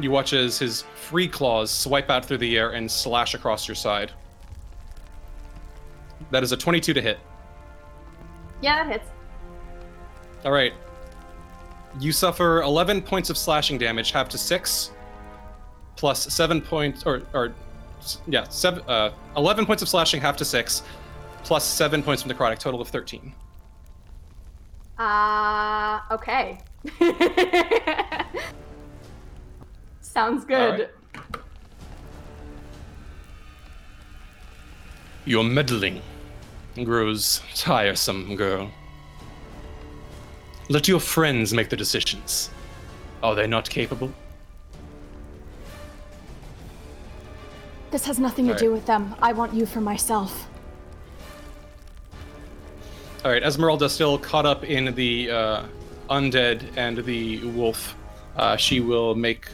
you 0.00 0.10
watch 0.10 0.32
as 0.32 0.58
his 0.58 0.82
free 0.94 1.28
claws 1.28 1.70
swipe 1.70 2.10
out 2.10 2.24
through 2.24 2.38
the 2.38 2.56
air 2.56 2.70
and 2.70 2.90
slash 2.90 3.34
across 3.34 3.66
your 3.68 3.74
side. 3.74 4.12
That 6.30 6.42
is 6.42 6.52
a 6.52 6.56
22 6.56 6.94
to 6.94 7.00
hit. 7.00 7.18
Yeah, 8.60 8.84
that 8.84 8.92
hits. 8.92 9.10
All 10.44 10.52
right. 10.52 10.72
You 12.00 12.12
suffer 12.12 12.62
11 12.62 13.02
points 13.02 13.30
of 13.30 13.36
slashing 13.36 13.78
damage, 13.78 14.10
half 14.12 14.28
to 14.30 14.38
6, 14.38 14.90
plus 15.96 16.32
7 16.32 16.60
points, 16.60 17.04
or, 17.04 17.22
or 17.32 17.54
yeah, 18.26 18.46
seven, 18.48 18.82
uh, 18.86 19.10
11 19.36 19.66
points 19.66 19.82
of 19.82 19.88
slashing, 19.88 20.20
half 20.20 20.36
to 20.36 20.44
6, 20.44 20.82
plus 21.44 21.64
7 21.64 22.02
points 22.02 22.22
from 22.22 22.30
necrotic, 22.32 22.58
total 22.58 22.80
of 22.80 22.88
13. 22.88 23.32
Uh, 24.98 26.00
okay. 26.10 26.58
Sounds 30.00 30.44
good. 30.44 30.80
right. 30.80 30.90
Your 35.24 35.44
meddling 35.44 36.00
grows 36.84 37.42
tiresome, 37.54 38.34
girl. 38.34 38.70
Let 40.70 40.88
your 40.88 41.00
friends 41.00 41.52
make 41.52 41.68
the 41.68 41.76
decisions. 41.76 42.50
Are 43.22 43.34
they 43.34 43.46
not 43.46 43.68
capable? 43.68 44.12
This 47.90 48.04
has 48.06 48.18
nothing 48.18 48.46
to 48.46 48.52
Alright. 48.52 48.60
do 48.60 48.72
with 48.72 48.86
them. 48.86 49.14
I 49.20 49.32
want 49.32 49.54
you 49.54 49.66
for 49.66 49.80
myself. 49.80 50.48
All 53.28 53.34
right, 53.34 53.42
Ezmerelda 53.42 53.90
still 53.90 54.16
caught 54.16 54.46
up 54.46 54.64
in 54.64 54.94
the 54.94 55.30
uh, 55.30 55.62
undead 56.08 56.62
and 56.78 57.04
the 57.04 57.44
wolf. 57.48 57.94
Uh, 58.34 58.56
she 58.56 58.80
will 58.80 59.14
make 59.14 59.50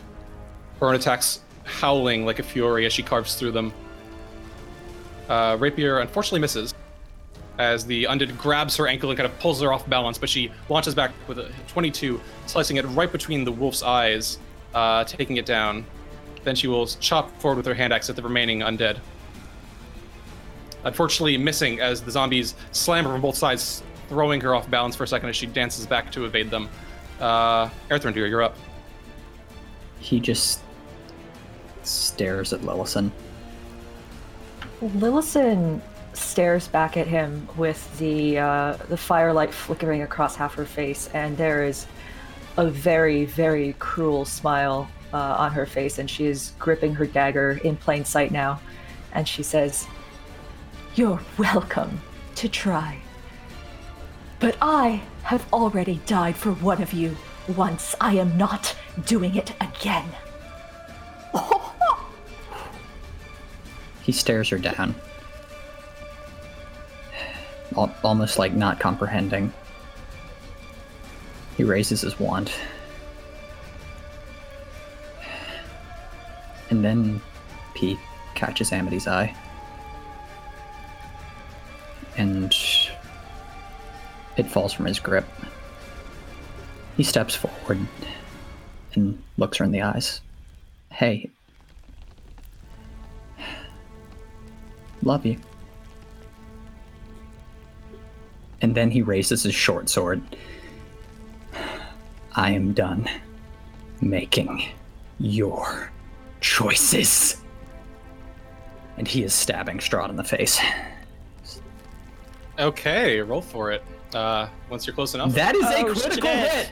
her 0.78 0.86
own 0.86 0.94
attacks 0.94 1.40
howling 1.64 2.24
like 2.24 2.38
a 2.38 2.44
fury 2.44 2.86
as 2.86 2.92
she 2.92 3.02
carves 3.02 3.34
through 3.34 3.50
them. 3.50 3.72
Uh, 5.28 5.56
Rapier 5.58 5.98
unfortunately 5.98 6.38
misses 6.38 6.72
as 7.58 7.84
the 7.84 8.04
undead 8.04 8.38
grabs 8.38 8.76
her 8.76 8.86
ankle 8.86 9.10
and 9.10 9.18
kind 9.18 9.28
of 9.28 9.36
pulls 9.40 9.60
her 9.60 9.72
off 9.72 9.88
balance, 9.88 10.18
but 10.18 10.28
she 10.28 10.52
launches 10.68 10.94
back 10.94 11.10
with 11.26 11.40
a 11.40 11.50
22, 11.66 12.20
slicing 12.46 12.76
it 12.76 12.84
right 12.90 13.10
between 13.10 13.42
the 13.42 13.50
wolf's 13.50 13.82
eyes, 13.82 14.38
uh, 14.72 15.02
taking 15.02 15.36
it 15.36 15.46
down. 15.46 15.84
Then 16.44 16.54
she 16.54 16.68
will 16.68 16.86
chop 16.86 17.36
forward 17.40 17.56
with 17.56 17.66
her 17.66 17.74
hand 17.74 17.92
axe 17.92 18.08
at 18.08 18.14
the 18.14 18.22
remaining 18.22 18.60
undead. 18.60 18.98
Unfortunately, 20.84 21.36
missing 21.36 21.80
as 21.80 22.02
the 22.02 22.10
zombies 22.10 22.54
slam 22.72 23.04
her 23.04 23.12
from 23.12 23.20
both 23.20 23.36
sides, 23.36 23.82
throwing 24.08 24.40
her 24.40 24.54
off 24.54 24.70
balance 24.70 24.94
for 24.94 25.04
a 25.04 25.08
second 25.08 25.28
as 25.28 25.36
she 25.36 25.46
dances 25.46 25.86
back 25.86 26.12
to 26.12 26.24
evade 26.24 26.50
them. 26.50 26.68
Uh, 27.20 27.68
Erthrendir, 27.90 28.28
you're 28.28 28.42
up. 28.42 28.56
He 29.98 30.20
just 30.20 30.60
stares 31.82 32.52
at 32.52 32.60
Lillison. 32.60 33.10
Lillison 34.82 35.80
stares 36.12 36.68
back 36.68 36.96
at 36.96 37.06
him 37.06 37.48
with 37.56 37.98
the 37.98 38.38
uh, 38.38 38.76
the 38.88 38.96
firelight 38.96 39.52
flickering 39.52 40.02
across 40.02 40.36
half 40.36 40.54
her 40.54 40.64
face, 40.64 41.08
and 41.14 41.36
there 41.36 41.64
is 41.64 41.86
a 42.56 42.68
very, 42.68 43.24
very 43.24 43.74
cruel 43.78 44.24
smile 44.24 44.88
uh, 45.12 45.36
on 45.38 45.52
her 45.52 45.66
face, 45.66 45.98
and 45.98 46.08
she 46.08 46.26
is 46.26 46.52
gripping 46.58 46.94
her 46.94 47.06
dagger 47.06 47.60
in 47.64 47.76
plain 47.76 48.04
sight 48.04 48.30
now, 48.30 48.60
and 49.12 49.26
she 49.26 49.42
says, 49.42 49.86
"You're 50.94 51.20
welcome 51.38 52.00
to 52.36 52.48
try, 52.48 52.98
but 54.38 54.56
I 54.62 55.02
have 55.24 55.44
already 55.52 56.00
died 56.06 56.36
for 56.36 56.52
one 56.52 56.80
of 56.82 56.92
you 56.92 57.16
once. 57.48 57.94
I 58.00 58.14
am 58.14 58.36
not 58.36 58.76
doing 59.04 59.34
it 59.34 59.52
again." 59.60 60.08
He 64.02 64.12
stares 64.12 64.50
her 64.50 64.58
down, 64.58 64.94
al- 67.76 67.94
almost 68.04 68.38
like 68.38 68.52
not 68.52 68.78
comprehending. 68.78 69.52
He 71.56 71.64
raises 71.64 72.02
his 72.02 72.20
wand. 72.20 72.52
And 76.70 76.84
then 76.84 77.22
P 77.74 77.98
catches 78.34 78.72
Amity's 78.72 79.08
eye. 79.08 79.34
It 84.36 84.46
falls 84.46 84.72
from 84.72 84.86
his 84.86 84.98
grip. 84.98 85.26
He 86.96 87.02
steps 87.02 87.34
forward 87.34 87.78
and 88.94 89.22
looks 89.36 89.58
her 89.58 89.64
in 89.64 89.72
the 89.72 89.82
eyes. 89.82 90.20
Hey. 90.90 91.30
Love 95.02 95.26
you. 95.26 95.36
And 98.62 98.74
then 98.74 98.90
he 98.90 99.02
raises 99.02 99.42
his 99.42 99.54
short 99.54 99.88
sword. 99.88 100.22
I 102.36 102.52
am 102.52 102.72
done 102.72 103.08
making 104.00 104.64
your 105.18 105.90
choices. 106.40 107.40
And 108.96 109.06
he 109.06 109.22
is 109.22 109.34
stabbing 109.34 109.78
Strahd 109.78 110.10
in 110.10 110.16
the 110.16 110.24
face. 110.24 110.60
Okay, 112.58 113.20
roll 113.20 113.42
for 113.42 113.72
it. 113.72 113.82
Uh, 114.14 114.48
once 114.70 114.86
you're 114.86 114.94
close 114.94 115.14
enough. 115.14 115.32
That 115.34 115.54
is 115.56 115.64
a 115.64 115.78
Oh, 115.78 115.92
critical 115.92 116.30
shit. 116.30 116.50
hit! 116.50 116.70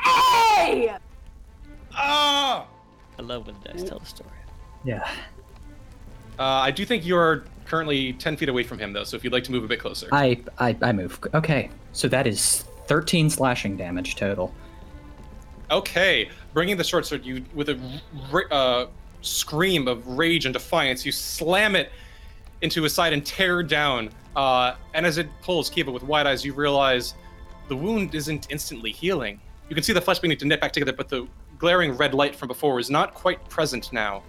Hey! 0.00 0.94
Ah! 1.92 2.66
I 3.18 3.22
love 3.22 3.46
when 3.46 3.56
the 3.62 3.70
dice 3.72 3.82
tell 3.88 3.98
the 3.98 4.06
story. 4.06 4.30
Yeah. 4.84 5.08
Uh, 6.38 6.42
I 6.44 6.70
do 6.70 6.84
think 6.84 7.04
you're 7.04 7.44
currently 7.64 8.12
10 8.14 8.36
feet 8.36 8.48
away 8.48 8.62
from 8.62 8.78
him, 8.78 8.92
though, 8.92 9.02
so 9.02 9.16
if 9.16 9.24
you'd 9.24 9.32
like 9.32 9.42
to 9.44 9.52
move 9.52 9.64
a 9.64 9.66
bit 9.66 9.80
closer. 9.80 10.08
I, 10.12 10.40
I 10.58 10.76
I 10.80 10.92
move. 10.92 11.18
Okay. 11.34 11.70
So 11.92 12.06
that 12.08 12.26
is 12.28 12.64
13 12.86 13.28
slashing 13.28 13.76
damage 13.76 14.14
total. 14.14 14.54
Okay, 15.70 16.30
bringing 16.54 16.76
the 16.76 16.84
short 16.84 17.04
sword, 17.04 17.26
you 17.26 17.44
with 17.54 17.68
a 17.68 17.78
uh, 18.50 18.86
scream 19.20 19.86
of 19.88 20.06
rage 20.06 20.46
and 20.46 20.52
defiance, 20.52 21.04
you 21.04 21.12
slam 21.12 21.74
it 21.76 21.90
into 22.62 22.82
his 22.84 22.94
side 22.94 23.12
and 23.12 23.26
tear 23.26 23.62
down. 23.62 24.08
Uh, 24.38 24.76
and 24.94 25.04
as 25.04 25.18
it 25.18 25.28
pulls 25.42 25.68
Kiva 25.68 25.90
with 25.90 26.04
wide 26.04 26.24
eyes, 26.24 26.44
you 26.44 26.54
realize 26.54 27.14
the 27.66 27.74
wound 27.74 28.14
isn't 28.14 28.46
instantly 28.50 28.92
healing. 28.92 29.40
You 29.68 29.74
can 29.74 29.82
see 29.82 29.92
the 29.92 30.00
flesh 30.00 30.20
beginning 30.20 30.38
to 30.38 30.44
knit 30.44 30.60
back 30.60 30.72
together, 30.72 30.92
but 30.92 31.08
the 31.08 31.26
glaring 31.58 31.96
red 31.96 32.14
light 32.14 32.36
from 32.36 32.46
before 32.46 32.78
is 32.78 32.88
not 32.88 33.14
quite 33.14 33.46
present 33.48 33.92
now. 33.92 34.22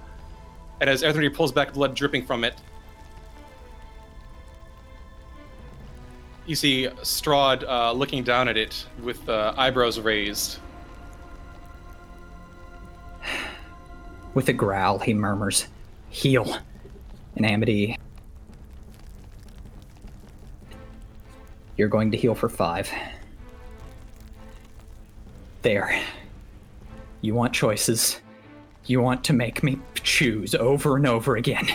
And 0.82 0.90
as 0.90 1.04
Erthony 1.04 1.32
pulls 1.32 1.52
back, 1.52 1.74
blood 1.74 1.94
dripping 1.94 2.26
from 2.26 2.44
it, 2.44 2.56
you 6.48 6.56
see 6.56 6.88
Strahd 7.04 7.64
uh, 7.70 7.92
looking 7.92 8.24
down 8.24 8.48
at 8.48 8.58
it 8.58 8.88
with 9.04 9.30
uh, 9.30 9.54
eyebrows 9.58 10.00
raised. 10.00 10.58
With 14.34 14.50
a 14.50 14.54
growl, 14.54 14.98
he 14.98 15.14
murmurs, 15.14 15.68
Heal. 16.10 16.58
And 17.36 17.46
Amity. 17.46 17.96
You're 21.80 21.88
going 21.88 22.12
to 22.12 22.18
heal 22.18 22.36
for 22.36 22.50
five. 22.50 22.92
There. 25.62 25.98
You 27.22 27.34
want 27.34 27.54
choices. 27.54 28.20
You 28.86 29.00
want 29.00 29.24
to 29.24 29.32
make 29.32 29.64
me 29.64 29.80
choose 30.04 30.54
over 30.54 30.98
and 30.98 31.08
over 31.08 31.38
again. 31.38 31.70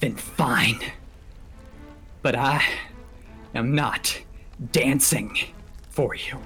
Then 0.00 0.16
fine. 0.16 0.80
But 2.22 2.34
I 2.34 2.64
am 3.54 3.76
not 3.76 4.20
dancing 4.72 5.38
for 5.90 6.16
you. 6.16 6.36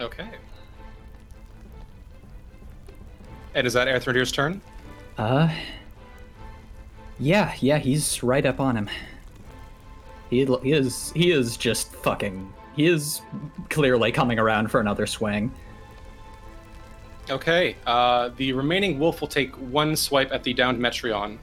Okay. 0.00 0.30
And 3.54 3.68
is 3.68 3.72
that 3.74 3.86
Erthrendir's 3.86 4.32
turn? 4.32 4.60
Uh. 5.16 5.48
Yeah, 7.20 7.54
yeah, 7.60 7.78
he's 7.78 8.22
right 8.22 8.44
up 8.46 8.60
on 8.60 8.76
him. 8.76 8.88
He, 10.30 10.44
he 10.62 10.72
is 10.72 11.12
he 11.12 11.30
is 11.32 11.56
just 11.56 11.92
fucking. 11.96 12.52
He 12.74 12.86
is 12.86 13.20
clearly 13.68 14.10
coming 14.10 14.38
around 14.38 14.70
for 14.70 14.80
another 14.80 15.06
swing. 15.06 15.52
Okay. 17.28 17.76
Uh, 17.86 18.30
the 18.36 18.52
remaining 18.52 18.98
wolf 18.98 19.20
will 19.20 19.28
take 19.28 19.54
one 19.56 19.94
swipe 19.96 20.32
at 20.32 20.42
the 20.44 20.54
downed 20.54 20.78
Metreon. 20.80 21.36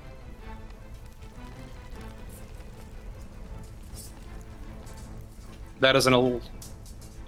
That 5.79 5.95
is 5.95 6.07
an. 6.07 6.13
al- 6.13 6.41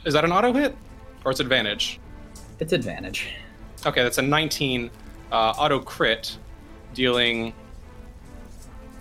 Is 0.05 0.13
that 0.13 0.25
an 0.25 0.31
auto 0.31 0.53
hit, 0.53 0.75
or 1.23 1.31
it's 1.31 1.39
advantage? 1.39 1.99
It's 2.59 2.73
advantage. 2.73 3.29
Okay, 3.85 4.03
that's 4.03 4.17
a 4.17 4.21
19 4.21 4.89
uh, 5.31 5.35
auto 5.35 5.79
crit, 5.79 6.37
dealing 6.93 7.53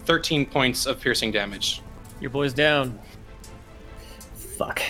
13 0.09 0.47
points 0.47 0.87
of 0.87 0.99
piercing 0.99 1.31
damage. 1.31 1.83
Your 2.19 2.31
boy's 2.31 2.55
down. 2.55 2.99
Fuck. 4.57 4.81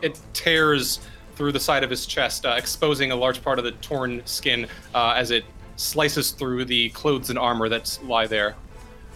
It 0.00 0.18
tears 0.32 1.00
through 1.34 1.52
the 1.52 1.60
side 1.60 1.84
of 1.84 1.90
his 1.90 2.06
chest, 2.06 2.46
uh, 2.46 2.54
exposing 2.56 3.12
a 3.12 3.14
large 3.14 3.44
part 3.44 3.58
of 3.58 3.66
the 3.66 3.72
torn 3.72 4.22
skin 4.24 4.66
uh, 4.94 5.12
as 5.14 5.32
it 5.32 5.44
slices 5.76 6.30
through 6.30 6.64
the 6.64 6.88
clothes 6.90 7.28
and 7.28 7.38
armor 7.38 7.68
that 7.68 7.98
lie 8.04 8.26
there. 8.26 8.56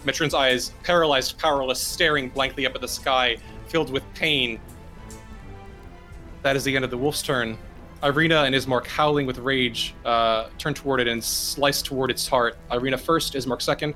Metron's 0.05 0.35
eyes, 0.35 0.71
paralyzed, 0.83 1.39
powerless, 1.39 1.81
staring 1.81 2.29
blankly 2.29 2.67
up 2.67 2.75
at 2.75 2.81
the 2.81 2.87
sky, 2.87 3.37
filled 3.69 3.89
with 3.89 4.03
pain. 4.13 4.59
That 6.43 6.55
is 6.55 6.63
the 6.63 6.75
end 6.75 6.85
of 6.85 6.91
the 6.91 6.97
wolf's 6.97 7.23
turn. 7.23 7.57
Irina 8.03 8.43
and 8.43 8.53
Ismark, 8.53 8.85
howling 8.85 9.25
with 9.25 9.39
rage, 9.39 9.95
uh, 10.05 10.49
turn 10.59 10.75
toward 10.75 10.99
it 10.99 11.07
and 11.07 11.23
slice 11.23 11.81
toward 11.81 12.11
its 12.11 12.27
heart. 12.27 12.55
Irina 12.71 12.99
first, 12.99 13.33
Ismark 13.33 13.63
second. 13.63 13.95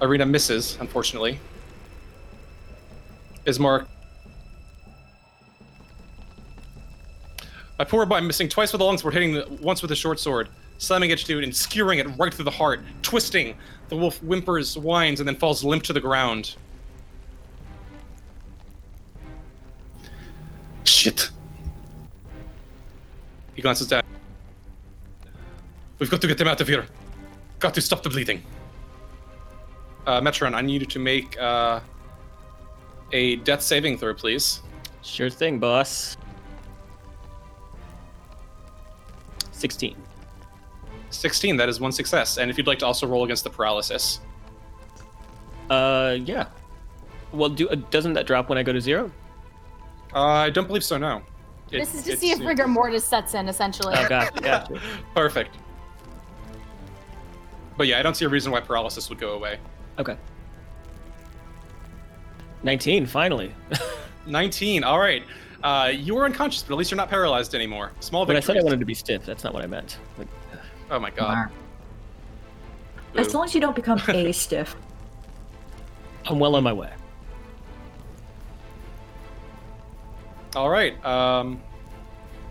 Irina 0.00 0.26
misses, 0.26 0.76
unfortunately. 0.80 1.38
Ismark 3.46 3.86
I 7.78 7.84
pour 7.84 8.06
by 8.06 8.20
missing 8.20 8.48
twice 8.48 8.72
with 8.72 8.78
the 8.78 8.84
long 8.84 8.98
sword, 8.98 9.14
hitting 9.14 9.34
the, 9.34 9.48
once 9.60 9.82
with 9.82 9.88
the 9.88 9.96
short 9.96 10.20
sword, 10.20 10.48
slamming 10.78 11.14
to 11.14 11.38
it 11.38 11.44
and 11.44 11.52
skewering 11.54 11.98
it 11.98 12.06
right 12.18 12.32
through 12.32 12.44
the 12.44 12.50
heart, 12.50 12.80
twisting. 13.02 13.56
The 13.88 13.96
wolf 13.96 14.18
whimpers, 14.20 14.78
whines, 14.78 15.20
and 15.20 15.28
then 15.28 15.36
falls 15.36 15.64
limp 15.64 15.82
to 15.84 15.92
the 15.92 16.00
ground. 16.00 16.54
Shit. 20.84 21.30
He 23.54 23.62
glances 23.62 23.88
down. 23.88 24.02
We've 25.98 26.10
got 26.10 26.20
to 26.20 26.26
get 26.26 26.38
them 26.38 26.48
out 26.48 26.60
of 26.60 26.68
here. 26.68 26.86
Got 27.58 27.74
to 27.74 27.80
stop 27.80 28.02
the 28.02 28.08
bleeding. 28.08 28.42
Uh, 30.06 30.20
Metron, 30.20 30.54
I 30.54 30.60
need 30.60 30.80
you 30.82 30.86
to 30.86 30.98
make 30.98 31.38
uh, 31.38 31.80
a 33.12 33.36
death 33.36 33.62
saving 33.62 33.98
throw, 33.98 34.14
please. 34.14 34.62
Sure 35.02 35.30
thing, 35.30 35.58
boss. 35.58 36.16
16. 39.52 39.96
16, 41.10 41.56
that 41.56 41.68
is 41.68 41.80
one 41.80 41.92
success. 41.92 42.38
And 42.38 42.50
if 42.50 42.58
you'd 42.58 42.66
like 42.66 42.78
to 42.80 42.86
also 42.86 43.06
roll 43.06 43.24
against 43.24 43.44
the 43.44 43.50
paralysis. 43.50 44.20
Uh, 45.70 46.16
yeah. 46.24 46.46
Well, 47.32 47.48
do 47.48 47.68
uh, 47.68 47.76
doesn't 47.90 48.12
that 48.14 48.26
drop 48.26 48.48
when 48.48 48.58
I 48.58 48.62
go 48.62 48.72
to 48.72 48.80
zero? 48.80 49.10
Uh, 50.14 50.20
I 50.22 50.50
don't 50.50 50.66
believe 50.66 50.84
so, 50.84 50.98
no. 50.98 51.22
It- 51.70 51.78
this 51.78 51.94
is 51.94 52.02
to 52.04 52.16
see 52.16 52.30
if 52.30 52.40
rigor 52.40 52.68
mortis 52.68 53.04
sets 53.04 53.34
in, 53.34 53.48
essentially. 53.48 53.94
Oh, 53.96 54.08
gotcha, 54.08 54.40
gotcha. 54.40 54.80
Perfect. 55.14 55.56
But 57.76 57.86
yeah, 57.86 57.98
I 57.98 58.02
don't 58.02 58.14
see 58.16 58.24
a 58.24 58.28
reason 58.28 58.52
why 58.52 58.60
paralysis 58.60 59.08
would 59.08 59.18
go 59.18 59.32
away. 59.32 59.58
Okay. 59.98 60.16
19, 62.62 63.06
finally. 63.06 63.54
19, 64.26 64.84
all 64.84 64.98
right. 64.98 65.22
Uh, 65.62 65.90
you 65.94 66.14
were 66.14 66.24
unconscious, 66.24 66.62
but 66.62 66.74
at 66.74 66.78
least 66.78 66.90
you're 66.90 66.96
not 66.96 67.08
paralyzed 67.10 67.54
anymore. 67.54 67.92
Small 68.00 68.26
But 68.26 68.36
I 68.36 68.40
victory. 68.40 68.54
said 68.56 68.60
I 68.60 68.64
wanted 68.64 68.80
to 68.80 68.86
be 68.86 68.94
stiff. 68.94 69.24
That's 69.24 69.44
not 69.44 69.54
what 69.54 69.62
I 69.62 69.66
meant. 69.66 69.98
Like, 70.18 70.28
Oh 70.90 70.98
my 70.98 71.10
god. 71.10 71.48
As 73.16 73.32
long 73.32 73.44
as 73.44 73.54
you 73.54 73.60
don't 73.60 73.76
become 73.76 73.98
a 74.08 74.32
stiff. 74.32 74.76
I'm 76.26 76.38
well 76.38 76.56
on 76.56 76.62
my 76.64 76.72
way. 76.72 76.92
All 80.56 80.68
right. 80.70 81.02
Um, 81.04 81.60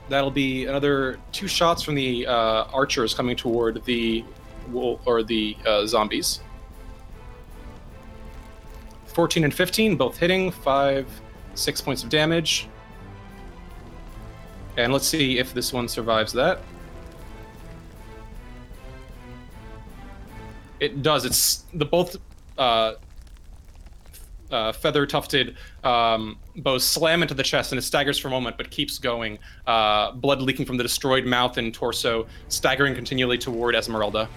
that'll 0.09 0.31
be 0.31 0.65
another 0.65 1.19
two 1.31 1.47
shots 1.47 1.81
from 1.83 1.95
the 1.95 2.25
uh, 2.27 2.65
archers 2.73 3.13
coming 3.13 3.35
toward 3.35 3.83
the 3.85 4.23
wool 4.69 4.99
or 5.05 5.23
the 5.23 5.55
uh, 5.65 5.85
zombies. 5.85 6.41
14 9.13 9.43
and 9.43 9.53
15, 9.53 9.95
both 9.95 10.17
hitting. 10.17 10.51
Five, 10.51 11.07
six 11.55 11.81
points 11.81 12.03
of 12.03 12.09
damage. 12.09 12.67
And 14.77 14.91
let's 14.91 15.07
see 15.07 15.37
if 15.37 15.53
this 15.53 15.71
one 15.71 15.87
survives 15.87 16.33
that. 16.33 16.61
It 20.79 21.01
does. 21.01 21.25
It's 21.25 21.65
the 21.73 21.85
both 21.85 22.17
uh, 22.57 22.93
uh, 24.51 24.71
feather 24.71 25.05
tufted 25.05 25.55
um, 25.83 26.37
bows 26.57 26.83
slam 26.83 27.21
into 27.21 27.33
the 27.33 27.43
chest 27.43 27.71
and 27.71 27.79
it 27.79 27.83
staggers 27.83 28.19
for 28.19 28.27
a 28.27 28.31
moment 28.31 28.57
but 28.57 28.69
keeps 28.69 28.97
going. 28.97 29.39
Uh, 29.65 30.11
blood 30.11 30.41
leaking 30.41 30.65
from 30.65 30.77
the 30.77 30.83
destroyed 30.83 31.25
mouth 31.25 31.57
and 31.57 31.73
torso, 31.73 32.27
staggering 32.49 32.95
continually 32.95 33.37
toward 33.37 33.75
Ezmerelda. 33.75 34.27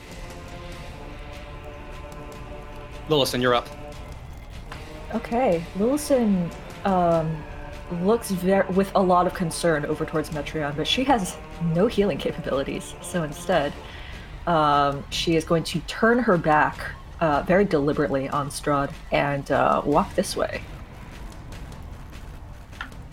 Lillison, 3.09 3.41
you're 3.41 3.55
up. 3.55 3.69
Okay, 5.17 5.65
Lillison 5.79 6.53
um, 6.85 7.43
looks 8.03 8.31
with 8.33 8.93
a 8.95 9.03
lot 9.03 9.27
of 9.27 9.33
concern 9.33 9.87
over 9.87 10.05
towards 10.05 10.29
Metreon, 10.29 10.77
but 10.77 10.87
she 10.87 11.05
has 11.05 11.39
no 11.75 11.87
healing 11.87 12.19
capabilities. 12.19 12.95
So 13.01 13.23
instead, 13.23 13.73
um, 14.47 15.03
she 15.09 15.35
is 15.35 15.43
going 15.43 15.65
to 15.65 15.81
turn 15.87 16.19
her 16.19 16.37
back 16.37 16.91
uh, 17.21 17.43
very 17.47 17.65
deliberately 17.65 18.29
on 18.29 18.51
Strahd 18.51 18.93
and 19.11 19.51
uh, 19.51 19.81
walk 19.87 20.15
this 20.15 20.37
way. 20.37 20.61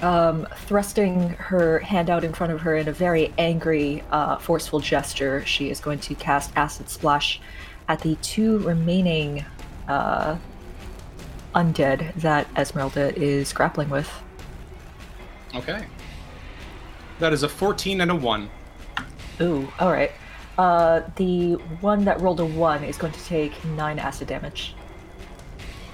Um, 0.01 0.45
thrusting 0.57 1.29
her 1.29 1.79
hand 1.79 2.09
out 2.09 2.25
in 2.25 2.33
front 2.33 2.51
of 2.51 2.59
her 2.59 2.75
in 2.75 2.89
a 2.89 2.91
very 2.91 3.33
angry, 3.37 4.03
uh, 4.11 4.39
forceful 4.39 4.81
gesture, 4.81 5.45
she 5.45 5.69
is 5.69 5.79
going 5.79 5.99
to 5.99 6.15
cast 6.15 6.51
Acid 6.57 6.89
Splash 6.89 7.39
at 7.87 8.01
the 8.01 8.17
two 8.17 8.57
remaining 8.59 9.45
uh, 9.87 10.35
undead 11.53 12.13
that 12.15 12.51
Ezmerelda 12.55 13.13
is 13.15 13.53
grappling 13.53 13.89
with. 13.89 14.09
Okay. 15.55 15.85
That 17.19 17.33
is 17.33 17.43
a 17.43 17.49
14 17.49 18.01
and 18.01 18.11
a 18.11 18.15
1. 18.15 18.49
Ooh, 19.41 19.67
alright. 19.79 20.11
Uh, 20.57 21.01
the 21.15 21.53
one 21.81 22.05
that 22.05 22.21
rolled 22.21 22.39
a 22.39 22.45
1 22.45 22.83
is 22.83 22.97
going 22.97 23.13
to 23.13 23.23
take 23.25 23.63
9 23.65 23.99
acid 23.99 24.27
damage. 24.27 24.75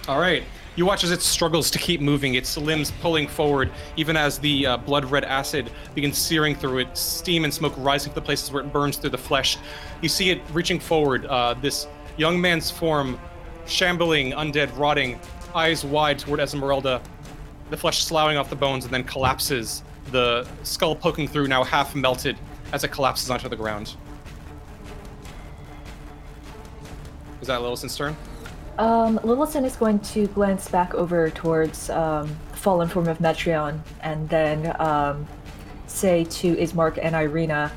All 0.07 0.19
right. 0.19 0.43
You 0.75 0.85
watch 0.85 1.03
as 1.03 1.11
it 1.11 1.21
struggles 1.21 1.69
to 1.71 1.79
keep 1.79 1.99
moving, 1.99 2.35
its 2.35 2.55
limbs 2.55 2.91
pulling 3.01 3.27
forward, 3.27 3.69
even 3.97 4.15
as 4.15 4.39
the 4.39 4.65
uh, 4.65 4.77
blood 4.77 5.03
red 5.05 5.25
acid 5.25 5.71
begins 5.93 6.17
searing 6.17 6.55
through 6.55 6.79
it, 6.79 6.97
steam 6.97 7.43
and 7.43 7.53
smoke 7.53 7.73
rising 7.77 8.13
from 8.13 8.21
the 8.21 8.25
places 8.25 8.51
where 8.51 8.63
it 8.63 8.71
burns 8.71 8.95
through 8.97 9.09
the 9.09 9.17
flesh. 9.17 9.57
You 10.01 10.07
see 10.07 10.29
it 10.29 10.41
reaching 10.53 10.79
forward, 10.79 11.25
uh, 11.25 11.55
this 11.55 11.87
young 12.15 12.39
man's 12.39 12.71
form, 12.71 13.19
shambling, 13.65 14.31
undead, 14.31 14.75
rotting, 14.77 15.19
eyes 15.55 15.83
wide 15.83 16.19
toward 16.19 16.39
Ezmerelda, 16.39 17.01
the 17.69 17.77
flesh 17.77 18.03
sloughing 18.03 18.37
off 18.37 18.49
the 18.49 18.55
bones, 18.55 18.85
and 18.85 18.93
then 18.93 19.03
collapses, 19.03 19.83
the 20.11 20.47
skull 20.63 20.95
poking 20.95 21.27
through, 21.27 21.47
now 21.47 21.63
half 21.63 21.95
melted, 21.95 22.37
as 22.73 22.83
it 22.83 22.91
collapses 22.91 23.29
onto 23.29 23.49
the 23.49 23.55
ground. 23.55 23.95
Is 27.41 27.47
that 27.47 27.61
Lillison's 27.61 27.95
turn? 27.95 28.15
Um, 28.77 29.19
Lillison 29.19 29.65
is 29.65 29.75
going 29.75 29.99
to 29.99 30.27
glance 30.27 30.69
back 30.69 30.93
over 30.93 31.29
towards 31.29 31.89
um, 31.89 32.27
fallen 32.53 32.87
form 32.87 33.09
of 33.09 33.17
Metreon 33.19 33.81
and 34.01 34.29
then 34.29 34.73
um, 34.79 35.27
say 35.87 36.23
to 36.23 36.55
Ismark 36.55 36.97
and 37.01 37.13
Irina, 37.13 37.71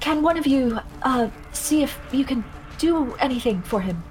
Can 0.00 0.22
one 0.22 0.36
of 0.36 0.46
you 0.46 0.78
uh, 1.02 1.30
see 1.52 1.82
if 1.82 1.98
you 2.12 2.26
can 2.26 2.44
do 2.78 3.14
anything 3.14 3.62
for 3.62 3.80
him? 3.80 4.02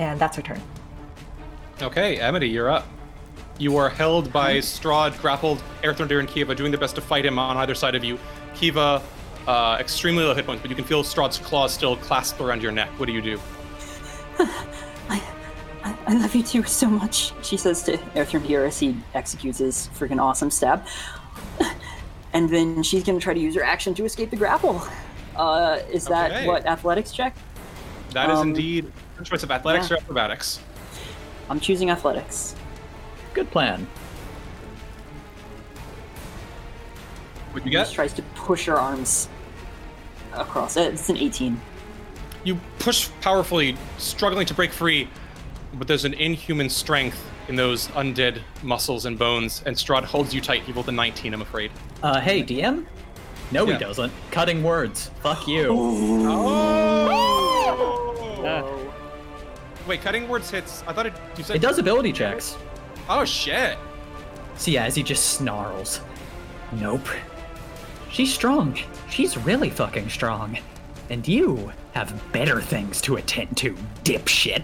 And 0.00 0.18
that's 0.18 0.34
her 0.36 0.42
turn. 0.42 0.60
Okay, 1.82 2.18
Amity, 2.20 2.48
you're 2.48 2.70
up. 2.70 2.86
You 3.58 3.76
are 3.76 3.90
held 3.90 4.32
by 4.32 4.56
Strahd, 4.56 5.20
grappled, 5.20 5.62
Erthrendir 5.82 6.20
and 6.20 6.28
Kiva 6.28 6.54
doing 6.54 6.70
their 6.70 6.80
best 6.80 6.94
to 6.94 7.02
fight 7.02 7.26
him 7.26 7.38
on 7.38 7.58
either 7.58 7.74
side 7.74 7.94
of 7.94 8.02
you. 8.02 8.18
Kiva, 8.54 9.02
uh, 9.46 9.76
extremely 9.78 10.24
low 10.24 10.34
hit 10.34 10.46
points, 10.46 10.62
but 10.62 10.70
you 10.70 10.76
can 10.76 10.86
feel 10.86 11.02
Strahd's 11.04 11.36
claws 11.36 11.74
still 11.74 11.98
clasped 11.98 12.40
around 12.40 12.62
your 12.62 12.72
neck. 12.72 12.88
What 12.98 13.06
do 13.06 13.12
you 13.12 13.20
do? 13.20 13.38
I, 14.38 15.22
I 16.06 16.14
love 16.14 16.34
you 16.34 16.42
too 16.44 16.62
so 16.62 16.88
much, 16.88 17.32
she 17.44 17.58
says 17.58 17.82
to 17.82 17.98
Erthrendir 18.16 18.66
as 18.66 18.78
he 18.78 18.96
executes 19.12 19.58
his 19.58 19.90
freaking 19.98 20.20
awesome 20.20 20.50
stab. 20.50 20.84
And 22.32 22.48
then 22.48 22.84
she's 22.84 23.02
gonna 23.02 23.18
try 23.18 23.34
to 23.34 23.40
use 23.40 23.56
her 23.56 23.64
action 23.64 23.92
to 23.94 24.04
escape 24.04 24.30
the 24.30 24.36
grapple. 24.36 24.80
Uh, 25.34 25.80
is 25.90 26.04
that 26.04 26.30
Okay. 26.30 26.46
what 26.46 26.64
athletics 26.64 27.10
check? 27.10 27.34
That 28.12 28.30
is 28.30 28.38
Um, 28.38 28.50
indeed 28.50 28.92
a 29.20 29.24
choice 29.24 29.42
of 29.42 29.50
athletics 29.50 29.90
yeah. 29.90 29.96
or 29.96 30.00
acrobatics. 30.00 30.60
I'm 31.48 31.60
choosing 31.60 31.90
athletics. 31.90 32.54
Good 33.34 33.50
plan. 33.50 33.86
What 37.52 37.64
do 37.64 37.70
you 37.70 37.76
She 37.76 37.82
just 37.82 37.94
tries 37.94 38.12
to 38.14 38.22
push 38.34 38.66
her 38.66 38.78
arms 38.78 39.28
across. 40.32 40.76
Uh, 40.76 40.90
It's 40.92 41.08
an 41.08 41.16
18. 41.16 41.60
You 42.44 42.58
push 42.78 43.08
powerfully, 43.20 43.76
struggling 43.98 44.46
to 44.46 44.54
break 44.54 44.72
free, 44.72 45.08
but 45.74 45.86
there's 45.88 46.04
an 46.04 46.14
inhuman 46.14 46.70
strength 46.70 47.20
in 47.48 47.56
those 47.56 47.88
undead 47.88 48.40
muscles 48.62 49.04
and 49.06 49.18
bones, 49.18 49.62
and 49.66 49.76
Strahd 49.76 50.04
holds 50.04 50.32
you 50.32 50.40
tight. 50.40 50.62
He 50.62 50.72
rolled 50.72 50.88
a 50.88 50.92
19, 50.92 51.34
I'm 51.34 51.42
afraid. 51.42 51.72
Uh, 52.02 52.20
hey, 52.20 52.42
DM? 52.42 52.86
No, 53.50 53.66
Yeah. 53.66 53.72
he 53.74 53.78
doesn't. 53.80 54.12
Cutting 54.30 54.62
words. 54.62 55.10
Fuck 55.22 55.46
you. 55.48 55.76
Oh! 58.42 58.89
Wait, 59.86 60.02
cutting 60.02 60.28
words 60.28 60.50
hits. 60.50 60.84
I 60.86 60.92
thought 60.92 61.06
it. 61.06 61.12
You 61.36 61.44
said 61.44 61.56
It 61.56 61.62
does 61.62 61.78
ability 61.78 62.12
checks. 62.12 62.56
Oh 63.08 63.24
shit! 63.24 63.78
So 64.56 64.70
yeah, 64.70 64.84
as 64.84 64.94
he 64.94 65.02
just 65.02 65.30
snarls. 65.30 66.00
Nope. 66.72 67.06
She's 68.10 68.32
strong. 68.32 68.76
She's 69.08 69.36
really 69.36 69.70
fucking 69.70 70.08
strong. 70.10 70.58
And 71.08 71.26
you 71.26 71.72
have 71.92 72.14
better 72.32 72.60
things 72.60 73.00
to 73.02 73.16
attend 73.16 73.56
to, 73.58 73.74
dipshit. 74.04 74.62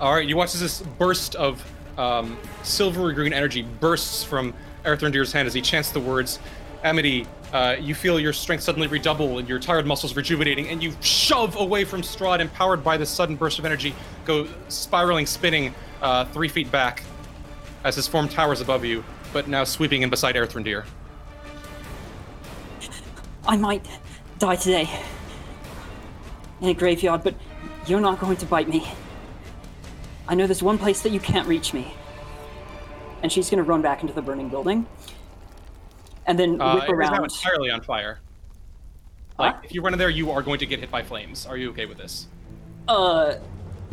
All 0.00 0.14
right, 0.14 0.28
you 0.28 0.36
watch 0.36 0.54
as 0.54 0.60
this 0.60 0.80
burst 0.80 1.34
of 1.34 1.64
um, 1.98 2.38
silvery 2.62 3.14
green 3.14 3.32
energy 3.32 3.62
bursts 3.62 4.22
from 4.22 4.54
Erthrendir's 4.84 5.32
hand 5.32 5.46
as 5.46 5.54
he 5.54 5.60
chants 5.60 5.90
the 5.90 6.00
words. 6.00 6.38
Amity, 6.84 7.26
uh, 7.52 7.76
you 7.80 7.94
feel 7.94 8.20
your 8.20 8.32
strength 8.32 8.62
suddenly 8.62 8.88
redouble 8.88 9.38
and 9.38 9.48
your 9.48 9.58
tired 9.58 9.86
muscles 9.86 10.14
rejuvenating, 10.14 10.68
and 10.68 10.82
you 10.82 10.92
shove 11.00 11.56
away 11.56 11.84
from 11.84 12.02
Strahd, 12.02 12.40
empowered 12.40 12.84
by 12.84 12.96
this 12.96 13.10
sudden 13.10 13.36
burst 13.36 13.58
of 13.58 13.64
energy, 13.64 13.94
go 14.24 14.46
spiraling, 14.68 15.26
spinning 15.26 15.74
uh, 16.02 16.24
three 16.26 16.48
feet 16.48 16.70
back 16.70 17.02
as 17.84 17.96
his 17.96 18.06
form 18.06 18.28
towers 18.28 18.60
above 18.60 18.84
you, 18.84 19.04
but 19.32 19.48
now 19.48 19.64
sweeping 19.64 20.02
in 20.02 20.10
beside 20.10 20.34
Erthrendir. 20.34 20.84
I 23.46 23.56
might 23.56 23.86
die 24.38 24.56
today 24.56 24.90
in 26.60 26.68
a 26.68 26.74
graveyard, 26.74 27.22
but 27.24 27.34
you're 27.86 28.00
not 28.00 28.20
going 28.20 28.36
to 28.36 28.46
bite 28.46 28.68
me. 28.68 28.86
I 30.26 30.34
know 30.34 30.46
there's 30.46 30.62
one 30.62 30.76
place 30.76 31.00
that 31.02 31.12
you 31.12 31.20
can't 31.20 31.48
reach 31.48 31.72
me. 31.72 31.94
And 33.22 33.32
she's 33.32 33.48
gonna 33.48 33.62
run 33.62 33.80
back 33.80 34.02
into 34.02 34.12
the 34.12 34.22
burning 34.22 34.50
building. 34.50 34.86
And 36.28 36.38
then 36.38 36.60
Uh, 36.60 36.74
whip 36.74 36.84
it 36.84 37.02
is 37.02 37.10
now 37.10 37.24
entirely 37.24 37.70
on 37.70 37.80
fire. 37.80 38.20
Like, 39.38 39.56
if 39.64 39.72
you 39.72 39.82
run 39.82 39.92
in 39.92 39.98
there, 39.98 40.10
you 40.10 40.30
are 40.30 40.42
going 40.42 40.58
to 40.58 40.66
get 40.66 40.80
hit 40.80 40.90
by 40.90 41.02
flames. 41.02 41.46
Are 41.46 41.56
you 41.56 41.70
okay 41.70 41.86
with 41.86 41.96
this? 41.96 42.26
Uh, 42.86 43.36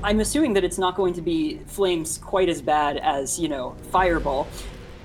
I'm 0.04 0.20
assuming 0.20 0.54
that 0.54 0.64
it's 0.64 0.78
not 0.78 0.96
going 0.96 1.14
to 1.14 1.22
be 1.22 1.60
flames 1.68 2.18
quite 2.18 2.50
as 2.50 2.62
bad 2.62 2.98
as 2.98 3.40
you 3.40 3.48
know 3.48 3.76
fireball. 3.92 4.48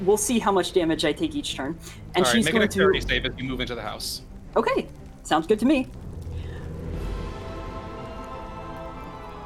We'll 0.00 0.16
see 0.16 0.38
how 0.38 0.50
much 0.50 0.72
damage 0.72 1.04
I 1.04 1.12
take 1.12 1.34
each 1.36 1.54
turn, 1.54 1.78
and 2.14 2.24
All 2.24 2.32
right, 2.32 2.36
she's 2.36 2.46
make 2.46 2.54
an 2.54 2.60
going 2.60 2.68
to. 2.68 2.74
dexterity 2.74 3.00
save 3.00 3.26
as 3.26 3.32
you 3.38 3.44
move 3.44 3.60
into 3.60 3.74
the 3.74 3.82
house. 3.82 4.22
Okay, 4.56 4.88
sounds 5.22 5.46
good 5.46 5.58
to 5.60 5.66
me. 5.66 5.86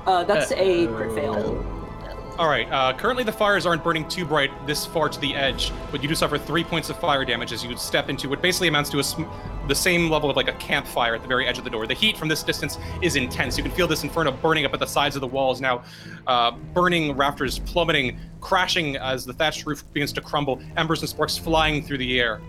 Uh, 0.07 0.23
that's 0.25 0.53
a 0.53 0.87
crit 0.87 1.15
fail. 1.15 1.74
All 2.37 2.49
right. 2.49 2.69
Uh, 2.69 2.93
currently, 2.93 3.23
the 3.23 3.31
fires 3.31 3.65
aren't 3.65 3.85
burning 3.85 4.09
too 4.09 4.25
bright 4.25 4.51
this 4.67 4.85
far 4.85 5.09
to 5.09 5.21
the 5.21 5.37
edge, 5.37 5.73
but 5.93 6.03
you 6.03 6.09
do 6.09 6.17
suffer 6.17 6.37
three 6.37 6.65
points 6.65 6.91
of 6.91 6.99
fire 6.99 7.25
damage 7.25 7.53
as 7.53 7.65
you 7.65 7.77
step 7.77 8.09
into 8.09 8.29
what 8.29 8.43
basically 8.43 8.67
amounts 8.67 8.91
to 8.91 8.99
a 8.99 9.05
sm- 9.05 9.23
the 9.69 9.75
same 9.75 10.11
level 10.11 10.29
of 10.29 10.35
like 10.35 10.49
a 10.49 10.53
campfire 10.55 11.15
at 11.15 11.23
the 11.23 11.29
very 11.29 11.47
edge 11.47 11.59
of 11.59 11.65
the 11.65 11.71
door. 11.71 11.87
The 11.87 11.95
heat 11.95 12.17
from 12.17 12.27
this 12.27 12.43
distance 12.43 12.77
is 13.03 13.15
intense. 13.15 13.57
You 13.57 13.63
can 13.63 13.73
feel 13.73 13.87
this 13.87 14.03
inferno 14.03 14.33
burning 14.33 14.65
up 14.65 14.75
at 14.75 14.81
the 14.81 14.87
sides 14.87 15.15
of 15.15 15.21
the 15.21 15.29
walls 15.29 15.61
now, 15.61 15.85
uh, 16.27 16.51
burning 16.51 17.17
rafters 17.17 17.61
plummeting, 17.61 18.19
crashing 18.41 18.97
as 18.97 19.25
the 19.25 19.33
thatched 19.33 19.65
roof 19.65 19.85
begins 19.93 20.13
to 20.15 20.21
crumble. 20.21 20.61
Embers 20.77 21.01
and 21.03 21.09
sparks 21.09 21.39
flying 21.39 21.85
through 21.85 21.99
the 21.99 22.21
air. 22.21 22.41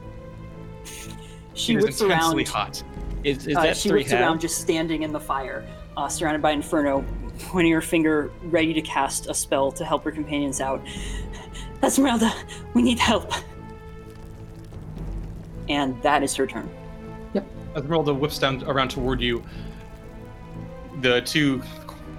She 1.53 1.73
it 1.73 1.77
is 1.77 1.83
whips 1.85 2.01
intensely 2.01 2.43
around. 2.43 2.47
hot. 2.47 2.83
Is, 3.23 3.45
is 3.45 3.55
uh, 3.55 3.61
that 3.61 3.77
she 3.77 3.89
three 3.89 4.01
whips 4.01 4.13
around 4.13 4.41
just 4.41 4.59
standing 4.59 5.03
in 5.03 5.13
the 5.13 5.19
fire, 5.19 5.63
uh, 5.95 6.07
surrounded 6.09 6.41
by 6.41 6.51
inferno, 6.51 7.05
pointing 7.39 7.73
her 7.73 7.81
finger, 7.81 8.31
ready 8.43 8.73
to 8.73 8.81
cast 8.81 9.27
a 9.29 9.33
spell 9.33 9.71
to 9.73 9.85
help 9.85 10.03
her 10.03 10.11
companions 10.11 10.61
out. 10.61 10.83
Ezmerelda, 11.81 12.33
we 12.73 12.81
need 12.81 12.99
help. 12.99 13.31
And 15.69 16.01
that 16.03 16.23
is 16.23 16.35
her 16.35 16.47
turn. 16.47 16.69
Yep. 17.33 17.45
Ezmerelda 17.75 18.17
whips 18.17 18.39
down 18.39 18.63
around 18.63 18.89
toward 18.89 19.21
you. 19.21 19.43
The 21.01 21.21
two 21.21 21.61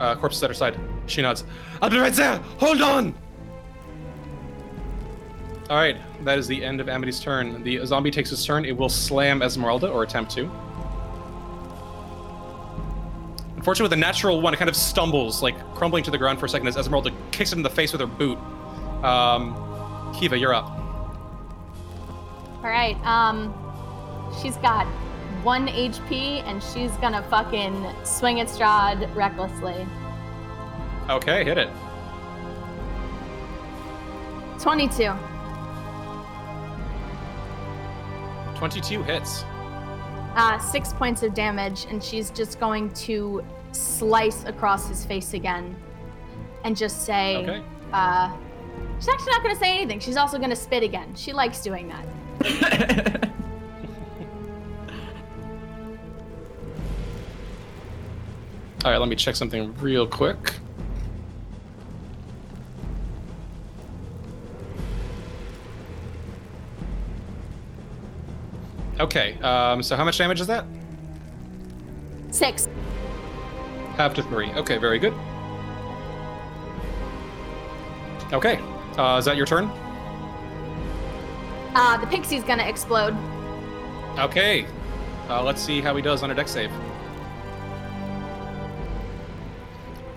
uh, 0.00 0.14
corpses 0.16 0.42
at 0.42 0.50
her 0.50 0.54
side. 0.54 0.78
She 1.06 1.22
nods. 1.22 1.44
I'll 1.80 1.90
be 1.90 1.98
right 1.98 2.12
there. 2.12 2.36
Hold 2.58 2.82
on. 2.82 3.14
All 5.68 5.76
right, 5.76 5.96
that 6.24 6.38
is 6.38 6.46
the 6.46 6.64
end 6.64 6.80
of 6.80 6.88
Amity's 6.88 7.18
turn. 7.18 7.64
The 7.64 7.84
zombie 7.84 8.12
takes 8.12 8.30
his 8.30 8.44
turn. 8.44 8.64
It 8.64 8.76
will 8.76 8.88
slam 8.88 9.40
Ezmerelda 9.40 9.92
or 9.92 10.04
attempt 10.04 10.30
to. 10.32 10.50
Unfortunately, 13.66 13.96
with 13.96 13.98
a 13.98 14.00
natural 14.00 14.40
one, 14.40 14.54
it 14.54 14.58
kind 14.58 14.68
of 14.68 14.76
stumbles, 14.76 15.42
like 15.42 15.58
crumbling 15.74 16.04
to 16.04 16.10
the 16.12 16.18
ground 16.18 16.38
for 16.38 16.46
a 16.46 16.48
second 16.48 16.68
as 16.68 16.76
Ezmerelda 16.76 17.12
kicks 17.32 17.50
it 17.50 17.56
in 17.56 17.64
the 17.64 17.68
face 17.68 17.90
with 17.90 18.00
her 18.00 18.06
boot. 18.06 18.38
Um, 19.02 20.14
Kiva, 20.16 20.38
you're 20.38 20.54
up. 20.54 20.66
All 22.58 22.70
right. 22.70 22.96
Um, 23.04 23.52
she's 24.40 24.56
got 24.58 24.86
one 25.42 25.66
HP, 25.66 26.44
and 26.44 26.62
she's 26.62 26.92
gonna 26.98 27.24
fucking 27.24 27.84
swing 28.04 28.38
at 28.38 28.46
Strahd 28.46 29.12
recklessly. 29.16 29.84
Okay, 31.10 31.42
hit 31.42 31.58
it. 31.58 31.68
Twenty-two. 34.60 35.12
22 38.54 39.02
hits. 39.02 39.42
Uh, 40.36 40.56
six 40.60 40.92
points 40.92 41.24
of 41.24 41.34
damage, 41.34 41.86
and 41.90 42.00
she's 42.00 42.30
just 42.30 42.60
going 42.60 42.90
to 42.90 43.42
slice 43.76 44.44
across 44.44 44.88
his 44.88 45.04
face 45.04 45.34
again, 45.34 45.76
and 46.64 46.76
just 46.76 47.04
say, 47.04 47.36
Okay. 47.38 47.62
uh, 47.92 48.34
she's 48.98 49.08
actually 49.08 49.32
not 49.32 49.42
gonna 49.42 49.56
say 49.56 49.76
anything. 49.78 50.00
She's 50.00 50.16
also 50.16 50.38
gonna 50.38 50.56
spit 50.56 50.82
again. 50.82 51.14
She 51.14 51.32
likes 51.32 51.60
doing 51.62 51.88
that. 51.88 53.30
All 58.84 58.92
right, 58.92 58.98
let 58.98 59.08
me 59.08 59.16
check 59.16 59.34
something 59.34 59.74
real 59.78 60.06
quick. 60.06 60.54
Okay, 68.98 69.34
um, 69.40 69.82
so 69.82 69.96
how 69.96 70.04
much 70.04 70.16
damage 70.18 70.40
is 70.40 70.46
that? 70.46 70.64
Six. 72.30 72.68
Half 73.96 74.14
to 74.14 74.22
three. 74.22 74.52
Okay, 74.52 74.76
very 74.76 74.98
good. 74.98 75.14
Okay, 78.32 78.58
uh, 78.98 79.16
is 79.18 79.24
that 79.24 79.36
your 79.36 79.46
turn? 79.46 79.70
Uh, 81.74 81.96
the 81.98 82.06
pixie's 82.06 82.42
gonna 82.42 82.64
explode. 82.64 83.16
Okay, 84.18 84.66
uh, 85.28 85.42
let's 85.42 85.62
see 85.62 85.80
how 85.80 85.94
he 85.94 86.02
does 86.02 86.22
on 86.22 86.30
a 86.30 86.34
Dex 86.34 86.50
save. 86.50 86.70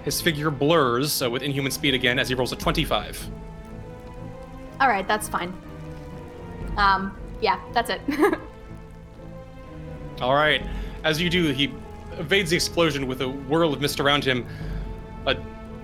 His 0.03 0.22
figure 0.22 0.49
blurs 0.49 1.22
uh, 1.22 1.30
with 1.30 1.43
inhuman 1.43 1.72
speed 1.72 1.93
again 1.93 2.19
as 2.19 2.30
he 2.30 2.35
rolls 2.35 2.51
a 2.51 2.56
25. 2.56 3.30
All 4.80 4.88
right, 4.88 5.07
that's 5.07 5.27
fine. 5.30 5.53
Um, 6.77 7.15
yeah, 7.41 7.60
that's 7.73 7.89
it. 7.89 8.01
All 10.22 10.34
right. 10.34 10.65
As 11.03 11.22
you 11.22 11.30
do, 11.30 11.51
he 11.51 11.72
evades 12.19 12.49
the 12.49 12.55
explosion 12.55 13.07
with 13.07 13.21
a 13.21 13.29
whirl 13.29 13.73
of 13.73 13.81
mist 13.81 13.99
around 13.99 14.23
him. 14.23 14.45
Uh, 15.25 15.35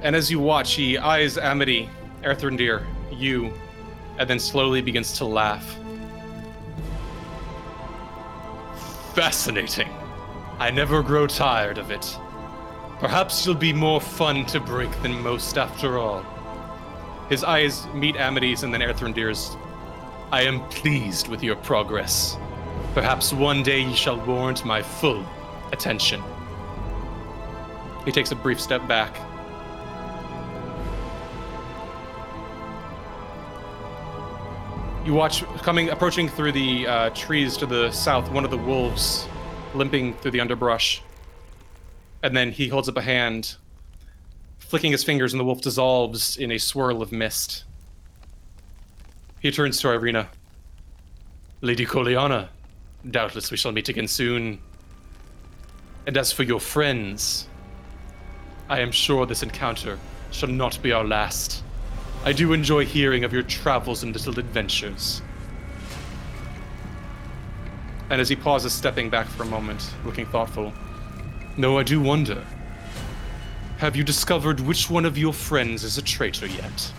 and 0.01 0.15
as 0.15 0.29
you 0.29 0.39
watch, 0.39 0.73
he 0.73 0.97
eyes 0.97 1.37
Amity, 1.37 1.89
Erthrendir, 2.23 2.85
you, 3.11 3.53
and 4.17 4.29
then 4.29 4.39
slowly 4.39 4.81
begins 4.81 5.13
to 5.13 5.25
laugh. 5.25 5.77
Fascinating. 9.13 9.89
I 10.59 10.69
never 10.71 11.01
grow 11.01 11.25
tired 11.25 11.77
of 11.77 11.89
it. 11.89 12.17
Perhaps 12.99 13.45
you'll 13.45 13.55
be 13.55 13.73
more 13.73 13.99
fun 13.99 14.45
to 14.47 14.59
break 14.59 14.91
than 15.01 15.21
most 15.21 15.57
after 15.57 15.97
all. 15.97 16.25
His 17.29 17.43
eyes 17.43 17.85
meet 17.93 18.15
Amity's 18.15 18.63
and 18.63 18.73
then 18.73 18.81
Erthrendir's. 18.81 19.57
I 20.31 20.41
am 20.43 20.67
pleased 20.69 21.27
with 21.27 21.43
your 21.43 21.55
progress. 21.57 22.37
Perhaps 22.93 23.33
one 23.33 23.63
day 23.63 23.81
ye 23.81 23.95
shall 23.95 24.23
warrant 24.25 24.63
my 24.65 24.81
full 24.81 25.25
attention. 25.71 26.21
He 28.05 28.11
takes 28.11 28.31
a 28.31 28.35
brief 28.35 28.59
step 28.59 28.87
back. 28.87 29.15
You 35.05 35.13
watch 35.13 35.43
coming, 35.57 35.89
approaching 35.89 36.27
through 36.27 36.51
the 36.53 36.87
uh, 36.87 37.09
trees 37.11 37.57
to 37.57 37.65
the 37.65 37.91
south, 37.91 38.31
one 38.31 38.43
of 38.43 38.51
the 38.51 38.57
wolves 38.57 39.27
limping 39.75 40.15
through 40.15 40.31
the 40.31 40.39
underbrush. 40.39 41.01
And 42.23 42.35
then 42.35 42.51
he 42.51 42.67
holds 42.67 42.89
up 42.89 42.97
a 42.97 43.01
hand, 43.01 43.55
flicking 44.57 44.91
his 44.91 45.03
fingers, 45.03 45.33
and 45.33 45.39
the 45.39 45.43
wolf 45.43 45.61
dissolves 45.61 46.37
in 46.37 46.51
a 46.51 46.57
swirl 46.57 47.03
of 47.03 47.11
mist. 47.11 47.65
He 49.39 49.51
turns 49.51 49.79
to 49.81 49.89
Irina. 49.89 50.29
Lady 51.61 51.85
Kolyana, 51.85 52.47
doubtless 53.11 53.51
we 53.51 53.57
shall 53.57 53.71
meet 53.71 53.89
again 53.89 54.07
soon. 54.07 54.59
And 56.07 56.18
as 56.18 56.32
for 56.32 56.44
your 56.44 56.60
friends, 56.60 57.48
I 58.69 58.80
am 58.80 58.91
sure 58.91 59.26
this 59.26 59.41
encounter 59.41 59.98
shall 60.32 60.49
not 60.49 60.82
be 60.84 60.91
our 60.91 61.03
last. 61.03 61.64
I 62.23 62.32
do 62.32 62.53
enjoy 62.53 62.86
hearing 62.86 63.23
of 63.23 63.34
your 63.34 63.44
travels 63.44 64.03
and 64.03 64.14
little 64.14 64.38
adventures. 64.40 65.22
And 68.10 68.22
as 68.22 68.30
he 68.30 68.36
pauses, 68.36 68.72
stepping 68.72 69.10
back 69.10 69.27
for 69.27 69.44
a 69.44 69.48
moment, 69.48 69.91
looking 70.06 70.27
thoughtful, 70.27 70.73
no, 71.57 71.80
I 71.80 71.84
do 71.84 71.99
wonder. 71.99 72.45
Have 73.77 73.95
you 73.95 74.03
discovered 74.03 74.60
which 74.60 74.90
one 74.90 75.06
of 75.06 75.18
your 75.18 75.34
friends 75.34 75.84
is 75.84 75.98
a 75.98 76.02
traitor 76.02 76.48
yet? 76.48 76.91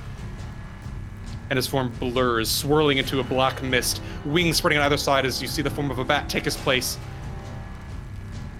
and 1.49 1.57
his 1.57 1.67
form 1.69 1.93
blurs, 2.01 2.51
swirling 2.51 2.99
into 2.99 3.21
a 3.21 3.23
black 3.23 3.63
mist, 3.63 4.03
wings 4.25 4.57
spreading 4.57 4.79
on 4.79 4.85
either 4.85 4.97
side 4.97 5.25
as 5.25 5.41
you 5.41 5.47
see 5.47 5.63
the 5.63 5.71
form 5.71 5.91
of 5.91 5.99
a 6.01 6.05
bat 6.05 6.29
take 6.29 6.45
his 6.45 6.57
place 6.57 6.99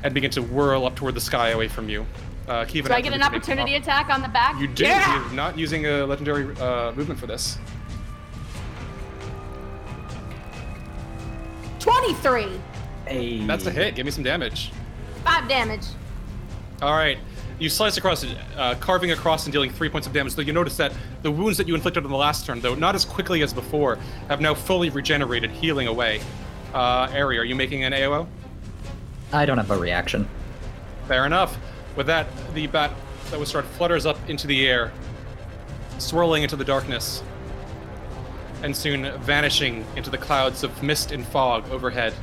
and 0.03 0.15
begin 0.15 0.31
to 0.33 0.43
whirl 0.43 0.87
up 0.87 0.97
toward 0.97 1.15
the 1.15 1.21
sky 1.21 1.51
away 1.51 1.69
from 1.69 1.89
you. 1.89 2.07
Uh, 2.49 2.65
Kiva, 2.65 2.89
Do 2.89 2.95
I 2.95 3.01
get 3.01 3.13
an 3.13 3.23
opportunity 3.23 3.75
attack 3.75 4.09
on 4.09 4.23
the 4.23 4.29
back? 4.29 4.61
You 4.61 4.69
do. 4.69 4.85
Yeah! 4.85 5.25
You're 5.27 5.35
not 5.35 5.59
using 5.59 5.87
a 5.87 6.07
legendary 6.07 6.57
uh, 6.59 6.93
movement 6.93 7.19
for 7.19 7.27
this. 7.27 7.59
23. 11.81 12.49
Hey. 13.07 13.47
That's 13.47 13.67
a 13.67 13.71
hit. 13.71 13.95
Give 13.95 14.05
me 14.05 14.13
some 14.13 14.25
damage. 14.25 14.73
Five 15.25 15.49
damage. 15.49 15.83
All 16.83 16.93
right. 16.93 17.19
You 17.59 17.69
slice 17.71 17.97
across 17.97 18.23
it, 18.23 18.37
uh, 18.57 18.75
carving 18.81 19.13
across 19.13 19.47
and 19.47 19.53
dealing 19.53 19.71
three 19.71 19.89
points 19.89 20.07
of 20.07 20.13
damage. 20.13 20.35
Though 20.35 20.43
you 20.43 20.53
notice 20.53 20.77
that 20.77 20.93
the 21.23 21.31
wounds 21.31 21.57
that 21.59 21.67
you 21.67 21.75
inflicted 21.75 22.05
on 22.05 22.11
the 22.11 22.17
last 22.17 22.45
turn, 22.45 22.61
though 22.61 22.75
not 22.75 22.95
as 22.95 23.05
quickly 23.05 23.43
as 23.43 23.55
before, 23.55 23.99
have 24.29 24.41
now 24.41 24.53
fully 24.53 24.91
regenerated, 24.91 25.51
healing 25.51 25.87
away. 25.87 26.21
Uh, 26.75 27.09
Ari, 27.15 27.39
are 27.39 27.45
you 27.45 27.55
making 27.55 27.85
an 27.85 27.93
AOO? 27.93 28.27
I 29.33 29.45
don't 29.47 29.59
have 29.59 29.71
a 29.71 29.79
reaction. 29.79 30.29
Fair 31.09 31.27
enough. 31.27 31.57
With 31.97 32.07
that, 32.07 32.27
the 32.55 32.67
bat 32.67 32.93
that 33.31 33.41
was 33.41 33.49
started 33.49 33.69
flutters 33.73 34.07
up 34.07 34.17
into 34.29 34.47
the 34.47 34.67
air, 34.67 34.93
swirling 35.99 36.43
into 36.43 36.57
the 36.57 36.65
darkness, 36.65 37.23
and 38.63 38.77
soon 38.77 39.11
vanishing 39.21 39.85
into 39.97 40.11
the 40.11 40.19
clouds 40.19 40.63
of 40.63 40.83
mist 40.83 41.13
and 41.13 41.27
fog 41.27 41.69
overhead. 41.71 42.15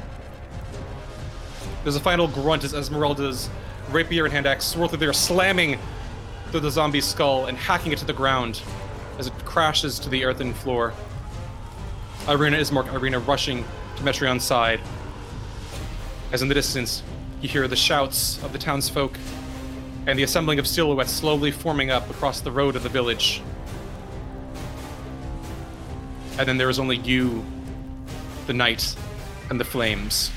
There's 1.84 1.96
a 1.96 2.00
final 2.00 2.28
grunt 2.28 2.64
as 2.64 2.74
Ezmerelda's 2.74 3.50
rapier 3.92 4.26
and 4.26 4.34
hand 4.34 4.46
axe 4.46 4.66
swirl 4.66 4.88
through 4.88 5.00
there, 5.00 5.14
slamming 5.14 5.78
through 6.50 6.62
the 6.62 6.72
zombie's 6.72 7.06
skull 7.06 7.48
and 7.48 7.58
hacking 7.58 7.92
it 7.92 7.98
to 8.00 8.06
the 8.06 8.14
ground 8.14 8.62
as 9.20 9.28
it 9.28 9.34
crashes 9.46 10.00
to 10.00 10.10
the 10.10 10.24
earthen 10.24 10.54
floor. 10.54 10.94
Irina 12.28 12.58
Ismark, 12.58 12.92
Irina 12.94 13.20
rushing 13.20 13.66
to 13.98 14.04
Metreon's 14.04 14.44
side. 14.44 14.80
As 16.34 16.42
in 16.42 16.48
the 16.48 16.56
distance, 16.56 17.04
you 17.44 17.48
hear 17.48 17.68
the 17.68 17.76
shouts 17.76 18.44
of 18.44 18.54
the 18.54 18.58
townsfolk 18.58 19.20
and 20.08 20.18
the 20.18 20.24
assembling 20.24 20.58
of 20.58 20.66
silhouettes 20.66 21.12
slowly 21.12 21.52
forming 21.52 21.92
up 21.92 22.10
across 22.10 22.42
the 22.42 22.52
road 22.52 22.76
of 22.76 22.82
the 22.82 22.90
village. 22.90 23.44
And 26.40 26.48
then 26.48 26.58
there 26.58 26.72
is 26.72 26.80
only 26.80 26.98
you, 26.98 27.46
the 28.48 28.54
night, 28.54 28.96
and 29.52 29.60
the 29.60 29.64
flames. 29.64 30.32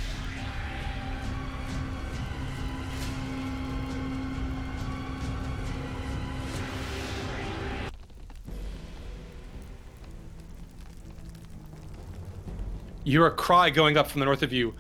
You 13.03 13.13
hear 13.13 13.27
a 13.27 13.31
cry 13.31 13.71
going 13.71 13.97
up 13.97 14.09
from 14.09 14.19
the 14.19 14.27
north 14.27 14.43
of 14.43 14.53
you. 14.53 14.75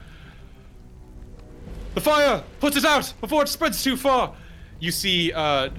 The 1.96 2.02
fire! 2.02 2.44
Put 2.60 2.76
it 2.76 2.84
out 2.84 3.14
before 3.22 3.40
it 3.40 3.48
spreads 3.48 3.82
too 3.82 3.96
far! 3.96 4.34
You 4.80 4.90
see 4.90 5.32
uh, 5.32 5.70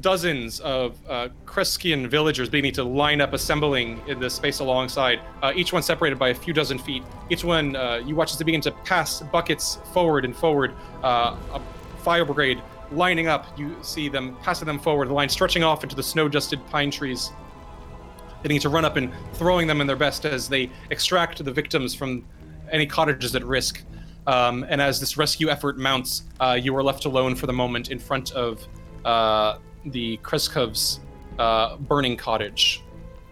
dozens 0.00 0.58
of 0.58 0.98
uh, 1.08 1.28
Krezkian 1.46 2.08
villagers 2.08 2.48
beginning 2.48 2.72
to 2.72 2.82
line 2.82 3.20
up, 3.20 3.32
assembling 3.32 4.00
in 4.08 4.18
the 4.18 4.28
space 4.28 4.58
alongside, 4.58 5.20
uh, 5.40 5.52
each 5.54 5.72
one 5.72 5.84
separated 5.84 6.18
by 6.18 6.30
a 6.30 6.34
few 6.34 6.52
dozen 6.52 6.80
feet. 6.80 7.04
Each 7.30 7.44
one, 7.44 7.76
uh, 7.76 8.02
you 8.04 8.16
watch 8.16 8.32
as 8.32 8.38
they 8.38 8.44
begin 8.44 8.60
to 8.62 8.72
pass 8.72 9.20
buckets 9.20 9.78
forward 9.92 10.24
and 10.24 10.34
forward. 10.34 10.74
Uh, 11.00 11.36
a 11.54 11.62
fire 11.98 12.24
brigade 12.24 12.60
lining 12.90 13.28
up. 13.28 13.56
You 13.56 13.76
see 13.82 14.08
them 14.08 14.36
passing 14.42 14.66
them 14.66 14.80
forward, 14.80 15.10
the 15.10 15.14
line 15.14 15.28
stretching 15.28 15.62
off 15.62 15.84
into 15.84 15.94
the 15.94 16.02
snow 16.02 16.26
dusted 16.26 16.58
pine 16.70 16.90
trees. 16.90 17.30
They 18.42 18.48
need 18.48 18.62
to 18.62 18.68
run 18.68 18.84
up 18.84 18.96
and 18.96 19.12
throwing 19.34 19.68
them 19.68 19.80
in 19.80 19.86
their 19.86 19.94
best 19.94 20.24
as 20.24 20.48
they 20.48 20.72
extract 20.90 21.44
the 21.44 21.52
victims 21.52 21.94
from 21.94 22.24
any 22.72 22.84
cottages 22.84 23.36
at 23.36 23.44
risk. 23.44 23.84
Um, 24.26 24.64
and 24.68 24.80
as 24.80 25.00
this 25.00 25.16
rescue 25.16 25.48
effort 25.48 25.78
mounts, 25.78 26.24
uh, 26.40 26.58
you 26.60 26.76
are 26.76 26.82
left 26.82 27.04
alone 27.04 27.34
for 27.34 27.46
the 27.46 27.52
moment 27.52 27.90
in 27.90 27.98
front 27.98 28.32
of 28.32 28.66
uh, 29.04 29.58
the 29.86 30.16
Krezkov's 30.18 31.00
uh, 31.38 31.76
burning 31.76 32.16
cottage. 32.16 32.82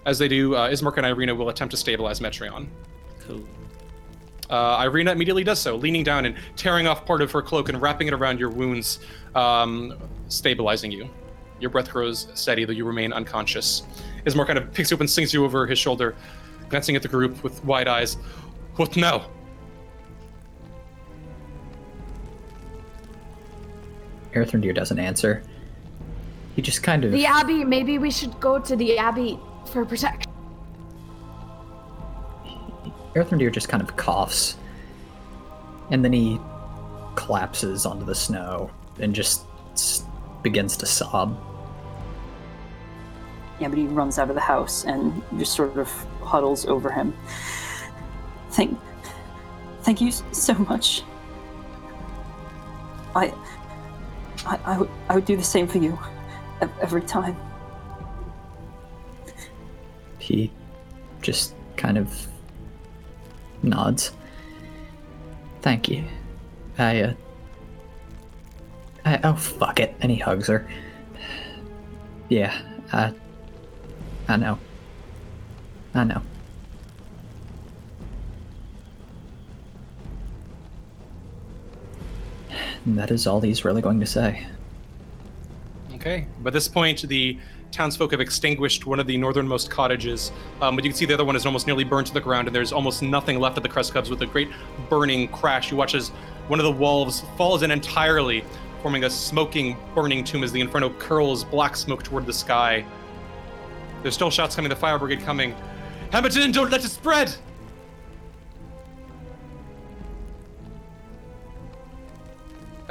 As 0.07 0.19
they 0.19 0.29
do, 0.29 0.55
uh, 0.55 0.71
Ismark 0.71 0.97
and 0.97 1.07
Irina 1.07 1.35
will 1.35 1.49
attempt 1.49 1.71
to 1.73 1.77
stabilize 1.77 2.21
Metreon. 2.21 2.67
Cool. 3.21 3.47
Uh, 4.49 4.83
Irina 4.85 5.12
immediately 5.12 5.45
does 5.45 5.61
so, 5.61 5.77
leaning 5.77 6.03
down 6.03 6.27
and 6.27 6.35
tearing 6.57 6.89
off 6.89 7.07
part 7.07 7.23
of 7.23 7.31
her 7.31 7.43
cloak 7.43 7.69
and 7.69 7.81
wrapping 7.81 8.09
it 8.09 8.15
around 8.15 8.41
your 8.41 8.51
wounds, 8.51 8.99
um, 9.37 9.97
stabilizing 10.27 10.91
you. 10.91 11.09
Your 11.61 11.71
breath 11.71 11.91
grows 11.91 12.27
steady, 12.35 12.65
though 12.65 12.73
you 12.73 12.85
remain 12.85 13.12
unconscious. 13.12 13.85
Ismark 14.25 14.47
kind 14.47 14.59
of 14.59 14.73
picks 14.73 14.91
you 14.91 14.97
up 14.97 15.01
and 15.01 15.09
slings 15.09 15.33
you 15.33 15.45
over 15.45 15.67
his 15.67 15.79
shoulder, 15.79 16.17
glancing 16.69 16.97
at 16.97 17.03
the 17.03 17.09
group 17.09 17.45
with 17.45 17.62
wide 17.65 17.87
eyes. 17.87 18.17
What 18.75 18.97
now? 18.97 19.27
Erthrendir 24.35 24.74
doesn't 24.74 24.98
answer. 24.98 25.43
He 26.57 26.62
just 26.62 26.82
kind 26.82 27.05
of 27.05 27.12
The 27.12 27.27
Abbey, 27.27 27.65
maybe 27.65 27.98
we 27.98 28.11
should 28.11 28.39
go 28.40 28.59
to 28.59 28.77
the 28.77 28.98
Abbey 28.98 29.39
for 29.66 29.85
protection. 29.85 30.31
Erthrendir 33.15 33.52
just 33.52 33.69
kind 33.69 33.82
of 33.82 33.97
coughs. 33.97 34.57
And 35.90 36.05
then 36.05 36.12
he 36.12 36.40
collapses 37.16 37.86
onto 37.86 38.05
the 38.05 38.15
snow 38.15 38.70
and 39.01 39.15
just 39.15 39.44
begins 40.43 40.77
to 40.78 40.86
sob. 40.86 41.39
Amity 43.61 43.86
runs 43.86 44.19
out 44.19 44.28
of 44.28 44.35
the 44.35 44.40
house 44.40 44.85
and 44.85 45.23
just 45.39 45.52
sort 45.52 45.77
of 45.77 45.89
huddles 46.23 46.65
over 46.66 46.90
him. 46.90 47.12
Thank, 48.51 48.78
thank 49.82 50.01
you 50.01 50.12
so 50.32 50.55
much. 50.55 51.02
I, 53.15 53.35
I, 54.47 54.79
would, 54.79 54.91
I 55.09 55.15
would 55.15 55.25
do 55.25 55.37
the 55.37 55.45
same 55.45 55.67
for 55.67 55.79
you, 55.79 55.99
every 56.81 57.03
time. 57.03 57.37
He 60.19 60.51
just 61.23 61.55
kind 61.77 61.99
of 61.99 62.27
nods. 63.62 64.12
Thank 65.62 65.89
you. 65.89 66.05
I, 66.79 67.03
uh. 67.03 67.15
I, 69.05 69.21
oh, 69.25 69.35
fuck 69.35 69.81
it. 69.81 69.95
And 70.01 70.11
he 70.11 70.19
hugs 70.19 70.49
her. 70.49 70.69
Yeah, 72.29 72.57
I. 72.93 73.12
I 74.29 74.37
know. 74.37 74.59
I 75.95 76.05
know. 76.05 76.23
And 82.86 82.98
that 82.98 83.11
is 83.11 83.27
all 83.27 83.40
he's 83.40 83.65
really 83.65 83.82
going 83.82 84.01
to 84.01 84.07
say. 84.07 84.47
Okay. 85.94 86.27
By 86.40 86.51
this 86.51 86.66
point, 86.66 87.02
the 87.02 87.39
townsfolk 87.73 88.11
have 88.11 88.20
extinguished 88.20 88.86
one 88.86 88.98
of 88.98 89.07
the 89.07 89.16
northernmost 89.16 89.70
cottages, 89.70 90.32
um, 90.61 90.74
but 90.74 90.85
you 90.85 90.90
can 90.90 90.97
see 90.97 91.05
the 91.05 91.15
other 91.15 91.24
one 91.24 91.36
is 91.36 91.47
almost 91.47 91.66
nearly 91.66 91.85
burned 91.85 92.07
to 92.07 92.15
the 92.15 92.20
ground, 92.20 92.48
and 92.48 92.55
there's 92.55 92.73
almost 92.73 93.02
nothing 93.02 93.39
left 93.39 93.57
of 93.57 93.62
the 93.62 93.69
Crest 93.69 93.93
Cubs 93.93 94.11
with 94.11 94.23
a 94.23 94.27
great 94.27 94.48
burning 94.89 95.28
crash. 95.28 95.70
You 95.70 95.77
watch 95.77 95.94
as 95.94 96.09
one 96.48 96.59
of 96.59 96.65
the 96.65 96.73
walls 96.73 97.23
falls 97.36 97.62
in 97.62 97.70
entirely, 97.70 98.44
forming 98.82 99.05
a 99.05 99.11
smoking, 99.11 99.77
burning 99.94 100.24
tomb 100.24 100.43
as 100.43 100.52
the 100.52 100.61
inferno 100.61 100.90
curls 100.90 101.44
black 101.44 101.77
smoke 101.77 102.02
toward 102.02 102.27
the 102.27 102.32
sky. 102.32 102.85
There's 104.02 104.15
still 104.15 104.31
shots 104.31 104.57
coming, 104.57 104.70
the 104.70 104.77
fire 104.77 104.98
brigade 104.98 105.20
coming. 105.20 105.55
Hamilton, 106.11 106.51
don't 106.51 106.70
let 106.70 106.85
it 106.85 106.89
spread! 106.89 107.35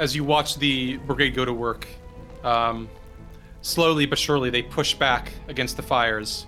As 0.00 0.16
you 0.16 0.24
watch 0.24 0.56
the 0.56 0.96
brigade 0.96 1.34
go 1.34 1.44
to 1.44 1.52
work, 1.52 1.86
um, 2.42 2.88
slowly 3.60 4.06
but 4.06 4.18
surely 4.18 4.48
they 4.48 4.62
push 4.62 4.94
back 4.94 5.30
against 5.46 5.76
the 5.76 5.82
fires. 5.82 6.46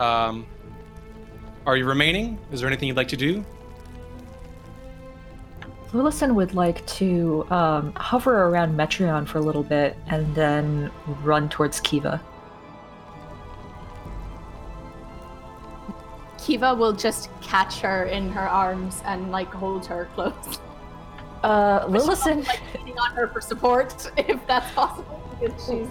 Um, 0.00 0.46
are 1.66 1.76
you 1.76 1.84
remaining? 1.84 2.38
Is 2.50 2.60
there 2.60 2.68
anything 2.68 2.88
you'd 2.88 2.96
like 2.96 3.08
to 3.08 3.16
do? 3.18 3.44
Lillison 5.92 6.34
would 6.34 6.54
like 6.54 6.86
to 6.86 7.46
um, 7.50 7.92
hover 7.96 8.44
around 8.44 8.74
Metreon 8.78 9.28
for 9.28 9.38
a 9.38 9.42
little 9.42 9.62
bit 9.62 9.94
and 10.06 10.34
then 10.34 10.90
run 11.22 11.50
towards 11.50 11.80
Kiva. 11.80 12.22
Kiva 16.38 16.74
will 16.74 16.94
just 16.94 17.28
catch 17.42 17.80
her 17.80 18.04
in 18.04 18.30
her 18.30 18.48
arms 18.48 19.02
and 19.04 19.30
like 19.30 19.52
hold 19.52 19.84
her 19.84 20.08
close. 20.14 20.60
Uh, 21.46 21.86
But 21.86 22.00
she's 22.00 22.08
also, 22.08 22.30
Lillison, 22.30 22.46
like 22.48 22.60
leaning 22.74 22.98
on 22.98 23.12
her 23.12 23.28
for 23.28 23.40
support, 23.40 24.10
if 24.16 24.44
that's 24.48 24.70
possible, 24.72 25.22
because 25.40 25.64
she's 25.64 25.88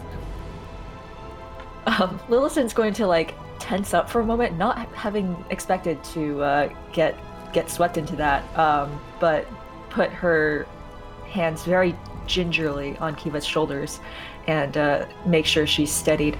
um, 1.87 2.19
Lillison's 2.27 2.73
going 2.73 2.93
to 2.95 3.07
like 3.07 3.35
tense 3.59 3.93
up 3.93 4.09
for 4.09 4.19
a 4.19 4.25
moment, 4.25 4.57
not 4.57 4.77
having 4.93 5.43
expected 5.49 6.03
to 6.05 6.41
uh, 6.43 6.69
get 6.91 7.17
get 7.53 7.69
swept 7.69 7.97
into 7.97 8.17
that, 8.17 8.43
um, 8.57 8.99
but 9.19 9.47
put 9.89 10.09
her 10.09 10.67
hands 11.25 11.63
very 11.63 11.95
gingerly 12.27 12.97
on 12.97 13.15
Kiva's 13.15 13.45
shoulders 13.45 14.01
and 14.47 14.75
uh, 14.75 15.05
make 15.25 15.45
sure 15.45 15.65
she's 15.65 15.91
steadied. 15.91 16.37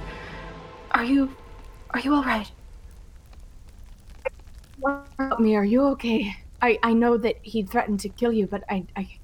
Are 0.91 1.05
you, 1.05 1.33
are 1.91 2.01
you 2.01 2.13
all 2.13 2.23
right? 2.23 2.51
What 4.79 5.07
about 5.17 5.39
me? 5.39 5.55
Are 5.55 5.63
you 5.63 5.83
okay? 5.89 6.35
I, 6.61 6.79
I 6.83 6.93
know 6.93 7.17
that 7.17 7.37
he 7.41 7.63
threatened 7.63 7.99
to 8.01 8.09
kill 8.09 8.31
you, 8.31 8.47
but 8.47 8.63
I, 8.69 8.85
I. 8.95 9.17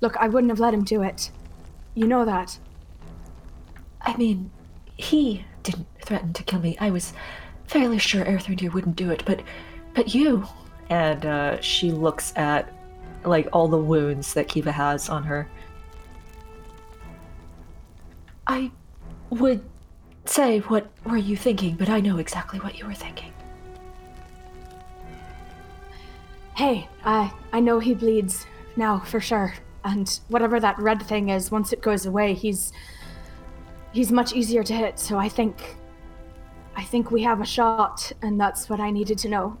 Look, 0.00 0.16
I 0.16 0.28
wouldn't 0.28 0.50
have 0.50 0.60
let 0.60 0.74
him 0.74 0.84
do 0.84 1.02
it. 1.02 1.30
You 1.94 2.06
know 2.06 2.24
that. 2.24 2.58
I 4.00 4.16
mean, 4.16 4.50
he 4.96 5.44
didn't 5.62 5.86
threaten 6.00 6.32
to 6.32 6.42
kill 6.42 6.60
me. 6.60 6.76
I 6.80 6.90
was 6.90 7.12
fairly 7.66 7.98
sure 7.98 8.24
Erthrendir 8.24 8.72
wouldn't 8.72 8.96
do 8.96 9.10
it, 9.10 9.22
but 9.24 9.42
but 9.94 10.14
you. 10.14 10.46
And 10.88 11.24
uh, 11.24 11.60
she 11.60 11.90
looks 11.90 12.32
at 12.36 12.72
like 13.24 13.48
all 13.52 13.68
the 13.68 13.78
wounds 13.78 14.34
that 14.34 14.48
Kiva 14.48 14.72
has 14.72 15.08
on 15.08 15.22
her. 15.24 15.48
I 18.46 18.70
would 19.30 19.64
say 20.24 20.58
what 20.60 20.90
were 21.04 21.16
you 21.16 21.36
thinking, 21.36 21.76
but 21.76 21.88
I 21.88 22.00
know 22.00 22.18
exactly 22.18 22.58
what 22.58 22.78
you 22.78 22.86
were 22.86 22.94
thinking. 22.94 23.32
Hey, 26.54 26.88
I 27.04 27.32
I 27.52 27.60
know 27.60 27.78
he 27.78 27.94
bleeds 27.94 28.46
now 28.76 29.00
for 29.00 29.20
sure, 29.20 29.54
and 29.84 30.20
whatever 30.28 30.60
that 30.60 30.78
red 30.78 31.02
thing 31.02 31.30
is, 31.30 31.50
once 31.50 31.72
it 31.72 31.80
goes 31.80 32.06
away, 32.06 32.34
he's 32.34 32.72
he's 33.92 34.12
much 34.12 34.32
easier 34.32 34.62
to 34.62 34.74
hit. 34.74 34.98
So 34.98 35.18
I 35.18 35.28
think 35.28 35.76
I 36.76 36.82
think 36.82 37.10
we 37.10 37.22
have 37.22 37.40
a 37.40 37.46
shot, 37.46 38.12
and 38.22 38.40
that's 38.40 38.68
what 38.68 38.80
I 38.80 38.90
needed 38.90 39.18
to 39.18 39.28
know. 39.28 39.56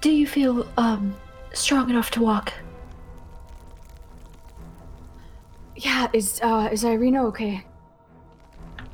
Do 0.00 0.10
you 0.10 0.26
feel 0.26 0.66
um 0.76 1.14
strong 1.52 1.90
enough 1.90 2.10
to 2.12 2.22
walk. 2.22 2.52
Yeah, 5.76 6.08
is 6.12 6.40
uh 6.42 6.68
is 6.72 6.84
Irina 6.84 7.24
okay? 7.26 7.64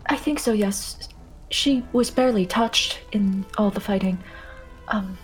I 0.07 0.17
think 0.17 0.39
so, 0.39 0.53
yes. 0.53 1.09
She 1.51 1.85
was 1.93 2.11
barely 2.11 2.47
touched 2.47 3.01
in 3.13 3.45
all 3.57 3.71
the 3.71 3.81
fighting. 3.81 4.19
Um, 4.89 5.17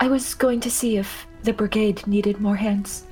I 0.00 0.08
was 0.08 0.34
going 0.34 0.60
to 0.60 0.70
see 0.70 0.96
if 0.96 1.26
the 1.42 1.52
brigade 1.52 2.06
needed 2.06 2.40
more 2.40 2.56
hands. 2.56 3.04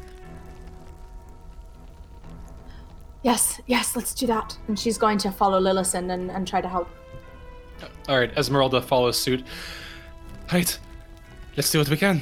Yes, 3.22 3.60
yes, 3.66 3.96
let's 3.96 4.14
do 4.14 4.26
that. 4.26 4.56
And 4.68 4.78
she's 4.78 4.98
going 4.98 5.18
to 5.18 5.30
follow 5.30 5.60
Lillison 5.60 6.12
and, 6.12 6.30
and 6.30 6.46
try 6.46 6.60
to 6.60 6.68
help. 6.68 6.88
All 8.08 8.18
right, 8.18 8.34
Ezmerelda 8.34 8.82
follows 8.84 9.18
suit. 9.18 9.44
Right, 10.52 10.78
let's 11.56 11.70
do 11.70 11.78
what 11.78 11.88
we 11.88 11.96
can. 11.96 12.20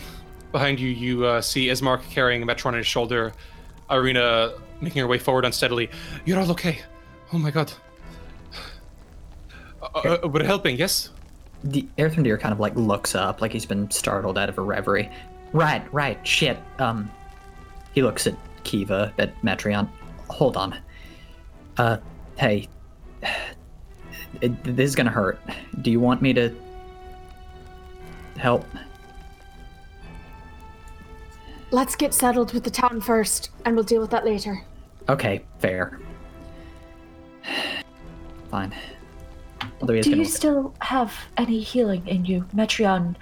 Behind 0.53 0.79
you, 0.79 0.89
you 0.89 1.25
uh, 1.25 1.41
see 1.41 1.67
Ismark 1.67 2.03
carrying 2.09 2.43
Metreon 2.45 2.67
on 2.67 2.75
his 2.75 2.87
shoulder. 2.87 3.33
Irina 3.91 4.55
making 4.81 5.01
her 5.01 5.09
way 5.09 5.19
forward 5.19 5.45
unsteadily. 5.45 5.91
You're 6.25 6.39
all 6.39 6.51
okay. 6.53 6.81
Oh 7.33 7.39
my 7.39 7.51
god. 7.51 7.73
Uh, 9.83 10.19
uh, 10.23 10.29
we're 10.29 10.45
helping, 10.45 10.77
yes? 10.77 11.11
The 11.65 11.87
Erthrendir 11.99 12.39
kind 12.41 12.53
of 12.53 12.61
like 12.61 12.75
looks 12.75 13.15
up, 13.15 13.41
like 13.41 13.53
he's 13.53 13.67
been 13.67 13.91
startled 13.91 14.39
out 14.39 14.49
of 14.49 14.59
a 14.59 14.63
reverie. 14.63 15.11
Right, 15.53 15.83
right, 15.93 16.27
shit. 16.27 16.59
Um, 16.79 17.11
he 17.95 18.03
looks 18.03 18.27
at 18.27 18.35
Kiva, 18.65 19.13
at 19.19 19.41
Metreon. 19.43 19.89
Hold 20.29 20.57
on. 20.57 20.79
Uh, 21.77 21.99
hey, 22.37 22.69
it, 24.41 24.65
this 24.65 24.91
is 24.91 24.97
gonna 24.97 25.11
hurt. 25.11 25.41
Do 25.83 25.91
you 25.91 26.01
want 26.01 26.23
me 26.23 26.33
to 26.33 26.55
help? 28.39 28.65
Let's 31.71 31.97
get 31.97 32.13
settled 32.13 32.53
with 32.53 32.65
the 32.65 32.71
town 32.71 33.01
first, 33.01 33.51
and 33.65 33.75
we'll 33.75 33.85
deal 33.85 34.01
with 34.01 34.11
that 34.11 34.25
later. 34.27 34.63
Okay, 35.09 35.43
fair. 35.59 35.99
Fine. 38.51 38.75
Although 39.81 39.95
he's 39.95 40.05
Do 40.07 40.17
you 40.17 40.25
still 40.25 40.75
have 40.81 41.15
any 41.37 41.61
healing 41.61 42.07
in 42.07 42.25
you? 42.25 42.45
Metreon 42.55 43.17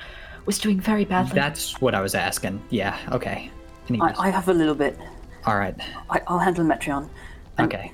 was 0.46 0.58
doing 0.58 0.80
very 0.80 1.04
badly. 1.04 1.34
That's 1.34 1.80
what 1.80 1.94
I 1.94 2.00
was 2.00 2.14
asking. 2.14 2.62
Yeah, 2.70 2.98
okay. 3.12 3.50
I, 3.90 4.14
I 4.18 4.30
have 4.30 4.48
a 4.48 4.54
little 4.54 4.74
bit. 4.74 4.98
All 5.46 5.58
right. 5.58 5.74
I, 6.10 6.20
I'll 6.26 6.38
handle 6.38 6.64
Metreon. 6.64 7.08
And 7.58 7.72
Okay. 7.72 7.92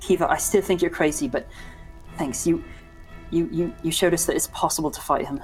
Kiva, 0.00 0.30
I 0.30 0.36
still 0.36 0.62
think 0.62 0.80
you're 0.80 0.90
crazy, 0.90 1.28
but 1.28 1.46
thanks. 2.16 2.46
You, 2.46 2.62
you, 3.30 3.48
you, 3.50 3.74
you 3.82 3.90
showed 3.90 4.14
us 4.14 4.26
that 4.26 4.36
it's 4.36 4.46
possible 4.48 4.90
to 4.90 5.00
fight 5.00 5.26
him. 5.26 5.40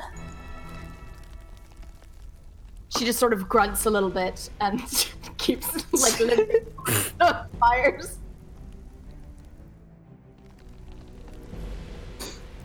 She 2.97 3.05
just 3.05 3.19
sort 3.19 3.33
of 3.33 3.49
grunts 3.49 3.87
a 3.87 3.91
little 3.91 4.11
bit 4.11 4.49
and 4.61 4.81
keeps 5.39 5.93
like 5.93 6.21
lit 6.21 6.73
fires. 7.61 8.19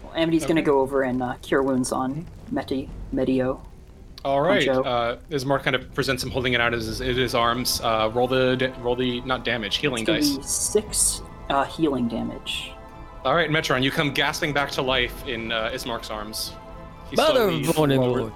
Well, 0.10 0.22
Amity's 0.22 0.46
gonna 0.46 0.62
go 0.62 0.80
over 0.80 1.04
and 1.04 1.22
uh, 1.22 1.36
cure 1.42 1.62
wounds 1.62 1.92
on 1.92 2.26
Meti, 2.52 2.90
Medio. 3.12 3.62
All 4.26 4.42
right. 4.42 4.64
Joe. 4.64 4.82
Uh, 4.82 5.18
Ismark 5.30 5.64
kind 5.64 5.76
of 5.76 5.94
presents 5.94 6.24
him 6.24 6.30
holding 6.30 6.54
it 6.54 6.60
out 6.62 6.74
in 6.74 6.80
his, 6.80 7.00
in 7.00 7.16
his 7.16 7.36
arms. 7.36 7.80
Uh, 7.82 8.12
roll 8.14 8.28
the 8.28 8.74
roll 8.82 8.96
the 8.96 9.22
not 9.22 9.46
damage 9.46 9.78
healing 9.78 10.02
It's 10.08 10.30
dice. 10.30 10.38
be 10.38 10.44
six 10.44 11.22
uh, 11.50 11.64
healing 11.66 12.08
damage. 12.08 12.74
All 13.24 13.36
right, 13.36 13.50
Metreon, 13.50 13.84
you 13.84 13.92
come 13.92 14.14
gasping 14.14 14.54
back 14.54 14.72
to 14.72 14.82
life 14.82 15.28
in 15.28 15.52
uh, 15.52 15.72
Ismark's 15.74 16.10
arms. 16.10 16.54
He 17.10 17.16
Mother 17.16 17.50
slowly 17.64 17.74
morning, 17.76 18.02
Lord. 18.02 18.34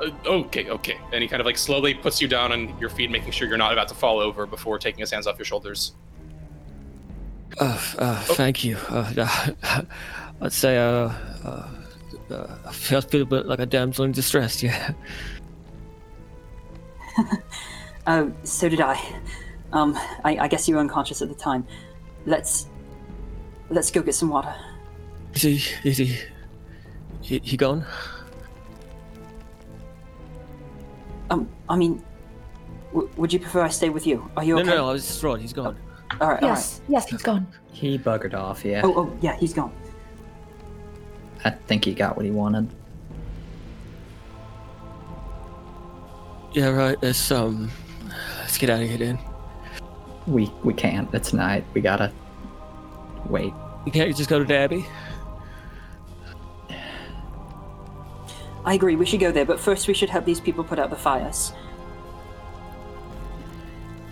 Uh, 0.00 0.10
okay, 0.26 0.68
okay. 0.68 0.98
And 1.12 1.22
he 1.22 1.28
kind 1.28 1.40
of 1.40 1.46
like 1.46 1.58
slowly 1.58 1.94
puts 1.94 2.20
you 2.20 2.26
down 2.26 2.50
on 2.50 2.76
your 2.80 2.88
feet, 2.90 3.10
making 3.10 3.30
sure 3.30 3.46
you're 3.46 3.56
not 3.56 3.72
about 3.72 3.88
to 3.88 3.94
fall 3.94 4.18
over 4.18 4.46
before 4.46 4.78
taking 4.78 5.00
his 5.00 5.10
hands 5.10 5.26
off 5.26 5.38
your 5.38 5.44
shoulders. 5.44 5.92
Uh, 7.58 7.78
uh, 7.98 8.20
thank 8.34 8.64
you. 8.64 8.76
Uh, 8.88 9.52
I'd 10.40 10.52
say 10.52 10.78
uh, 10.78 11.12
uh, 11.44 11.68
uh, 12.30 12.56
I 12.66 12.72
feel, 12.72 13.00
feel 13.00 13.22
a 13.22 13.26
bit 13.26 13.46
like 13.46 13.58
a 13.60 13.66
damsel 13.66 14.04
in 14.04 14.12
distress. 14.12 14.62
Yeah. 14.62 14.92
Oh, 18.04 18.32
so 18.42 18.68
did 18.68 18.80
I. 18.80 19.00
Um, 19.72 19.94
I, 20.24 20.36
I 20.36 20.48
guess 20.48 20.68
you 20.68 20.74
were 20.74 20.80
unconscious 20.80 21.22
at 21.22 21.28
the 21.28 21.36
time. 21.36 21.64
Let's 22.26 22.66
let's 23.70 23.92
go 23.92 24.02
get 24.02 24.16
some 24.16 24.28
water. 24.28 24.52
Is 25.34 25.42
he? 25.42 25.62
Is 25.88 25.98
he? 25.98 26.18
He, 27.20 27.38
he 27.44 27.56
gone? 27.56 27.84
Um, 31.30 31.48
I 31.68 31.76
mean, 31.76 32.02
w- 32.92 33.08
would 33.16 33.32
you 33.32 33.38
prefer 33.38 33.60
I 33.62 33.68
stay 33.68 33.88
with 33.88 34.04
you? 34.04 34.28
Are 34.36 34.42
you 34.42 34.56
No, 34.56 34.62
okay? 34.62 34.70
no, 34.70 34.76
no. 34.78 34.88
I 34.88 34.92
was 34.94 35.06
just 35.06 35.22
wrong. 35.22 35.38
He's 35.38 35.52
gone. 35.52 35.78
All 36.20 36.30
right, 36.30 36.42
yes, 36.42 36.80
yes, 36.88 37.08
he's 37.08 37.22
gone. 37.22 37.46
He 37.72 37.98
buggered 37.98 38.34
off, 38.34 38.64
yeah. 38.64 38.82
Oh, 38.84 38.94
oh, 38.96 39.18
yeah, 39.20 39.36
he's 39.36 39.54
gone. 39.54 39.72
I 41.44 41.50
think 41.50 41.84
he 41.84 41.94
got 41.94 42.16
what 42.16 42.24
he 42.24 42.30
wanted. 42.30 42.68
Yeah, 46.52 46.68
right. 46.68 46.98
Let's 47.02 47.30
um, 47.30 47.70
let's 48.38 48.58
get 48.58 48.68
out 48.70 48.82
of 48.82 48.88
here 48.88 48.98
then. 48.98 49.18
We 50.26 50.52
we 50.62 50.74
can't. 50.74 51.12
It's 51.14 51.32
night. 51.32 51.64
We 51.72 51.80
gotta 51.80 52.12
wait. 53.26 53.52
You 53.86 53.92
can't 53.92 54.14
just 54.14 54.28
go 54.28 54.38
to 54.38 54.44
Dabby. 54.44 54.86
I 58.64 58.74
agree. 58.74 58.94
We 58.94 59.06
should 59.06 59.18
go 59.18 59.32
there, 59.32 59.44
but 59.44 59.58
first 59.58 59.88
we 59.88 59.94
should 59.94 60.10
help 60.10 60.24
these 60.24 60.40
people 60.40 60.62
put 60.62 60.78
out 60.78 60.90
the 60.90 60.96
fires. 60.96 61.52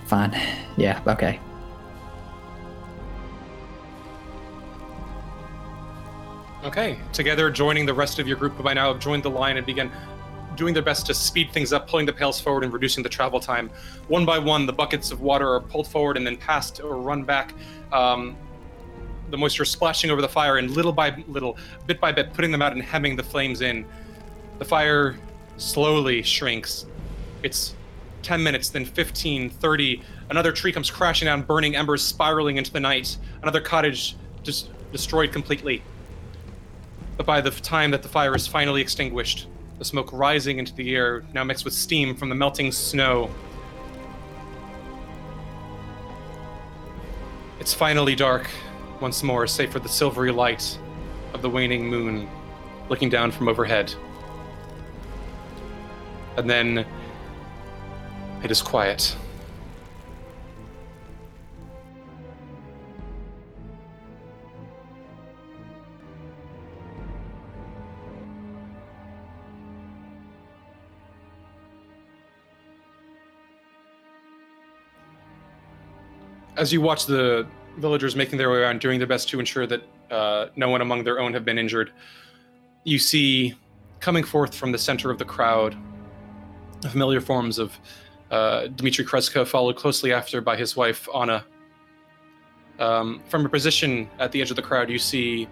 Fine. 0.07 0.37
Yeah, 0.77 1.01
okay. 1.07 1.39
Okay. 6.63 6.99
Together, 7.15 7.51
joining 7.51 7.87
the 7.87 7.95
rest 7.95 8.19
of 8.19 8.29
your 8.29 8.37
group 8.37 8.53
who 8.53 8.63
by 8.63 8.75
now 8.75 8.93
have 8.93 9.01
joined 9.01 9.23
the 9.23 9.31
line 9.31 9.57
and 9.57 9.65
begin 9.65 9.91
doing 10.57 10.75
their 10.75 10.83
best 10.83 11.07
to 11.07 11.15
speed 11.15 11.51
things 11.53 11.73
up, 11.73 11.89
pulling 11.89 12.05
the 12.05 12.13
pails 12.13 12.39
forward 12.39 12.65
and 12.65 12.73
reducing 12.73 13.03
the 13.03 13.09
travel 13.09 13.41
time. 13.41 13.71
One 14.09 14.27
by 14.27 14.39
one, 14.39 14.67
the 14.67 14.73
buckets 14.73 15.11
of 15.11 15.23
water 15.23 15.49
are 15.55 15.61
pulled 15.61 15.87
forward 15.87 16.19
and 16.19 16.27
then 16.27 16.37
passed 16.37 16.81
or 16.81 16.97
run 16.97 17.23
back. 17.23 17.55
Um, 17.93 18.37
the 19.31 19.39
moisture 19.39 19.65
splashing 19.65 20.11
over 20.11 20.21
the 20.21 20.29
fire, 20.29 20.59
and 20.59 20.71
little 20.73 20.93
by 20.93 21.25
little, 21.29 21.57
bit 21.87 21.99
by 21.99 22.13
bit, 22.13 22.35
putting 22.35 22.51
them 22.51 22.61
out 22.61 22.73
and 22.73 22.83
hemming 22.83 23.17
the 23.17 23.23
flames 23.23 23.63
in. 23.63 23.87
The 24.59 24.65
fire 24.67 25.17
slowly 25.57 26.23
shrinks. 26.23 26.85
It's 27.43 27.75
10 28.23 28.43
minutes, 28.43 28.69
then 28.69 28.85
15, 28.85 29.49
30. 29.49 30.03
Another 30.29 30.53
tree 30.53 30.73
comes 30.73 30.91
crashing 30.91 31.25
down, 31.25 31.41
burning 31.43 31.75
embers 31.75 32.03
spiraling 32.03 32.59
into 32.59 32.71
the 32.71 32.81
night. 32.81 33.17
Another 33.41 33.63
cottage 33.63 34.17
just 34.43 34.69
destroyed 34.93 35.33
completely. 35.33 35.83
But 37.21 37.27
by 37.27 37.43
the 37.43 37.51
time 37.51 37.91
that 37.91 38.03
the 38.03 38.09
fire 38.09 38.35
is 38.35 38.47
finally 38.47 38.81
extinguished, 38.81 39.47
the 39.79 39.85
smoke 39.85 40.11
rising 40.11 40.59
into 40.59 40.75
the 40.75 40.97
air, 40.97 41.23
now 41.35 41.45
mixed 41.45 41.67
with 41.67 41.75
steam 41.75 42.17
from 42.17 42.31
the 42.31 42.35
melting 42.35 42.73
snow. 42.73 43.29
It's 47.59 47.75
finally 47.75 48.15
dark 48.15 48.49
once 49.03 49.23
more, 49.23 49.47
save 49.47 49.71
for 49.71 49.81
the 49.81 49.89
silvery 49.91 50.33
light 50.33 50.79
of 51.35 51.43
the 51.43 51.51
waning 51.51 51.91
moon 51.91 52.27
looking 52.89 53.11
down 53.11 53.33
from 53.33 53.49
overhead. 53.49 53.93
And 56.39 56.49
then 56.49 56.87
it 58.43 58.51
is 58.51 58.63
quiet. 58.63 59.15
As 76.61 76.75
you 76.75 76.83
watch 76.83 77.07
the 77.07 77.47
villagers 77.79 78.15
making 78.15 78.37
their 78.37 78.51
way 78.51 78.59
around, 78.59 78.81
doing 78.81 78.99
their 78.99 79.09
best 79.09 79.31
to 79.31 79.41
ensure 79.41 79.67
that 79.67 79.83
uh, 80.11 80.49
no 80.57 80.69
one 80.69 80.83
among 80.83 81.05
their 81.05 81.19
own 81.19 81.33
have 81.33 81.43
been 81.43 81.57
injured, 81.57 81.91
you 82.85 82.99
see 82.99 83.55
coming 83.99 84.23
forth 84.23 84.55
from 84.55 84.71
the 84.71 84.77
center 84.77 85.11
of 85.11 85.19
the 85.19 85.25
crowd 85.25 85.75
familiar 86.91 87.23
forms 87.23 87.59
of 87.59 87.79
uh, 88.31 88.67
Dmitri 88.67 89.07
Krezkov, 89.07 89.49
followed 89.49 89.77
closely 89.77 90.13
after 90.13 90.43
by 90.43 90.55
his 90.55 90.77
wife 90.77 91.09
Anna. 91.15 91.47
Um, 92.79 93.23
from 93.31 93.47
a 93.47 93.49
position 93.49 94.11
at 94.19 94.31
the 94.31 94.43
edge 94.43 94.51
of 94.51 94.57
the 94.57 94.63
crowd, 94.63 94.91
you 94.91 94.99
see 94.99 95.49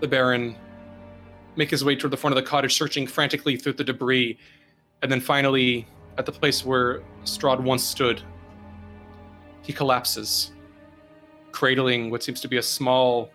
the 0.00 0.06
Baron 0.06 0.56
make 1.56 1.70
his 1.70 1.84
way 1.84 1.96
toward 1.96 2.12
the 2.12 2.16
front 2.16 2.36
of 2.36 2.42
the 2.42 2.48
cottage, 2.48 2.76
searching 2.76 3.08
frantically 3.08 3.56
through 3.56 3.72
the 3.72 3.84
debris, 3.84 4.38
and 5.02 5.10
then 5.10 5.20
finally, 5.20 5.88
at 6.18 6.26
the 6.26 6.32
place 6.32 6.64
where 6.64 7.02
Strahd 7.24 7.60
once 7.60 7.82
stood, 7.82 8.22
he 9.62 9.72
collapses, 9.72 10.52
cradling 11.52 12.10
what 12.10 12.22
seems 12.22 12.40
to 12.40 12.48
be 12.48 12.58
a 12.58 12.62
small, 12.62 13.30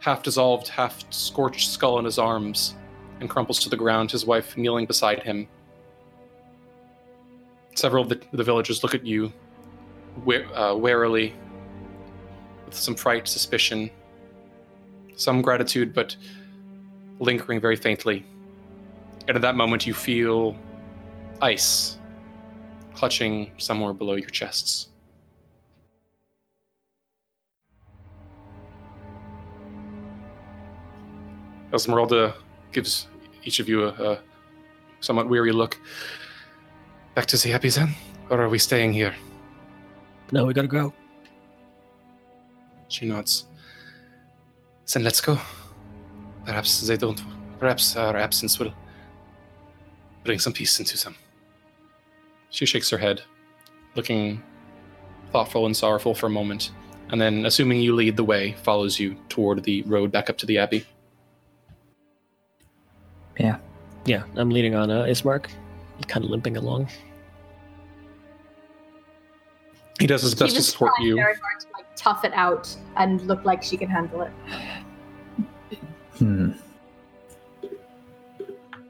half 0.00 0.22
dissolved, 0.22 0.68
half 0.68 1.04
scorched 1.10 1.70
skull 1.70 1.98
in 1.98 2.04
his 2.04 2.18
arms, 2.18 2.74
and 3.20 3.30
crumples 3.30 3.58
to 3.60 3.68
the 3.68 3.76
ground, 3.76 4.10
his 4.10 4.26
wife 4.26 4.56
kneeling 4.56 4.86
beside 4.86 5.22
him. 5.22 5.48
Several 7.74 8.02
of 8.02 8.08
the, 8.08 8.20
the 8.32 8.44
villagers 8.44 8.82
look 8.82 8.94
at 8.94 9.04
you 9.04 9.32
uh, 10.26 10.74
warily, 10.76 11.34
with 12.66 12.74
some 12.74 12.94
fright, 12.94 13.26
suspicion, 13.26 13.90
some 15.16 15.42
gratitude, 15.42 15.94
but 15.94 16.16
lingering 17.18 17.60
very 17.60 17.76
faintly. 17.76 18.24
And 19.26 19.36
at 19.36 19.42
that 19.42 19.56
moment, 19.56 19.86
you 19.86 19.94
feel 19.94 20.56
ice 21.40 21.98
clutching 22.94 23.50
somewhere 23.58 23.92
below 23.92 24.14
your 24.14 24.28
chests. 24.28 24.88
Ezmerelda 31.74 32.34
gives 32.72 33.08
each 33.42 33.58
of 33.58 33.68
you 33.68 33.84
a, 33.84 33.88
a 33.88 34.18
somewhat 35.00 35.28
weary 35.28 35.52
look. 35.52 35.78
Back 37.14 37.26
to 37.26 37.36
the 37.36 37.50
Happy 37.50 37.68
Zen? 37.68 37.94
Or 38.30 38.40
are 38.40 38.48
we 38.48 38.58
staying 38.58 38.92
here? 38.92 39.14
No, 40.32 40.46
we 40.46 40.54
gotta 40.54 40.68
go. 40.68 40.94
She 42.88 43.06
nods. 43.06 43.46
Then 44.92 45.02
let's 45.02 45.20
go. 45.20 45.38
Perhaps 46.44 46.80
they 46.86 46.96
don't. 46.96 47.20
Perhaps 47.58 47.96
our 47.96 48.16
absence 48.16 48.58
will 48.58 48.72
bring 50.22 50.38
some 50.38 50.52
peace 50.52 50.78
into 50.78 50.96
them. 51.02 51.16
She 52.50 52.66
shakes 52.66 52.88
her 52.90 52.98
head, 52.98 53.22
looking 53.96 54.42
thoughtful 55.32 55.66
and 55.66 55.76
sorrowful 55.76 56.14
for 56.14 56.26
a 56.26 56.30
moment, 56.30 56.70
and 57.10 57.20
then, 57.20 57.46
assuming 57.46 57.80
you 57.80 57.94
lead 57.94 58.16
the 58.16 58.24
way, 58.24 58.52
follows 58.62 59.00
you 59.00 59.16
toward 59.28 59.64
the 59.64 59.82
road 59.82 60.12
back 60.12 60.30
up 60.30 60.38
to 60.38 60.46
the 60.46 60.58
abbey. 60.58 60.86
Yeah. 63.38 63.58
Yeah, 64.06 64.24
I'm 64.36 64.50
leaning 64.50 64.74
on 64.74 64.90
uh, 64.90 65.04
Ismark, 65.04 65.46
kind 66.08 66.24
of 66.24 66.30
limping 66.30 66.56
along. 66.56 66.88
He 69.98 70.06
does 70.06 70.22
his 70.22 70.32
She 70.32 70.38
best 70.38 70.56
to 70.56 70.62
support 70.62 70.92
trying 70.96 71.08
you. 71.08 71.14
very 71.16 71.34
hard 71.34 71.60
to 71.60 71.66
like 71.74 71.86
tough 71.96 72.24
it 72.24 72.32
out 72.34 72.74
and 72.96 73.20
look 73.22 73.44
like 73.44 73.62
she 73.62 73.76
can 73.76 73.88
handle 73.88 74.22
it. 74.22 74.30
Hmm. 76.18 76.50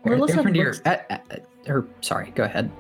Well, 0.04 0.18
listen, 0.18 0.40
Erthrendir- 0.44 0.64
looks- 0.64 0.82
uh, 0.84 0.98
uh, 1.10 1.16
uh, 1.30 1.36
or 1.72 1.86
sorry, 2.00 2.30
go 2.34 2.44
ahead. 2.44 2.70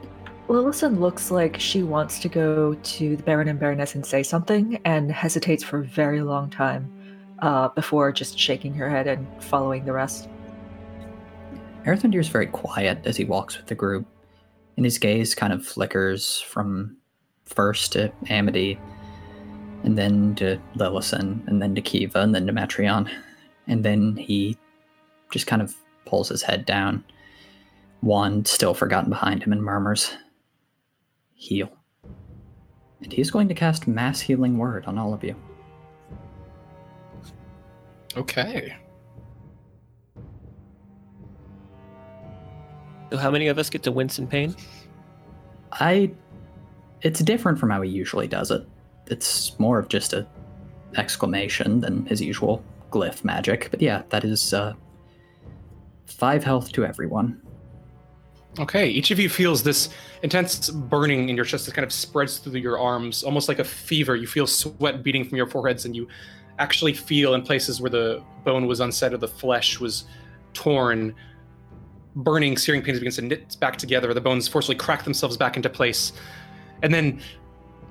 Lillison 0.48 0.98
looks 1.00 1.30
like 1.30 1.58
she 1.58 1.82
wants 1.82 2.18
to 2.18 2.28
go 2.28 2.74
to 2.74 3.16
the 3.16 3.22
Baron 3.22 3.48
and 3.48 3.58
Baroness 3.58 3.94
and 3.94 4.04
say 4.04 4.22
something 4.22 4.78
and 4.84 5.10
hesitates 5.10 5.64
for 5.64 5.78
a 5.78 5.84
very 5.84 6.20
long 6.20 6.50
time 6.50 6.90
uh, 7.38 7.68
before 7.68 8.12
just 8.12 8.38
shaking 8.38 8.74
her 8.74 8.90
head 8.90 9.06
and 9.06 9.26
following 9.42 9.86
the 9.86 9.92
rest. 9.92 10.28
Erthrendir 11.86 12.20
is 12.20 12.28
very 12.28 12.46
quiet 12.46 12.98
as 13.04 13.16
he 13.16 13.24
walks 13.24 13.56
with 13.56 13.66
the 13.66 13.74
group, 13.74 14.06
and 14.76 14.84
his 14.84 14.98
gaze 14.98 15.34
kind 15.34 15.52
of 15.52 15.66
flickers 15.66 16.40
from 16.40 16.96
first 17.44 17.92
to 17.92 18.10
Amity, 18.30 18.78
and 19.82 19.98
then 19.98 20.34
to 20.36 20.58
Lillison, 20.76 21.46
and 21.46 21.60
then 21.60 21.74
to 21.74 21.82
Kiva, 21.82 22.20
and 22.20 22.34
then 22.34 22.46
to 22.46 22.52
Metreon. 22.52 23.10
And 23.66 23.84
then 23.84 24.16
he 24.16 24.56
just 25.30 25.46
kind 25.46 25.60
of 25.60 25.74
pulls 26.06 26.28
his 26.28 26.42
head 26.42 26.64
down, 26.64 27.04
wand 28.02 28.48
still 28.48 28.74
forgotten 28.74 29.10
behind 29.10 29.42
him, 29.42 29.52
and 29.52 29.62
murmurs, 29.62 30.16
Heal. 31.34 31.70
And 33.02 33.12
he's 33.12 33.30
going 33.30 33.48
to 33.48 33.54
cast 33.54 33.86
Mass 33.86 34.20
Healing 34.20 34.56
Word 34.56 34.86
on 34.86 34.98
all 34.98 35.12
of 35.12 35.22
you. 35.22 35.36
Okay. 38.16 38.74
How 43.16 43.30
many 43.30 43.48
of 43.48 43.58
us 43.58 43.70
get 43.70 43.82
to 43.84 43.92
wince 43.92 44.18
in 44.18 44.26
pain? 44.26 44.54
I. 45.72 46.10
It's 47.02 47.20
different 47.20 47.58
from 47.58 47.70
how 47.70 47.82
he 47.82 47.90
usually 47.90 48.26
does 48.26 48.50
it. 48.50 48.66
It's 49.08 49.58
more 49.58 49.78
of 49.78 49.88
just 49.88 50.14
a 50.14 50.26
exclamation 50.96 51.80
than 51.80 52.06
his 52.06 52.20
usual 52.20 52.64
glyph 52.90 53.24
magic. 53.24 53.68
But 53.70 53.82
yeah, 53.82 54.02
that 54.08 54.24
is 54.24 54.54
uh, 54.54 54.72
five 56.06 56.44
health 56.44 56.72
to 56.72 56.84
everyone. 56.86 57.40
Okay, 58.58 58.88
each 58.88 59.10
of 59.10 59.18
you 59.18 59.28
feels 59.28 59.64
this 59.64 59.88
intense 60.22 60.70
burning 60.70 61.28
in 61.28 61.34
your 61.34 61.44
chest 61.44 61.66
that 61.66 61.74
kind 61.74 61.84
of 61.84 61.92
spreads 61.92 62.38
through 62.38 62.60
your 62.60 62.78
arms, 62.78 63.24
almost 63.24 63.48
like 63.48 63.58
a 63.58 63.64
fever. 63.64 64.14
You 64.14 64.28
feel 64.28 64.46
sweat 64.46 65.02
beating 65.02 65.24
from 65.24 65.36
your 65.36 65.48
foreheads, 65.48 65.84
and 65.84 65.96
you 65.96 66.06
actually 66.60 66.92
feel 66.92 67.34
in 67.34 67.42
places 67.42 67.80
where 67.80 67.90
the 67.90 68.22
bone 68.44 68.66
was 68.66 68.78
unset 68.78 69.12
or 69.12 69.16
the 69.16 69.28
flesh 69.28 69.80
was 69.80 70.04
torn, 70.52 71.14
burning, 72.16 72.56
searing 72.56 72.82
pains 72.82 72.98
begins 72.98 73.16
to 73.16 73.22
knit 73.22 73.56
back 73.60 73.76
together. 73.76 74.12
The 74.14 74.20
bones 74.20 74.48
forcibly 74.48 74.76
crack 74.76 75.04
themselves 75.04 75.36
back 75.36 75.56
into 75.56 75.68
place. 75.68 76.12
And 76.82 76.92
then, 76.92 77.20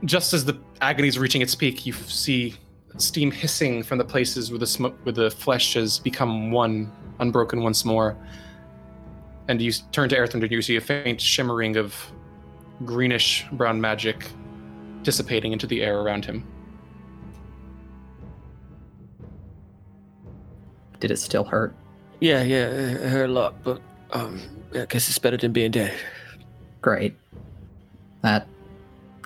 just 0.06 0.34
as 0.34 0.46
the 0.46 0.60
agony 0.82 1.08
is 1.08 1.18
reaching 1.18 1.42
its 1.42 1.56
peak, 1.56 1.86
you 1.86 1.94
f- 1.94 2.10
see 2.10 2.56
steam 2.98 3.32
hissing 3.32 3.84
from 3.84 3.98
the 3.98 4.06
places 4.06 4.52
where 4.52 4.60
the 4.60 4.68
smoke, 4.68 4.98
where 5.04 5.14
the 5.14 5.32
flesh 5.32 5.74
has 5.74 6.00
become 6.00 6.52
one, 6.52 6.92
unbroken 7.20 7.64
once 7.64 7.86
more 7.86 8.16
and 9.48 9.62
you 9.62 9.72
turn 9.92 10.10
to 10.10 10.16
Erthrendir 10.16 10.44
and 10.44 10.52
you 10.52 10.62
see 10.62 10.76
a 10.78 10.82
faint 10.82 11.20
shimmering 11.20 11.76
of 11.78 11.96
greenish 12.86 13.46
brown 13.54 13.80
magic 13.80 14.28
dissipating 15.04 15.52
into 15.52 15.68
the 15.68 15.82
air 15.82 16.00
around 16.00 16.26
him. 16.26 16.48
Did 21.00 21.12
it 21.12 21.18
still 21.18 21.44
hurt? 21.44 21.76
Yeah, 22.22 22.44
yeah, 22.44 22.68
it 22.68 23.10
hurt 23.10 23.30
a 23.30 23.34
lot, 23.34 23.62
but 23.64 23.82
um, 24.14 24.40
I 24.74 24.86
guess 24.86 25.10
it's 25.10 25.20
better 25.20 25.38
than 25.38 25.52
being 25.52 25.72
dead. 25.72 25.94
Great. 26.82 27.16
That 28.22 28.48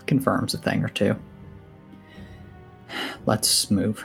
confirms 0.06 0.54
a 0.54 0.58
thing 0.58 0.84
or 0.84 0.90
two. 0.90 1.16
Let's 3.26 3.70
move. 3.70 4.04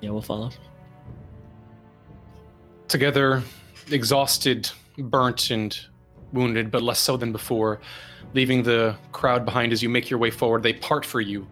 Yeah, 0.00 0.10
we'll 0.10 0.20
follow. 0.20 0.50
Together, 2.88 3.42
exhausted, 3.90 4.70
burnt, 4.98 5.50
and 5.50 5.76
wounded, 6.32 6.70
but 6.70 6.82
less 6.82 6.98
so 6.98 7.16
than 7.16 7.32
before, 7.32 7.80
leaving 8.34 8.62
the 8.62 8.94
crowd 9.12 9.46
behind 9.46 9.72
as 9.72 9.82
you 9.82 9.88
make 9.88 10.10
your 10.10 10.18
way 10.18 10.30
forward, 10.30 10.62
they 10.62 10.74
part 10.74 11.06
for 11.06 11.22
you, 11.22 11.46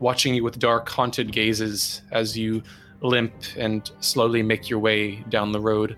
watching 0.00 0.34
you 0.34 0.44
with 0.44 0.58
dark, 0.58 0.88
haunted 0.88 1.32
gazes 1.32 2.02
as 2.12 2.36
you 2.36 2.62
limp 3.04 3.34
and 3.56 3.90
slowly 4.00 4.42
make 4.42 4.68
your 4.68 4.78
way 4.78 5.16
down 5.28 5.52
the 5.52 5.60
road. 5.60 5.96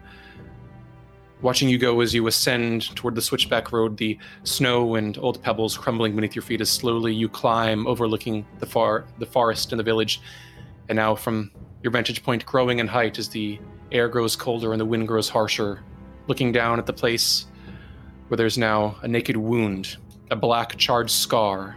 Watching 1.42 1.68
you 1.68 1.78
go 1.78 2.00
as 2.00 2.14
you 2.14 2.26
ascend 2.26 2.94
toward 2.96 3.14
the 3.14 3.22
switchback 3.22 3.70
road, 3.70 3.96
the 3.96 4.18
snow 4.44 4.94
and 4.96 5.16
old 5.18 5.42
pebbles 5.42 5.76
crumbling 5.76 6.16
beneath 6.16 6.34
your 6.34 6.42
feet 6.42 6.60
as 6.60 6.70
slowly 6.70 7.14
you 7.14 7.28
climb, 7.28 7.86
overlooking 7.86 8.46
the 8.58 8.66
far 8.66 9.04
the 9.18 9.26
forest 9.26 9.72
and 9.72 9.78
the 9.78 9.84
village. 9.84 10.20
And 10.88 10.96
now, 10.96 11.14
from 11.14 11.50
your 11.82 11.92
vantage 11.92 12.22
point, 12.22 12.44
growing 12.46 12.78
in 12.78 12.88
height 12.88 13.18
as 13.18 13.28
the 13.28 13.60
air 13.92 14.08
grows 14.08 14.34
colder 14.34 14.72
and 14.72 14.80
the 14.80 14.84
wind 14.84 15.06
grows 15.06 15.28
harsher, 15.28 15.82
looking 16.26 16.52
down 16.52 16.78
at 16.78 16.86
the 16.86 16.92
place 16.92 17.46
where 18.28 18.36
there's 18.36 18.58
now 18.58 18.96
a 19.02 19.08
naked 19.08 19.36
wound, 19.36 19.96
a 20.30 20.36
black 20.36 20.76
charred 20.76 21.10
scar 21.10 21.76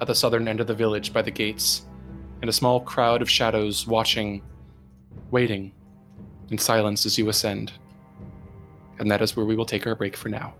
at 0.00 0.06
the 0.06 0.14
southern 0.14 0.48
end 0.48 0.60
of 0.60 0.66
the 0.66 0.74
village 0.74 1.12
by 1.12 1.22
the 1.22 1.30
gates, 1.30 1.85
and 2.46 2.50
a 2.50 2.52
small 2.52 2.78
crowd 2.78 3.22
of 3.22 3.28
shadows 3.28 3.88
watching, 3.88 4.40
waiting 5.32 5.72
in 6.50 6.58
silence 6.58 7.04
as 7.04 7.18
you 7.18 7.28
ascend. 7.28 7.72
And 9.00 9.10
that 9.10 9.20
is 9.20 9.36
where 9.36 9.44
we 9.44 9.56
will 9.56 9.66
take 9.66 9.84
our 9.84 9.96
break 9.96 10.16
for 10.16 10.28
now. 10.28 10.54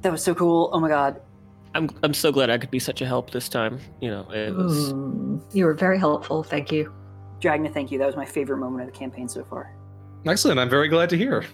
That 0.00 0.10
was 0.10 0.24
so 0.24 0.34
cool. 0.34 0.70
Oh 0.72 0.80
my 0.80 0.88
god. 0.88 1.20
I'm 1.74 1.90
I'm 2.02 2.14
so 2.14 2.32
glad 2.32 2.48
I 2.48 2.56
could 2.56 2.70
be 2.70 2.78
such 2.78 3.02
a 3.02 3.06
help 3.06 3.30
this 3.30 3.46
time. 3.46 3.78
You 4.00 4.08
know, 4.08 4.30
it 4.30 4.54
was 4.54 4.94
Mm, 4.94 5.42
you 5.52 5.66
were 5.66 5.74
very 5.74 5.98
helpful. 5.98 6.42
Thank 6.42 6.72
you. 6.72 6.90
Dragna, 7.40 7.70
thank 7.70 7.90
you. 7.92 7.98
That 7.98 8.06
was 8.06 8.16
my 8.16 8.24
favorite 8.24 8.56
moment 8.56 8.88
of 8.88 8.94
the 8.94 8.98
campaign 8.98 9.28
so 9.28 9.44
far. 9.44 9.70
Excellent. 10.24 10.58
I'm 10.58 10.70
very 10.70 10.88
glad 10.88 11.10
to 11.10 11.18
hear. 11.18 11.44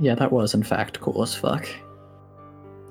Yeah, 0.00 0.14
that 0.14 0.32
was 0.32 0.54
in 0.54 0.62
fact 0.62 1.00
cool 1.00 1.22
as 1.22 1.34
fuck. 1.34 1.68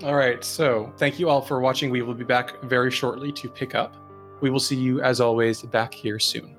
All 0.03 0.15
right. 0.15 0.44
So, 0.44 0.94
thank 0.98 1.19
you 1.19 1.30
all 1.30 1.41
for 1.41 1.60
watching. 1.60 1.90
We 1.90 2.02
will 2.02 2.14
be 2.14 2.24
back 2.24 2.61
very 2.64 2.91
shortly 2.91 3.32
to 3.32 3.49
pick 3.49 3.74
up. 3.74 3.95
We 4.41 4.49
will 4.49 4.60
see 4.60 4.76
you, 4.76 5.02
as 5.02 5.19
always, 5.19 5.64
back 5.64 5.94
here 5.94 6.19
soon. 6.19 6.57